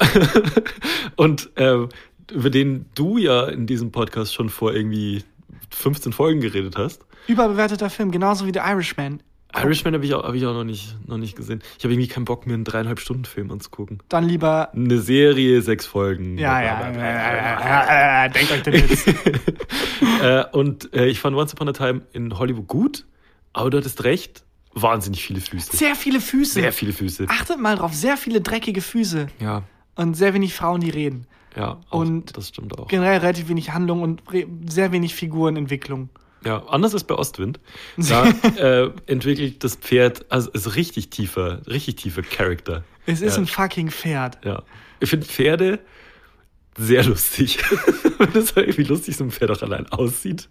Und 1.16 1.50
ähm, 1.56 1.88
über 2.30 2.50
den 2.50 2.86
du 2.94 3.18
ja 3.18 3.46
in 3.48 3.66
diesem 3.66 3.92
Podcast 3.92 4.34
schon 4.34 4.48
vor 4.48 4.74
irgendwie 4.74 5.24
15 5.70 6.12
Folgen 6.12 6.40
geredet 6.40 6.76
hast. 6.76 7.04
Überbewerteter 7.26 7.90
Film, 7.90 8.10
genauso 8.10 8.46
wie 8.46 8.52
The 8.52 8.60
Irishman. 8.60 9.22
Irishman 9.54 9.94
habe 9.94 10.04
ich, 10.04 10.14
auch, 10.14 10.22
hab 10.24 10.34
ich 10.34 10.46
auch 10.46 10.52
noch 10.54 10.64
nicht, 10.64 10.96
noch 11.08 11.18
nicht 11.18 11.36
gesehen. 11.36 11.60
Ich 11.78 11.84
habe 11.84 11.92
irgendwie 11.92 12.08
keinen 12.08 12.24
Bock, 12.24 12.46
mir 12.46 12.54
einen 12.54 12.64
dreieinhalb 12.64 13.00
Stunden 13.00 13.24
Film 13.24 13.50
anzugucken. 13.50 13.98
Dann 14.08 14.24
lieber. 14.28 14.70
Eine 14.72 14.98
Serie, 14.98 15.60
sechs 15.62 15.86
Folgen. 15.86 16.38
Ja, 16.38 16.62
ja, 16.62 18.28
denkt 18.28 18.52
euch 18.52 18.62
den 18.62 18.74
Witz. 18.74 19.06
äh, 20.22 20.44
und 20.52 20.92
äh, 20.94 21.06
ich 21.06 21.20
fand 21.20 21.36
Once 21.36 21.52
Upon 21.52 21.68
a 21.68 21.72
Time 21.72 22.02
in 22.12 22.38
Hollywood 22.38 22.66
gut, 22.68 23.06
aber 23.52 23.70
du 23.70 23.78
hattest 23.78 24.04
recht, 24.04 24.44
wahnsinnig 24.74 25.22
viele 25.24 25.40
Füße. 25.40 25.76
Sehr 25.76 25.94
viele 25.96 26.20
Füße. 26.20 26.54
Sehr 26.60 26.72
viele 26.72 26.92
Füße. 26.92 27.26
Achtet 27.28 27.58
mal 27.58 27.76
drauf, 27.76 27.92
sehr 27.94 28.16
viele 28.16 28.40
dreckige 28.40 28.80
Füße 28.80 29.26
Ja, 29.40 29.62
und 29.96 30.14
sehr 30.16 30.34
wenig 30.34 30.54
Frauen, 30.54 30.80
die 30.80 30.90
reden. 30.90 31.26
ja, 31.56 31.78
auch, 31.90 32.00
Und 32.00 32.36
das 32.36 32.48
stimmt 32.48 32.78
auch. 32.78 32.88
Generell 32.88 33.18
relativ 33.18 33.48
wenig 33.48 33.72
Handlung 33.72 34.02
und 34.02 34.22
sehr 34.68 34.92
wenig 34.92 35.14
Figurenentwicklung. 35.14 36.08
Ja, 36.44 36.64
anders 36.68 36.94
ist 36.94 37.04
bei 37.04 37.14
Ostwind. 37.14 37.60
Da 37.96 38.28
äh, 38.56 38.90
entwickelt 39.06 39.62
das 39.64 39.76
Pferd, 39.76 40.24
also 40.30 40.50
ist 40.50 40.74
richtig 40.76 41.10
tiefer, 41.10 41.60
richtig 41.66 41.96
tiefer 41.96 42.22
Charakter. 42.22 42.84
Es 43.06 43.20
ist 43.20 43.36
Ja. 43.36 43.42
ein 43.42 43.46
fucking 43.46 43.90
Pferd. 43.90 44.38
Ja. 44.44 44.62
Ich 45.00 45.10
finde 45.10 45.26
Pferde 45.26 45.78
sehr 46.78 47.04
lustig. 47.04 47.58
das 48.32 48.44
ist 48.44 48.56
irgendwie 48.56 48.84
lustig, 48.84 49.16
so 49.16 49.24
ein 49.24 49.30
Pferd 49.30 49.50
auch 49.50 49.62
allein 49.62 49.86
aussieht. 49.88 50.48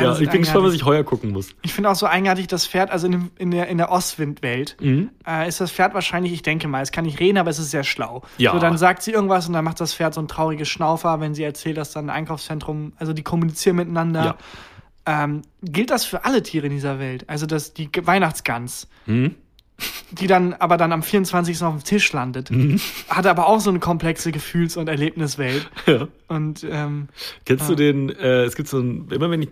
Ja, 0.00 0.18
ich 0.18 0.28
bin 0.28 0.40
gespannt, 0.40 0.64
was 0.66 0.74
ich 0.74 0.84
heuer 0.84 1.04
gucken 1.04 1.30
muss. 1.30 1.50
Ich 1.62 1.72
finde 1.72 1.88
auch 1.90 1.94
so 1.94 2.06
eigenartig, 2.06 2.46
das 2.48 2.66
Pferd, 2.66 2.90
also 2.90 3.06
in, 3.06 3.30
in 3.38 3.50
der, 3.52 3.68
in 3.68 3.78
der 3.78 3.90
Ostwindwelt, 3.92 4.76
Mhm. 4.80 5.10
äh, 5.26 5.48
ist 5.48 5.60
das 5.60 5.70
Pferd 5.70 5.94
wahrscheinlich, 5.94 6.32
ich 6.32 6.42
denke 6.42 6.66
mal, 6.68 6.82
es 6.82 6.90
kann 6.90 7.04
nicht 7.04 7.20
reden, 7.20 7.38
aber 7.38 7.50
es 7.50 7.58
ist 7.58 7.70
sehr 7.70 7.84
schlau. 7.84 8.22
Ja. 8.38 8.52
So, 8.52 8.58
dann 8.58 8.76
sagt 8.76 9.02
sie 9.02 9.12
irgendwas 9.12 9.46
und 9.46 9.52
dann 9.52 9.64
macht 9.64 9.80
das 9.80 9.94
Pferd 9.94 10.14
so 10.14 10.20
ein 10.20 10.28
trauriges 10.28 10.68
Schnaufer, 10.68 11.20
wenn 11.20 11.34
sie 11.34 11.44
erzählt, 11.44 11.76
dass 11.76 11.92
dann 11.92 12.06
ein 12.10 12.16
Einkaufszentrum, 12.16 12.92
also 12.98 13.12
die 13.12 13.22
kommunizieren 13.22 13.76
miteinander. 13.76 14.36
Ähm, 15.06 15.42
gilt 15.62 15.90
das 15.90 16.04
für 16.04 16.24
alle 16.24 16.42
Tiere 16.42 16.66
in 16.66 16.72
dieser 16.72 16.98
Welt? 16.98 17.28
Also 17.28 17.46
das, 17.46 17.72
die 17.74 17.88
Weihnachtsgans, 18.04 18.88
Mhm. 19.06 19.34
Die 20.12 20.26
dann 20.26 20.52
aber 20.54 20.76
dann 20.76 20.92
am 20.92 21.02
24. 21.02 21.62
auf 21.62 21.74
dem 21.74 21.84
Tisch 21.84 22.12
landet, 22.12 22.50
Mhm. 22.50 22.78
hat 23.08 23.26
aber 23.26 23.46
auch 23.48 23.60
so 23.60 23.70
eine 23.70 23.78
komplexe 23.80 24.30
Gefühls- 24.30 24.76
und 24.76 24.88
Erlebniswelt. 24.88 25.68
Ja. 25.86 26.06
Und 26.28 26.64
ähm, 26.70 27.08
Kennst 27.46 27.68
du 27.68 27.74
den, 27.74 28.10
äh, 28.10 28.44
es 28.44 28.54
gibt 28.54 28.68
so 28.68 28.78
ein, 28.78 29.08
immer 29.10 29.30
wenn 29.30 29.42
ich, 29.42 29.48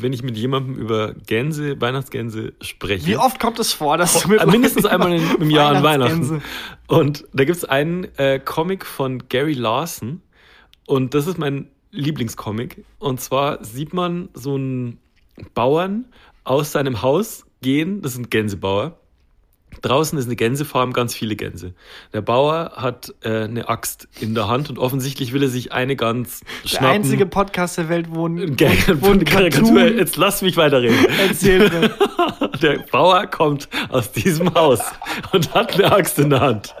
wenn 0.00 0.12
ich 0.12 0.22
mit 0.22 0.36
jemandem 0.36 0.74
über 0.74 1.14
Gänse, 1.14 1.80
Weihnachtsgänse 1.80 2.52
spreche. 2.60 3.06
wie 3.06 3.16
oft 3.16 3.38
kommt 3.40 3.58
es 3.60 3.72
vor, 3.72 3.96
dass 3.96 4.20
du 4.22 4.34
Äh, 4.34 4.46
mindestens 4.46 4.84
einmal 4.86 5.12
in, 5.12 5.22
im 5.40 5.50
Jahr 5.50 5.74
an 5.76 5.82
Weihnachten. 5.82 6.42
Und 6.88 7.24
da 7.32 7.44
gibt 7.44 7.56
es 7.56 7.64
einen 7.64 8.04
äh, 8.18 8.38
Comic 8.44 8.84
von 8.84 9.28
Gary 9.28 9.54
Larson. 9.54 10.20
Und 10.86 11.14
das 11.14 11.26
ist 11.26 11.38
mein 11.38 11.68
Lieblingscomic. 11.92 12.84
Und 12.98 13.20
zwar 13.20 13.64
sieht 13.64 13.94
man 13.94 14.28
so 14.34 14.56
einen 14.56 14.98
Bauern 15.54 16.04
aus 16.44 16.72
seinem 16.72 17.02
Haus 17.02 17.46
gehen. 17.62 18.02
Das 18.02 18.12
ist 18.12 18.18
ein 18.18 18.30
Gänsebauer. 18.30 18.98
Draußen 19.86 20.18
ist 20.18 20.26
eine 20.26 20.36
Gänsefarm, 20.36 20.92
ganz 20.92 21.14
viele 21.14 21.36
Gänse. 21.36 21.74
Der 22.12 22.20
Bauer 22.22 22.72
hat 22.76 23.14
äh, 23.22 23.44
eine 23.44 23.68
Axt 23.68 24.08
in 24.20 24.34
der 24.34 24.48
Hand 24.48 24.68
und 24.70 24.78
offensichtlich 24.78 25.32
will 25.32 25.42
er 25.42 25.48
sich 25.48 25.72
eine 25.72 25.96
Gans 25.96 26.40
Der 26.64 26.68
schnappen. 26.68 26.86
einzige 26.88 27.26
Podcast 27.26 27.78
der 27.78 27.88
Welt, 27.88 28.06
wo 28.10 28.26
ein, 28.26 28.56
Ge- 28.56 28.70
wo 29.00 29.06
ein 29.10 29.24
Karikatur. 29.24 29.82
Jetzt 29.86 30.16
lass 30.16 30.42
mich 30.42 30.56
weiterreden. 30.56 31.04
erzählt 31.28 31.72
wird. 31.72 31.92
Der 32.62 32.78
Bauer 32.90 33.26
kommt 33.26 33.68
aus 33.90 34.12
diesem 34.12 34.54
Haus 34.54 34.80
und 35.32 35.52
hat 35.54 35.74
eine 35.74 35.92
Axt 35.92 36.18
in 36.18 36.30
der 36.30 36.40
Hand. 36.40 36.74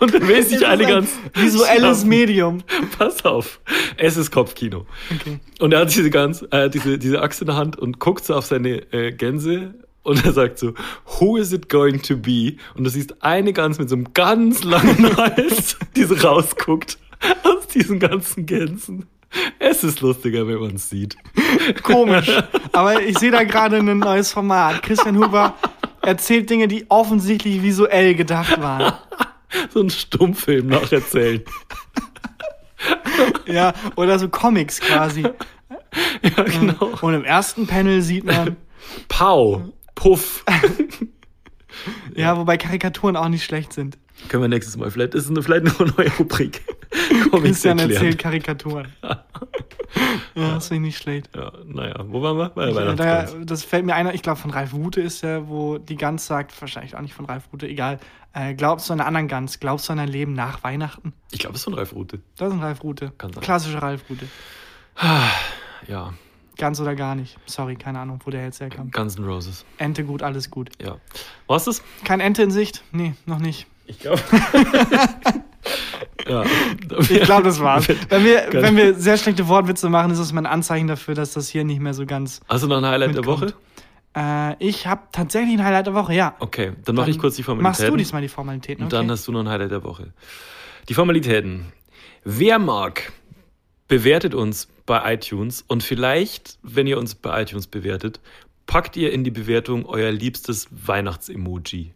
Und 0.00 0.14
er 0.14 0.26
will 0.26 0.42
sich 0.42 0.66
eine 0.66 0.86
ganz 0.86 1.10
visuelles 1.34 1.98
schnappen. 1.98 2.08
Medium. 2.08 2.62
Pass 2.98 3.22
auf, 3.26 3.60
es 3.98 4.16
ist 4.16 4.30
Kopfkino. 4.30 4.86
Okay. 5.14 5.38
Und 5.60 5.72
er 5.74 5.80
hat 5.80 5.94
diese 5.94 6.08
ganz, 6.08 6.42
äh, 6.50 6.70
diese, 6.70 6.98
diese 6.98 7.20
Axt 7.20 7.42
in 7.42 7.48
der 7.48 7.56
Hand 7.56 7.78
und 7.78 7.98
guckt 7.98 8.24
so 8.24 8.34
auf 8.34 8.46
seine 8.46 8.90
äh, 8.92 9.12
Gänse 9.12 9.74
und 10.02 10.24
er 10.24 10.32
sagt 10.32 10.58
so, 10.58 10.74
who 11.18 11.36
is 11.36 11.52
it 11.52 11.68
going 11.68 12.00
to 12.02 12.16
be? 12.16 12.56
Und 12.74 12.84
du 12.84 12.90
siehst 12.90 13.22
eine 13.22 13.52
Gans 13.52 13.78
mit 13.78 13.88
so 13.88 13.96
einem 13.96 14.12
ganz 14.14 14.64
langen 14.64 15.16
Hals, 15.16 15.76
die 15.96 16.04
so 16.04 16.14
rausguckt 16.14 16.98
aus 17.42 17.66
diesen 17.68 17.98
ganzen 17.98 18.46
Gänsen. 18.46 19.06
Es 19.58 19.84
ist 19.84 20.00
lustiger, 20.00 20.46
wenn 20.48 20.58
man 20.58 20.76
es 20.76 20.88
sieht. 20.88 21.16
Komisch. 21.82 22.30
Aber 22.72 23.02
ich 23.02 23.18
sehe 23.18 23.30
da 23.30 23.44
gerade 23.44 23.76
ein 23.76 23.98
neues 23.98 24.32
Format. 24.32 24.82
Christian 24.82 25.22
Huber 25.22 25.54
erzählt 26.00 26.48
Dinge, 26.48 26.68
die 26.68 26.86
offensichtlich 26.88 27.62
visuell 27.62 28.14
gedacht 28.14 28.60
waren. 28.60 28.94
So 29.70 29.80
ein 29.80 29.88
Stummfilm 29.88 30.66
nacherzählen. 30.66 31.42
Ja, 33.46 33.72
oder 33.96 34.18
so 34.18 34.28
Comics 34.28 34.78
quasi. 34.78 35.22
Ja, 35.22 36.42
genau. 36.42 36.90
Und 37.00 37.14
im 37.14 37.24
ersten 37.24 37.66
Panel 37.66 38.02
sieht 38.02 38.24
man, 38.24 38.58
Pau, 39.08 39.72
Puff. 39.98 40.44
ja, 42.14 42.36
wobei 42.36 42.56
Karikaturen 42.56 43.16
auch 43.16 43.28
nicht 43.28 43.44
schlecht 43.44 43.72
sind. 43.72 43.98
Können 44.28 44.44
wir 44.44 44.48
nächstes 44.48 44.76
Mal. 44.76 44.92
Vielleicht 44.92 45.14
ist 45.14 45.24
es 45.24 45.30
eine, 45.30 45.42
vielleicht 45.42 45.64
noch 45.64 45.80
eine 45.80 45.90
neue 45.96 46.10
Rubrik. 46.18 46.62
Christian 47.32 47.78
erklären. 47.80 47.90
erzählt 47.90 48.18
Karikaturen. 48.18 48.92
Ja, 49.02 49.24
das 50.54 50.68
finde 50.68 50.88
ich 50.88 50.94
nicht 50.94 51.02
schlecht. 51.02 51.30
Ja, 51.34 51.52
naja, 51.64 51.96
wo 52.06 52.22
waren 52.22 52.38
wir? 52.38 52.50
Bei 52.50 52.66
der 52.66 52.84
Ich, 52.84 52.92
äh, 52.92 52.96
da, 52.96 53.26
das 53.44 53.64
fällt 53.64 53.86
mir 53.86 53.96
einer, 53.96 54.14
ich 54.14 54.22
glaube 54.22 54.38
von 54.38 54.52
Ralf 54.52 54.72
Rute 54.72 55.00
ist 55.00 55.24
der, 55.24 55.48
wo 55.48 55.78
die 55.78 55.96
Gans 55.96 56.26
sagt, 56.26 56.58
wahrscheinlich 56.60 56.94
auch 56.96 57.00
nicht 57.00 57.14
von 57.14 57.24
Ralf 57.24 57.48
Rute, 57.52 57.66
egal. 57.66 57.98
Äh, 58.34 58.54
glaubst 58.54 58.88
du 58.88 58.92
an 58.92 59.00
einen 59.00 59.08
anderen 59.08 59.26
Gans? 59.28 59.58
Glaubst 59.58 59.88
du 59.88 59.92
an 59.94 59.98
ein 59.98 60.08
Leben 60.08 60.34
nach 60.34 60.62
Weihnachten? 60.62 61.12
Ich 61.32 61.40
glaube, 61.40 61.54
es 61.54 61.60
ist 61.62 61.64
von 61.64 61.74
Ralf 61.74 61.92
Rute. 61.92 62.20
Das 62.36 62.48
ist 62.48 62.54
ein 62.54 62.60
Ralf 62.60 62.84
Rute. 62.84 63.12
Kann 63.18 63.32
sein. 63.32 63.42
Klassischer 63.42 63.82
Ralf 63.82 64.04
Rute. 64.08 64.26
Ja, 65.88 66.12
Ganz 66.58 66.80
oder 66.80 66.94
gar 66.96 67.14
nicht. 67.14 67.36
Sorry, 67.46 67.76
keine 67.76 68.00
Ahnung, 68.00 68.18
wo 68.24 68.30
der 68.30 68.42
jetzt 68.44 68.60
herkam. 68.60 68.90
Guns 68.90 69.16
N' 69.16 69.24
Roses. 69.24 69.64
Ente 69.78 70.04
gut, 70.04 70.22
alles 70.22 70.50
gut. 70.50 70.70
Ja. 70.82 70.96
War's 71.46 71.64
das? 71.64 71.82
Kein 72.04 72.20
Ente 72.20 72.42
in 72.42 72.50
Sicht? 72.50 72.82
Nee, 72.92 73.14
noch 73.26 73.38
nicht. 73.38 73.66
Ich 73.86 74.00
glaube. 74.00 74.20
ja. 76.28 76.44
Ich 77.00 77.22
glaube, 77.22 77.44
das 77.44 77.60
war's. 77.60 77.88
Wenn 78.08 78.24
wir, 78.24 78.48
wenn 78.52 78.76
wir 78.76 78.94
sehr 78.94 79.16
schlechte 79.16 79.48
Wortwitze 79.48 79.88
machen, 79.88 80.10
ist 80.10 80.18
das 80.18 80.32
mal 80.32 80.42
ein 80.42 80.46
Anzeichen 80.46 80.88
dafür, 80.88 81.14
dass 81.14 81.32
das 81.32 81.48
hier 81.48 81.64
nicht 81.64 81.80
mehr 81.80 81.94
so 81.94 82.06
ganz. 82.06 82.40
Hast 82.48 82.64
du 82.64 82.68
noch 82.68 82.78
ein 82.78 82.86
Highlight 82.86 83.14
der 83.14 83.24
Mitkommt. 83.24 83.54
Woche? 84.14 84.16
Äh, 84.16 84.56
ich 84.66 84.86
habe 84.86 85.02
tatsächlich 85.12 85.58
ein 85.58 85.64
Highlight 85.64 85.86
der 85.86 85.94
Woche, 85.94 86.14
ja. 86.14 86.34
Okay, 86.40 86.72
dann 86.84 86.96
mache 86.96 87.10
ich 87.10 87.18
kurz 87.18 87.36
die 87.36 87.42
Formalitäten. 87.42 87.82
Machst 87.84 87.92
du 87.92 87.96
diesmal 87.96 88.22
die 88.22 88.28
Formalitäten? 88.28 88.84
Und 88.84 88.92
Okay. 88.92 89.02
dann 89.02 89.10
hast 89.10 89.26
du 89.28 89.32
noch 89.32 89.40
ein 89.40 89.48
Highlight 89.48 89.70
der 89.70 89.84
Woche. 89.84 90.12
Die 90.88 90.94
Formalitäten. 90.94 91.72
Wer 92.24 92.58
mag, 92.58 93.12
bewertet 93.88 94.34
uns 94.34 94.68
bei 94.86 95.14
iTunes 95.14 95.64
und 95.66 95.82
vielleicht, 95.82 96.58
wenn 96.62 96.86
ihr 96.86 96.98
uns 96.98 97.14
bei 97.14 97.42
iTunes 97.42 97.66
bewertet, 97.66 98.20
packt 98.66 98.96
ihr 98.96 99.12
in 99.12 99.24
die 99.24 99.30
Bewertung 99.30 99.86
euer 99.86 100.12
liebstes 100.12 100.68
Weihnachtsemoji. 100.70 101.92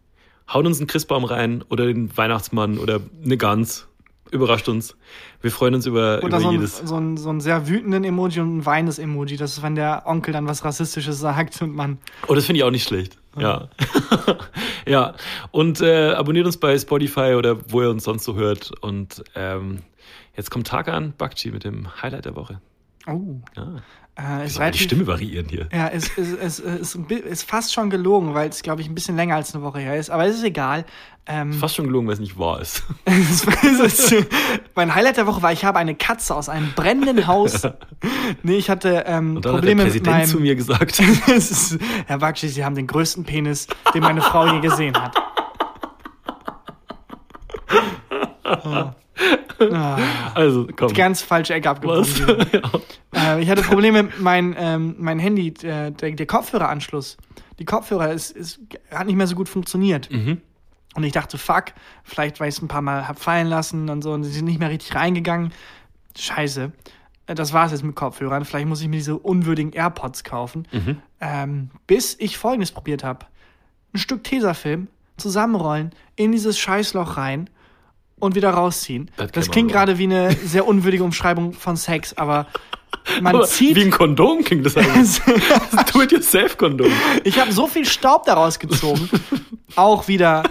Haut 0.51 0.65
uns 0.65 0.79
einen 0.79 0.87
Christbaum 0.87 1.23
rein 1.23 1.63
oder 1.69 1.85
den 1.85 2.15
Weihnachtsmann 2.17 2.77
oder 2.77 2.99
eine 3.23 3.37
Gans. 3.37 3.87
Überrascht 4.31 4.67
uns. 4.67 4.95
Wir 5.41 5.51
freuen 5.51 5.75
uns 5.75 5.85
über, 5.85 6.17
Oder 6.23 6.27
über 6.27 6.39
so 6.39 6.47
ein, 6.47 6.53
jedes. 6.53 6.77
so, 6.79 6.95
ein, 6.95 7.17
so 7.17 7.29
ein 7.29 7.39
sehr 7.39 7.67
wütenden 7.67 8.03
Emoji 8.03 8.41
und 8.41 8.57
ein 8.57 8.65
weinendes 8.65 8.97
Emoji. 8.97 9.37
Das 9.37 9.53
ist, 9.53 9.61
wenn 9.61 9.75
der 9.75 10.03
Onkel 10.07 10.33
dann 10.33 10.47
was 10.47 10.65
Rassistisches 10.65 11.19
sagt 11.19 11.61
und 11.61 11.75
man. 11.75 11.99
Oh, 12.27 12.33
das 12.33 12.45
finde 12.47 12.57
ich 12.57 12.63
auch 12.63 12.71
nicht 12.71 12.87
schlecht. 12.87 13.19
Ja. 13.37 13.69
ja. 14.87 15.13
Und 15.51 15.81
äh, 15.81 16.11
abonniert 16.11 16.45
uns 16.45 16.57
bei 16.57 16.77
Spotify 16.77 17.33
oder 17.35 17.57
wo 17.71 17.81
ihr 17.81 17.89
uns 17.89 18.03
sonst 18.03 18.23
so 18.25 18.35
hört. 18.35 18.71
Und 18.81 19.23
ähm, 19.35 19.79
jetzt 20.35 20.51
kommt 20.51 20.67
Tag 20.67 20.87
an, 20.87 21.13
Bakchi 21.17 21.51
mit 21.51 21.63
dem 21.63 22.01
Highlight 22.01 22.25
der 22.25 22.35
Woche. 22.35 22.61
Oh. 23.07 23.41
Ja. 23.55 23.75
Äh, 24.15 24.47
mal 24.59 24.69
die 24.69 24.77
Stimme 24.77 25.07
variieren 25.07 25.47
hier. 25.49 25.67
Ja, 25.73 25.87
es 25.87 26.07
ist, 26.09 26.33
ist, 26.33 26.59
ist, 26.59 26.95
ist, 27.09 27.49
fast 27.49 27.73
schon 27.73 27.89
gelogen, 27.89 28.35
weil 28.35 28.47
es, 28.47 28.61
glaube 28.61 28.81
ich, 28.81 28.87
ein 28.87 28.93
bisschen 28.93 29.15
länger 29.15 29.35
als 29.35 29.55
eine 29.55 29.63
Woche 29.63 29.79
her 29.79 29.97
ist. 29.97 30.11
Aber 30.11 30.27
es 30.27 30.35
ist 30.35 30.43
egal. 30.43 30.85
Ähm, 31.25 31.51
Fast 31.53 31.75
schon 31.75 31.85
gelogen, 31.85 32.05
weil 32.05 32.13
es 32.13 32.19
nicht 32.19 32.37
wahr 32.37 32.61
ist. 32.61 32.83
es 33.05 34.15
mein 34.75 34.93
Highlight 34.93 35.17
der 35.17 35.25
Woche 35.25 35.41
war, 35.41 35.51
ich 35.51 35.65
habe 35.65 35.79
eine 35.79 35.95
Katze 35.95 36.35
aus 36.35 36.47
einem 36.47 36.73
brennenden 36.75 37.27
Haus. 37.27 37.61
Nee, 38.41 38.55
ich 38.55 38.69
hatte 38.69 39.03
ähm, 39.05 39.37
Und 39.37 39.45
dann 39.45 39.53
Probleme 39.53 39.83
hat 39.83 39.87
der 39.87 39.93
mit 39.93 40.03
Präsident 40.03 40.17
meinem... 40.17 40.27
zu 40.27 40.39
mir 40.39 40.55
gesagt. 40.55 41.01
Es 41.27 41.51
ist, 41.51 41.79
Herr 42.05 42.19
Bakshi, 42.19 42.49
Sie 42.49 42.63
haben 42.63 42.75
den 42.75 42.87
größten 42.87 43.23
Penis, 43.23 43.67
den 43.93 44.01
meine 44.01 44.21
Frau 44.21 44.45
je 44.47 44.59
gesehen 44.59 44.95
hat. 44.95 45.15
Ah. 48.43 48.93
Ah, 49.59 49.97
Also, 50.33 50.67
komm. 50.75 50.93
ganz 50.93 51.21
falsche 51.21 51.53
Ecke 51.53 51.69
abgebogen. 51.69 52.05
Ja. 53.13 53.35
Äh, 53.37 53.43
ich 53.43 53.49
hatte 53.49 53.61
Probleme 53.61 54.03
mit 54.03 54.19
mein, 54.19 54.55
ähm, 54.57 54.95
mein 54.97 55.19
Handy, 55.19 55.49
äh, 55.63 55.91
der, 55.91 56.11
der 56.11 56.25
Kopfhöreranschluss. 56.25 57.17
Die 57.59 57.65
Kopfhörer 57.65 58.11
ist, 58.11 58.31
ist, 58.31 58.59
hat 58.91 59.05
nicht 59.05 59.15
mehr 59.15 59.27
so 59.27 59.35
gut 59.35 59.47
funktioniert. 59.49 60.09
Mhm. 60.11 60.41
Und 60.95 61.03
ich 61.03 61.11
dachte, 61.11 61.37
fuck, 61.37 61.65
vielleicht, 62.03 62.39
weil 62.39 62.49
ich 62.49 62.55
es 62.55 62.61
ein 62.61 62.67
paar 62.67 62.81
Mal 62.81 63.07
hab 63.07 63.19
fallen 63.19 63.47
lassen 63.47 63.89
und 63.89 64.01
so 64.01 64.11
und 64.13 64.23
sie 64.23 64.31
sind 64.31 64.45
nicht 64.45 64.59
mehr 64.59 64.69
richtig 64.69 64.95
reingegangen. 64.95 65.51
Scheiße. 66.17 66.71
Äh, 67.27 67.35
Das 67.35 67.53
war 67.53 67.65
es 67.67 67.71
jetzt 67.71 67.83
mit 67.83 67.95
Kopfhörern. 67.95 68.45
Vielleicht 68.45 68.67
muss 68.67 68.81
ich 68.81 68.87
mir 68.87 68.97
diese 68.97 69.17
unwürdigen 69.17 69.71
AirPods 69.73 70.23
kaufen. 70.23 70.67
Mhm. 70.71 70.97
Ähm, 71.21 71.69
bis 71.87 72.15
ich 72.19 72.37
folgendes 72.37 72.71
probiert 72.71 73.03
habe. 73.03 73.25
Ein 73.93 73.99
Stück 73.99 74.23
Tesafilm 74.23 74.87
zusammenrollen, 75.17 75.91
in 76.15 76.31
dieses 76.31 76.57
Scheißloch 76.57 77.17
rein 77.17 77.49
und 78.23 78.35
wieder 78.35 78.51
rausziehen. 78.51 79.11
Das 79.17 79.31
Das, 79.31 79.51
klingt 79.51 79.71
gerade 79.71 79.97
wie 79.97 80.05
eine 80.05 80.31
sehr 80.31 80.67
unwürdige 80.67 81.03
Umschreibung 81.03 81.53
von 81.53 81.75
Sex, 81.75 82.13
aber 82.17 82.47
man 83.21 83.35
Aber 83.35 83.45
zieht. 83.45 83.75
Wie 83.75 83.83
ein 83.83 83.91
Kondom 83.91 84.43
klingt 84.43 84.65
das 84.65 84.77
eigentlich. 84.77 85.21
Do-it-yourself-Kondom. 85.93 86.91
Ich 87.23 87.39
habe 87.39 87.51
so 87.51 87.67
viel 87.67 87.85
Staub 87.85 88.25
daraus 88.25 88.59
gezogen. 88.59 89.09
auch 89.75 90.07
wieder, 90.07 90.43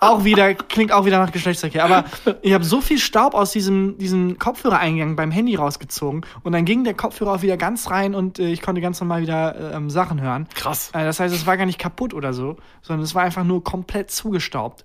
auch 0.00 0.24
wieder, 0.24 0.54
klingt 0.54 0.92
auch 0.92 1.04
wieder 1.04 1.18
nach 1.18 1.32
Geschlechtsverkehr. 1.32 1.84
Aber 1.84 2.04
ich 2.42 2.52
habe 2.52 2.64
so 2.64 2.80
viel 2.80 2.98
Staub 2.98 3.34
aus 3.34 3.52
diesem, 3.52 3.96
diesem 3.98 4.38
Kopfhörereingang 4.38 5.16
beim 5.16 5.30
Handy 5.30 5.54
rausgezogen. 5.54 6.26
Und 6.42 6.52
dann 6.52 6.64
ging 6.64 6.84
der 6.84 6.94
Kopfhörer 6.94 7.34
auch 7.34 7.42
wieder 7.42 7.56
ganz 7.56 7.90
rein 7.90 8.14
und 8.14 8.38
äh, 8.38 8.50
ich 8.50 8.60
konnte 8.60 8.80
ganz 8.80 9.00
normal 9.00 9.22
wieder 9.22 9.74
ähm, 9.74 9.90
Sachen 9.90 10.20
hören. 10.20 10.48
Krass. 10.54 10.90
Äh, 10.92 11.04
das 11.04 11.20
heißt, 11.20 11.34
es 11.34 11.46
war 11.46 11.56
gar 11.56 11.66
nicht 11.66 11.78
kaputt 11.78 12.12
oder 12.12 12.32
so, 12.32 12.56
sondern 12.82 13.04
es 13.04 13.14
war 13.14 13.22
einfach 13.22 13.44
nur 13.44 13.62
komplett 13.62 14.10
zugestaubt. 14.10 14.84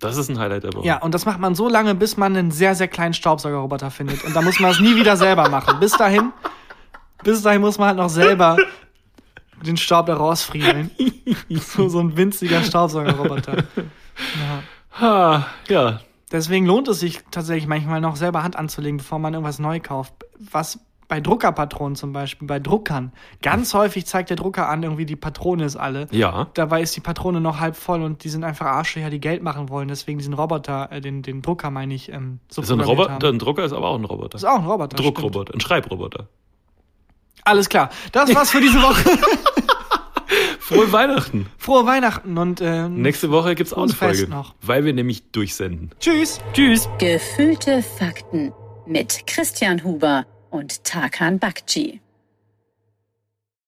Das 0.00 0.16
ist 0.16 0.30
ein 0.30 0.38
Highlight 0.38 0.64
der 0.64 0.72
Woche. 0.72 0.86
Ja, 0.86 0.98
und 0.98 1.14
das 1.14 1.26
macht 1.26 1.38
man 1.38 1.54
so 1.54 1.68
lange, 1.68 1.94
bis 1.94 2.16
man 2.16 2.36
einen 2.36 2.50
sehr, 2.50 2.74
sehr 2.74 2.88
kleinen 2.88 3.14
Staubsaugerroboter 3.14 3.90
findet. 3.90 4.24
Und 4.24 4.34
dann 4.34 4.44
muss 4.44 4.58
man 4.58 4.70
es 4.70 4.80
nie 4.80 4.96
wieder 4.96 5.16
selber 5.16 5.48
machen. 5.50 5.78
Bis 5.78 5.92
dahin, 5.92 6.32
bis 7.22 7.42
dahin 7.42 7.60
muss 7.60 7.78
man 7.78 7.88
halt 7.88 7.98
noch 7.98 8.08
selber 8.08 8.56
den 9.62 9.76
Staub 9.76 10.06
da 10.06 10.16
rausfriemeln. 10.16 10.90
so, 11.50 11.88
so 11.88 12.00
ein 12.00 12.16
winziger 12.16 12.62
Staubsaugerroboter. 12.62 13.56
Ja. 13.56 14.62
Ha, 15.00 15.46
ja. 15.68 16.00
Deswegen 16.32 16.64
lohnt 16.64 16.88
es 16.88 17.00
sich 17.00 17.20
tatsächlich 17.30 17.66
manchmal 17.66 18.00
noch 18.00 18.16
selber 18.16 18.42
Hand 18.42 18.56
anzulegen, 18.56 18.98
bevor 18.98 19.18
man 19.18 19.34
irgendwas 19.34 19.58
neu 19.58 19.80
kauft. 19.80 20.14
Was 20.38 20.78
bei 21.10 21.20
Druckerpatronen 21.20 21.96
zum 21.96 22.12
Beispiel, 22.12 22.46
bei 22.48 22.60
Druckern, 22.60 23.12
ganz 23.42 23.74
häufig 23.74 24.06
zeigt 24.06 24.30
der 24.30 24.36
Drucker 24.36 24.68
an, 24.68 24.82
irgendwie 24.84 25.04
die 25.04 25.16
Patrone 25.16 25.64
ist 25.64 25.74
alle. 25.76 26.06
Ja. 26.12 26.46
Dabei 26.54 26.80
ist 26.82 26.94
die 26.96 27.00
Patrone 27.00 27.40
noch 27.40 27.58
halb 27.58 27.76
voll 27.76 28.02
und 28.02 28.22
die 28.22 28.28
sind 28.28 28.44
einfach 28.44 28.66
Arschlöcher, 28.66 29.10
die 29.10 29.20
Geld 29.20 29.42
machen 29.42 29.68
wollen. 29.68 29.88
Deswegen 29.88 30.18
diesen 30.18 30.34
Roboter, 30.34 30.88
äh, 30.92 31.00
den, 31.00 31.22
den 31.22 31.42
Drucker 31.42 31.70
meine 31.70 31.92
ich, 31.94 32.10
ähm, 32.12 32.38
so 32.48 32.62
So 32.62 32.74
ein 32.74 32.80
Roboter, 32.80 33.14
haben. 33.14 33.26
ein 33.26 33.38
Drucker 33.40 33.64
ist 33.64 33.72
aber 33.72 33.88
auch 33.88 33.98
ein 33.98 34.04
Roboter. 34.04 34.36
ist 34.36 34.44
auch 34.44 34.60
ein 34.60 34.64
Roboter. 34.64 34.96
stimmt. 34.96 35.16
Druckroboter, 35.16 35.52
ein 35.52 35.60
Schreibroboter. 35.60 36.28
Alles 37.44 37.68
klar. 37.68 37.90
Das 38.12 38.32
war's 38.34 38.50
für 38.52 38.60
diese 38.60 38.80
Woche. 38.80 39.02
Frohe 40.60 40.92
Weihnachten. 40.92 41.46
Frohe 41.58 41.86
Weihnachten 41.86 42.38
und 42.38 42.60
äh, 42.60 42.88
Nächste 42.88 43.32
Woche 43.32 43.56
gibt's 43.56 43.72
auch 43.72 43.82
eine 43.82 43.92
Folge. 43.92 44.28
noch. 44.28 44.54
Weil 44.62 44.84
wir 44.84 44.92
nämlich 44.92 45.32
durchsenden. 45.32 45.90
tschüss. 45.98 46.40
Tschüss. 46.52 46.88
Gefühlte 46.98 47.82
Fakten 47.82 48.52
mit 48.86 49.26
Christian 49.26 49.82
Huber 49.82 50.24
und 50.50 50.84
Tarkan 50.84 51.38
Bakci. 51.38 52.00